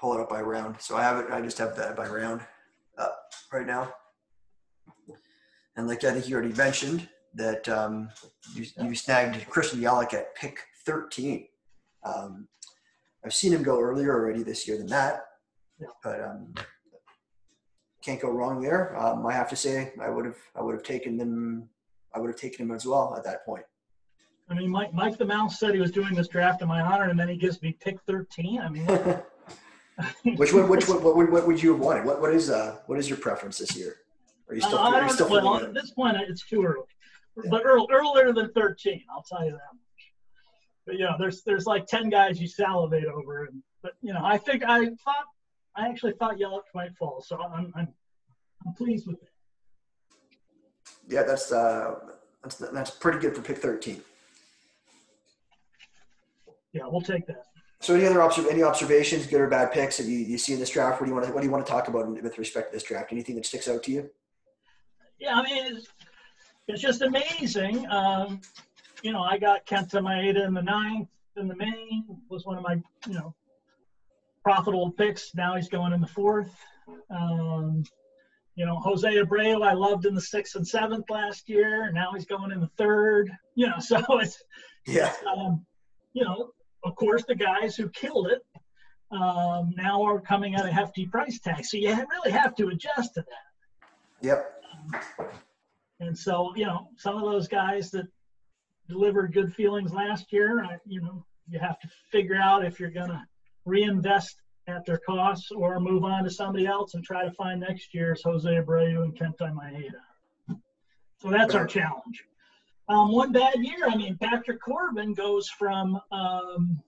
Pull 0.00 0.14
it 0.14 0.20
up 0.20 0.30
by 0.30 0.40
round. 0.40 0.76
So 0.80 0.96
I 0.96 1.02
have 1.02 1.18
it. 1.18 1.30
I 1.30 1.40
just 1.42 1.58
have 1.58 1.76
that 1.76 1.94
by 1.94 2.08
round 2.08 2.40
up 2.98 3.18
right 3.52 3.66
now. 3.66 3.92
And 5.76 5.86
like 5.86 6.02
I 6.04 6.12
think 6.12 6.28
you 6.28 6.34
already 6.34 6.54
mentioned 6.54 7.08
that 7.34 7.68
um, 7.68 8.08
you, 8.54 8.66
you 8.82 8.94
snagged 8.94 9.48
Christian 9.48 9.80
Yelich 9.80 10.14
at 10.14 10.34
pick 10.34 10.60
13. 10.84 11.46
Um, 12.04 12.48
I've 13.24 13.34
seen 13.34 13.52
him 13.52 13.62
go 13.62 13.78
earlier 13.78 14.12
already 14.12 14.42
this 14.42 14.66
year 14.66 14.78
than 14.78 14.86
that, 14.88 15.20
but 16.02 16.20
um, 16.22 16.54
can't 18.02 18.20
go 18.20 18.30
wrong 18.30 18.60
there. 18.60 18.98
Um, 18.98 19.26
I 19.26 19.32
have 19.32 19.50
to 19.50 19.56
say 19.56 19.92
I 20.00 20.08
would 20.08 20.24
have 20.24 20.38
I 20.56 20.62
would 20.62 20.74
have 20.74 20.82
taken 20.82 21.16
them 21.16 21.68
I 22.14 22.18
would 22.18 22.28
have 22.28 22.40
taken 22.40 22.66
him 22.66 22.74
as 22.74 22.86
well 22.86 23.14
at 23.16 23.24
that 23.24 23.44
point. 23.44 23.64
I 24.48 24.54
mean, 24.54 24.70
Mike 24.70 24.92
Mike 24.92 25.18
the 25.18 25.24
Mouse 25.24 25.60
said 25.60 25.74
he 25.74 25.80
was 25.80 25.92
doing 25.92 26.14
this 26.14 26.28
draft 26.28 26.62
in 26.62 26.68
my 26.68 26.80
honor, 26.80 27.10
and 27.10 27.18
then 27.18 27.28
he 27.28 27.36
gives 27.36 27.60
me 27.62 27.76
pick 27.80 28.00
13. 28.06 28.60
I 28.60 28.68
mean, 28.68 28.86
which 30.36 30.52
one? 30.52 30.68
Which 30.68 30.88
one? 30.88 31.02
What, 31.02 31.16
would- 31.16 31.30
what 31.30 31.46
would 31.46 31.62
you 31.62 31.72
have 31.72 31.80
wanted? 31.80 32.04
What 32.04 32.20
what 32.20 32.32
is 32.32 32.50
uh 32.50 32.78
what 32.86 32.98
is 32.98 33.08
your 33.08 33.18
preference 33.18 33.58
this 33.58 33.76
year? 33.76 33.96
Are 34.48 34.54
you 34.54 34.60
still, 34.60 34.78
Uh, 34.78 34.90
are 34.92 35.02
you 35.04 35.10
still. 35.10 35.28
Well, 35.30 35.56
at 35.56 35.74
this 35.74 35.90
point, 35.92 36.16
it's 36.28 36.44
too 36.46 36.64
early, 36.64 36.86
but 37.50 37.64
earl, 37.64 37.86
earlier 37.92 38.32
than 38.32 38.50
13, 38.52 39.04
I'll 39.14 39.22
tell 39.22 39.44
you 39.44 39.52
that 39.52 39.58
much. 39.72 40.12
But 40.86 40.98
yeah, 40.98 41.14
there's 41.18 41.42
there's 41.42 41.66
like 41.66 41.86
10 41.86 42.08
guys 42.10 42.40
you 42.40 42.48
salivate 42.48 43.04
over, 43.04 43.44
and 43.44 43.62
but 43.82 43.92
you 44.02 44.12
know, 44.12 44.20
I 44.24 44.38
think 44.38 44.64
I 44.64 44.86
thought 44.86 45.26
I 45.76 45.86
actually 45.88 46.14
thought 46.18 46.36
Yelich 46.36 46.62
might 46.74 46.96
fall, 46.96 47.22
so 47.24 47.40
I'm 47.40 47.72
I'm, 47.76 47.88
I'm 48.66 48.74
pleased 48.74 49.06
with 49.06 49.22
it. 49.22 49.28
Yeah, 51.08 51.22
that's 51.22 51.52
uh 51.52 51.94
that's 52.42 52.56
that's 52.56 52.90
pretty 52.90 53.18
good 53.20 53.36
for 53.36 53.42
pick 53.42 53.58
thirteen. 53.58 54.02
Yeah, 56.72 56.82
we'll 56.86 57.00
take 57.00 57.26
that. 57.26 57.46
So 57.80 57.94
any 57.94 58.06
other 58.06 58.20
observ- 58.20 58.48
any 58.50 58.62
observations, 58.62 59.26
good 59.26 59.40
or 59.40 59.48
bad 59.48 59.72
picks 59.72 59.96
that 59.96 60.04
you, 60.04 60.18
you 60.18 60.36
see 60.36 60.52
in 60.52 60.60
this 60.60 60.70
draft? 60.70 61.00
What 61.00 61.06
do 61.06 61.10
you 61.10 61.14
want 61.14 61.26
to 61.26 61.32
what 61.32 61.40
do 61.40 61.46
you 61.46 61.52
want 61.52 61.64
to 61.64 61.72
talk 61.72 61.88
about 61.88 62.08
with 62.22 62.38
respect 62.38 62.70
to 62.70 62.76
this 62.76 62.82
draft? 62.82 63.10
Anything 63.10 63.36
that 63.36 63.46
sticks 63.46 63.68
out 63.68 63.82
to 63.84 63.90
you? 63.90 64.10
Yeah, 65.18 65.34
I 65.34 65.42
mean, 65.42 65.76
it's, 65.76 65.88
it's 66.68 66.82
just 66.82 67.02
amazing. 67.02 67.86
Um, 67.90 68.40
you 69.02 69.12
know, 69.12 69.22
I 69.22 69.38
got 69.38 69.66
Kenta 69.66 70.00
Maeda 70.00 70.46
in 70.46 70.54
the 70.54 70.62
ninth 70.62 71.08
in 71.36 71.48
the 71.48 71.56
main, 71.56 72.04
was 72.28 72.44
one 72.44 72.56
of 72.56 72.62
my, 72.62 72.74
you 73.06 73.14
know, 73.14 73.34
profitable 74.42 74.90
picks. 74.90 75.34
Now 75.34 75.56
he's 75.56 75.68
going 75.68 75.92
in 75.92 76.00
the 76.00 76.06
fourth. 76.06 76.54
Um, 77.10 77.84
you 78.56 78.66
know, 78.66 78.78
Jose 78.80 79.08
Abreu, 79.08 79.66
I 79.66 79.72
loved 79.72 80.06
in 80.06 80.14
the 80.14 80.20
sixth 80.20 80.56
and 80.56 80.66
seventh 80.66 81.08
last 81.08 81.48
year. 81.48 81.84
And 81.84 81.94
now 81.94 82.12
he's 82.14 82.26
going 82.26 82.50
in 82.50 82.60
the 82.60 82.70
third. 82.76 83.30
You 83.54 83.68
know, 83.68 83.78
so 83.80 84.02
it's, 84.18 84.42
Yeah, 84.86 85.12
um, 85.34 85.64
you 86.12 86.24
know, 86.24 86.50
of 86.84 86.94
course, 86.96 87.24
the 87.26 87.34
guys 87.34 87.76
who 87.76 87.88
killed 87.90 88.28
it 88.28 88.42
um, 89.10 89.72
now 89.76 90.02
are 90.02 90.20
coming 90.20 90.54
at 90.54 90.64
a 90.64 90.72
hefty 90.72 91.06
price 91.06 91.38
tag. 91.40 91.64
So 91.64 91.76
you 91.76 91.94
really 91.94 92.30
have 92.30 92.54
to 92.56 92.68
adjust 92.68 93.14
to 93.14 93.22
that. 93.22 93.86
yep. 94.20 94.62
And 96.00 96.16
so, 96.16 96.54
you 96.56 96.64
know, 96.64 96.88
some 96.96 97.16
of 97.16 97.22
those 97.22 97.48
guys 97.48 97.90
that 97.90 98.06
delivered 98.88 99.32
good 99.32 99.54
feelings 99.54 99.92
last 99.92 100.32
year, 100.32 100.64
I, 100.64 100.78
you 100.86 101.02
know, 101.02 101.24
you 101.48 101.58
have 101.58 101.78
to 101.80 101.88
figure 102.10 102.36
out 102.36 102.64
if 102.64 102.80
you're 102.80 102.90
going 102.90 103.10
to 103.10 103.22
reinvest 103.66 104.40
at 104.66 104.86
their 104.86 104.98
costs 104.98 105.50
or 105.50 105.80
move 105.80 106.04
on 106.04 106.24
to 106.24 106.30
somebody 106.30 106.66
else 106.66 106.94
and 106.94 107.04
try 107.04 107.24
to 107.24 107.32
find 107.32 107.60
next 107.60 107.92
year's 107.92 108.22
Jose 108.24 108.48
Abreu 108.48 109.02
and 109.02 109.16
Kenta 109.16 109.52
Maeda. 109.52 110.56
So 111.20 111.30
that's 111.30 111.54
our 111.54 111.66
challenge. 111.66 112.24
Um, 112.90 113.12
one 113.12 113.30
bad 113.30 113.54
year, 113.60 113.86
I 113.88 113.94
mean, 113.94 114.18
Patrick 114.20 114.60
Corbin 114.60 115.14
goes 115.14 115.48
from, 115.48 116.00
um, 116.10 116.82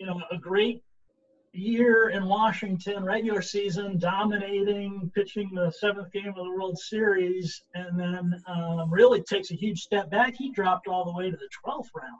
you 0.00 0.06
know, 0.06 0.22
a 0.30 0.38
great 0.38 0.82
year 1.52 2.10
in 2.10 2.24
Washington, 2.24 3.04
regular 3.04 3.42
season, 3.42 3.98
dominating, 3.98 5.10
pitching 5.14 5.50
the 5.54 5.70
seventh 5.70 6.10
game 6.12 6.28
of 6.28 6.36
the 6.36 6.50
World 6.50 6.78
Series, 6.78 7.62
and 7.74 7.98
then 8.00 8.42
um, 8.46 8.90
really 8.90 9.22
takes 9.22 9.50
a 9.50 9.54
huge 9.54 9.80
step 9.80 10.10
back. 10.10 10.34
He 10.34 10.50
dropped 10.50 10.88
all 10.88 11.04
the 11.04 11.12
way 11.12 11.30
to 11.30 11.36
the 11.36 11.48
12th 11.64 11.88
round. 11.94 12.18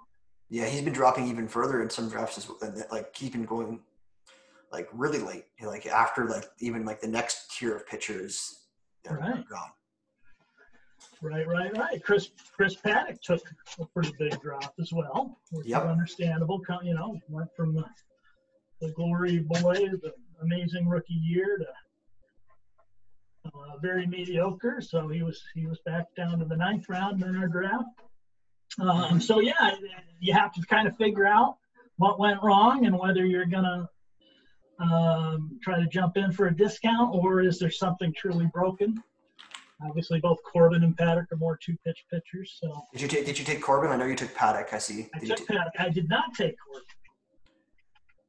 Yeah, 0.51 0.67
he's 0.67 0.83
been 0.83 0.93
dropping 0.93 1.29
even 1.29 1.49
further 1.49 1.83
in 1.83 1.89
some 1.89 2.11
drafts, 2.11 2.51
like 2.91 3.13
keeping 3.15 3.45
going 3.45 3.81
like 4.71 4.89
really 4.93 5.19
late, 5.19 5.47
like 5.63 5.87
after 5.87 6.27
like 6.27 6.45
even 6.61 6.85
like 6.85 7.01
the 7.01 7.09
next 7.09 7.57
tier 7.57 7.75
of 7.75 7.87
pitchers 7.87 8.67
right. 9.09 9.49
gone. 9.49 9.71
Right, 11.27 11.49
right, 11.49 11.77
right. 11.77 12.05
Chris 12.05 12.31
Chris 12.55 12.77
Paddack 12.77 13.21
took 13.21 13.43
a 13.81 13.87
pretty 13.87 14.13
big 14.17 14.41
drop 14.41 14.73
as 14.81 14.93
well, 14.93 15.41
which 15.51 15.67
yep. 15.67 15.83
is 15.83 15.89
understandable. 15.89 16.63
You 16.85 16.95
know, 16.95 17.19
went 17.29 17.49
from 17.57 17.75
the, 17.75 17.85
the 18.81 18.93
glory 18.93 19.41
boy, 19.41 19.75
the 19.75 20.13
amazing 20.41 20.89
rookie 20.89 21.15
year, 21.15 21.59
to 21.59 21.67
uh, 23.49 23.79
very 23.83 24.07
mediocre. 24.07 24.81
So 24.81 25.09
he 25.09 25.25
was 25.25 25.43
he 25.53 25.67
was 25.67 25.81
back 25.81 26.15
down 26.17 26.39
to 26.39 26.45
the 26.45 26.57
ninth 26.57 26.89
round 26.89 27.25
in 27.25 27.35
our 27.35 27.49
draft. 27.49 27.89
Um, 28.81 29.21
so 29.21 29.41
yeah, 29.41 29.73
you 30.21 30.33
have 30.33 30.53
to 30.53 30.63
kind 30.63 30.87
of 30.87 30.97
figure 30.97 31.27
out 31.27 31.57
what 31.97 32.21
went 32.21 32.41
wrong 32.41 32.87
and 32.87 32.97
whether 32.97 33.27
you're 33.27 33.47
gonna 33.47 33.89
um, 34.79 35.59
try 35.61 35.81
to 35.81 35.89
jump 35.89 36.17
in 36.17 36.31
for 36.31 36.47
a 36.47 36.55
discount 36.55 37.17
or 37.17 37.41
is 37.41 37.59
there 37.59 37.71
something 37.71 38.15
truly 38.17 38.47
broken? 38.55 39.03
Obviously, 39.85 40.21
both 40.21 40.39
Corbin 40.43 40.85
and 40.85 40.97
Paddack 40.97 41.31
are 41.33 41.37
more 41.37 41.59
two 41.63 41.77
pitch 41.85 42.05
pitchers. 42.11 42.59
So 42.61 42.83
did 42.93 43.03
you 43.03 43.09
take 43.09 43.27
did 43.27 43.39
you 43.39 43.45
take 43.45 43.61
Corbin? 43.61 43.91
I 43.91 43.97
know 43.97 44.07
you 44.07 44.17
took 44.17 44.35
Paddack. 44.35 44.73
I 44.73 44.79
see. 44.79 45.09
Did 45.21 45.33
I 45.33 45.35
took 45.35 45.49
Paddack. 45.49 45.71
I 45.79 45.89
did 45.91 46.09
not 46.09 46.35
take 46.35 46.57
Corbin. 46.59 46.83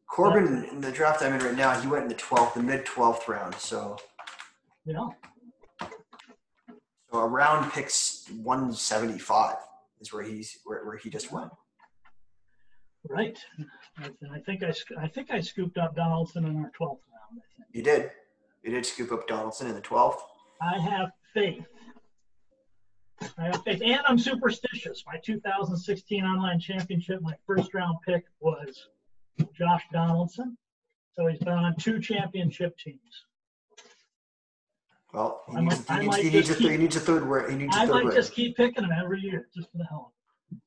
Corbin 0.09 0.65
in 0.71 0.81
the 0.81 0.91
draft 0.91 1.21
I'm 1.21 1.33
in 1.33 1.39
right 1.39 1.55
now, 1.55 1.79
he 1.79 1.87
went 1.87 2.03
in 2.03 2.09
the 2.09 2.15
12th, 2.15 2.53
the 2.53 2.61
mid 2.61 2.85
12th 2.85 3.27
round. 3.27 3.55
So 3.55 3.97
yeah. 4.85 5.07
So 7.11 7.19
around 7.19 7.71
picks 7.71 8.25
175 8.31 9.55
is 10.01 10.11
where 10.11 10.23
he's 10.23 10.59
where, 10.65 10.85
where 10.85 10.97
he 10.97 11.09
just 11.09 11.31
went. 11.31 11.51
Right. 13.09 13.37
and 13.97 14.31
I 14.33 14.39
think 14.39 14.63
I, 14.63 14.73
I 14.99 15.07
think 15.07 15.31
I 15.31 15.39
scooped 15.39 15.77
up 15.77 15.95
Donaldson 15.95 16.45
in 16.45 16.57
our 16.57 16.71
12th 16.77 16.99
round. 17.13 17.41
You 17.71 17.83
did. 17.83 18.11
You 18.63 18.71
did 18.71 18.85
scoop 18.85 19.13
up 19.13 19.27
Donaldson 19.27 19.67
in 19.67 19.75
the 19.75 19.81
12th. 19.81 20.17
I 20.61 20.79
have 20.79 21.11
faith. 21.33 21.65
I 23.37 23.45
have 23.45 23.63
faith, 23.63 23.81
and 23.83 23.99
I'm 24.07 24.17
superstitious. 24.17 25.03
My 25.07 25.17
2016 25.17 26.23
online 26.23 26.59
championship, 26.59 27.21
my 27.21 27.33
first 27.45 27.73
round 27.73 27.97
pick 28.05 28.25
was 28.39 28.87
Josh 29.53 29.83
Donaldson. 29.91 30.57
So 31.13 31.25
he's 31.25 31.39
been 31.39 31.49
on 31.49 31.75
two 31.77 31.99
championship 31.99 32.77
teams. 32.77 33.25
Well, 35.13 35.41
he 35.49 35.61
needs, 35.61 35.89
might, 35.89 36.01
he 36.01 36.07
needs, 36.07 36.17
he 36.17 36.29
needs, 36.29 36.49
a, 36.51 36.55
keep, 36.55 36.71
he 36.71 36.77
needs 36.77 36.95
a 36.95 36.99
third 36.99 37.27
word. 37.27 37.49
He 37.49 37.57
needs 37.57 37.75
a 37.75 37.79
I 37.79 37.87
third 37.87 38.05
might 38.05 38.13
just 38.13 38.33
keep 38.33 38.55
picking 38.55 38.83
him 38.83 38.91
every 38.91 39.21
year, 39.21 39.47
just 39.55 39.71
for 39.71 39.77
the 39.77 39.85
hell 39.85 40.11
of 40.51 40.57
it. 40.57 40.61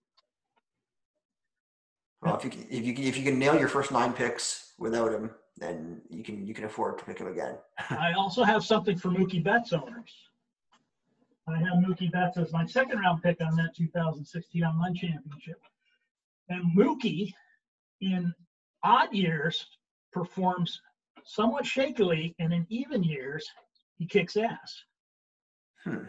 well, 2.22 2.36
if 2.36 2.44
you 2.44 2.50
can, 2.50 2.66
if 2.68 2.84
you 2.84 2.94
if 3.08 3.16
you 3.16 3.22
can 3.22 3.38
nail 3.38 3.56
your 3.56 3.68
first 3.68 3.92
nine 3.92 4.12
picks 4.12 4.72
without 4.78 5.12
him, 5.12 5.30
then 5.58 6.00
you 6.08 6.24
can 6.24 6.44
you 6.46 6.54
can 6.54 6.64
afford 6.64 6.98
to 6.98 7.04
pick 7.04 7.18
him 7.18 7.28
again. 7.28 7.58
I 7.90 8.14
also 8.14 8.42
have 8.42 8.64
something 8.64 8.96
for 8.98 9.10
Mookie 9.10 9.44
Betts 9.44 9.72
owners. 9.72 10.10
I 11.50 11.58
have 11.58 11.84
Mookie 11.84 12.12
Betts 12.12 12.36
as 12.36 12.52
my 12.52 12.66
second 12.66 12.98
round 12.98 13.22
pick 13.22 13.40
on 13.40 13.56
that 13.56 13.74
2016 13.76 14.62
online 14.64 14.94
championship. 14.94 15.60
And 16.48 16.76
Mookie, 16.76 17.32
in 18.00 18.32
odd 18.82 19.12
years, 19.12 19.66
performs 20.12 20.80
somewhat 21.24 21.64
shakily, 21.64 22.34
and 22.38 22.52
in 22.52 22.66
even 22.68 23.02
years, 23.02 23.46
he 23.98 24.06
kicks 24.06 24.36
ass. 24.36 24.82
Hmm. 25.84 26.04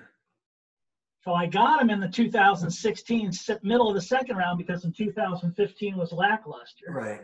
So 1.23 1.33
I 1.33 1.45
got 1.45 1.81
him 1.81 1.91
in 1.91 1.99
the 1.99 2.07
2016 2.07 3.31
middle 3.61 3.89
of 3.89 3.95
the 3.95 4.01
second 4.01 4.37
round 4.37 4.57
because 4.57 4.85
in 4.85 4.91
2015 4.91 5.97
was 5.97 6.11
lackluster. 6.11 6.87
Right. 6.89 7.21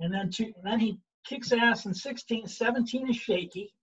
And 0.00 0.12
then 0.12 0.30
two, 0.30 0.52
then 0.62 0.80
he 0.80 0.98
kicks 1.26 1.52
ass 1.52 1.84
in 1.84 1.94
16, 1.94 2.46
17 2.46 3.10
is 3.10 3.16
shaky, 3.16 3.74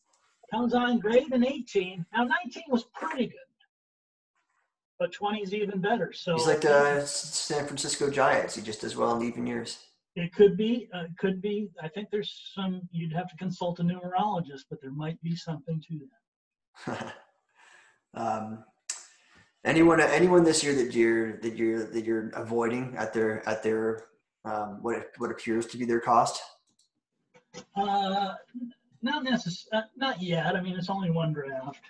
comes 0.51 0.73
on 0.73 0.99
great 0.99 1.31
in 1.31 1.45
18. 1.45 2.05
Now 2.11 2.23
19 2.23 2.63
was 2.69 2.85
pretty 2.93 3.27
good, 3.27 3.37
but 5.01 5.11
20 5.11 5.41
is 5.41 5.51
even 5.51 5.81
better. 5.81 6.13
So 6.13 6.35
he's 6.35 6.45
like 6.45 6.61
the 6.61 7.03
San 7.07 7.65
Francisco 7.65 8.11
Giants. 8.11 8.53
He 8.53 8.61
just 8.61 8.81
does 8.81 8.95
well 8.95 9.19
in 9.19 9.27
even 9.27 9.47
years. 9.47 9.79
It 10.15 10.31
could 10.31 10.55
be, 10.55 10.89
uh, 10.93 11.05
could 11.17 11.41
be. 11.41 11.71
I 11.81 11.87
think 11.87 12.09
there's 12.11 12.51
some. 12.53 12.87
You'd 12.91 13.11
have 13.13 13.27
to 13.29 13.35
consult 13.37 13.79
a 13.79 13.83
numerologist, 13.83 14.65
but 14.69 14.79
there 14.79 14.91
might 14.91 15.19
be 15.23 15.35
something 15.35 15.83
to 15.87 15.99
that. 16.85 17.13
um, 18.13 18.63
anyone 19.65 19.99
anyone 19.99 20.43
this 20.43 20.63
year 20.63 20.75
that 20.75 20.93
you're 20.93 21.37
that 21.37 21.55
you're 21.55 21.83
that 21.85 22.05
you're 22.05 22.29
avoiding 22.35 22.93
at 22.95 23.11
their 23.11 23.47
at 23.49 23.63
their 23.63 24.05
um, 24.45 24.77
what 24.83 25.09
what 25.17 25.31
appears 25.31 25.65
to 25.67 25.79
be 25.79 25.85
their 25.85 26.01
cost? 26.01 26.43
Uh, 27.75 28.35
not 29.01 29.23
necessarily, 29.23 29.83
uh, 29.83 29.87
not 29.95 30.21
yet. 30.21 30.55
I 30.55 30.61
mean, 30.61 30.77
it's 30.77 30.91
only 30.91 31.09
one 31.09 31.33
draft. 31.33 31.81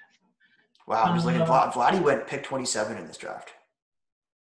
Wow, 0.88 1.03
I'm 1.03 1.15
just 1.15 1.25
looking. 1.25 1.41
Uh, 1.41 1.71
Vladdy 1.71 2.01
went 2.01 2.27
pick 2.27 2.43
27 2.43 2.97
in 2.97 3.07
this 3.07 3.17
draft. 3.17 3.51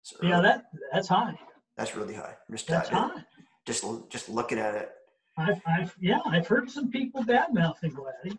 So 0.03 0.17
yeah, 0.23 0.41
that 0.41 0.65
that's 0.93 1.09
high. 1.09 1.39
That's 1.77 1.97
really 1.97 2.15
high. 2.15 2.35
Just 2.51 2.67
that's 2.67 2.89
high. 2.89 3.23
Just 3.67 3.85
just 4.11 4.29
looking 4.29 4.59
at 4.59 4.75
it. 4.75 4.91
I've, 5.39 5.61
I've 5.67 5.97
yeah, 6.01 6.21
I've 6.27 6.47
heard 6.47 6.71
some 6.71 6.91
people 6.91 7.25
bad 7.25 7.55
mouthing 7.55 7.93
Vladdy. 7.93 8.39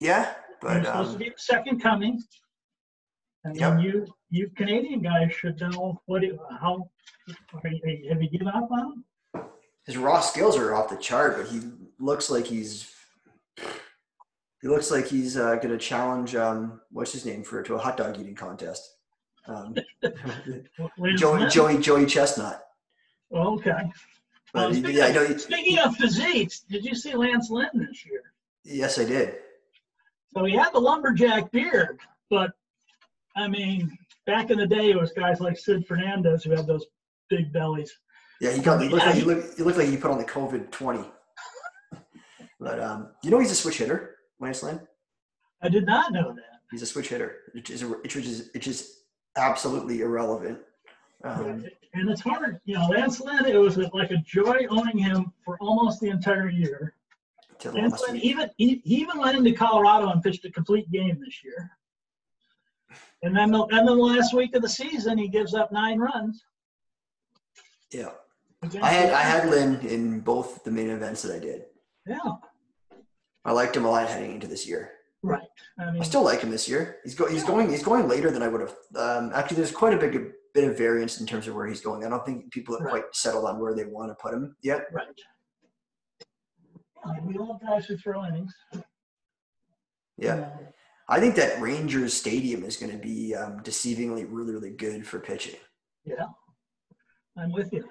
Yeah, 0.00 0.32
but 0.60 0.78
um, 0.78 0.84
supposed 0.84 1.12
to 1.12 1.18
be 1.18 1.32
second 1.36 1.80
coming. 1.80 2.22
And 3.44 3.56
yep. 3.56 3.80
you, 3.80 4.06
you 4.30 4.50
Canadian 4.56 5.02
guys 5.02 5.32
should 5.32 5.60
know 5.60 6.00
what, 6.06 6.22
it, 6.22 6.38
how, 6.60 6.88
have 7.52 8.22
you 8.22 8.30
given 8.30 8.48
up 8.48 8.70
on 8.70 9.04
him? 9.34 9.44
His 9.84 9.96
raw 9.96 10.20
skills 10.20 10.56
are 10.56 10.74
off 10.74 10.88
the 10.88 10.96
chart, 10.96 11.36
but 11.36 11.48
he 11.48 11.60
looks 11.98 12.30
like 12.30 12.46
he's, 12.46 12.92
he 14.62 14.68
looks 14.68 14.90
like 14.90 15.06
he's 15.06 15.36
uh, 15.36 15.56
going 15.56 15.70
to 15.70 15.78
challenge, 15.78 16.36
um, 16.36 16.80
what's 16.90 17.12
his 17.12 17.26
name 17.26 17.42
for 17.42 17.62
to 17.62 17.74
a 17.74 17.78
hot 17.78 17.96
dog 17.96 18.18
eating 18.18 18.36
contest. 18.36 18.96
Um, 19.46 19.74
Joey, 21.16 21.48
Joey, 21.48 21.78
Joey 21.78 22.06
Chestnut. 22.06 22.62
okay. 23.34 23.90
But 24.54 24.70
uh, 24.70 24.72
speaking, 24.74 24.96
yeah, 24.96 25.06
of, 25.06 25.40
speaking 25.40 25.78
of 25.78 25.96
physiques, 25.96 26.60
did 26.60 26.84
you 26.84 26.94
see 26.94 27.14
Lance 27.14 27.50
Lynn 27.50 27.70
this 27.74 28.06
year? 28.06 28.22
Yes, 28.64 28.98
I 28.98 29.04
did. 29.04 29.36
So 30.34 30.44
he 30.44 30.54
had 30.54 30.72
the 30.72 30.78
lumberjack 30.78 31.50
beard, 31.50 31.98
but 32.30 32.52
I 33.34 33.48
mean, 33.48 33.96
back 34.26 34.50
in 34.50 34.58
the 34.58 34.66
day, 34.66 34.90
it 34.90 35.00
was 35.00 35.12
guys 35.12 35.40
like 35.40 35.58
Sid 35.58 35.86
Fernandez 35.86 36.44
who 36.44 36.50
had 36.50 36.66
those 36.66 36.86
big 37.28 37.52
bellies. 37.52 37.92
Yeah, 38.40 38.52
he 38.52 38.60
got. 38.60 38.80
He 38.80 38.88
looked, 38.88 39.06
like, 39.06 39.14
he 39.14 39.22
looked, 39.22 39.56
he 39.56 39.62
looked 39.62 39.78
like 39.78 39.88
he 39.88 39.96
put 39.96 40.10
on 40.10 40.18
the 40.18 40.24
COVID 40.24 40.70
twenty. 40.70 41.04
but 42.60 42.80
um, 42.80 43.08
you 43.22 43.30
know, 43.30 43.38
he's 43.38 43.50
a 43.50 43.54
switch 43.54 43.78
hitter, 43.78 44.16
Lance 44.42 44.62
Lynn. 44.62 44.80
I 45.62 45.68
did 45.68 45.86
not 45.86 46.12
know 46.12 46.34
that. 46.34 46.60
He's 46.70 46.82
a 46.82 46.86
switch 46.86 47.08
hitter, 47.08 47.36
which 47.52 47.70
is 47.70 47.84
which 47.84 48.16
is 48.16 48.50
which 48.52 48.66
is 48.66 49.02
absolutely 49.36 50.00
irrelevant. 50.00 50.58
Um, 51.22 51.64
and 51.94 52.10
it's 52.10 52.20
hard, 52.20 52.60
you 52.64 52.74
know. 52.74 52.88
Lance 52.88 53.20
Lynn, 53.20 53.46
it 53.46 53.56
was 53.56 53.76
like 53.76 54.10
a 54.10 54.16
joy 54.16 54.66
owning 54.68 54.98
him 54.98 55.32
for 55.44 55.56
almost 55.60 56.00
the 56.00 56.08
entire 56.08 56.50
year. 56.50 56.94
Lance 57.64 58.02
Lynn 58.06 58.16
even 58.16 58.50
he, 58.56 58.82
he 58.84 58.96
even 58.96 59.18
went 59.18 59.36
into 59.36 59.52
Colorado 59.52 60.08
and 60.10 60.20
pitched 60.20 60.44
a 60.44 60.50
complete 60.50 60.90
game 60.90 61.20
this 61.24 61.44
year. 61.44 61.70
And 63.22 63.36
then, 63.36 63.52
the, 63.52 63.62
and 63.66 63.86
then 63.86 63.86
the 63.86 63.94
last 63.94 64.34
week 64.34 64.56
of 64.56 64.62
the 64.62 64.68
season, 64.68 65.16
he 65.16 65.28
gives 65.28 65.54
up 65.54 65.70
nine 65.70 66.00
runs. 66.00 66.42
Yeah, 67.92 68.10
I 68.82 68.90
had 68.90 69.10
I 69.12 69.20
had 69.20 69.48
Lynn 69.48 69.78
in 69.86 70.20
both 70.20 70.64
the 70.64 70.72
main 70.72 70.90
events 70.90 71.22
that 71.22 71.36
I 71.36 71.38
did. 71.38 71.66
Yeah, 72.04 72.18
I 73.44 73.52
liked 73.52 73.76
him 73.76 73.84
a 73.84 73.90
lot 73.90 74.08
heading 74.08 74.32
into 74.34 74.46
this 74.46 74.66
year. 74.66 74.92
Right. 75.22 75.46
I, 75.78 75.90
mean, 75.90 76.00
I 76.00 76.04
still 76.04 76.24
like 76.24 76.40
him 76.40 76.50
this 76.50 76.68
year. 76.68 76.98
He's 77.04 77.14
go, 77.14 77.28
he's 77.28 77.42
yeah. 77.42 77.48
going 77.48 77.70
he's 77.70 77.82
going 77.82 78.08
later 78.08 78.30
than 78.30 78.42
I 78.42 78.48
would 78.48 78.60
have. 78.60 78.74
Um, 78.96 79.30
actually, 79.34 79.58
there's 79.58 79.70
quite 79.70 79.94
a 79.94 79.98
big 79.98 80.32
bit 80.54 80.64
of 80.64 80.76
variance 80.76 81.20
in 81.20 81.26
terms 81.26 81.46
of 81.48 81.54
where 81.54 81.66
he's 81.66 81.80
going. 81.80 82.04
I 82.04 82.08
don't 82.08 82.24
think 82.26 82.50
people 82.50 82.74
have 82.74 82.84
right. 82.84 82.90
quite 82.90 83.04
settled 83.14 83.46
on 83.46 83.60
where 83.60 83.74
they 83.74 83.84
want 83.84 84.10
to 84.10 84.16
put 84.20 84.34
him 84.34 84.56
yet. 84.62 84.86
Right. 84.92 85.06
we 87.24 87.34
love 87.34 87.60
guys 87.60 87.86
who 87.86 87.96
throw 87.96 88.24
innings. 88.26 88.52
Yeah. 90.18 90.50
I 91.08 91.20
think 91.20 91.34
that 91.36 91.60
Rangers 91.60 92.14
Stadium 92.14 92.64
is 92.64 92.76
going 92.76 92.92
to 92.92 92.98
be 92.98 93.34
um, 93.34 93.60
deceivingly 93.60 94.26
really, 94.28 94.52
really 94.52 94.70
good 94.70 95.06
for 95.06 95.18
pitching. 95.18 95.56
Yeah, 96.04 96.26
I'm 97.36 97.52
with 97.52 97.72
you. 97.72 97.88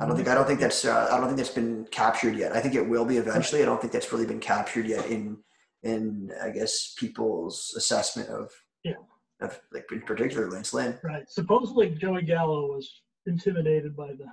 I 0.00 0.06
don't 0.06 0.16
think 0.16 0.28
I 0.28 0.34
don't 0.34 0.46
think 0.46 0.60
that's 0.60 0.84
uh, 0.86 1.08
I 1.12 1.16
don't 1.18 1.26
think 1.26 1.36
that's 1.36 1.50
been 1.50 1.86
captured 1.90 2.34
yet. 2.34 2.56
I 2.56 2.60
think 2.60 2.74
it 2.74 2.88
will 2.88 3.04
be 3.04 3.18
eventually. 3.18 3.62
I 3.62 3.66
don't 3.66 3.80
think 3.80 3.92
that's 3.92 4.10
really 4.12 4.24
been 4.26 4.40
captured 4.40 4.86
yet 4.86 5.06
in 5.06 5.36
in 5.82 6.30
I 6.42 6.48
guess 6.50 6.94
people's 6.98 7.74
assessment 7.76 8.30
of 8.30 8.50
Yeah. 8.82 8.94
of 9.42 9.60
like 9.72 9.84
in 9.92 10.00
particular 10.00 10.50
Lance 10.50 10.72
Lynn. 10.72 10.98
Right. 11.04 11.28
Supposedly 11.28 11.90
Joey 11.90 12.22
Gallo 12.22 12.66
was 12.74 13.02
intimidated 13.26 13.94
by 13.94 14.08
the 14.08 14.26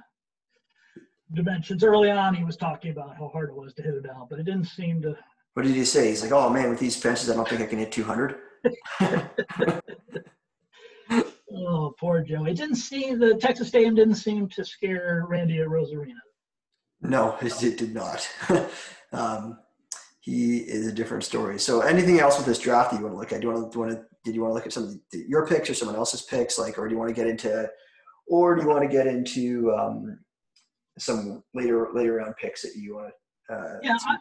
dimensions. 1.33 1.83
Early 1.83 2.11
on, 2.11 2.33
he 2.33 2.45
was 2.45 2.55
talking 2.55 2.91
about 2.91 3.17
how 3.17 3.27
hard 3.27 3.49
it 3.49 3.55
was 3.55 3.73
to 3.73 3.81
hit 3.81 3.93
it 3.93 4.09
out, 4.09 4.29
but 4.29 4.39
it 4.39 4.43
didn't 4.43 4.67
seem 4.67 5.01
to. 5.01 5.17
What 5.53 5.63
did 5.65 5.75
he 5.75 5.83
say? 5.83 6.07
He's 6.09 6.21
like, 6.21 6.31
"Oh 6.31 6.49
man, 6.49 6.69
with 6.69 6.79
these 6.79 6.95
fences, 6.95 7.29
I 7.29 7.35
don't 7.35 7.47
think 7.47 7.61
I 7.61 7.65
can 7.65 7.79
hit 7.79 7.91
200." 7.91 8.37
Oh, 11.51 11.93
poor 11.99 12.21
Joey. 12.21 12.51
It 12.51 12.57
didn't 12.57 12.75
seem 12.75 13.19
the 13.19 13.35
Texas 13.35 13.69
Stadium 13.69 13.95
didn't 13.95 14.15
seem 14.15 14.49
to 14.49 14.65
scare 14.65 15.25
Randy 15.29 15.57
Arozarena. 15.57 16.13
No, 17.01 17.37
it, 17.41 17.63
it 17.63 17.77
did 17.77 17.93
not. 17.93 18.27
um, 19.13 19.59
he 20.19 20.57
is 20.57 20.87
a 20.87 20.91
different 20.91 21.23
story. 21.23 21.57
So, 21.57 21.81
anything 21.81 22.19
else 22.19 22.37
with 22.37 22.45
this 22.45 22.59
draft 22.59 22.91
that 22.91 22.97
you 22.97 23.03
want 23.03 23.15
to 23.15 23.19
look 23.19 23.31
at? 23.31 23.39
Do 23.39 23.47
you 23.47 23.53
want 23.53 23.71
to, 23.71 23.71
do 23.71 23.79
you 23.79 23.85
want 23.85 23.91
to 23.93 24.05
did 24.25 24.35
you 24.35 24.41
want 24.41 24.51
to 24.51 24.55
look 24.55 24.65
at 24.65 24.73
some 24.73 24.83
of 24.83 24.99
the, 25.11 25.23
your 25.25 25.47
picks 25.47 25.69
or 25.69 25.73
someone 25.73 25.95
else's 25.95 26.23
picks, 26.23 26.59
like, 26.59 26.77
or 26.77 26.89
do 26.89 26.93
you 26.93 26.99
want 26.99 27.07
to 27.07 27.15
get 27.15 27.27
into, 27.27 27.69
or 28.27 28.55
do 28.55 28.63
you 28.63 28.67
want 28.67 28.81
to 28.81 28.89
get 28.89 29.07
into 29.07 29.73
um, 29.73 30.19
some 30.99 31.43
later 31.53 31.87
later 31.93 32.15
round 32.15 32.35
picks 32.35 32.61
that 32.63 32.75
you 32.75 32.95
want 32.95 33.13
to? 33.49 33.55
Uh, 33.55 33.77
Yeah. 33.81 33.95
I, 34.05 34.17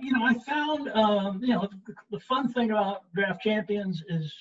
you 0.00 0.12
know, 0.12 0.24
I 0.24 0.34
found 0.34 0.88
um, 0.90 1.40
you 1.42 1.54
know 1.54 1.68
the, 1.86 1.94
the 2.12 2.20
fun 2.20 2.52
thing 2.52 2.70
about 2.70 3.12
draft 3.16 3.42
champions 3.42 4.00
is 4.08 4.32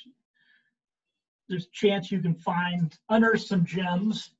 there's 1.49 1.65
a 1.65 1.69
chance 1.71 2.11
you 2.11 2.19
can 2.19 2.35
find 2.35 2.97
unearth 3.09 3.41
some 3.41 3.65
gems 3.65 4.31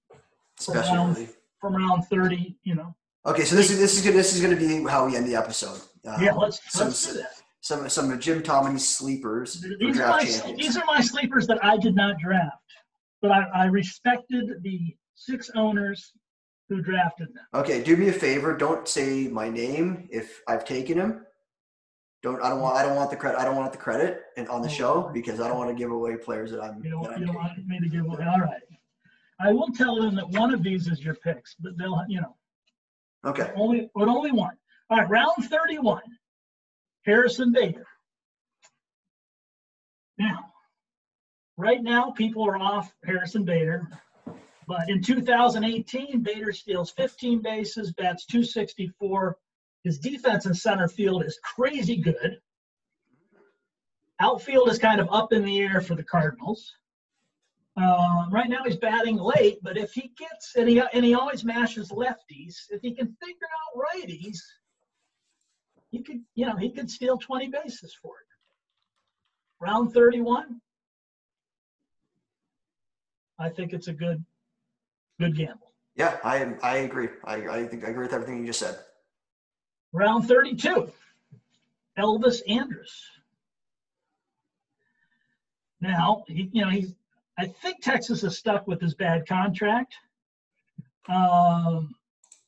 especially 0.59 0.97
around- 0.97 1.29
from 1.59 1.75
round 1.75 2.05
30. 2.07 2.55
You 2.63 2.75
know, 2.75 2.95
Okay, 3.25 3.43
so 3.43 3.55
this 3.55 3.69
is 3.71 3.79
this 3.79 3.97
is 3.97 4.03
good. 4.03 4.13
This 4.15 4.33
is 4.33 4.41
going 4.41 4.57
to 4.57 4.59
be 4.59 4.89
how 4.89 5.05
we 5.05 5.15
end 5.15 5.27
the 5.27 5.35
episode. 5.35 5.81
Um, 6.05 6.23
yeah, 6.23 6.33
let's 6.33 6.59
some, 6.71 6.87
let's 6.87 7.05
do 7.07 7.19
that. 7.19 7.31
some 7.61 7.89
some 7.89 8.11
of 8.11 8.19
Jim 8.19 8.41
Tommy's 8.41 8.87
sleepers 8.87 9.65
These 9.79 9.99
are 9.99 10.07
my 10.07 10.23
champions. 10.23 10.59
these 10.59 10.77
are 10.77 10.85
my 10.85 11.01
sleepers 11.01 11.47
that 11.47 11.63
I 11.63 11.77
did 11.77 11.95
not 11.95 12.17
draft, 12.19 12.63
but 13.21 13.31
I, 13.31 13.43
I 13.53 13.65
respected 13.65 14.61
the 14.63 14.95
six 15.15 15.49
owners 15.55 16.13
who 16.69 16.81
drafted 16.81 17.27
them. 17.33 17.43
Okay, 17.53 17.83
do 17.83 17.97
me 17.97 18.09
a 18.09 18.13
favor. 18.13 18.55
Don't 18.55 18.87
say 18.87 19.27
my 19.27 19.49
name 19.49 20.07
if 20.11 20.41
I've 20.47 20.63
taken 20.65 20.97
him. 20.97 21.25
Don't 22.27 22.43
I 22.43 22.49
don't 22.49 22.59
want 22.59 22.75
I 22.75 22.83
don't 22.83 22.95
want 22.97 23.09
the 23.09 23.15
credit 23.15 23.39
I 23.39 23.45
don't 23.45 23.55
want 23.55 23.71
the 23.71 23.77
credit 23.77 24.23
and 24.35 24.49
on 24.49 24.61
the 24.61 24.67
Oh, 24.67 24.71
show 24.71 25.11
because 25.13 25.39
I 25.39 25.47
don't 25.47 25.57
want 25.57 25.69
to 25.69 25.75
give 25.75 25.91
away 25.91 26.17
players 26.17 26.51
that 26.51 26.61
I'm. 26.61 26.83
You 26.83 26.89
don't, 26.91 27.07
I'm 27.07 27.21
you 27.21 27.27
don't 27.27 27.35
want 27.35 27.65
me 27.65 27.79
to 27.79 27.87
give 27.87 28.05
away. 28.05 28.25
All 28.25 28.39
right. 28.41 28.61
I 29.39 29.53
will 29.53 29.69
tell 29.69 30.01
them 30.01 30.15
that 30.15 30.27
one 30.29 30.53
of 30.53 30.61
these 30.61 30.87
is 30.87 30.99
your 30.99 31.13
picks, 31.15 31.55
but 31.59 31.77
they'll, 31.77 32.03
you 32.09 32.19
know, 32.19 32.35
Okay. 33.23 33.53
only, 33.55 33.89
but 33.95 34.07
only 34.07 34.31
one. 34.31 34.57
All 34.89 34.97
right, 34.97 35.09
round 35.09 35.35
31, 35.39 36.01
Harrison 37.05 37.51
Bader. 37.51 37.85
Now, 40.17 40.51
right 41.55 41.83
now, 41.83 42.09
people 42.11 42.43
are 42.47 42.57
off 42.57 42.91
Harrison 43.05 43.45
Bader, 43.45 43.87
but 44.67 44.89
in 44.89 45.03
2018, 45.03 46.21
Bader 46.23 46.51
steals 46.51 46.89
15 46.91 47.41
bases, 47.41 47.93
bats 47.93 48.25
264. 48.25 49.37
His 49.87 49.99
defense 49.99 50.45
in 50.45 50.53
center 50.53 50.89
field 50.89 51.23
is 51.23 51.39
crazy 51.41 51.95
good. 51.95 52.41
Outfield 54.19 54.67
is 54.67 54.77
kind 54.77 54.99
of 54.99 55.07
up 55.13 55.31
in 55.31 55.45
the 55.45 55.59
air 55.61 55.79
for 55.79 55.95
the 55.95 56.03
Cardinals. 56.03 56.73
Um, 57.77 58.27
right 58.29 58.49
now 58.49 58.65
he's 58.65 58.75
batting 58.75 59.15
late, 59.15 59.59
but 59.61 59.77
if 59.77 59.93
he 59.93 60.11
gets 60.17 60.57
and 60.57 60.67
he 60.67 60.81
and 60.91 61.05
he 61.05 61.13
always 61.13 61.45
mashes 61.45 61.89
lefties, 61.89 62.55
if 62.69 62.81
he 62.81 62.93
can 62.93 63.15
figure 63.23 63.47
out 63.55 63.81
righties, 63.95 64.39
he 65.89 66.03
could 66.03 66.19
you 66.35 66.45
know 66.45 66.57
he 66.57 66.69
could 66.69 66.91
steal 66.91 67.17
20 67.17 67.47
bases 67.47 67.95
for 68.01 68.15
it. 68.17 69.65
Round 69.65 69.93
31, 69.93 70.59
I 73.39 73.47
think 73.47 73.71
it's 73.71 73.87
a 73.87 73.93
good 73.93 74.21
good 75.17 75.37
gamble. 75.37 75.71
Yeah, 75.95 76.17
I 76.25 76.55
I 76.61 76.77
agree. 76.79 77.07
I 77.23 77.35
I 77.47 77.67
think 77.67 77.85
I 77.85 77.91
agree 77.91 78.03
with 78.03 78.13
everything 78.13 78.39
you 78.39 78.47
just 78.47 78.59
said. 78.59 78.79
Round 79.93 80.27
32, 80.27 80.91
Elvis 81.97 82.41
Andrus. 82.47 83.09
Now, 85.79 86.23
he, 86.27 86.49
you 86.51 86.63
know, 86.63 86.69
he's, 86.69 86.93
I 87.37 87.45
think 87.45 87.81
Texas 87.81 88.23
is 88.23 88.37
stuck 88.37 88.67
with 88.67 88.81
his 88.81 88.95
bad 88.95 89.27
contract. 89.27 89.95
Um, 91.07 91.95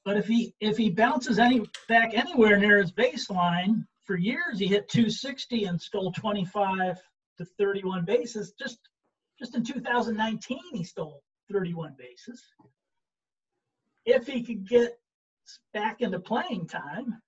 but 0.04 0.18
if 0.18 0.26
he 0.26 0.56
if 0.60 0.76
he 0.76 0.90
bounces 0.90 1.40
any 1.40 1.62
back 1.88 2.12
anywhere 2.14 2.58
near 2.58 2.82
his 2.82 2.92
baseline, 2.92 3.86
for 4.06 4.16
years 4.16 4.58
he 4.58 4.66
hit 4.66 4.90
260 4.90 5.66
and 5.66 5.80
stole 5.80 6.12
25 6.12 7.00
to 7.38 7.46
31 7.46 8.06
bases. 8.06 8.54
Just 8.60 8.80
just 9.38 9.56
in 9.56 9.64
2019 9.64 10.60
he 10.74 10.84
stole 10.84 11.22
31 11.52 11.96
bases. 11.98 12.44
If 14.06 14.26
he 14.26 14.44
could 14.44 14.68
get 14.68 15.00
back 15.74 16.02
into 16.02 16.20
playing 16.20 16.68
time, 16.68 17.22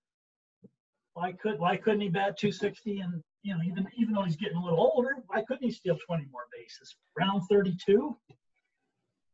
why 1.21 1.31
could 1.33 1.59
why 1.59 1.77
couldn't 1.77 2.01
he 2.01 2.09
bat 2.09 2.37
260 2.37 2.99
and 3.01 3.21
you 3.43 3.53
know 3.53 3.59
even 3.63 3.87
even 3.97 4.13
though 4.13 4.23
he's 4.23 4.35
getting 4.35 4.57
a 4.57 4.63
little 4.63 4.79
older, 4.79 5.17
why 5.27 5.43
couldn't 5.47 5.63
he 5.63 5.71
steal 5.71 5.95
20 6.07 6.25
more 6.31 6.45
bases? 6.51 6.95
Round 7.17 7.43
32. 7.49 8.17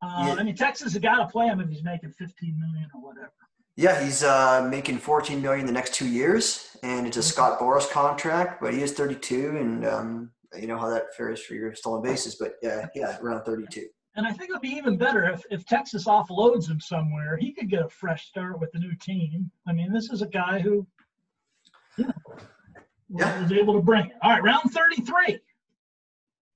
Uh, 0.02 0.24
Yeah. 0.28 0.34
I 0.34 0.44
mean, 0.44 0.56
Texas 0.56 0.94
has 0.94 1.02
got 1.02 1.18
to 1.20 1.28
play 1.28 1.48
him 1.48 1.62
if 1.62 1.70
he's 1.70 1.84
making 1.84 2.12
15 2.12 2.60
million 2.60 2.90
or 2.94 3.02
whatever. 3.02 3.32
Yeah, 3.78 4.04
he's 4.04 4.24
uh, 4.24 4.68
making 4.70 4.98
14 4.98 5.42
million 5.42 5.66
the 5.66 5.72
next 5.72 5.94
two 5.94 6.08
years, 6.08 6.76
and 6.84 7.08
it's 7.08 7.18
a 7.18 7.24
Scott 7.24 7.60
Boras 7.60 7.90
contract, 7.90 8.60
but 8.60 8.74
he 8.74 8.82
is 8.82 8.94
32, 8.94 9.58
and 9.58 9.86
um, 9.86 10.32
you 10.60 10.68
know 10.68 10.78
how 10.78 10.90
that 10.90 11.16
fares 11.16 11.42
for 11.44 11.54
your 11.54 11.74
stolen 11.76 12.02
bases. 12.02 12.36
But 12.36 12.56
yeah, 12.62 12.88
yeah, 12.96 13.18
around 13.22 13.44
32. 13.46 13.86
And 14.16 14.26
I 14.26 14.32
think 14.32 14.50
it 14.50 14.54
would 14.54 14.62
be 14.62 14.70
even 14.82 14.98
better 14.98 15.26
if, 15.30 15.44
if 15.52 15.64
Texas 15.66 16.06
offloads 16.06 16.68
him 16.68 16.80
somewhere. 16.80 17.38
He 17.38 17.54
could 17.54 17.70
get 17.70 17.86
a 17.86 17.90
fresh 17.90 18.28
start 18.28 18.60
with 18.60 18.72
the 18.72 18.80
new 18.80 18.96
team. 18.96 19.52
I 19.68 19.74
mean, 19.74 19.94
this 19.94 20.10
is 20.10 20.24
a 20.24 20.28
guy 20.28 20.60
who 20.60 20.70
you 20.72 20.76
know, 20.76 20.82
was- 20.82 20.97
Yeah. 21.98 23.42
was 23.42 23.52
able 23.52 23.74
to 23.74 23.82
bring 23.82 24.08
it. 24.08 24.14
All 24.22 24.32
right, 24.32 24.44
round 24.44 24.72
33. 24.72 25.40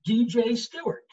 DJ 0.06 0.56
Stewart. 0.56 1.04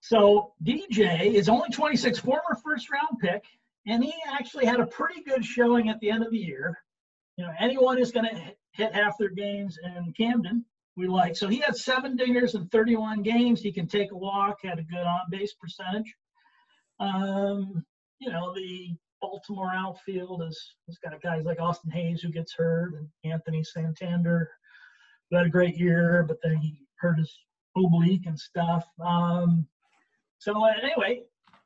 So 0.00 0.52
DJ 0.62 1.32
is 1.32 1.48
only 1.48 1.70
26, 1.70 2.18
former 2.18 2.58
first 2.62 2.90
round 2.90 3.18
pick, 3.20 3.42
and 3.86 4.04
he 4.04 4.12
actually 4.30 4.66
had 4.66 4.80
a 4.80 4.86
pretty 4.86 5.22
good 5.22 5.44
showing 5.44 5.88
at 5.88 5.98
the 6.00 6.10
end 6.10 6.24
of 6.24 6.30
the 6.30 6.38
year. 6.38 6.78
You 7.36 7.44
know, 7.44 7.52
anyone 7.58 7.96
who's 7.96 8.12
going 8.12 8.28
to 8.28 8.40
hit 8.72 8.94
half 8.94 9.16
their 9.18 9.30
games 9.30 9.78
in 9.82 10.12
Camden, 10.16 10.64
we 10.96 11.06
like. 11.06 11.36
So 11.36 11.48
he 11.48 11.58
had 11.58 11.76
seven 11.76 12.16
dingers 12.16 12.54
in 12.54 12.68
31 12.68 13.22
games. 13.22 13.60
He 13.60 13.72
can 13.72 13.86
take 13.86 14.12
a 14.12 14.16
walk, 14.16 14.58
had 14.62 14.78
a 14.78 14.82
good 14.82 15.04
on 15.04 15.20
base 15.30 15.54
percentage. 15.54 16.14
Um, 17.00 17.84
you 18.18 18.30
know, 18.30 18.54
the 18.54 18.94
Baltimore 19.24 19.72
outfield 19.74 20.42
has, 20.42 20.58
has 20.86 20.98
got 20.98 21.20
guys 21.22 21.46
like 21.46 21.58
Austin 21.58 21.90
Hays 21.90 22.20
who 22.20 22.28
gets 22.28 22.52
hurt 22.54 22.92
and 22.94 23.08
Anthony 23.32 23.64
Santander 23.64 24.50
who 25.30 25.36
had 25.38 25.46
a 25.46 25.50
great 25.50 25.76
year, 25.78 26.24
but 26.28 26.36
then 26.42 26.56
he 26.56 26.82
hurt 26.96 27.18
his 27.18 27.34
oblique 27.74 28.26
and 28.26 28.38
stuff. 28.38 28.84
Um, 29.02 29.66
so 30.38 30.64
anyway, 30.66 31.22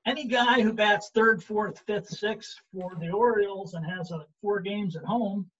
any 0.06 0.26
guy 0.28 0.62
who 0.62 0.72
bats 0.72 1.10
third, 1.12 1.42
fourth, 1.42 1.80
fifth, 1.84 2.08
sixth 2.08 2.54
for 2.72 2.92
the 3.00 3.10
Orioles 3.10 3.74
and 3.74 3.84
has 3.84 4.12
a 4.12 4.24
four 4.40 4.60
games 4.60 4.94
at 4.94 5.04
home 5.04 5.50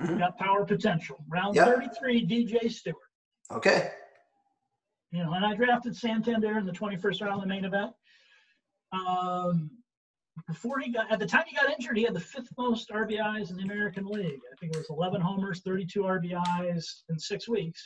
Mhm. 0.00 0.18
got 0.18 0.36
power 0.36 0.64
potential. 0.64 1.24
Round 1.28 1.54
Yeah. 1.54 1.66
33, 1.66 2.26
DJ 2.26 2.68
Stewart. 2.68 2.96
Okay. 3.52 3.92
You 5.12 5.22
know, 5.22 5.32
and 5.34 5.46
I 5.46 5.54
drafted 5.54 5.96
Santander 5.96 6.58
in 6.58 6.66
the 6.66 6.72
21st 6.72 7.20
round 7.20 7.34
of 7.36 7.40
the 7.42 7.46
main 7.46 7.64
event. 7.64 7.94
Um, 8.90 9.70
before 10.48 10.78
he 10.80 10.90
got, 10.90 11.10
at 11.12 11.18
the 11.18 11.26
time 11.26 11.44
he 11.46 11.56
got 11.56 11.70
injured, 11.70 11.96
he 11.96 12.02
had 12.04 12.14
the 12.14 12.20
fifth 12.20 12.48
most 12.58 12.90
RBIs 12.90 13.50
in 13.50 13.56
the 13.56 13.62
American 13.62 14.04
League. 14.06 14.40
I 14.52 14.56
think 14.58 14.72
it 14.74 14.78
was 14.78 14.90
11 14.90 15.20
homers, 15.20 15.60
32 15.64 16.02
RBIs 16.02 17.02
in 17.08 17.18
six 17.18 17.48
weeks. 17.48 17.82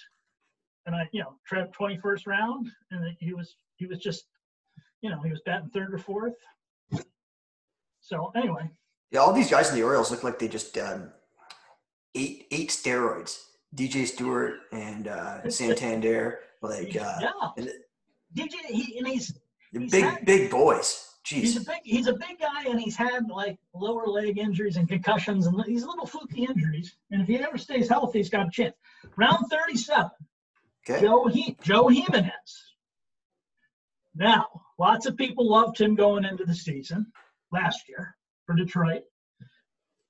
And 0.86 0.96
I, 0.96 1.08
you 1.12 1.20
know, 1.20 1.34
trapped 1.46 1.76
21st 1.78 2.26
round, 2.26 2.68
and 2.90 3.04
he 3.20 3.34
was 3.34 3.56
he 3.76 3.84
was 3.86 3.98
just, 3.98 4.24
you 5.02 5.10
know, 5.10 5.20
he 5.22 5.30
was 5.30 5.40
batting 5.44 5.68
third 5.68 5.92
or 5.92 5.98
fourth. 5.98 6.32
So 8.00 8.32
anyway, 8.34 8.70
Yeah, 9.10 9.20
all 9.20 9.32
these 9.34 9.50
guys 9.50 9.68
in 9.68 9.76
the 9.76 9.82
Orioles 9.82 10.10
look 10.10 10.24
like 10.24 10.38
they 10.38 10.48
just 10.48 10.78
um, 10.78 11.10
ate 12.14 12.46
ate 12.50 12.70
steroids. 12.70 13.38
DJ 13.76 14.06
Stewart 14.06 14.60
and 14.72 15.08
uh, 15.08 15.50
Santander, 15.50 16.38
like 16.62 16.96
uh, 16.96 17.18
yeah, 17.20 17.64
DJ, 18.34 18.54
he 18.70 18.96
and 18.98 19.06
he's 19.06 19.38
He's 19.72 19.90
big 19.92 20.04
had- 20.04 20.24
big 20.24 20.50
boys. 20.50 21.04
He's 21.26 21.56
a 21.56 21.60
big 21.60 21.80
he's 21.84 22.06
a 22.06 22.14
big 22.14 22.38
guy 22.40 22.64
and 22.68 22.80
he's 22.80 22.96
had 22.96 23.28
like 23.28 23.58
lower 23.74 24.06
leg 24.06 24.38
injuries 24.38 24.76
and 24.76 24.88
concussions 24.88 25.46
and 25.46 25.62
these 25.66 25.84
little 25.84 26.06
fluky 26.06 26.44
injuries. 26.44 26.96
And 27.10 27.20
if 27.20 27.28
he 27.28 27.36
ever 27.36 27.58
stays 27.58 27.88
healthy, 27.88 28.18
he's 28.20 28.30
got 28.30 28.46
a 28.46 28.50
chance. 28.50 28.74
Round 29.16 29.44
37, 29.50 30.10
Okay. 30.88 31.00
Joe 31.02 31.26
he- 31.26 31.56
Joe 31.62 31.88
Jimenez. 31.88 32.74
Now, 34.14 34.46
lots 34.78 35.06
of 35.06 35.16
people 35.16 35.48
loved 35.48 35.78
him 35.80 35.94
going 35.94 36.24
into 36.24 36.44
the 36.44 36.54
season 36.54 37.12
last 37.52 37.88
year 37.88 38.16
for 38.46 38.54
Detroit. 38.54 39.02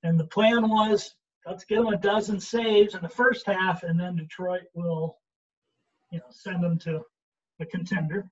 And 0.05 0.19
the 0.21 0.27
plan 0.27 0.69
was 0.69 1.15
let's 1.47 1.65
get 1.65 1.79
him 1.79 1.89
a 1.89 1.97
dozen 1.97 2.39
saves 2.39 2.95
in 2.95 3.03
the 3.03 3.09
first 3.09 3.47
half, 3.47 3.83
and 3.83 3.99
then 3.99 4.17
Detroit 4.17 4.63
will, 4.75 5.19
you 6.11 6.19
know, 6.19 6.27
send 6.31 6.63
him 6.63 6.79
to 6.81 7.01
a 7.61 7.67
contender. 7.67 8.29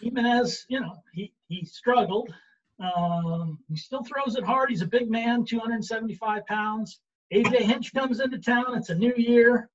Even 0.00 0.26
as 0.26 0.64
you 0.68 0.80
know, 0.80 1.02
he 1.12 1.32
he 1.48 1.64
struggled. 1.64 2.32
Um, 2.80 3.58
he 3.68 3.76
still 3.76 4.04
throws 4.04 4.36
it 4.36 4.44
hard. 4.44 4.70
He's 4.70 4.82
a 4.82 4.86
big 4.86 5.10
man, 5.10 5.44
275 5.44 6.46
pounds. 6.46 7.00
AJ 7.32 7.62
Hinch 7.62 7.92
comes 7.92 8.20
into 8.20 8.38
town. 8.38 8.76
It's 8.76 8.90
a 8.90 8.94
new 8.94 9.14
year. 9.16 9.68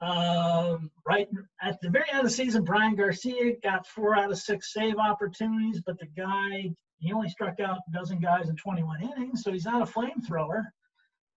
Um, 0.00 0.90
right 1.06 1.28
at 1.62 1.80
the 1.82 1.90
very 1.90 2.06
end 2.10 2.20
of 2.20 2.24
the 2.24 2.30
season, 2.30 2.64
Bryan 2.64 2.96
Garcia 2.96 3.56
got 3.62 3.86
four 3.86 4.16
out 4.16 4.30
of 4.30 4.38
six 4.38 4.72
save 4.72 4.96
opportunities, 4.96 5.82
but 5.84 5.98
the 5.98 6.06
guy 6.06 6.74
he 6.98 7.12
only 7.12 7.28
struck 7.28 7.60
out 7.60 7.78
a 7.88 7.92
dozen 7.92 8.18
guys 8.18 8.48
in 8.48 8.56
21 8.56 9.02
innings, 9.02 9.42
so 9.42 9.52
he's 9.52 9.64
not 9.64 9.82
a 9.82 9.90
flamethrower. 9.90 10.64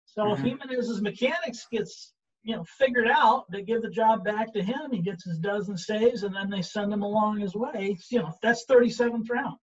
So 0.05 0.23
mm-hmm. 0.23 0.45
if 0.45 0.59
Jimenez's 0.59 1.01
mechanics 1.01 1.67
gets 1.71 2.13
you 2.43 2.55
know 2.55 2.63
figured 2.63 3.07
out, 3.07 3.49
they 3.51 3.61
give 3.61 3.81
the 3.81 3.89
job 3.89 4.23
back 4.23 4.53
to 4.53 4.63
him. 4.63 4.91
He 4.91 4.99
gets 4.99 5.25
his 5.25 5.37
dozen 5.37 5.77
saves, 5.77 6.23
and 6.23 6.35
then 6.35 6.49
they 6.49 6.61
send 6.61 6.91
him 6.91 7.03
along 7.03 7.39
his 7.39 7.55
way. 7.55 7.97
You 8.09 8.19
know 8.19 8.33
that's 8.41 8.65
37th 8.65 9.29
round. 9.29 9.57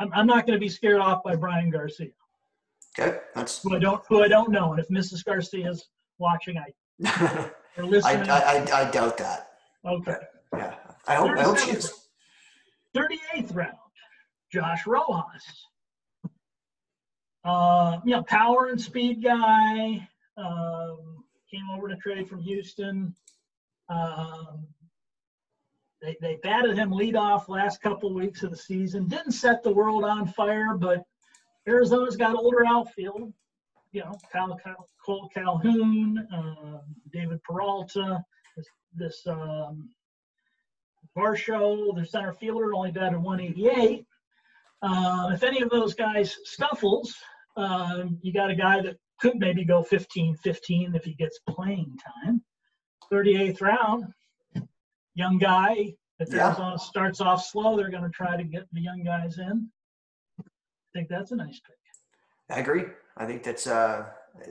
I'm, 0.00 0.12
I'm 0.12 0.26
not 0.26 0.46
going 0.46 0.58
to 0.58 0.64
be 0.64 0.68
scared 0.68 1.00
off 1.00 1.22
by 1.22 1.36
Bryan 1.36 1.70
Garcia. 1.70 2.08
Okay, 2.98 3.18
that's 3.34 3.62
who 3.62 3.74
I 3.74 3.78
don't 3.78 4.02
who 4.08 4.22
I 4.22 4.28
don't 4.28 4.50
know. 4.50 4.72
And 4.72 4.80
if 4.80 4.88
Mrs. 4.88 5.24
Garcia 5.24 5.70
is 5.70 5.88
watching, 6.18 6.58
I 6.58 7.50
or 7.76 7.84
listening, 7.84 8.30
I, 8.30 8.40
I, 8.40 8.82
I 8.82 8.90
doubt 8.90 9.16
that. 9.18 9.48
Okay. 9.84 10.16
Yeah, 10.56 10.74
I 11.06 11.14
hope 11.14 11.36
I 11.36 11.42
hope 11.42 11.58
she 11.58 11.72
is. 11.72 11.92
38th 12.94 13.54
round, 13.56 13.76
Josh 14.52 14.86
Rojas. 14.86 15.66
Uh, 17.44 17.98
you 18.04 18.12
know, 18.12 18.22
power 18.22 18.68
and 18.68 18.80
speed 18.80 19.22
guy. 19.22 20.08
Um, 20.36 21.23
came 21.54 21.70
over 21.70 21.88
to 21.88 21.96
trade 21.96 22.28
from 22.28 22.40
Houston. 22.40 23.14
Um, 23.88 24.66
they, 26.02 26.16
they 26.20 26.38
batted 26.42 26.76
him 26.76 26.90
leadoff 26.90 27.48
last 27.48 27.80
couple 27.80 28.12
weeks 28.12 28.42
of 28.42 28.50
the 28.50 28.56
season. 28.56 29.06
Didn't 29.06 29.32
set 29.32 29.62
the 29.62 29.72
world 29.72 30.04
on 30.04 30.26
fire, 30.26 30.74
but 30.76 31.02
Arizona's 31.66 32.16
got 32.16 32.36
older 32.36 32.66
outfield. 32.66 33.32
You 33.92 34.00
know, 34.00 34.18
Cal, 34.32 34.58
Cal, 34.62 34.88
Kole 35.06 35.28
Calhoun, 35.32 36.26
uh, 36.34 36.78
David 37.12 37.42
Peralta, 37.44 38.22
this, 38.56 38.66
this 38.94 39.26
um, 39.26 39.88
Varsho, 41.16 41.94
the 41.94 42.04
center 42.04 42.32
fielder, 42.32 42.74
only 42.74 42.90
batted 42.90 43.22
188. 43.22 44.04
Uh, 44.82 45.30
if 45.32 45.42
any 45.42 45.62
of 45.62 45.70
those 45.70 45.94
guys 45.94 46.36
scuffles, 46.44 47.14
uh, 47.56 48.04
you 48.20 48.32
got 48.32 48.50
a 48.50 48.54
guy 48.54 48.82
that 48.82 48.96
could 49.24 49.38
maybe 49.38 49.64
go 49.64 49.82
15 49.82 50.36
15 50.36 50.94
if 50.94 51.04
he 51.04 51.14
gets 51.14 51.38
playing 51.48 51.96
time. 52.24 52.42
38th 53.10 53.62
round, 53.62 54.04
young 55.14 55.38
guy. 55.38 55.94
If 56.20 56.32
yeah. 56.32 56.48
Arizona 56.48 56.78
starts 56.78 57.20
off 57.22 57.44
slow, 57.44 57.76
they're 57.76 57.90
going 57.90 58.02
to 58.02 58.10
try 58.10 58.36
to 58.36 58.44
get 58.44 58.64
the 58.72 58.82
young 58.82 59.02
guys 59.02 59.38
in. 59.38 59.70
I 60.38 60.44
think 60.92 61.08
that's 61.08 61.32
a 61.32 61.36
nice 61.36 61.58
pick. 61.60 61.76
I 62.50 62.60
agree. 62.60 62.84
I 63.16 63.24
think 63.24 63.42
that's 63.42 63.66
uh, 63.66 64.04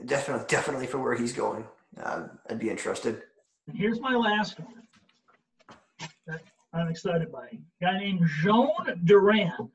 definitely 0.06 0.46
definitely 0.48 0.88
for 0.88 0.98
where 0.98 1.14
he's 1.14 1.32
going. 1.32 1.64
Uh, 2.02 2.24
I'd 2.50 2.58
be 2.58 2.68
interested. 2.68 3.22
And 3.68 3.76
here's 3.76 4.00
my 4.00 4.16
last 4.16 4.58
one 4.58 4.82
that 6.26 6.42
I'm 6.72 6.88
excited 6.88 7.30
by. 7.30 7.46
A 7.46 7.84
guy 7.84 7.98
named 7.98 8.28
Jhoan 8.42 9.04
Duran. 9.04 9.70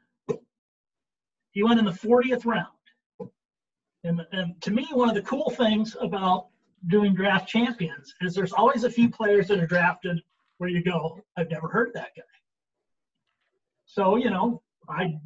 He 1.51 1.63
went 1.63 1.79
in 1.79 1.85
the 1.85 1.91
40th 1.91 2.45
round. 2.45 2.67
And, 4.03 4.21
and 4.31 4.61
to 4.61 4.71
me, 4.71 4.87
one 4.91 5.09
of 5.09 5.15
the 5.15 5.21
cool 5.21 5.49
things 5.49 5.95
about 5.99 6.47
doing 6.87 7.13
draft 7.13 7.47
champions 7.47 8.13
is 8.21 8.33
there's 8.33 8.53
always 8.53 8.83
a 8.83 8.89
few 8.89 9.09
players 9.09 9.47
that 9.49 9.59
are 9.59 9.67
drafted 9.67 10.21
where 10.57 10.69
you 10.69 10.83
go, 10.83 11.19
I've 11.37 11.49
never 11.49 11.67
heard 11.67 11.91
that 11.93 12.09
guy. 12.15 12.23
So, 13.85 14.15
you 14.15 14.29
know, 14.29 14.61
I 14.87 15.19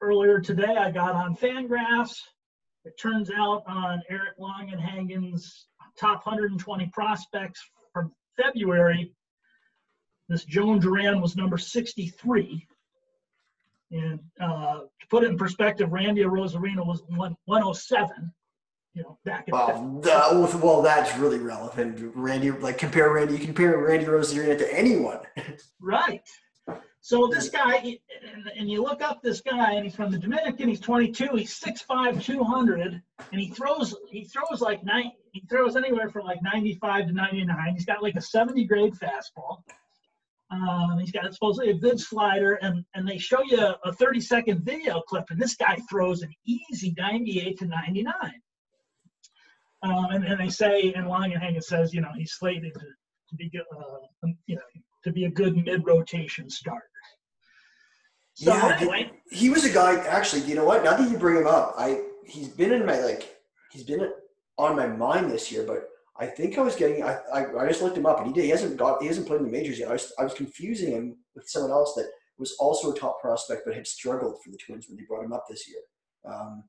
earlier 0.00 0.40
today 0.40 0.76
I 0.76 0.90
got 0.90 1.14
on 1.14 1.36
Fangraphs. 1.36 2.16
It 2.84 2.98
turns 2.98 3.30
out 3.30 3.62
on 3.66 4.02
Eric 4.08 4.38
Longenhagen's 4.38 5.66
top 5.98 6.24
120 6.24 6.86
prospects 6.92 7.62
from 7.92 8.12
February, 8.36 9.12
this 10.28 10.44
Jhoan 10.44 10.80
Duran 10.80 11.20
was 11.20 11.36
number 11.36 11.58
63. 11.58 12.66
And 13.92 14.20
uh, 14.40 14.80
to 14.80 15.06
put 15.08 15.24
it 15.24 15.30
in 15.30 15.36
perspective, 15.36 15.92
Randy 15.92 16.22
Arozarena 16.22 16.86
was 16.86 17.02
one, 17.08 17.36
107 17.46 18.32
you 18.94 19.02
know, 19.02 19.18
back 19.24 19.46
in 19.46 19.52
well, 19.52 20.00
the, 20.02 20.58
well, 20.58 20.82
that's 20.82 21.16
really 21.16 21.38
relevant. 21.38 22.12
Randy, 22.14 22.50
like 22.50 22.78
compare 22.78 23.12
Randy, 23.12 23.34
you 23.34 23.38
compare 23.38 23.78
Randy 23.78 24.06
Arozarena 24.06 24.58
to 24.58 24.74
anyone. 24.74 25.20
right. 25.80 26.22
So 27.02 27.28
this 27.28 27.48
guy, 27.48 27.76
and, 27.76 28.46
and, 28.58 28.68
you 28.68 28.82
look 28.82 29.00
up 29.00 29.22
this 29.22 29.40
guy, 29.40 29.72
and 29.72 29.84
he's 29.84 29.94
from 29.94 30.10
the 30.10 30.18
Dominican. 30.18 30.68
He's 30.68 30.80
22. 30.80 31.34
He's 31.34 31.58
6'5", 31.58 32.22
200, 32.22 33.02
and 33.32 33.40
he 33.40 33.48
throws 33.48 33.96
he 34.10 34.24
throws 34.24 34.60
like 34.60 34.84
nine. 34.84 35.12
He 35.32 35.42
throws 35.48 35.76
anywhere 35.76 36.10
from 36.10 36.26
like 36.26 36.42
95 36.42 37.06
to 37.06 37.12
99. 37.12 37.72
He's 37.72 37.86
got 37.86 38.02
like 38.02 38.16
a 38.16 38.20
70 38.20 38.64
grade 38.64 38.94
fastball. 38.94 39.62
Um, 40.50 40.98
he's 40.98 41.12
got 41.12 41.32
supposedly 41.32 41.70
a 41.70 41.74
good 41.74 42.00
slider, 42.00 42.54
and 42.54 42.84
and 42.94 43.06
they 43.06 43.18
show 43.18 43.42
you 43.44 43.74
a 43.84 43.92
30 43.92 44.20
second 44.20 44.64
video 44.64 45.00
clip, 45.02 45.24
and 45.30 45.40
this 45.40 45.54
guy 45.54 45.78
throws 45.88 46.22
an 46.22 46.32
easy 46.44 46.92
98 46.98 47.58
to 47.58 47.66
99. 47.66 48.14
Um, 49.82 50.06
and, 50.10 50.24
and 50.24 50.38
they 50.38 50.48
say, 50.48 50.92
and 50.94 51.06
Longenhagen 51.06 51.62
says, 51.62 51.94
you 51.94 52.02
know, 52.02 52.10
he's 52.14 52.32
slated 52.32 52.74
to, 52.74 52.80
to 52.80 53.36
be, 53.36 53.50
uh, 53.58 54.28
you 54.46 54.56
know, 54.56 54.62
to 55.04 55.12
be 55.12 55.24
a 55.24 55.30
good 55.30 55.56
mid-rotation 55.56 56.50
starter. 56.50 56.84
So 58.34 58.54
yeah, 58.54 58.76
anyway, 58.78 59.10
he 59.30 59.50
was 59.50 59.64
a 59.64 59.70
guy. 59.70 59.96
Actually, 60.06 60.42
you 60.42 60.54
know 60.54 60.64
what? 60.64 60.82
Now 60.82 60.96
that 60.96 61.10
you 61.10 61.18
bring 61.18 61.36
him 61.36 61.46
up, 61.46 61.74
I 61.76 62.02
he's 62.24 62.48
been 62.48 62.72
in 62.72 62.86
my 62.86 62.98
like 63.00 63.36
he's 63.70 63.82
been 63.82 64.10
on 64.56 64.76
my 64.76 64.86
mind 64.86 65.30
this 65.30 65.52
year. 65.52 65.64
But 65.66 65.89
I 66.20 66.26
think 66.26 66.58
I 66.58 66.62
was 66.62 66.76
getting. 66.76 67.02
I, 67.02 67.18
I, 67.32 67.64
I 67.64 67.68
just 67.68 67.80
looked 67.80 67.96
him 67.96 68.04
up, 68.04 68.18
and 68.18 68.26
he 68.28 68.32
did. 68.34 68.44
He 68.44 68.50
hasn't 68.50 68.76
got. 68.76 69.00
He 69.00 69.08
hasn't 69.08 69.26
played 69.26 69.40
in 69.40 69.46
the 69.46 69.52
majors 69.52 69.78
yet. 69.78 69.88
I 69.88 69.94
was 69.94 70.12
I 70.18 70.24
was 70.24 70.34
confusing 70.34 70.92
him 70.92 71.16
with 71.34 71.48
someone 71.48 71.70
else 71.70 71.94
that 71.94 72.10
was 72.38 72.54
also 72.60 72.92
a 72.92 72.98
top 72.98 73.20
prospect, 73.20 73.62
but 73.64 73.74
had 73.74 73.86
struggled 73.86 74.36
for 74.44 74.50
the 74.50 74.58
Twins 74.58 74.86
when 74.86 74.98
they 74.98 75.04
brought 75.08 75.24
him 75.24 75.32
up 75.32 75.46
this 75.48 75.66
year. 75.66 75.80
Um, 76.30 76.64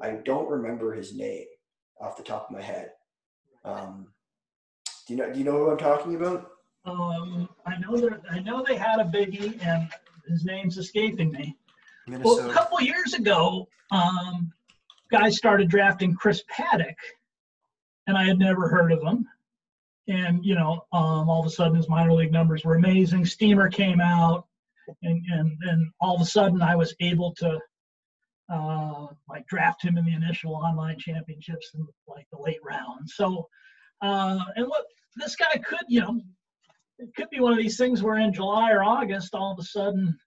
I 0.00 0.12
don't 0.24 0.48
remember 0.48 0.94
his 0.94 1.16
name 1.16 1.46
off 2.00 2.16
the 2.16 2.22
top 2.22 2.46
of 2.48 2.56
my 2.56 2.62
head. 2.62 2.92
Um, 3.64 4.12
do 5.06 5.14
you 5.14 5.18
know? 5.18 5.32
Do 5.32 5.38
you 5.38 5.44
know 5.44 5.52
who 5.52 5.70
I'm 5.70 5.78
talking 5.78 6.14
about? 6.14 6.48
Um, 6.84 7.48
I 7.66 7.78
know 7.78 7.96
that 7.96 8.20
I 8.30 8.38
know 8.38 8.62
they 8.62 8.76
had 8.76 9.00
a 9.00 9.04
biggie, 9.04 9.60
and 9.60 9.88
his 10.28 10.44
name's 10.44 10.78
escaping 10.78 11.32
me. 11.32 11.56
Minnesota. 12.06 12.42
Well, 12.42 12.50
a 12.50 12.54
couple 12.54 12.80
years 12.80 13.14
ago, 13.14 13.68
um, 13.90 14.52
guys 15.10 15.36
started 15.36 15.68
drafting 15.68 16.14
Chris 16.14 16.44
Paddack, 16.50 16.94
and 18.08 18.16
I 18.16 18.24
had 18.24 18.38
never 18.38 18.68
heard 18.68 18.90
of 18.90 19.02
him. 19.02 19.28
And 20.08 20.44
you 20.44 20.54
know, 20.54 20.86
um, 20.92 21.28
all 21.28 21.40
of 21.40 21.46
a 21.46 21.50
sudden 21.50 21.76
his 21.76 21.88
minor 21.88 22.14
league 22.14 22.32
numbers 22.32 22.64
were 22.64 22.74
amazing. 22.74 23.26
Steamer 23.26 23.68
came 23.68 24.00
out, 24.00 24.46
and 25.02 25.22
and 25.30 25.56
and 25.62 25.92
all 26.00 26.16
of 26.16 26.22
a 26.22 26.24
sudden 26.24 26.62
I 26.62 26.74
was 26.74 26.94
able 27.00 27.34
to 27.34 27.60
uh, 28.50 29.06
like 29.28 29.46
draft 29.46 29.84
him 29.84 29.98
in 29.98 30.06
the 30.06 30.14
initial 30.14 30.54
online 30.54 30.98
championships 30.98 31.72
in 31.74 31.86
like 32.08 32.26
the 32.32 32.38
late 32.40 32.60
round. 32.64 33.08
So, 33.08 33.46
uh, 34.00 34.40
and 34.56 34.66
what 34.66 34.86
this 35.16 35.36
guy 35.36 35.58
could, 35.58 35.84
you 35.88 36.00
know, 36.00 36.20
it 36.98 37.14
could 37.14 37.28
be 37.28 37.40
one 37.40 37.52
of 37.52 37.58
these 37.58 37.76
things 37.76 38.02
where 38.02 38.18
in 38.18 38.32
July 38.32 38.72
or 38.72 38.82
August, 38.82 39.34
all 39.34 39.52
of 39.52 39.58
a 39.58 39.62
sudden 39.62 40.18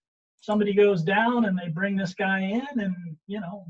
somebody 0.42 0.76
goes 0.76 1.02
down 1.02 1.46
and 1.46 1.58
they 1.58 1.70
bring 1.70 1.96
this 1.96 2.14
guy 2.14 2.42
in, 2.42 2.80
and 2.80 2.96
you 3.26 3.42
know. 3.42 3.66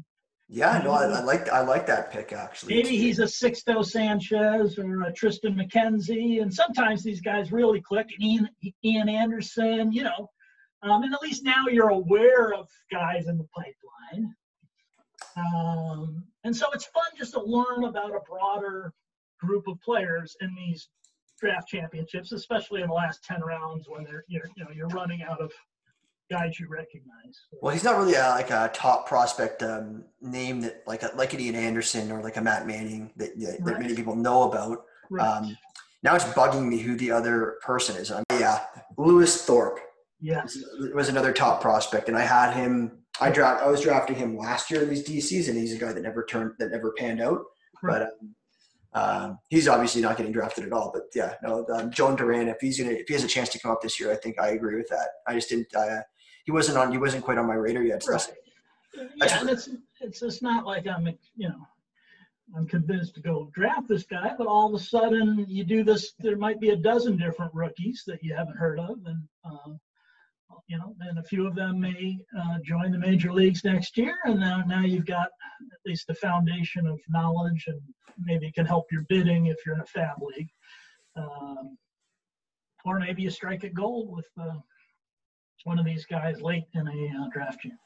Yeah, 0.54 0.82
no, 0.84 0.92
I, 0.92 1.06
I 1.06 1.22
like 1.22 1.48
I 1.48 1.62
like 1.62 1.88
that 1.88 2.12
pick 2.12 2.34
actually. 2.34 2.76
Maybe 2.76 2.98
he's 2.98 3.20
a 3.20 3.24
Sixto 3.24 3.86
Sanchez 3.86 4.78
or 4.78 5.04
a 5.04 5.14
Triston 5.14 5.56
McKenzie, 5.56 6.42
and 6.42 6.54
sometimes 6.54 7.04
these 7.04 7.22
guys 7.22 7.54
really 7.54 7.80
click. 7.80 8.10
Ian 8.20 8.50
Ian 8.84 9.08
Anderson, 9.08 9.94
you 9.94 10.04
know, 10.04 10.30
um, 10.84 11.04
and 11.04 11.14
at 11.14 11.22
least 11.22 11.46
now 11.46 11.68
you're 11.72 11.90
aware 11.90 12.54
of 12.54 12.68
guys 12.92 13.28
in 13.28 13.38
the 13.38 13.48
pipeline. 13.56 14.36
Um, 15.38 16.26
and 16.44 16.54
so 16.54 16.66
it's 16.74 16.86
fun 16.86 17.06
just 17.18 17.32
to 17.34 17.42
learn 17.42 17.86
about 17.86 18.14
a 18.14 18.20
broader 18.30 18.94
group 19.40 19.70
of 19.70 19.80
players 19.80 20.36
in 20.42 20.54
these 20.54 20.90
draft 21.40 21.70
championships, 21.70 22.34
especially 22.34 22.82
in 22.82 22.90
the 22.90 22.94
last 22.94 23.24
10 23.24 23.42
rounds 23.42 23.88
when 23.88 24.04
they're, 24.04 24.26
you're, 24.28 24.50
you 24.58 24.66
know, 24.66 24.72
you're 24.72 24.88
running 24.90 25.24
out 25.24 25.40
of 25.40 25.52
guys 26.32 26.60
you 26.60 26.68
recognize. 26.68 27.42
Well, 27.62 27.74
he's 27.74 27.84
not 27.84 27.98
really 27.98 28.16
a, 28.16 28.30
like 28.30 28.50
a 28.50 28.72
top 28.74 29.08
prospect 29.08 29.62
um, 29.62 30.06
name 30.22 30.62
that 30.62 30.84
like 30.88 31.04
a, 31.04 31.12
like 31.16 31.34
an 31.34 31.42
Ian 31.42 31.56
Anderson 31.56 32.12
or 32.12 32.24
like 32.24 32.38
a 32.38 32.42
Matt 32.42 32.66
Manning 32.66 33.12
that, 33.18 33.38
that, 33.40 33.58
right. 33.60 33.80
many 33.80 33.94
people 33.94 34.16
know 34.16 34.44
about. 34.44 34.86
Right. 35.10 35.28
Um, 35.28 35.58
now 36.04 36.16
it's 36.16 36.24
bugging 36.26 36.68
me 36.68 36.80
who 36.80 36.96
the 36.96 37.12
other 37.12 37.58
person 37.62 37.98
is. 37.98 38.10
Mean, 38.10 38.24
yeah, 38.32 38.62
Lewis 38.98 39.46
Thorpe. 39.46 39.80
Yes. 40.22 40.58
was 40.94 41.10
another 41.10 41.34
top 41.34 41.62
prospect, 41.62 42.08
and 42.08 42.18
I 42.18 42.22
had 42.22 42.54
him. 42.54 43.00
I 43.20 43.30
draft. 43.30 43.62
I 43.62 43.68
was 43.70 43.82
drafting 43.82 44.16
him 44.16 44.38
last 44.38 44.72
year 44.72 44.84
in 44.84 44.90
these 44.90 45.08
DCs, 45.08 45.50
and 45.50 45.58
he's 45.58 45.74
a 45.74 45.78
guy 45.78 45.92
that 45.92 46.02
never 46.02 46.24
turned, 46.24 46.54
that 46.60 46.72
never 46.72 46.94
panned 46.98 47.22
out. 47.22 47.42
Right. 47.84 48.00
But 48.00 48.02
um, 48.04 48.36
um, 48.94 49.40
he's 49.50 49.68
obviously 49.68 50.02
not 50.02 50.18
getting 50.18 50.32
drafted 50.32 50.66
at 50.66 50.74
all. 50.74 50.92
But 50.94 51.04
yeah, 51.16 51.36
no, 51.44 51.66
um, 51.74 51.92
Jhoan 51.92 52.18
Duran. 52.18 52.48
If 52.48 52.58
he's 52.62 52.80
gonna, 52.80 52.92
if 52.92 53.08
he 53.08 53.14
has 53.14 53.24
a 53.24 53.28
chance 53.28 53.50
to 53.50 53.60
come 53.60 53.72
up 53.72 53.82
this 53.82 54.00
year, 54.00 54.12
I 54.12 54.16
think 54.16 54.40
I 54.40 54.50
agree 54.50 54.76
with 54.76 54.90
that. 54.90 55.10
I 55.28 55.34
just 55.34 55.50
didn't. 55.50 55.68
Uh, 55.76 56.02
he 56.46 56.52
wasn't 56.52 56.78
on. 56.78 56.92
He 56.92 56.98
wasn't 56.98 57.24
quite 57.24 57.38
on 57.38 57.48
my 57.48 57.56
radar 57.56 57.84
yet. 57.84 58.04
So 58.04 58.14
Right. 58.14 58.28
Yeah, 59.16 59.40
and 59.40 59.50
it's 59.50 59.70
it's 60.02 60.22
it's 60.22 60.42
not 60.42 60.66
like 60.66 60.88
I'm 60.88 61.08
you 61.08 61.50
know 61.50 61.68
I'm 62.56 62.68
convinced 62.68 63.16
to 63.16 63.22
go 63.22 63.50
draft 63.54 63.88
this 63.88 64.04
guy, 64.04 64.34
but 64.38 64.48
all 64.48 64.74
of 64.74 64.82
a 64.82 64.84
sudden 64.84 65.46
you 65.48 65.64
do 65.64 65.84
this. 65.84 66.14
There 66.20 66.36
might 66.36 66.60
be 66.60 66.70
a 66.70 66.76
dozen 66.76 67.18
different 67.18 67.54
rookies 67.54 68.04
that 68.08 68.22
you 68.22 68.36
haven't 68.36 68.58
heard 68.58 68.80
of, 68.80 68.98
and 69.06 69.24
um, 69.46 69.80
you 70.68 70.78
know, 70.78 70.96
and 71.00 71.20
a 71.20 71.24
few 71.24 71.48
of 71.48 71.56
them 71.56 71.80
may 71.80 72.18
uh, 72.38 72.58
join 72.64 72.92
the 72.92 73.00
major 73.00 73.32
leagues 73.32 73.64
next 73.64 73.98
year, 73.98 74.16
and 74.26 74.40
now 74.40 74.62
now 74.68 74.82
you've 74.82 75.06
got 75.06 75.28
at 75.28 75.80
least 75.86 76.08
the 76.08 76.16
foundation 76.16 76.86
of 76.86 77.00
knowledge, 77.08 77.66
and 77.68 77.80
maybe 78.20 78.48
it 78.48 78.56
can 78.56 78.66
help 78.66 78.92
your 78.92 79.06
bidding 79.08 79.46
if 79.46 79.58
you're 79.66 79.76
in 79.76 79.82
a 79.82 80.00
FAAB 80.00 80.20
league, 80.36 80.50
um, 81.16 81.78
or 82.84 83.00
maybe 83.00 83.22
you 83.22 83.30
strike 83.30 83.64
it 83.64 83.74
gold 83.74 84.12
with 84.14 84.28
uh, 84.40 84.60
one 85.64 85.80
of 85.80 85.86
these 85.86 86.06
guys 86.06 86.42
late 86.42 86.66
in 86.74 86.88
a 86.88 87.24
uh, 87.24 87.30
draft 87.32 87.64
year. 87.64 87.78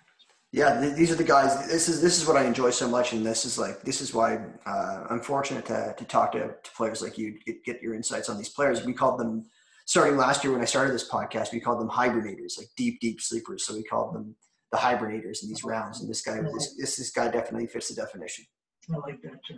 yeah, 0.51 0.79
th- 0.79 0.95
these 0.95 1.11
are 1.11 1.15
the 1.15 1.23
guys. 1.23 1.67
This 1.67 1.89
is 1.89 2.01
this 2.01 2.21
is 2.21 2.27
what 2.27 2.37
I 2.37 2.45
enjoy 2.45 2.69
so 2.69 2.87
much, 2.87 3.13
and 3.13 3.25
this 3.25 3.45
is 3.45 3.57
like 3.57 3.81
this 3.81 4.01
is 4.01 4.13
why 4.13 4.39
uh, 4.65 5.05
I'm 5.09 5.21
fortunate 5.21 5.65
to 5.67 5.93
to 5.97 6.05
talk 6.05 6.31
to, 6.33 6.55
to 6.63 6.71
players 6.75 7.01
like 7.01 7.17
you, 7.17 7.37
get, 7.45 7.63
get 7.63 7.81
your 7.81 7.93
insights 7.93 8.29
on 8.29 8.37
these 8.37 8.49
players. 8.49 8.85
We 8.85 8.93
called 8.93 9.19
them 9.19 9.45
starting 9.85 10.17
last 10.17 10.43
year 10.43 10.53
when 10.53 10.61
I 10.61 10.65
started 10.65 10.93
this 10.93 11.09
podcast. 11.09 11.51
We 11.51 11.59
called 11.59 11.79
them 11.79 11.89
hibernators, 11.89 12.57
like 12.57 12.67
deep 12.75 12.99
deep 12.99 13.21
sleepers. 13.21 13.65
So 13.65 13.75
we 13.75 13.83
called 13.83 14.15
them 14.15 14.35
the 14.71 14.77
hibernators 14.77 15.43
in 15.43 15.49
these 15.49 15.63
rounds. 15.63 16.01
And 16.01 16.09
this 16.09 16.21
guy, 16.21 16.41
this 16.41 16.75
this, 16.77 16.95
this 16.97 17.11
guy 17.11 17.29
definitely 17.29 17.67
fits 17.67 17.89
the 17.89 17.95
definition. 17.95 18.45
I 18.93 18.97
like 18.97 19.21
that 19.23 19.43
too. 19.47 19.57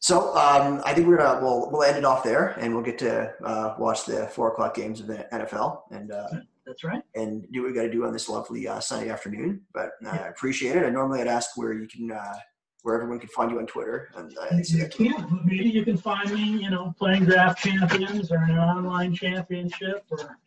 So 0.00 0.36
um, 0.36 0.82
I 0.84 0.92
think 0.92 1.06
we're 1.06 1.16
gonna 1.16 1.42
we'll 1.42 1.70
we'll 1.70 1.82
end 1.82 1.96
it 1.96 2.04
off 2.04 2.22
there, 2.22 2.48
and 2.58 2.74
we'll 2.74 2.84
get 2.84 2.98
to 2.98 3.32
uh, 3.42 3.74
watch 3.78 4.04
the 4.04 4.26
four 4.26 4.52
o'clock 4.52 4.74
games 4.74 5.00
of 5.00 5.06
the 5.06 5.26
NFL 5.32 5.80
and 5.90 6.12
uh, 6.12 6.28
That's 6.66 6.82
right. 6.84 7.02
and 7.14 7.46
do 7.52 7.62
what 7.62 7.68
we 7.68 7.74
got 7.74 7.82
to 7.82 7.90
do 7.92 8.04
on 8.06 8.12
this 8.12 8.28
lovely 8.28 8.66
uh, 8.66 8.80
Sunday 8.80 9.10
afternoon. 9.10 9.62
But 9.72 9.90
uh, 10.04 10.10
I 10.10 10.28
appreciate 10.28 10.76
it. 10.76 10.84
I 10.84 10.90
normally 10.90 11.20
I'd 11.20 11.26
ask 11.28 11.56
where 11.56 11.72
you 11.72 11.86
can 11.86 12.10
uh, 12.10 12.34
where 12.82 12.94
everyone 12.96 13.18
can 13.18 13.28
find 13.30 13.50
you 13.50 13.58
on 13.58 13.66
Twitter, 13.66 14.10
and 14.16 14.36
uh, 14.38 14.46
I 14.50 14.62
see 14.62 14.78
You 14.78 14.82
that. 14.84 14.92
can. 14.94 15.40
Maybe 15.44 15.70
you 15.70 15.84
can 15.84 15.96
find 15.96 16.30
me, 16.32 16.62
you 16.62 16.70
know, 16.70 16.94
playing 16.98 17.24
draft 17.24 17.62
champions 17.62 18.30
or 18.30 18.42
in 18.44 18.50
an 18.50 18.58
online 18.58 19.14
championship 19.14 20.04
or 20.10 20.38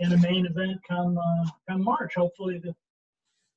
in 0.00 0.12
a 0.12 0.18
main 0.18 0.44
event 0.46 0.80
come 0.88 1.16
uh, 1.18 1.50
come 1.68 1.82
March. 1.84 2.14
Hopefully, 2.16 2.58
the, 2.62 2.74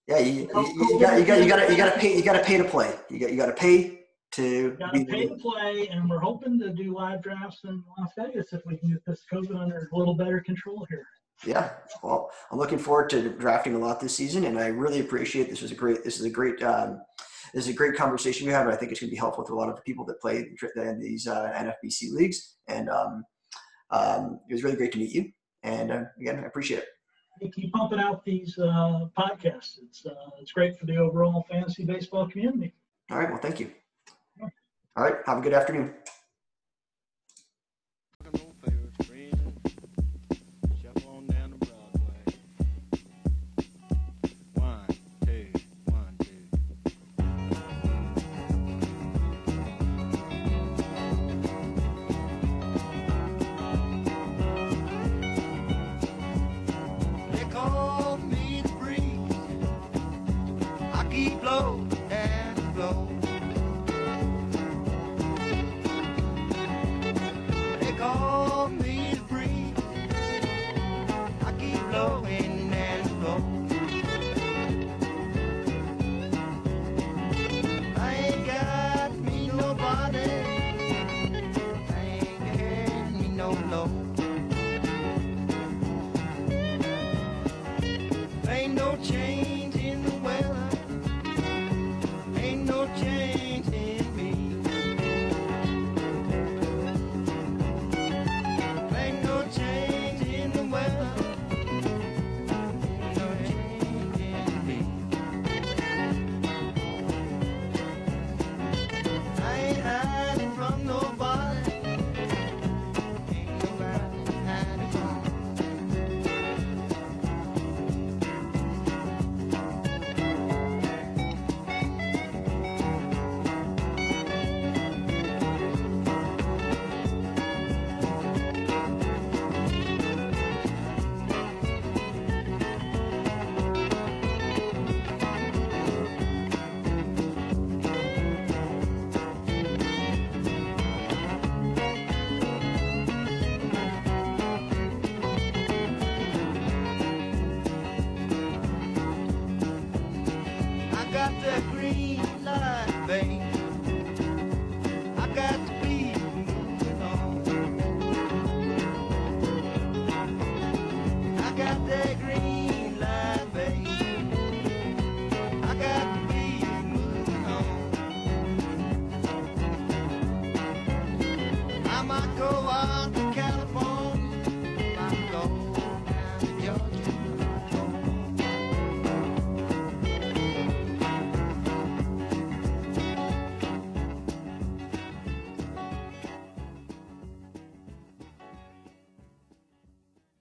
Yeah, 0.07 0.19
you, 0.19 0.49
you, 0.53 0.87
you 0.93 0.99
got 0.99 1.19
you 1.19 1.25
got 1.25 1.41
you 1.43 1.47
got 1.49 1.65
to 1.65 1.71
you 1.71 1.77
got 1.77 1.93
to 1.93 1.99
pay 1.99 2.15
you 2.15 2.23
got 2.23 2.33
to 2.33 2.43
pay 2.43 2.57
to 2.57 2.63
play. 2.63 2.93
You 3.09 3.19
got 3.19 3.31
you 3.31 3.37
got 3.37 3.47
to 3.47 3.53
pay 3.53 4.01
to 4.33 4.71
got 4.71 4.93
to 4.93 5.05
pay 5.05 5.27
to 5.27 5.35
play, 5.35 5.87
and 5.87 6.07
we're 6.09 6.19
hoping 6.19 6.59
to 6.59 6.69
do 6.69 6.93
live 6.95 7.23
drafts 7.23 7.61
in 7.63 7.83
Las 7.97 8.11
Vegas 8.17 8.53
if 8.53 8.61
we 8.65 8.77
can 8.77 8.89
get 8.89 9.03
this 9.07 9.23
COVID 9.33 9.55
under 9.59 9.89
a 9.91 9.97
little 9.97 10.13
better 10.15 10.39
control 10.41 10.85
here. 10.89 11.07
Yeah, 11.45 11.71
well, 12.01 12.31
I'm 12.51 12.57
looking 12.57 12.79
forward 12.79 13.09
to 13.11 13.29
drafting 13.29 13.75
a 13.75 13.77
lot 13.77 13.99
this 13.99 14.15
season, 14.15 14.45
and 14.45 14.57
I 14.57 14.67
really 14.67 15.01
appreciate 15.01 15.49
this 15.49 15.61
was 15.61 15.71
a 15.71 15.75
great 15.75 16.03
this 16.03 16.19
is 16.19 16.25
a 16.25 16.29
great 16.29 16.61
um, 16.63 16.99
this 17.53 17.65
is 17.65 17.73
a 17.73 17.77
great 17.77 17.95
conversation 17.95 18.47
we 18.47 18.53
have, 18.53 18.65
and 18.65 18.73
I 18.73 18.77
think 18.77 18.91
it's 18.91 18.99
going 18.99 19.09
to 19.09 19.15
be 19.15 19.19
helpful 19.19 19.43
to 19.45 19.53
a 19.53 19.55
lot 19.55 19.69
of 19.69 19.83
people 19.83 20.03
that 20.05 20.19
play 20.19 20.49
in 20.75 20.99
these 20.99 21.27
uh, 21.27 21.51
NFBC 21.55 22.11
leagues. 22.11 22.55
And 22.67 22.89
um, 22.89 23.23
um, 23.91 24.39
it 24.49 24.53
was 24.53 24.63
really 24.63 24.75
great 24.75 24.91
to 24.93 24.97
meet 24.97 25.13
you, 25.13 25.31
and 25.63 25.91
uh, 25.91 26.03
again, 26.19 26.41
I 26.43 26.47
appreciate 26.47 26.79
it. 26.79 26.87
Hey, 27.39 27.51
keep 27.51 27.71
pumping 27.71 27.99
out 27.99 28.25
these 28.25 28.57
uh, 28.57 29.05
podcasts. 29.17 29.77
It's 29.83 30.05
uh, 30.05 30.31
it's 30.41 30.51
great 30.51 30.77
for 30.77 30.87
the 30.87 30.97
overall 30.97 31.45
fantasy 31.49 31.85
baseball 31.85 32.27
community. 32.27 32.73
All 33.11 33.19
right, 33.19 33.29
well, 33.29 33.39
thank 33.39 33.59
you. 33.59 33.71
All 34.41 35.03
right, 35.03 35.15
have 35.27 35.37
a 35.37 35.41
good 35.41 35.53
afternoon. 35.53 35.93